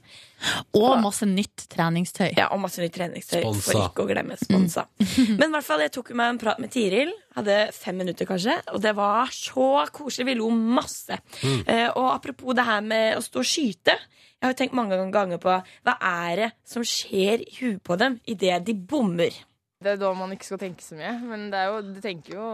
Og 0.76 1.00
masse 1.02 1.26
nytt 1.26 1.64
treningstøy. 1.72 2.30
Ja, 2.36 2.48
og 2.54 2.60
masse 2.62 2.82
nytt 2.82 2.94
treningstøy. 2.94 3.40
Sponsa. 3.40 3.64
For 3.64 3.88
ikke 3.88 4.04
å 4.04 4.10
glemme 4.10 4.36
sponsa. 4.40 4.86
Men 5.38 5.48
i 5.48 5.52
hvert 5.56 5.66
fall, 5.66 5.82
jeg 5.86 5.94
tok 5.96 6.12
meg 6.18 6.34
en 6.34 6.40
prat 6.42 6.60
med 6.62 6.72
Tiril. 6.74 7.10
Hadde 7.38 7.58
fem 7.76 7.98
minutter, 8.02 8.28
kanskje. 8.28 8.58
Og 8.74 8.82
det 8.84 8.94
var 8.98 9.32
så 9.34 9.68
koselig. 9.94 10.28
Vi 10.30 10.38
lo 10.38 10.52
masse. 10.54 11.18
Eh, 11.42 11.88
og 11.88 12.12
apropos 12.12 12.56
det 12.58 12.68
her 12.68 12.84
med 12.86 13.18
å 13.18 13.24
stå 13.24 13.42
og 13.42 13.50
skyte. 13.50 13.96
Jeg 14.38 14.46
har 14.46 14.54
jo 14.54 14.58
tenkt 14.60 14.78
mange 14.78 14.96
ganger 15.10 15.40
på 15.42 15.50
hva 15.50 15.94
er 15.98 16.44
det 16.44 16.50
som 16.68 16.84
skjer 16.86 17.42
i 17.42 17.52
huet 17.58 17.82
på 17.82 17.96
dem 17.98 18.20
idet 18.30 18.60
de 18.68 18.76
bommer. 18.78 19.34
Det 19.82 19.94
er 19.94 19.98
da 20.00 20.12
man 20.14 20.30
ikke 20.34 20.46
skal 20.46 20.60
tenke 20.62 20.82
så 20.82 20.98
mye. 20.98 21.16
Men 21.26 21.48
det 21.50 21.58
er 21.58 21.72
jo, 21.72 21.82
du 21.90 22.00
tenker 22.02 22.38
jo 22.38 22.48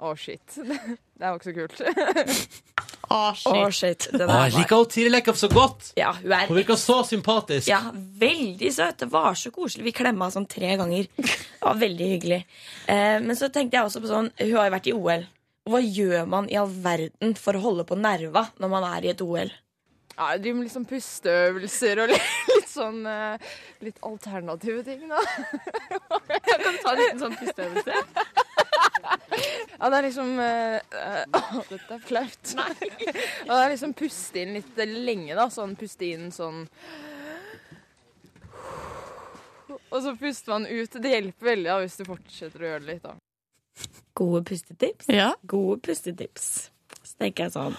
Å, 0.00 0.14
shit. 0.16 0.56
Det 1.20 1.26
er 1.28 1.34
jo 1.34 1.36
ikke 1.36 1.50
så 1.50 1.56
kult. 1.58 1.80
Å, 3.10 3.16
Å, 3.34 3.34
shit. 3.34 3.74
shit. 3.74 4.04
Det 4.14 4.22
Å, 4.22 4.28
jeg 4.28 4.30
var 4.30 4.52
liker 4.54 4.78
hun 4.78 4.90
Tiril 4.94 5.18
Eckhoff 5.18 5.38
så 5.40 5.48
godt! 5.50 5.88
Ja, 5.98 6.12
hun 6.14 6.30
er 6.36 6.46
Hun 6.46 6.58
virker 6.60 6.78
så 6.78 7.00
sympatisk. 7.08 7.66
Ja, 7.66 7.80
veldig 8.22 8.70
søt. 8.76 9.00
Det 9.02 9.08
var 9.10 9.34
så 9.38 9.50
koselig. 9.54 9.88
Vi 9.88 9.94
klemma 9.98 10.28
sånn 10.30 10.46
tre 10.50 10.76
ganger. 10.78 11.08
Det 11.18 11.64
var 11.64 11.80
veldig 11.80 12.10
hyggelig. 12.14 12.38
Eh, 12.86 13.16
men 13.24 13.34
så 13.38 13.48
tenkte 13.50 13.80
jeg 13.80 13.88
også 13.88 14.02
på 14.04 14.12
sånn 14.12 14.30
Hun 14.38 14.54
har 14.54 14.68
jo 14.68 14.74
vært 14.76 14.86
i 14.92 14.94
OL. 14.94 15.26
Hva 15.70 15.80
gjør 15.82 16.30
man 16.30 16.46
i 16.50 16.56
all 16.58 16.70
verden 16.70 17.34
for 17.38 17.58
å 17.58 17.64
holde 17.66 17.84
på 17.88 17.98
nerva 17.98 18.46
når 18.62 18.72
man 18.72 18.86
er 18.92 19.08
i 19.08 19.12
et 19.12 19.26
OL? 19.26 19.50
Ja, 20.14 20.30
jeg 20.34 20.42
driver 20.44 20.56
med 20.60 20.66
litt 20.66 20.74
sånn 20.76 20.88
pusteøvelser 20.88 22.00
og 22.04 22.10
litt, 22.12 22.32
litt 22.52 22.70
sånn 22.70 23.02
eh, 23.08 23.50
Litt 23.86 23.98
alternative 24.06 24.82
ting, 24.86 25.06
da. 25.10 25.20
Jeg 26.30 26.60
kan 26.62 26.78
ta 26.84 26.94
en 26.94 27.00
liten 27.00 27.22
sånn 27.24 27.36
pusteøvelse. 27.40 28.02
Ja, 29.80 29.88
det 29.88 29.96
er 29.98 30.06
liksom 30.06 30.32
eh, 30.44 30.96
uh, 31.32 31.60
dette 31.70 31.96
er 31.96 32.02
flaut. 32.04 32.52
Og 32.56 33.52
det 33.52 33.60
er 33.60 33.72
liksom 33.72 33.94
puste 33.96 34.42
inn 34.42 34.56
litt 34.58 34.80
lenge, 34.80 35.36
da. 35.38 35.46
Sånn 35.52 35.72
puste 35.80 36.08
inn 36.08 36.28
sånn 36.34 36.66
Og 39.90 40.02
så 40.04 40.12
puster 40.18 40.52
man 40.52 40.66
ut. 40.68 40.92
Det 41.02 41.14
hjelper 41.14 41.52
veldig 41.52 41.70
da, 41.70 41.78
hvis 41.82 41.98
du 41.98 42.04
fortsetter 42.06 42.62
å 42.62 42.72
gjøre 42.72 42.84
det 42.84 42.92
litt, 42.92 43.06
da. 43.06 43.16
Gode 44.20 44.42
pustetips. 44.50 45.08
Ja. 45.10 45.32
Gode 45.48 45.80
pustetips. 45.88 46.50
Så 47.00 47.16
tenker 47.18 47.48
jeg 47.48 47.56
sånn 47.56 47.78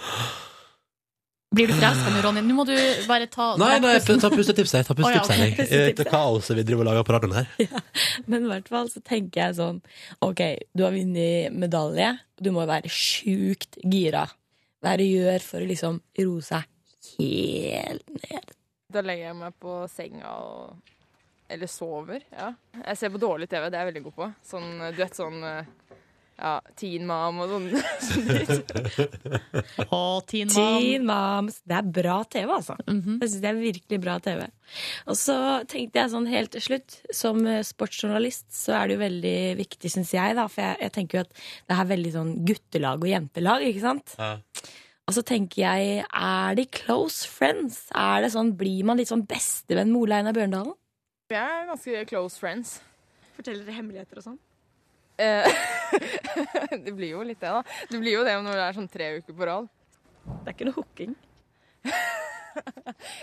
Blir 1.52 1.68
du 1.68 1.74
forelska 1.76 2.12
nå, 2.14 2.20
Ronny? 2.24 2.42
Nå 2.48 2.54
må 2.56 2.64
du 2.64 2.76
bare 3.10 3.26
ta 3.28 3.50
Nei, 3.60 3.74
nei, 3.84 3.98
ta 4.00 4.30
pustetips, 4.32 4.72
jeg. 4.78 4.86
Ta 4.88 4.96
pustetips, 4.96 5.32
ja, 5.36 5.48
ok. 5.50 5.58
jeg. 5.60 5.90
Etter 5.92 6.08
kaoset 6.08 6.56
vi 6.56 6.64
driver 6.64 6.86
og 6.86 6.88
lager 6.88 7.08
på 7.10 7.16
radioen 7.18 7.34
her. 7.42 7.82
Men 8.32 8.46
i 8.46 8.52
hvert 8.54 8.72
fall 8.72 8.88
så 8.94 9.02
tenker 9.04 9.42
jeg 9.42 9.58
sånn 9.58 9.82
Ok, 10.24 10.40
du 10.72 10.86
har 10.86 10.96
vunnet 10.96 11.52
medalje. 11.52 12.14
Du 12.40 12.54
må 12.56 12.64
være 12.70 12.88
sjukt 12.88 13.76
gira. 13.84 14.24
Hva 14.80 14.94
er 14.94 15.04
det 15.04 15.10
du 15.10 15.18
gjør 15.18 15.46
for 15.50 15.60
å 15.66 15.70
liksom 15.74 16.00
roe 16.24 16.46
seg 16.48 16.72
helt 17.18 18.16
ned? 18.16 18.56
Da 18.92 19.04
legger 19.04 19.30
jeg 19.34 19.40
meg 19.42 19.60
på 19.60 19.76
senga 19.92 20.32
og 20.46 20.80
Eller 21.52 21.68
sover, 21.68 22.24
ja. 22.32 22.54
Jeg 22.80 22.96
ser 22.96 23.12
på 23.12 23.20
dårlig 23.20 23.52
TV, 23.52 23.68
det 23.68 23.76
er 23.76 23.84
jeg 23.84 23.92
veldig 23.92 24.06
god 24.08 24.18
på. 24.22 24.32
Sånn, 24.54 24.72
du 24.88 25.04
vet 25.04 25.20
sånn 25.20 25.44
eh, 25.44 25.72
ja, 26.42 26.56
Teen 26.80 27.04
Mom 27.06 27.38
og 27.44 27.52
sånn. 27.52 27.68
Å, 29.94 30.00
Teen 30.28 30.50
Mom. 30.50 30.82
Teen 30.82 31.06
Moms. 31.08 31.60
Det 31.68 31.78
er 31.78 31.90
bra 32.00 32.18
TV, 32.26 32.50
altså. 32.56 32.76
Mhm. 32.88 33.20
Jeg 33.22 33.30
synes 33.30 33.44
det 33.44 33.50
er 33.52 33.60
virkelig 33.62 34.00
bra 34.04 34.16
TV. 34.24 34.44
Og 35.12 35.20
så 35.20 35.38
tenkte 35.70 36.02
jeg 36.02 36.14
sånn 36.16 36.30
helt 36.32 36.54
til 36.56 36.66
slutt, 36.66 36.98
som 37.14 37.42
eh, 37.46 37.62
sportsjournalist 37.68 38.48
så 38.56 38.76
er 38.80 38.90
det 38.90 38.98
jo 38.98 39.04
veldig 39.04 39.38
viktig, 39.62 39.92
syns 39.94 40.14
jeg, 40.18 40.38
da, 40.38 40.48
for 40.52 40.66
jeg, 40.66 40.80
jeg 40.88 40.96
tenker 40.98 41.20
jo 41.20 41.26
at 41.28 41.34
det 41.42 41.78
er 41.78 41.92
veldig 41.94 42.14
sånn 42.18 42.32
guttelag 42.48 43.06
og 43.06 43.12
jentelag, 43.14 43.66
ikke 43.70 43.86
sant? 43.86 44.16
Ja. 44.18 44.34
Og 45.10 45.16
så 45.18 45.24
tenker 45.28 45.66
jeg, 45.66 46.06
er 46.08 46.56
de 46.56 46.64
close 46.72 47.28
friends? 47.28 47.84
Er 47.98 48.22
det 48.24 48.32
sånn, 48.34 48.54
Blir 48.58 48.86
man 48.88 49.02
litt 49.02 49.12
sånn 49.12 49.26
bestevenn 49.28 49.92
med 49.92 50.06
Ole 50.06 50.22
Einar 50.22 50.36
Bjørndalen? 50.38 50.78
Vi 51.32 51.38
er 51.40 51.68
ganske 51.70 52.06
close 52.10 52.40
friends. 52.40 52.78
Forteller 53.36 53.66
dere 53.68 53.78
hemmeligheter 53.78 54.22
og 54.22 54.26
sånn? 54.30 54.40
Eh, 55.22 55.62
det 56.86 56.96
blir 56.96 57.14
jo 57.16 57.26
litt 57.28 57.42
det, 57.42 57.52
da. 57.52 57.62
Det 57.92 58.02
blir 58.02 58.18
jo 58.20 58.26
det 58.28 58.38
når 58.42 58.58
det 58.58 58.66
er 58.68 58.80
sånn 58.80 58.92
tre 58.92 59.12
uker 59.20 59.38
på 59.38 59.50
rad. 59.50 59.70
Det 60.42 60.52
er 60.52 60.56
ikke 60.58 60.70
noe 60.72 60.80
hooking. 60.80 61.16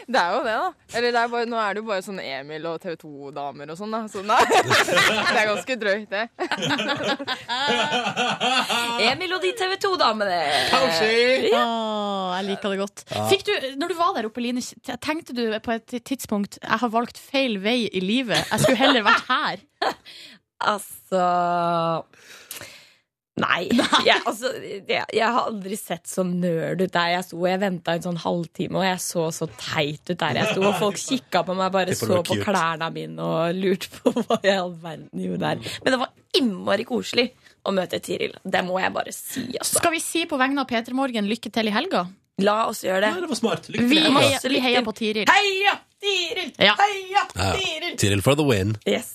Det 0.09 0.17
er 0.17 0.31
jo 0.33 0.39
det, 0.41 0.53
da. 0.57 0.69
Eller 0.97 1.13
det 1.13 1.21
er 1.21 1.29
bare, 1.29 1.47
nå 1.49 1.59
er 1.61 1.75
det 1.77 1.83
jo 1.83 1.89
bare 1.91 2.05
sånn 2.05 2.21
Emil 2.23 2.65
og 2.71 2.79
TV 2.81 2.95
2-damer 3.03 3.73
og 3.75 3.77
sånn, 3.77 3.93
da. 3.93 4.01
Så 4.09 4.23
nei, 4.25 4.39
det 4.49 5.35
er 5.35 5.51
ganske 5.51 5.77
drøyt, 5.83 6.15
det. 6.15 6.23
Emil 9.05 9.37
og 9.37 9.45
de 9.45 9.53
TV 9.59 9.77
2-damene! 9.85 10.39
Å, 10.79 10.81
jeg 12.39 12.49
liker 12.49 12.73
det 12.73 12.81
godt. 12.81 13.05
Fikk 13.29 13.45
du, 13.51 13.53
når 13.83 13.93
du 13.93 13.99
var 14.01 14.17
der 14.17 14.31
oppe, 14.31 14.43
Line, 14.45 14.65
tenkte 15.05 15.37
du 15.37 15.45
på 15.65 15.77
et 15.77 15.99
tidspunkt 16.09 16.61
Jeg 16.63 16.81
har 16.81 16.93
valgt 16.95 17.21
feil 17.21 17.59
vei 17.63 17.83
i 17.89 18.03
livet. 18.05 18.41
Jeg 18.49 18.65
skulle 18.65 18.81
heller 18.81 19.07
vært 19.07 19.29
her. 19.29 19.65
Altså 20.67 21.23
Nei. 23.39 23.69
Jeg, 24.03 24.19
altså, 24.27 24.51
jeg, 24.59 25.05
jeg 25.15 25.23
har 25.23 25.47
aldri 25.47 25.77
sett 25.79 26.09
så 26.11 26.25
nerd 26.27 26.83
ut 26.83 26.93
der 26.95 27.13
jeg 27.13 27.27
sto. 27.29 27.41
Jeg 27.47 27.61
venta 27.63 27.95
en 27.95 28.05
sånn 28.09 28.19
halvtime, 28.19 28.81
og 28.81 28.87
jeg 28.87 29.03
så 29.05 29.29
så 29.35 29.49
teit 29.61 30.03
ut 30.11 30.19
der 30.19 30.41
jeg 30.41 30.53
sto. 30.53 30.65
Og 30.67 30.79
folk 30.81 30.99
kikka 30.99 31.45
på 31.47 31.55
meg, 31.59 31.71
bare 31.75 31.95
så 31.99 32.21
på 32.27 32.39
klærne 32.43 32.91
mine 32.95 33.23
og 33.23 33.59
lurte 33.59 33.93
på 33.95 34.11
hva 34.19 34.41
i 34.43 34.55
all 34.57 34.75
verden 34.83 35.25
gjorde 35.25 35.45
der. 35.45 35.77
Men 35.85 35.95
det 35.95 36.01
var 36.03 36.39
innmari 36.39 36.87
koselig 36.89 37.29
å 37.63 37.75
møte 37.75 38.01
Tiril. 38.03 38.35
Det 38.43 38.65
må 38.67 38.79
jeg 38.83 38.95
bare 38.95 39.15
si, 39.15 39.47
altså. 39.55 39.79
Skal 39.79 39.95
vi 39.95 40.03
si 40.03 40.25
på 40.31 40.39
vegne 40.41 40.65
av 40.65 40.71
P3 40.71 40.97
Morgen 40.97 41.31
lykke 41.31 41.53
til 41.55 41.71
i 41.71 41.75
helga? 41.75 42.09
La 42.43 42.61
oss 42.71 42.85
gjøre 42.87 43.03
Nei, 43.03 43.15
det. 43.17 43.27
det 43.27 43.31
var 43.33 43.39
smart. 43.39 43.71
Lykke 43.71 43.87
til. 43.91 44.11
Vi, 44.19 44.55
vi 44.55 44.63
heier 44.63 44.85
på 44.87 44.95
Tiril. 44.99 45.31
Heia 45.31 45.79
Tiril! 46.01 46.53
Ja. 46.59 46.75
Heia 46.79 47.23
Ja. 47.35 47.53
Tiril! 47.59 47.97
Tiril 47.99 48.23
for 48.23 48.35
the 48.39 48.45
win. 48.47 48.77
Yes, 48.87 49.09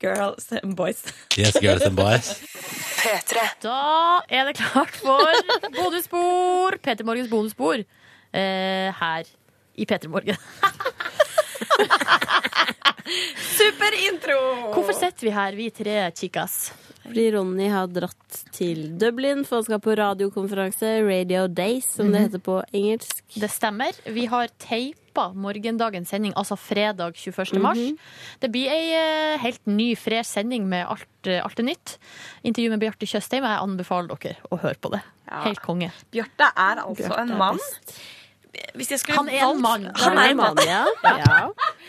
girls 0.00 0.50
and 0.52 0.74
boys. 0.76 1.02
Yes, 1.38 1.56
girls 1.60 1.82
and 1.86 1.96
boys. 1.96 2.34
Petre. 3.00 3.46
Da 3.62 4.20
er 4.28 4.44
det 4.50 4.56
klart 4.58 4.90
for 5.00 5.32
bonusbord. 5.78 6.80
Peter 6.82 7.04
Morgens 7.04 7.30
bonusbord 7.30 7.84
eh, 8.32 8.92
her 9.00 9.24
i 9.76 9.84
P3 9.88 10.08
Morgen. 10.08 10.36
Super 13.56 13.92
intro! 14.10 14.38
Hvorfor 14.74 14.92
sitter 14.96 15.26
vi 15.28 15.32
her, 15.34 15.52
vi 15.56 15.70
tre 15.70 16.10
chicas? 16.16 16.72
Fordi 17.06 17.28
Ronny 17.36 17.68
har 17.70 17.86
dratt 17.94 18.40
til 18.56 18.88
Dublin 18.98 19.44
for 19.46 19.60
han 19.60 19.66
skal 19.68 19.80
på 19.84 19.94
radiokonferanse, 20.00 20.96
Radio 21.06 21.46
Days, 21.46 21.86
som 21.96 22.10
det 22.10 22.18
Mhm. 22.20 22.24
heter 22.26 22.38
på 22.42 22.56
engelsk. 22.74 23.22
Det 23.34 23.50
stemmer. 23.50 23.92
Vi 24.04 24.26
har 24.26 24.48
teipa 25.16 25.32
morgendagens 25.34 26.08
sending, 26.10 26.34
altså 26.36 26.56
fredag 26.56 27.14
21. 27.16 27.60
mars. 27.62 27.78
Mhm. 27.78 27.96
Det 28.40 28.50
blir 28.52 28.68
ei 28.70 28.92
eh, 28.94 29.38
helt 29.40 29.66
ny, 29.66 29.94
fresh 29.96 30.30
sending 30.36 30.66
med 30.68 30.86
alt, 30.86 31.08
eh, 31.26 31.42
alt 31.42 31.58
er 31.58 31.62
nytt. 31.64 31.96
Intervju 32.44 32.70
med 32.70 32.80
Bjarte 32.80 33.06
Tjøstheim. 33.06 33.44
Jeg 33.44 33.62
anbefaler 33.62 34.08
dere 34.16 34.36
å 34.50 34.58
høre 34.60 34.76
på 34.80 34.90
det. 34.92 35.02
Helt 35.30 35.60
konge. 35.62 35.90
Bjarte 36.12 36.50
er 36.56 36.82
altså 36.84 37.08
Bjørte 37.08 37.20
en 37.20 37.38
mann. 37.38 37.56
best. 37.58 38.00
Hvis 38.76 38.90
jeg 38.94 39.02
skulle 39.02 39.18
Han 39.18 39.28
er 39.32 39.44
en 39.46 39.62
mann. 39.62 39.86
Han 39.96 40.18
er 40.18 40.32
en 40.32 40.40
mann. 40.40 40.60
ja. 40.66 40.82
ja. 41.22 41.38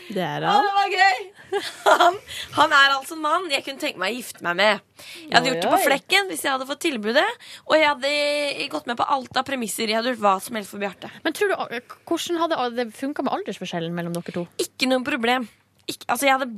Det 0.08 0.24
er 0.24 0.46
han. 0.48 0.64
det 0.64 0.76
var 0.78 0.94
gøy! 0.94 1.26
Han, 1.88 2.16
han 2.58 2.74
er 2.76 2.94
altså 2.98 3.16
en 3.16 3.22
mann 3.24 3.46
jeg 3.52 3.64
kunne 3.64 3.80
tenke 3.80 4.00
meg 4.02 4.12
å 4.12 4.18
gifte 4.18 4.44
meg 4.44 4.58
med. 4.60 4.82
Jeg 5.00 5.32
hadde 5.32 5.48
Oi, 5.48 5.52
gjort 5.54 5.64
det 5.64 5.70
på 5.72 5.80
flekken 5.86 6.28
hvis 6.28 6.44
jeg 6.44 6.52
hadde 6.52 6.68
fått 6.68 6.82
tilbudet. 6.84 7.24
Og 7.70 7.76
jeg 7.78 7.88
hadde 7.88 8.68
gått 8.74 8.90
med 8.92 9.00
på 9.00 9.08
alt 9.16 9.40
av 9.40 9.46
premisser. 9.48 9.88
Jeg 9.88 9.96
hadde 10.00 10.12
gjort 10.12 10.26
hva 10.26 10.34
som 10.44 10.60
helst 10.60 10.74
for 10.76 10.84
Bjarte. 10.84 11.12
Men 11.24 11.36
tror 11.38 11.54
du, 11.54 11.94
hvordan 12.10 12.42
hadde 12.44 12.68
det 12.82 12.88
funka 13.00 13.24
med 13.24 13.38
aldersforskjellen 13.40 13.96
mellom 13.96 14.16
dere 14.18 14.36
to? 14.36 14.44
Ikke 14.60 14.92
noe 14.92 15.08
problem. 15.08 15.48
Ikke, 15.88 16.04
altså 16.12 16.28
hadde, 16.36 16.50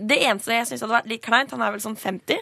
det 0.00 0.16
eneste 0.22 0.56
jeg 0.56 0.70
syns 0.70 0.86
hadde 0.86 0.96
vært 0.96 1.12
litt 1.12 1.24
kleint, 1.24 1.52
han 1.52 1.64
er 1.64 1.76
vel 1.76 1.84
sånn 1.84 1.98
50. 2.00 2.40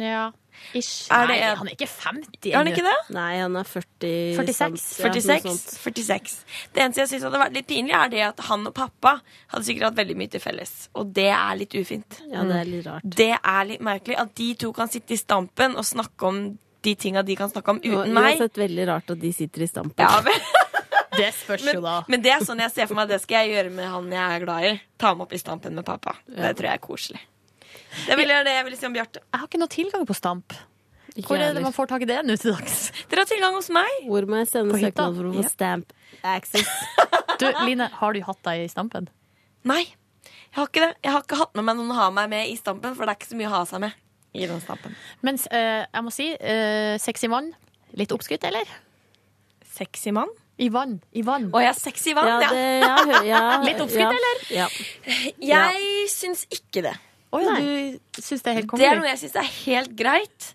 Ja. 0.00 0.30
Ish. 0.74 1.08
Er 1.10 1.26
det 1.26 1.36
Nei, 1.36 1.38
en- 1.50 1.56
han 1.56 1.66
er 1.68 1.74
ikke 1.74 1.88
50 1.88 2.52
Er 2.52 2.56
han 2.58 2.66
ikke 2.70 2.84
det? 2.86 2.96
Nei, 3.16 3.38
han 3.40 3.56
er 3.56 3.64
40 3.64 4.36
46. 4.36 4.54
samt- 4.54 5.00
ja, 5.00 5.12
46. 5.12 5.56
46. 5.82 6.44
Det 6.72 6.82
eneste 6.84 7.00
jeg 7.02 7.08
syns 7.08 7.22
hadde 7.26 7.40
vært 7.42 7.54
litt 7.54 7.66
pinlig, 7.66 7.94
er 7.94 8.08
det 8.08 8.20
at 8.28 8.40
han 8.50 8.66
og 8.66 8.74
pappa 8.74 9.20
hadde 9.52 9.64
sikkert 9.66 9.88
hatt 9.90 9.96
veldig 9.96 10.16
mye 10.16 10.30
til 10.30 10.40
felles. 10.40 10.88
Og 10.94 11.12
det 11.12 11.26
er 11.32 11.56
litt 11.56 11.74
ufint. 11.74 12.20
Ja, 12.30 12.44
det 12.44 12.56
er 12.60 12.64
litt 12.70 12.86
rart. 12.86 13.02
Det 13.04 13.30
er 13.42 13.64
litt 13.64 13.80
merkelig 13.80 14.18
at 14.18 14.34
de 14.34 14.54
to 14.54 14.72
kan 14.72 14.88
sitte 14.88 15.12
i 15.12 15.16
stampen 15.16 15.76
og 15.76 15.84
snakke 15.84 16.22
om 16.28 16.58
de 16.82 16.94
tinga 16.94 17.22
de 17.24 17.34
kan 17.36 17.50
snakke 17.50 17.68
om 17.68 17.76
Og 17.76 17.82
uten 17.84 18.14
meg. 18.14 18.38
Uansett 18.38 18.54
veldig 18.56 18.86
rart 18.88 19.10
at 19.10 19.20
de 19.20 19.32
sitter 19.32 19.62
i 19.62 19.66
stampen. 19.66 19.98
Ja, 19.98 20.20
men, 20.24 20.38
Det 21.16 21.34
spørs 21.34 21.66
jo, 21.74 21.80
da. 21.82 22.04
men 22.08 22.22
det 22.22 22.30
er 22.32 22.38
sånn 22.46 22.60
jeg 22.62 22.70
ser 22.70 22.86
for 22.86 22.94
meg 22.94 23.08
det 23.10 23.20
skal 23.20 23.44
jeg 23.44 23.56
gjøre 23.56 23.72
med 23.74 23.84
han 23.90 24.06
jeg 24.10 24.36
er 24.40 24.44
glad 24.46 24.64
i. 24.64 24.80
Ta 24.96 25.08
ham 25.08 25.20
opp 25.20 25.32
i 25.34 25.36
stampen 25.42 25.74
med 25.74 25.84
pappa. 25.84 26.14
Det 26.28 26.54
tror 26.56 26.68
jeg 26.70 26.78
er 26.78 26.78
koselig. 26.86 27.20
Det 28.06 28.16
vil 28.20 28.28
gjøre 28.32 28.44
det 28.46 28.54
jeg 28.56 28.64
vil 28.68 28.76
si 28.80 28.86
om 28.88 28.92
Bjarte. 28.96 29.22
Jeg 29.24 29.40
har 29.42 29.46
ikke 29.48 29.60
noe 29.62 29.72
tilgang 29.72 30.04
på 30.08 30.14
Stamp. 30.18 30.54
Hvor 31.26 31.40
er 31.42 31.54
det 31.56 31.62
man 31.64 31.74
får 31.74 31.88
tak 31.90 32.04
i 32.04 32.06
det 32.06 32.20
nå 32.24 32.36
til 32.38 32.52
dags? 32.54 32.76
Dere 33.10 33.24
har 33.24 33.28
tilgang 33.28 33.56
hos 33.58 33.68
meg. 33.74 33.96
Hvor 34.06 34.26
må 34.30 34.38
jeg 34.40 34.48
sende 34.52 34.72
På 34.76 34.78
hytta? 34.78 34.92
søknad 35.08 35.16
for 35.18 35.30
å 35.30 35.32
få 35.34 35.42
Ja. 35.42 35.50
stamp 35.54 35.92
access? 36.22 36.68
Du, 37.40 37.46
Line, 37.64 37.86
har 37.98 38.12
du 38.14 38.20
hatt 38.26 38.38
deg 38.44 38.66
i 38.66 38.68
Stampen? 38.68 39.06
Nei, 39.64 39.80
jeg 39.82 40.58
har 40.58 40.66
ikke 40.68 40.82
det. 40.84 40.90
Jeg 41.06 41.12
har 41.14 41.22
ikke 41.24 41.38
hatt 41.40 41.54
med 41.56 41.64
meg 41.66 41.78
noen 41.78 41.90
å 41.94 41.96
ha 41.98 42.08
meg 42.12 42.28
med 42.28 42.50
i 42.52 42.56
stampen, 42.60 42.92
for 42.98 43.06
det 43.08 43.14
er 43.14 43.18
ikke 43.18 43.30
så 43.30 43.38
mye 43.40 43.48
å 43.48 43.52
ha 43.54 43.60
seg 43.70 43.80
med 43.80 43.96
i 44.36 44.44
den 44.50 44.60
stampen. 44.60 44.94
Mens 45.26 45.46
eh, 45.50 45.86
jeg 45.88 46.04
må 46.06 46.12
si, 46.12 46.26
eh, 46.36 46.94
sexy 47.00 47.30
mann. 47.32 47.48
Litt 47.96 48.12
oppskrytt, 48.14 48.44
eller? 48.46 48.68
Sexy 49.72 50.12
mann. 50.12 50.28
I 50.60 50.68
vann. 50.68 50.98
I 51.16 51.22
vann. 51.24 51.48
Å 51.56 51.62
ja, 51.64 51.72
sexy 51.72 52.12
vann. 52.18 52.28
Ja, 52.28 52.40
Ja, 52.44 52.50
det, 52.52 52.64
ja, 52.84 52.96
hø- 53.08 53.24
ja, 53.30 53.40
Litt 53.70 53.80
oppskrytt, 53.80 54.04
ja, 54.04 54.10
eller? 54.12 54.44
Ja. 54.52 54.68
Jeg 55.40 56.10
syns 56.12 56.44
ikke 56.52 56.84
det. 56.90 56.94
Å 57.30 57.40
ja, 57.44 57.52
du 57.62 58.22
syns 58.22 58.42
det 58.42 58.50
er 58.50 58.56
helt 58.58 58.72
Det 58.74 58.86
er 58.88 58.98
noe 58.98 59.10
jeg 59.12 59.20
syns 59.20 59.36
er 59.38 59.50
helt 59.60 59.92
greit. 59.98 60.48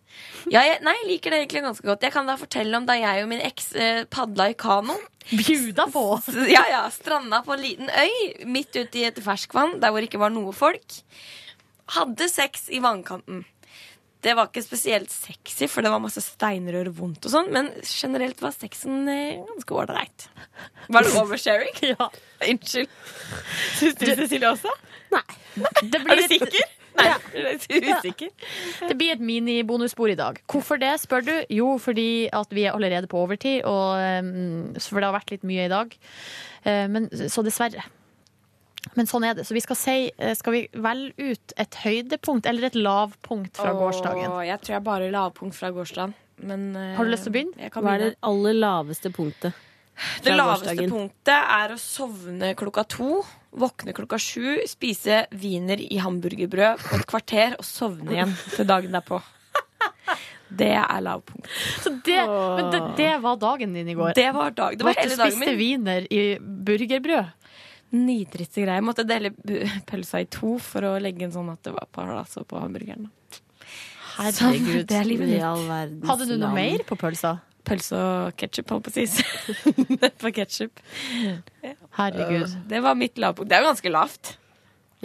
Ja, 0.52 0.62
jeg, 0.68 0.82
nei, 0.84 0.94
jeg 1.00 1.08
liker 1.10 1.32
det 1.32 1.40
egentlig 1.42 1.64
ganske 1.64 1.88
godt. 1.88 2.04
Jeg 2.04 2.14
kan 2.14 2.28
da 2.28 2.36
fortelle 2.40 2.80
om 2.80 2.88
da 2.88 2.98
jeg 3.00 3.24
og 3.24 3.30
min 3.32 3.44
eks 3.44 3.70
eh, 3.80 4.02
padla 4.12 4.50
i 4.52 4.58
kano. 4.60 4.98
Bjuda 5.32 5.88
på! 5.94 6.04
Ja, 6.52 6.66
ja, 6.70 6.84
Stranda 6.94 7.42
på 7.46 7.56
en 7.56 7.64
liten 7.64 7.90
øy 7.90 8.46
midt 8.52 8.76
ute 8.76 9.02
i 9.02 9.08
et 9.08 9.24
ferskvann 9.24 9.80
der 9.82 9.94
hvor 9.94 10.04
det 10.04 10.12
ikke 10.12 10.22
var 10.22 10.36
noe 10.36 10.54
folk. 10.56 11.00
Hadde 11.96 12.28
sex 12.30 12.68
i 12.74 12.82
vannkanten. 12.84 13.44
Det 14.26 14.34
var 14.34 14.50
ikke 14.50 14.64
spesielt 14.66 15.12
sexy, 15.14 15.68
for 15.70 15.86
det 15.86 15.92
var 15.94 16.02
masse 16.02 16.24
steinrør 16.24 16.90
og 16.90 16.96
vondt 16.98 17.28
og 17.28 17.34
sånn, 17.36 17.52
men 17.54 17.70
generelt 17.86 18.40
var 18.42 18.56
sexen 18.56 19.04
eh, 19.12 19.44
ganske 19.46 19.76
ålreit. 19.78 20.30
Var 20.90 21.06
det 21.06 21.20
oversharing? 21.22 21.76
Ja. 21.96 22.10
Unnskyld. 22.46 22.90
Syns 23.78 24.00
du 24.00 24.08
Cecilie 24.10 24.50
også? 24.50 24.72
Det 25.92 26.02
Er 26.02 26.18
du 26.20 26.26
sikker? 26.28 26.66
Nei, 26.96 27.06
ja. 27.10 27.18
det 28.90 28.96
blir 28.98 29.14
et 29.14 29.24
minibonusspor 29.24 30.14
i 30.14 30.18
dag. 30.20 30.40
Hvorfor 30.52 30.80
det, 30.80 30.94
spør 31.04 31.26
du? 31.28 31.34
Jo, 31.52 31.76
fordi 31.82 32.28
at 32.34 32.56
vi 32.56 32.66
er 32.66 32.76
allerede 32.76 33.10
på 33.12 33.20
overtid, 33.20 33.64
og, 33.68 34.00
um, 34.24 34.74
for 34.80 35.02
det 35.02 35.10
har 35.10 35.18
vært 35.18 35.36
litt 35.36 35.46
mye 35.48 35.68
i 35.68 35.72
dag. 35.72 35.96
Eh, 36.64 36.86
men, 36.92 37.10
så 37.12 37.44
dessverre. 37.46 37.84
Men 38.94 39.08
sånn 39.10 39.26
er 39.26 39.34
det. 39.34 39.46
Så 39.48 39.56
vi 39.58 39.64
skal 39.64 39.78
si 39.80 39.96
eh, 40.18 40.36
Skal 40.38 40.54
vi 40.54 40.62
velge 40.86 41.32
ut 41.34 41.54
et 41.58 41.78
høydepunkt 41.82 42.46
eller 42.50 42.70
et 42.70 42.78
lavpunkt 42.78 43.58
fra 43.58 43.74
gårsdagen? 43.74 44.30
Åh, 44.32 44.44
Jeg 44.46 44.62
tror 44.62 44.78
jeg 44.78 44.86
bare 44.86 45.12
lavpunkt 45.14 45.58
fra 45.58 45.72
gårsdagen. 45.74 46.14
Men, 46.46 46.76
eh, 46.76 46.96
Har 46.96 47.06
du 47.06 47.12
lyst 47.12 47.26
til 47.26 47.34
å 47.34 47.36
begynne? 47.38 47.72
Hva 47.72 47.94
er 47.96 48.04
det 48.04 48.16
aller 48.22 48.54
laveste 48.54 49.12
punktet? 49.16 49.54
Det 50.24 50.36
laveste 50.36 50.68
gårsdagen? 50.76 50.92
punktet 50.92 51.52
er 51.58 51.72
å 51.72 51.80
sovne 51.80 52.52
klokka 52.60 52.84
to, 52.92 53.24
våkne 53.56 53.94
klokka 53.96 54.20
sju, 54.20 54.60
spise 54.68 55.24
wiener 55.32 55.80
i 55.80 55.98
hamburgerbrød 56.04 56.84
på 56.84 57.00
et 57.00 57.08
kvarter 57.08 57.56
og 57.58 57.64
sovne 57.64 58.12
igjen 58.12 58.36
til 58.58 58.68
dagen 58.68 58.92
derpå. 58.92 59.22
Det 60.56 60.70
er 60.78 61.02
lavpunkt. 61.02 61.48
Så 61.82 61.90
det, 62.06 62.20
men 62.28 62.68
det, 62.72 62.80
det 63.00 63.14
var 63.24 63.40
dagen 63.42 63.74
din 63.74 63.88
i 63.90 63.96
går. 63.98 64.14
Det 64.16 64.28
var 64.36 64.52
dag. 64.56 64.78
Det 64.78 64.86
var 64.86 64.94
At 64.94 65.10
du 65.10 65.16
spiste 65.18 65.56
wiener 65.58 66.06
i 66.14 66.38
burgerbrød. 66.40 67.32
Nitriste 67.96 68.64
greie. 68.66 68.78
Jeg 68.80 68.86
måtte 68.86 69.06
dele 69.08 69.32
pølsa 69.88 70.22
i 70.24 70.30
to 70.32 70.56
for 70.64 70.86
å 70.90 70.96
legge 71.02 71.28
en 71.28 71.34
sånn 71.36 71.52
at 71.54 71.62
det 71.68 71.74
var 71.76 71.88
palas 71.96 72.36
på 72.48 72.60
hamburgeren. 72.62 73.10
Herregud. 74.16 74.86
Det 74.88 74.96
er 74.96 75.08
livet 75.08 75.28
I 75.34 75.42
mitt. 75.42 76.08
Hadde 76.08 76.28
du 76.30 76.36
noe 76.38 76.48
land. 76.50 76.56
mer 76.60 76.84
på 76.88 76.98
pølsa? 77.00 77.36
Pølse 77.66 77.98
og 77.98 78.36
ketsjup, 78.38 78.70
holdt 78.76 78.86
på 78.86 78.92
å 78.94 79.06
si. 79.10 79.26
på 80.22 80.32
ketsjup. 80.38 80.82
Herregud. 81.98 82.54
Det 82.70 82.82
var 82.86 82.98
mitt 83.00 83.18
lavpunkt. 83.22 83.50
Det 83.50 83.58
er 83.58 83.64
jo 83.66 83.72
ganske 83.72 83.92
lavt. 83.94 84.36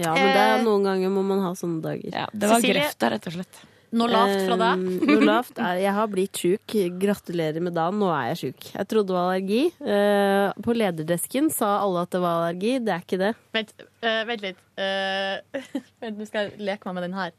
Ja, 0.01 0.13
men 0.15 0.29
det 0.31 0.43
er 0.45 0.55
Eh, 0.59 0.65
noen 0.65 0.85
ganger 0.87 1.11
må 1.13 1.23
man 1.27 1.41
ha 1.45 1.51
sånne 1.59 1.81
dager. 1.85 2.13
Ja, 2.15 2.27
det 2.33 2.49
var 2.49 2.61
Cecilie? 2.61 2.85
grøfta, 2.85 3.11
rett 3.15 3.27
og 3.27 3.35
slett. 3.39 3.61
Noe 3.91 4.07
lavt 4.07 4.45
fra 4.47 4.57
deg? 4.61 4.83
Noe 5.09 5.25
lavt 5.27 5.59
er 5.59 5.81
Jeg 5.83 5.93
har 5.97 6.11
blitt 6.11 6.39
sjuk. 6.39 6.75
Gratulerer 7.03 7.61
med 7.65 7.75
dagen. 7.75 7.99
Nå 7.99 8.09
er 8.15 8.31
jeg 8.31 8.39
sjuk. 8.41 8.69
Jeg 8.77 8.91
trodde 8.91 9.09
det 9.11 9.17
var 9.17 9.25
allergi. 9.27 9.63
Uh, 9.83 10.49
på 10.63 10.77
lederdesken 10.79 11.51
sa 11.55 11.73
alle 11.83 12.05
at 12.07 12.13
det 12.15 12.21
var 12.23 12.33
allergi. 12.39 12.73
Det 12.87 12.93
er 12.95 13.03
ikke 13.03 13.21
det. 13.21 13.33
Vent, 13.57 13.71
uh, 14.07 14.23
vent 14.31 14.43
litt. 14.47 14.61
Uh, 14.79 15.37
vent, 16.05 16.17
Nå 16.21 16.25
skal 16.29 16.39
jeg 16.47 16.69
leke 16.71 16.83
meg 16.87 16.95
med 17.01 17.05
den 17.09 17.17
her. 17.19 17.31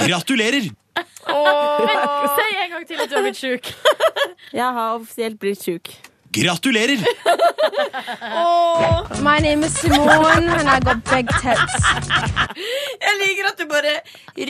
Gratulerer! 0.00 0.64
Vent, 0.70 2.04
si 2.40 2.48
en 2.56 2.72
gang 2.72 2.84
til 2.88 2.96
at 3.04 3.08
du 3.10 3.14
har 3.18 3.26
blitt 3.28 3.40
sjuk. 3.40 3.64
Jeg 4.50 4.64
har 4.80 4.96
offisielt 4.96 5.36
blitt 5.42 5.60
sjuk. 5.62 5.92
Gratulerer! 6.32 6.98
My 9.20 9.38
name 9.40 9.64
is 9.64 9.74
Simone, 9.74 10.48
and 10.48 10.68
I 10.68 10.78
got 10.78 11.02
big 11.10 11.28
tits. 11.28 11.74
Jeg 13.00 13.14
liker 13.22 13.48
at 13.48 13.58
du 13.58 13.64
bare 13.66 13.94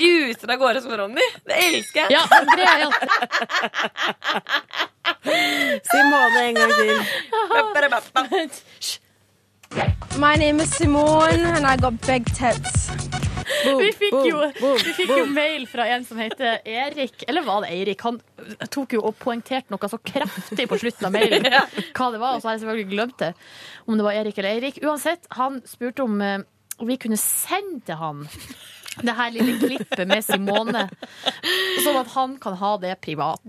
ruser 0.01 0.51
av 0.53 0.59
gårde 0.61 0.83
som 0.85 0.93
Ronny. 1.01 1.27
Det 1.49 1.57
elsker 1.57 2.01
jeg. 2.05 2.11
Ja, 2.13 2.23
det 2.53 2.69
jeg 2.69 2.81
Simone 5.89 6.41
en 6.51 6.55
gang 6.61 6.73
til. 6.77 6.97
My 10.19 10.37
name 10.37 10.61
is 10.61 10.71
Simone, 10.77 11.45
and 11.57 11.67
I 11.67 11.77
got 11.77 12.01
big 12.07 12.27
tits. 12.35 12.91
Boom, 13.65 13.83
Vi 13.83 13.91
fikk, 13.97 14.17
jo, 14.29 14.41
vi 14.85 14.95
fikk 14.97 15.13
jo 15.15 15.27
mail 15.31 15.67
fra 15.71 15.87
en 15.95 16.05
som 16.07 16.21
heter 16.21 16.61
Erik. 16.65 17.25
Eller 17.29 17.47
var 17.47 17.65
det 17.65 17.73
Eirik? 17.75 18.05
Han 18.07 18.21
tok 18.73 18.97
jo 18.97 19.05
og 19.11 19.19
poengterte 19.21 19.73
noe 19.75 19.91
så 19.91 19.99
kraftig 19.99 20.69
på 20.71 20.81
slutten 20.81 21.09
av 21.11 21.15
mailen 21.15 21.47
hva 21.97 22.11
det 22.15 22.23
var, 22.23 22.37
og 22.37 22.43
så 22.43 22.51
har 22.51 22.57
jeg 22.57 22.65
selvfølgelig 22.65 22.91
glemt 22.95 23.19
det. 23.23 23.33
Om 23.87 24.01
det 24.01 24.07
var 24.07 24.19
Erik 24.23 24.41
eller 24.41 24.57
Eirik. 24.57 24.83
Uansett, 24.85 25.31
han 25.37 25.61
spurte 25.69 26.07
om 26.07 26.21
eh, 26.25 26.39
vi 26.81 26.97
kunne 27.01 27.21
sende 27.21 27.83
til 27.87 28.01
han 28.01 28.29
det 29.01 29.15
her 29.15 29.31
lille 29.33 29.55
klippet 29.61 30.09
med 30.09 30.25
Simone, 30.25 30.83
sånn 31.85 31.99
at 32.01 32.11
han 32.15 32.35
kan 32.43 32.57
ha 32.59 32.73
det 32.83 32.97
privat. 33.05 33.43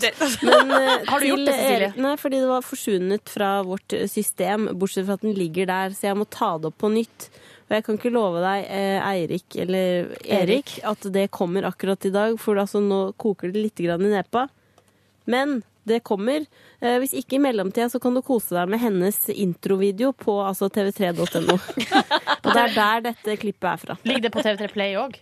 Men, 0.46 0.72
eh, 0.76 0.92
Har 1.10 1.20
du 1.20 1.28
gjort 1.32 1.46
det, 1.48 1.56
Cecilie? 1.58 1.92
Nei, 1.98 2.14
fordi 2.22 2.42
det 2.44 2.52
var 2.52 2.66
forsvunnet 2.66 3.34
fra 3.34 3.52
vårt 3.68 3.96
eh, 3.98 4.08
system, 4.12 4.70
bortsett 4.78 5.08
fra 5.10 5.18
at 5.18 5.26
den 5.26 5.36
ligger 5.38 5.70
der, 5.72 5.96
så 5.98 6.12
jeg 6.12 6.20
må 6.22 6.28
ta 6.30 6.54
det 6.62 6.72
opp 6.72 6.78
på 6.84 6.92
nytt. 6.94 7.32
Og 7.72 7.78
jeg 7.78 7.86
kan 7.88 7.96
ikke 7.96 8.12
love 8.12 8.42
deg, 8.44 8.66
eh, 8.68 9.00
Eirik 9.08 9.56
eller 9.64 10.10
Erik, 10.28 10.74
at 10.84 11.06
det 11.16 11.30
kommer 11.32 11.64
akkurat 11.70 12.04
i 12.04 12.12
dag, 12.12 12.34
for 12.44 12.60
altså, 12.60 12.82
nå 12.84 13.14
koker 13.16 13.54
det 13.54 13.62
litt 13.70 13.80
grann 13.80 14.04
i 14.04 14.12
nepa. 14.12 14.50
Men 15.32 15.62
det 15.88 16.02
kommer. 16.04 16.44
Eh, 16.84 16.98
hvis 17.00 17.14
ikke 17.16 17.38
i 17.38 17.42
mellomtida, 17.42 17.88
så 17.90 17.98
kan 18.04 18.14
du 18.14 18.20
kose 18.22 18.54
deg 18.54 18.68
med 18.70 18.84
hennes 18.84 19.18
introvideo 19.32 20.12
på 20.14 20.36
altså, 20.44 20.68
tv3.no. 20.68 21.56
Og 22.44 22.52
det 22.52 22.60
er 22.68 22.76
der 22.76 23.08
dette 23.08 23.38
klippet 23.40 23.70
er 23.72 23.82
fra. 23.86 23.96
Ligger 24.04 24.28
det 24.28 24.34
på 24.36 24.44
TV3 24.44 24.70
Play 24.76 25.00
òg? 25.00 25.16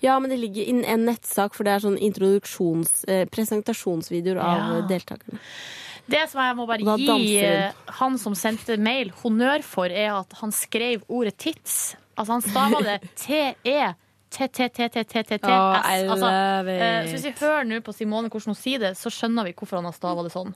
Ja, 0.00 0.16
men 0.18 0.32
det 0.32 0.40
ligger 0.40 0.64
i 0.64 0.80
en 0.88 1.04
nettsak, 1.06 1.52
for 1.54 1.68
det 1.68 1.76
er 1.76 1.84
sånn 1.84 2.00
introduksjons... 2.00 3.04
Eh, 3.12 3.26
presentasjonsvideoer 3.28 4.40
av 4.40 4.64
Ja. 4.80 4.80
deltakerne. 4.88 5.38
Det 6.10 6.24
som 6.30 6.40
jeg 6.44 6.56
må 6.58 6.66
bare 6.68 6.96
gi 7.00 7.36
eh, 7.40 7.84
han 7.98 8.18
som 8.20 8.34
sendte 8.36 8.76
mail 8.76 9.12
honnør 9.22 9.64
for, 9.64 9.88
er 9.88 10.12
at 10.18 10.34
han 10.40 10.52
skrev 10.52 11.04
ordet 11.08 11.36
tits. 11.40 11.94
Altså 12.18 12.36
han 12.36 12.44
stava 12.44 12.82
det 12.84 12.98
T-E. 13.24 13.94
T-T-T-T-T-T-S. 14.34 15.44
Oh, 15.46 15.76
Altså, 16.10 16.28
eh, 16.66 17.06
så 17.06 17.10
hvis 17.14 17.24
vi 17.28 17.32
hører 17.38 17.64
nå 17.70 17.78
på 17.86 17.94
Simone 17.94 18.28
hvordan 18.28 18.50
hun 18.50 18.58
sier 18.58 18.82
det, 18.82 18.92
så 18.98 19.12
skjønner 19.12 19.46
vi 19.46 19.54
hvorfor 19.54 19.78
han 19.78 19.86
har 19.86 19.94
stava 19.94 20.24
det 20.26 20.32
sånn. 20.34 20.50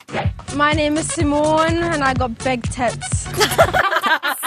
My 0.58 0.72
name 0.74 0.98
is 0.98 1.12
Simone, 1.14 1.84
and 1.94 2.02
I 2.02 2.12
got 2.18 2.34
big 2.42 2.66
tits. 2.74 3.28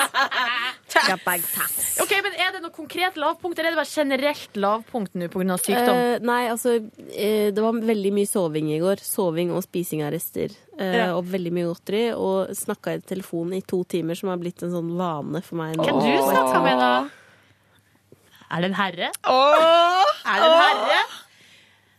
Ok, 2.03 2.11
men 2.25 2.33
Er 2.41 2.51
det 2.55 2.61
noe 2.63 2.73
konkret 2.75 3.15
lavpunkt, 3.19 3.59
eller 3.59 3.71
er 3.71 3.75
det 3.75 3.79
bare 3.81 3.93
generelt 3.95 4.57
lavpunkt 4.59 5.13
nå 5.15 5.27
pga. 5.31 5.57
sykdom? 5.61 5.95
Eh, 5.95 6.19
nei, 6.27 6.41
altså 6.51 6.73
eh, 7.13 7.51
Det 7.55 7.61
var 7.63 7.73
veldig 7.79 8.11
mye 8.13 8.27
soving 8.27 8.71
i 8.75 8.79
går. 8.83 9.03
Soving 9.05 9.51
og 9.55 9.63
spising 9.63 10.03
av 10.03 10.11
rester. 10.15 10.51
Eh, 10.77 10.95
Ja. 10.97 11.07
Og 11.15 11.25
veldig 11.31 11.51
mye 11.55 11.69
godteri. 11.71 12.03
Og 12.17 12.51
snakka 12.57 12.95
i 12.97 13.01
telefonen 13.05 13.57
i 13.57 13.61
to 13.61 13.83
timer, 13.85 14.15
som 14.19 14.29
har 14.29 14.37
blitt 14.37 14.61
en 14.63 14.71
sånn 14.75 14.91
vane 14.97 15.41
for 15.43 15.55
meg. 15.61 15.77
nå. 15.77 15.83
Hvem 15.85 16.01
du 16.01 16.21
snakka 16.31 16.63
med, 16.63 16.77
da? 16.79 17.09
Er 18.51 18.61
det 18.61 18.65
en 18.71 18.79
herre? 18.81 19.11
Er 20.27 20.37
det 20.41 20.49
en 20.51 20.61
herre? 20.65 21.01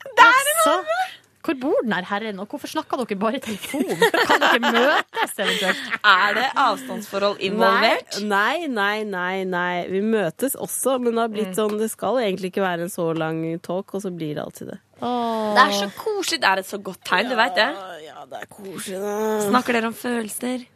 Det 0.05 0.29
er 0.29 0.51
en 0.53 0.63
herre! 0.67 1.22
Hvor 1.43 1.57
bor 1.59 1.81
den 1.83 1.93
her 1.97 2.05
herren, 2.07 2.39
og 2.39 2.47
hvorfor 2.53 2.71
snakker 2.71 3.01
dere 3.03 3.19
bare 3.19 3.39
i 3.41 3.43
telefon? 3.43 3.83
Kan 4.29 4.41
dere 4.45 4.61
møtes 4.63 5.33
eventuelt? 5.43 5.81
Er 6.07 6.37
det 6.39 6.45
avstandsforhold 6.63 7.41
involvert? 7.49 8.21
Nei, 8.31 8.67
nei, 8.71 9.03
nei, 9.03 9.43
nei. 9.45 9.87
Vi 9.91 10.01
møtes 10.07 10.55
også, 10.55 11.01
men 11.03 11.17
det 11.17 11.21
har 11.25 11.29
Mm. 11.33 11.35
blitt 11.35 11.59
sånn 11.59 11.75
Det 11.83 11.91
skal 11.91 12.21
egentlig 12.23 12.53
ikke 12.53 12.63
være 12.63 12.87
en 12.87 12.93
så 12.95 13.09
lang 13.19 13.43
talk, 13.61 13.91
og 13.95 14.03
så 14.05 14.11
blir 14.15 14.35
det 14.39 14.45
alltid 14.45 14.71
det. 14.71 14.79
Det 15.03 15.63
er 15.67 15.73
så 15.81 15.89
koselig. 15.99 16.41
Det 16.41 16.49
er 16.53 16.59
et 16.63 16.67
så 16.71 16.79
godt 16.79 17.03
tegn, 17.05 17.29
du 17.29 17.35
veit 17.35 17.57
det. 17.59 17.69
Ja, 18.07 18.23
det 18.31 18.39
er 18.43 18.47
koselig, 18.47 19.01
da. 19.03 19.17
Snakker 19.51 19.73
dere 19.81 19.91
om 19.91 19.95
følelser? 19.99 20.67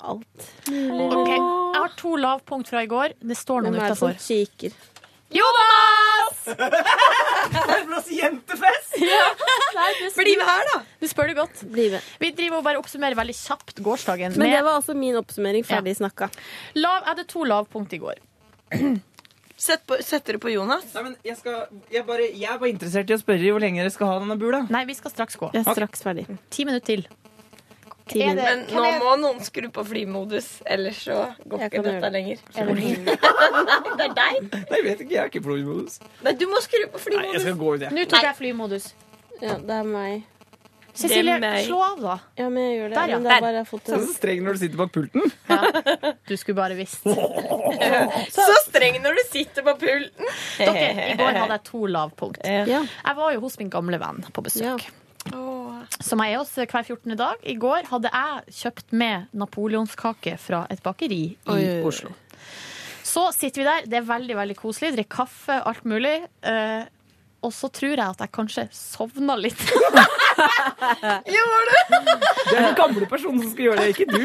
Alt. 0.00 0.46
Ok, 0.66 1.28
Jeg 1.28 1.82
har 1.84 1.92
to 2.00 2.16
lavpunkt 2.16 2.68
fra 2.72 2.80
i 2.82 2.86
går. 2.90 3.12
Det 3.20 3.36
står 3.36 3.62
noen 3.62 3.74
Hvem 3.76 3.82
er 3.84 3.88
det 3.92 3.98
som 3.98 4.08
utafor. 4.08 4.24
kikker? 4.24 4.72
Jonas! 5.30 6.38
jentefest! 8.20 8.94
Bli 10.16 10.36
med 10.40 10.46
her, 10.48 10.64
da. 10.72 10.78
Du 11.00 11.06
spør 11.10 11.28
det 11.30 11.36
godt. 11.36 11.60
Bli 11.72 11.88
med. 11.92 12.06
Vi 12.22 12.30
driver 12.38 12.60
og 12.60 12.64
bare 12.66 12.80
oppsummerer 12.80 13.18
veldig 13.18 13.36
kjapt 13.36 13.82
gårsdagen. 13.84 14.32
Men 14.38 14.46
med- 14.48 14.56
det 14.56 14.62
var 14.64 14.78
altså 14.80 14.96
min 14.96 15.18
oppsummering. 15.20 15.66
Ferdig 15.68 15.96
snakka. 16.00 16.30
Lav, 16.80 17.02
jeg 17.02 17.10
hadde 17.12 17.26
to 17.28 17.44
lavpunkt 17.44 17.92
i 17.92 18.00
går. 18.00 18.22
setter 19.58 20.32
du 20.32 20.38
på 20.38 20.52
Jonas? 20.54 20.88
Nei, 20.94 21.02
men 21.10 21.16
jeg, 21.26 21.36
skal, 21.36 21.66
jeg, 21.92 22.06
bare, 22.06 22.28
jeg 22.32 22.48
er 22.48 22.58
bare 22.62 22.72
interessert 22.72 23.10
i 23.10 23.16
å 23.16 23.20
spørre 23.20 23.52
hvor 23.52 23.60
lenge 23.64 23.82
dere 23.82 23.92
skal 23.92 24.12
ha 24.14 24.18
denne 24.22 24.38
bula. 24.40 24.64
Nei, 24.72 24.84
vi 24.88 24.96
skal 24.96 25.12
straks 25.12 25.36
gå. 25.40 25.50
Jeg 25.52 25.66
er 25.66 25.76
straks 25.76 26.04
ferdig. 26.06 26.24
Ti 26.54 26.64
minutter 26.68 26.86
til. 26.94 27.06
Ti 28.08 28.18
det- 28.24 28.34
Men 28.36 28.64
hvem 28.66 28.84
nå 28.84 28.92
må 29.04 29.16
noen 29.20 29.40
skru 29.44 29.68
på 29.74 29.84
flymodus, 29.86 30.48
ellers 30.66 31.02
så 31.04 31.18
går 31.44 31.66
ikke 31.68 31.82
dette 31.84 32.00
det. 32.00 32.12
lenger. 32.12 32.38
Er 32.56 32.64
det? 32.66 32.74
Nei, 32.78 33.96
det 33.98 34.08
er 34.08 34.16
deg. 34.22 34.40
Nei, 34.54 34.78
jeg 34.78 34.84
vet 34.88 35.04
ikke, 35.04 35.12
jeg 35.14 35.22
er 35.24 35.30
ikke 35.32 35.44
flymodus. 35.44 36.00
Nei, 36.24 36.32
du 36.40 36.46
må 36.50 36.62
skru 36.64 36.82
på 36.88 36.96
Nei, 36.98 37.04
flymodus. 37.06 37.32
jeg 37.38 37.46
skal 37.46 37.60
gå 37.60 37.74
ut, 37.74 37.80
jeg. 37.86 37.92
Nå 37.98 38.08
tok 38.14 38.26
jeg 38.30 38.36
flymodus. 38.42 38.90
Ja, 39.42 39.54
det 39.58 39.70
er 39.82 39.86
meg. 39.86 40.26
Cecilie, 40.98 41.36
meg. 41.38 41.60
slå 41.62 41.78
av, 41.78 42.00
da. 42.02 42.14
Ja, 42.40 42.48
men 42.50 42.64
jeg 42.64 42.78
gjør 42.80 42.88
det. 42.88 42.94
Der, 42.96 43.08
ja. 43.12 43.18
Men 43.18 43.22
det 43.22 43.30
Der. 43.30 43.40
bare 43.44 43.52
jeg 43.52 43.62
har 43.62 43.68
fått 43.70 43.84
Så 43.86 43.92
er 43.92 43.94
en 43.94 44.00
du 44.00 44.06
så 44.08 44.14
streng 44.18 44.40
når 44.42 44.52
du 44.56 44.58
sitter 44.58 44.78
bak 44.80 44.90
pulten. 44.96 45.22
Du 46.26 46.32
skulle 46.40 46.56
bare 46.58 46.74
visst. 46.74 47.04
Så 48.34 48.46
streng 48.64 48.98
når 49.04 49.14
du 49.14 49.22
sitter 49.28 49.62
på 49.62 49.74
pulten. 49.78 50.32
Dere, 50.58 50.88
I 51.12 51.14
går 51.20 51.38
hadde 51.38 51.54
jeg 51.54 51.64
to 51.68 51.84
lavpunkt. 51.86 52.42
Ja. 52.42 52.64
Jeg 52.82 53.16
var 53.20 53.32
jo 53.36 53.44
hos 53.46 53.58
min 53.60 53.70
gamle 53.70 54.00
venn 54.02 54.24
på 54.34 54.42
besøk. 54.42 54.88
Som 55.98 56.22
jeg 56.22 56.34
er 56.34 56.40
hos 56.42 56.52
hver 56.54 56.84
14. 56.84 57.16
dag. 57.18 57.40
I 57.42 57.56
går 57.60 57.88
hadde 57.90 58.10
jeg 58.12 58.56
kjøpt 58.60 58.94
med 59.00 59.28
napoleonskake 59.36 60.36
fra 60.40 60.64
et 60.70 60.82
bakeri 60.84 61.22
i 61.34 61.54
Oi. 61.54 61.62
Oslo. 61.88 62.12
Så 63.08 63.30
sitter 63.32 63.62
vi 63.62 63.66
der, 63.66 63.88
det 63.88 63.98
er 64.02 64.06
veldig 64.08 64.36
veldig 64.36 64.56
koselig, 64.58 64.92
drikker 64.94 65.22
kaffe, 65.22 65.56
alt 65.64 65.86
mulig. 65.88 66.18
Eh, 66.44 66.84
og 67.46 67.52
så 67.54 67.70
tror 67.70 67.94
jeg 67.94 68.02
at 68.02 68.20
jeg 68.24 68.32
kanskje 68.34 68.64
sovna 68.74 69.36
litt. 69.38 69.60
Gjorde 71.34 71.60
du? 71.68 71.94
Det 72.50 72.56
er 72.56 72.64
den 72.66 72.76
gamle 72.78 73.06
personen 73.10 73.44
som 73.44 73.52
skal 73.52 73.68
gjøre 73.68 73.84
det, 73.84 73.94
ikke 73.94 74.08
du. 74.10 74.24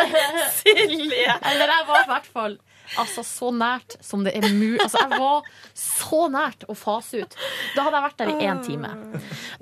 Silje. 0.60 1.38
Eller 1.50 1.72
jeg 1.72 1.88
var 1.88 2.04
i 2.04 2.10
hvert 2.12 2.28
fall 2.36 2.58
altså, 2.98 3.22
så 3.26 3.50
nært 3.54 3.96
som 4.04 4.24
det 4.26 4.34
er 4.38 4.46
mulig. 4.52 4.80
Altså, 4.84 5.02
jeg 5.04 5.20
var 5.20 5.48
så 5.82 6.20
nært 6.32 6.66
å 6.68 6.76
fase 6.78 7.22
ut. 7.24 7.36
Da 7.76 7.86
hadde 7.86 7.98
jeg 8.00 8.06
vært 8.08 8.20
der 8.22 8.32
i 8.34 8.48
én 8.50 8.62
time. 8.66 8.92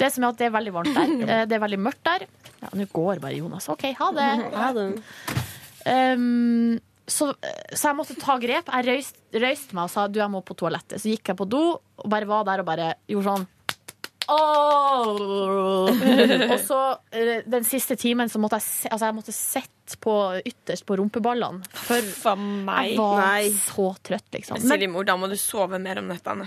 Det 0.01 0.11
som 0.14 0.25
er 0.27 0.33
at 0.35 0.41
det 0.43 0.49
er 0.51 0.55
veldig 0.59 0.75
varmt 0.79 0.95
der. 0.97 1.14
Eh, 1.29 1.45
Det 1.51 1.57
er 1.59 1.64
veldig 1.64 1.81
mørkt 1.87 2.05
der. 2.07 2.27
Ja, 2.61 2.68
Nå 2.77 2.87
går 2.93 3.21
bare 3.23 3.37
Jonas. 3.39 3.68
OK, 3.73 3.87
ha 3.99 4.11
det. 4.16 4.29
Ha 4.57 4.73
det. 4.77 4.89
Um, 5.87 6.79
så, 7.11 7.31
så 7.75 7.89
jeg 7.91 7.97
måtte 7.99 8.14
ta 8.21 8.37
grep. 8.43 8.68
Jeg 8.71 8.87
røyste, 8.87 9.23
røyst 9.43 9.73
meg 9.75 9.89
og 9.89 9.91
sa 9.95 10.05
du, 10.09 10.21
jeg 10.21 10.31
må 10.31 10.43
på 10.47 10.55
toalettet. 10.59 11.01
Så 11.03 11.11
gikk 11.11 11.33
jeg 11.33 11.39
på 11.41 11.47
do 11.51 11.62
og 11.81 12.07
bare 12.11 12.29
var 12.29 12.45
der 12.47 12.62
og 12.62 12.68
bare 12.68 12.93
gjorde 13.11 13.33
sånn. 13.33 13.47
Og 16.53 16.59
så 16.64 16.78
eh, 17.16 17.41
den 17.51 17.64
siste 17.66 17.97
timen 17.99 18.31
så 18.31 18.39
måtte 18.43 18.59
jeg, 18.61 18.66
se, 18.66 18.91
altså 18.93 19.09
jeg 19.11 19.16
måtte 19.18 19.35
sette 19.37 19.99
på 20.03 20.14
ytterst 20.47 20.87
på 20.87 20.97
rumpeballene. 21.01 21.64
For 21.74 22.03
For 22.14 22.39
meg. 22.39 22.93
jeg 22.93 23.01
var 23.01 23.20
Nei. 23.24 23.51
så 23.59 23.89
trøtt, 24.07 24.28
liksom. 24.37 24.61
Silje 24.62 24.89
mor, 24.93 25.05
da 25.09 25.16
må 25.18 25.26
du 25.31 25.37
sove 25.41 25.81
mer 25.83 25.99
om 26.03 26.11
nettene. 26.12 26.47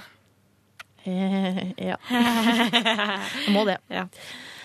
eh, 1.04 1.64
ja. 1.90 1.98
Jeg 2.10 3.52
må 3.52 3.66
det. 3.68 3.78
Ja. 3.92 4.06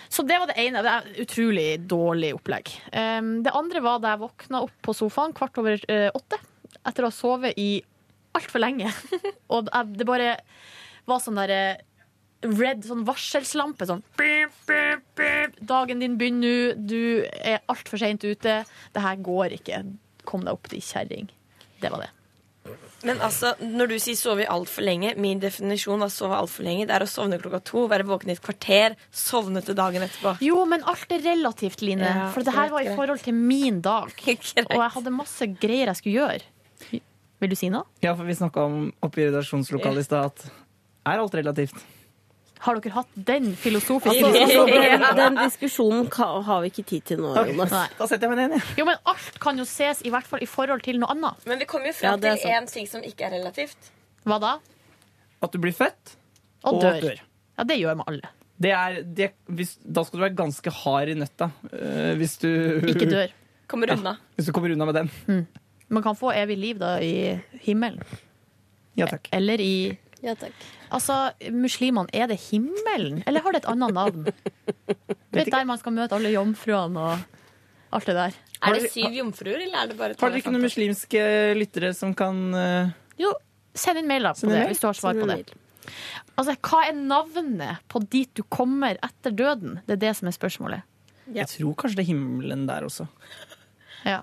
Så 0.09 0.23
det 0.25 0.39
var 0.41 0.47
det 0.49 0.57
ene. 0.63 0.81
Det 0.87 0.93
er 0.95 1.09
utrolig 1.25 1.67
dårlig 1.91 2.31
opplegg. 2.39 2.71
Um, 2.95 3.33
det 3.45 3.53
andre 3.53 3.83
var 3.85 3.99
da 4.01 4.15
jeg 4.15 4.23
våkna 4.23 4.63
opp 4.65 4.77
på 4.87 4.95
sofaen 4.97 5.35
kvart 5.37 5.59
over 5.61 5.77
eh, 5.91 6.09
åtte 6.17 6.39
etter 6.87 7.05
å 7.05 7.11
ha 7.11 7.13
sovet 7.13 7.59
i 7.61 7.83
altfor 8.39 8.63
lenge. 8.63 8.89
Og 9.53 9.69
det 9.99 10.07
bare 10.09 10.31
var 11.09 11.19
sånn 11.21 11.37
derre 11.41 11.61
red 12.43 12.85
sånn 12.87 13.07
varselslampe. 13.09 13.89
Sånn 13.89 14.05
beep, 14.19 14.55
beep, 14.69 15.07
beep. 15.19 15.57
Dagen 15.61 16.05
din 16.05 16.19
begynner 16.21 16.77
nå. 16.77 16.87
Du 16.89 17.01
er 17.27 17.65
altfor 17.71 18.01
seint 18.01 18.25
ute. 18.25 18.61
Det 18.95 19.03
her 19.03 19.19
går 19.25 19.59
ikke. 19.59 19.83
Kom 20.29 20.47
deg 20.47 20.55
opp, 20.55 20.71
di 20.71 20.81
kjerring. 20.85 21.29
Det 21.83 21.91
var 21.91 22.07
det. 22.07 22.13
Men 23.07 23.21
altså, 23.23 23.53
når 23.63 23.93
du 23.93 23.97
sier 24.03 24.19
sove 24.19 24.45
altfor 24.51 24.83
lenge, 24.85 25.13
min 25.23 25.39
definisjon 25.41 26.03
av 26.03 26.11
sove 26.13 26.37
altfor 26.37 26.67
lenge, 26.67 26.89
det 26.89 26.97
er 26.97 27.05
å 27.05 27.09
sovne 27.09 27.39
klokka 27.41 27.61
to, 27.65 27.85
være 27.91 28.07
våken 28.09 28.33
i 28.33 28.35
et 28.35 28.43
kvarter, 28.43 28.97
sovne 29.15 29.63
til 29.65 29.77
dagen 29.79 30.03
etterpå. 30.05 30.35
Jo, 30.45 30.65
men 30.69 30.83
alt 30.91 31.15
er 31.15 31.23
relativt, 31.23 31.85
Line. 31.87 32.11
Ja, 32.11 32.27
For 32.35 32.47
det 32.47 32.55
her 32.57 32.73
var 32.75 32.83
i 32.83 32.97
forhold 32.99 33.23
til 33.23 33.39
min 33.39 33.79
dag. 33.85 34.11
Og 34.67 34.75
jeg 34.75 34.95
hadde 34.99 35.15
masse 35.15 35.51
greier 35.63 35.93
jeg 35.93 36.01
skulle 36.03 36.19
gjøre. 36.25 37.05
Vil 37.39 37.53
du 37.53 37.55
si 37.59 37.71
noe? 37.71 37.87
Ja, 38.03 38.17
for 38.19 38.27
vi 38.27 38.35
snakka 38.35 38.67
om 38.67 38.89
oppe 39.07 39.23
i 39.23 39.29
redaksjonslokalet 39.29 40.03
i 40.03 40.09
stad 40.09 40.33
at 40.33 40.49
er 41.07 41.23
alt 41.23 41.39
relativt. 41.39 41.79
Har 42.65 42.79
dere 42.79 42.93
hatt 42.95 43.11
den 43.29 43.53
filosofiske 43.57 44.25
Altså, 44.27 44.43
altså, 44.43 44.65
den, 44.75 45.05
den 45.19 45.37
diskusjonen 45.45 46.09
har 46.49 46.63
vi 46.65 46.71
ikke 46.73 46.85
tid 46.91 47.05
til 47.13 47.21
nå, 47.23 47.35
Jonas. 47.53 47.75
Da 47.99 48.09
setter 48.11 48.27
jeg 48.27 48.33
meg 48.35 48.41
ned 48.41 48.57
igjen. 48.57 48.73
Jo, 48.81 48.87
men 48.89 48.99
alt 49.13 49.39
kan 49.43 49.61
jo 49.61 49.67
ses 49.69 50.03
i 50.07 50.11
hvert 50.15 50.27
fall 50.27 50.43
i 50.43 50.49
forhold 50.51 50.83
til 50.87 50.99
noe 51.03 51.13
annet. 51.15 51.47
Men 51.47 51.63
vi 51.63 51.69
kommer 51.71 51.93
jo 51.93 51.95
Ja, 51.95 52.01
fram 52.01 52.25
det 52.25 52.33
er 52.33 52.43
til 52.43 52.57
én 52.57 52.67
ting 52.73 52.89
som 52.91 53.05
ikke 53.07 53.29
er 53.29 53.37
relativt. 53.39 53.93
Hva 54.29 54.41
da? 54.43 54.57
At 55.45 55.55
du 55.55 55.61
blir 55.63 55.77
født 55.77 56.17
Og 56.67 56.75
og 56.75 56.83
dør. 56.83 57.01
dør. 57.07 57.23
Ja, 57.59 57.67
det 57.71 57.79
gjør 57.79 57.99
vi 58.01 58.09
alle. 58.13 58.33
Det 58.59 58.71
er, 58.75 58.97
det, 59.07 59.29
hvis, 59.55 59.77
da 59.87 60.03
skal 60.03 60.19
du 60.19 60.25
være 60.27 60.35
ganske 60.39 60.71
hard 60.81 61.13
i 61.13 61.15
nøtta 61.15 61.47
uh, 61.71 62.15
hvis, 62.19 62.37
du, 62.43 62.49
Ikke 62.91 63.07
dør. 63.07 63.31
Kommer 63.71 63.93
unna. 63.95 64.17
hvis 64.35 64.49
du 64.49 64.53
kommer 64.57 64.75
unna 64.75 64.89
med 64.89 64.99
den. 64.99 65.47
Man 65.89 66.03
kan 66.03 66.17
få 66.19 66.33
evig 66.35 66.57
liv 66.59 66.81
da 66.83 66.97
i 66.99 67.39
himmelen. 67.63 68.03
Ja 68.99 69.07
takk. 69.07 69.29
Eller 69.33 69.63
i 69.63 69.95
Ja, 70.25 70.35
takk. 70.39 70.55
Altså, 70.95 71.17
muslimene, 71.55 72.11
er 72.17 72.31
det 72.31 72.39
himmelen? 72.49 73.23
Eller 73.29 73.45
har 73.45 73.55
det 73.55 73.63
et 73.63 73.71
annet 73.71 73.95
navn? 73.95 74.29
Du 75.29 75.37
vet 75.37 75.51
der 75.53 75.67
man 75.69 75.77
skal 75.77 75.93
møte 75.93 76.17
alle 76.17 76.31
jomfruene 76.33 77.03
og 77.05 77.93
alt 77.95 78.07
det 78.09 78.15
der. 78.17 78.37
Er 78.65 78.75
det 78.75 78.89
syv 78.91 79.13
jomfruer, 79.15 79.61
eller 79.61 79.83
er 79.83 79.91
det 79.91 79.97
bare 79.99 80.17
Har 80.19 80.33
dere 80.33 80.41
ikke 80.41 80.53
noen 80.55 80.65
muslimske 80.65 81.25
lyttere 81.59 81.93
som 81.95 82.15
kan 82.17 82.41
uh... 82.57 82.91
Jo, 83.21 83.35
send 83.77 84.01
inn 84.01 84.09
mail 84.09 84.25
da 84.27 84.33
på 84.35 84.41
Send 84.41 84.55
det, 84.55 84.63
mail? 84.63 84.73
hvis 84.73 84.83
du 84.83 84.87
har 84.89 84.99
svar 84.99 85.15
Send 85.19 85.23
på 85.23 85.29
det. 85.31 85.59
Altså, 86.39 86.55
hva 86.65 86.81
er 86.89 86.97
navnet 86.97 87.85
på 87.93 88.03
dit 88.11 88.33
du 88.37 88.43
kommer 88.49 88.99
etter 89.05 89.37
døden? 89.37 89.79
Det 89.87 89.99
er 89.99 90.03
det 90.09 90.15
som 90.19 90.33
er 90.33 90.37
spørsmålet. 90.37 90.89
Ja. 91.29 91.43
Jeg 91.43 91.51
tror 91.53 91.77
kanskje 91.83 92.01
det 92.01 92.07
er 92.07 92.11
himmelen 92.15 92.65
der 92.69 92.89
også. 92.89 93.09
Ja. 94.09 94.23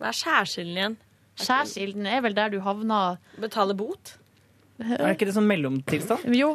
Hva 0.00 0.10
er 0.10 0.18
skjærsilden 0.18 0.80
igjen? 0.82 0.98
Skjærsilden 1.40 2.08
er 2.10 2.24
vel 2.24 2.34
der 2.36 2.50
du 2.52 2.58
havna 2.64 3.00
Betale 3.40 3.76
bot? 3.78 4.16
Er 4.80 5.12
ikke 5.14 5.26
det 5.28 5.34
sånn 5.36 5.48
mellomtilstand? 5.50 6.26
Jo, 6.36 6.54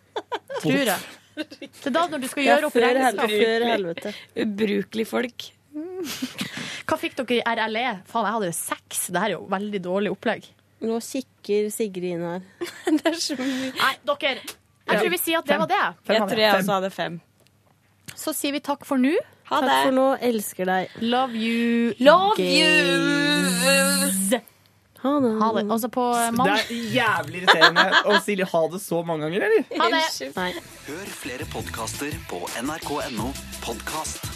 tror 0.62 0.84
jeg. 0.92 1.00
Det 1.40 1.70
er 1.88 1.94
da 1.94 2.02
når 2.10 2.20
du 2.24 2.28
skal 2.28 2.44
gjøre 2.44 2.68
opp 2.68 2.74
før, 2.74 2.88
regnskap. 2.98 3.30
før 3.32 3.64
helvete. 3.70 4.12
Ubrukelige 4.44 5.08
folk. 5.08 5.46
Hva 6.90 6.96
fikk 6.98 7.14
dere 7.20 7.38
i 7.38 7.42
RLE? 7.54 7.84
Faen, 8.10 8.26
jeg 8.26 8.34
hadde 8.36 8.48
jo 8.50 8.56
seks. 8.58 9.04
Det 9.14 9.20
her 9.22 9.30
er 9.30 9.36
jo 9.38 9.44
veldig 9.52 9.80
dårlig 9.84 10.10
opplegg. 10.16 10.48
Nå 10.84 10.96
kikker 11.04 11.68
Sigrid 11.72 12.10
inn 12.16 12.24
her. 12.26 12.40
Det 12.98 13.04
er 13.12 13.18
så 13.20 13.36
mye. 13.38 13.70
Nei, 13.78 13.94
dere. 14.10 14.40
Jeg 14.90 14.96
tror 15.04 15.12
vi 15.12 15.20
sier 15.22 15.38
at 15.38 15.46
det 15.46 15.58
var 15.60 15.68
det. 15.70 15.80
Jeg 16.10 16.24
tror 16.26 16.40
jeg 16.42 16.54
også 16.56 16.76
hadde 16.80 16.90
fem. 16.90 17.20
Så 18.18 18.32
sier 18.34 18.52
vi 18.56 18.60
takk 18.64 18.82
for 18.88 18.98
nå. 19.00 19.12
Ha 19.50 19.60
Takk 19.62 19.68
det. 19.70 19.78
for 19.86 19.94
nå. 19.96 20.06
Elsker 20.30 20.66
deg. 20.68 20.96
Love 21.02 21.34
you. 21.38 21.94
Love 22.02 22.34
gays. 22.38 24.34
Ha 25.02 25.12
det. 25.20 25.30
Ha 25.40 25.52
det. 25.56 25.64
Også 25.72 25.88
på 25.88 26.06
mann. 26.36 26.50
Det 26.50 26.58
er 26.58 26.90
jævlig 26.96 27.42
irriterende 27.42 27.86
å 28.04 28.18
si 28.24 28.36
ha 28.52 28.62
det 28.74 28.82
så 28.84 29.00
mange 29.06 29.28
ganger, 29.28 29.46
eller? 29.48 29.64
Ha 29.80 29.88
det. 29.94 30.64
Hør 30.90 31.14
flere 31.22 31.48
podkaster 31.54 32.20
på 32.30 32.42
nrk.no 32.60 33.32
podkast. 33.64 34.29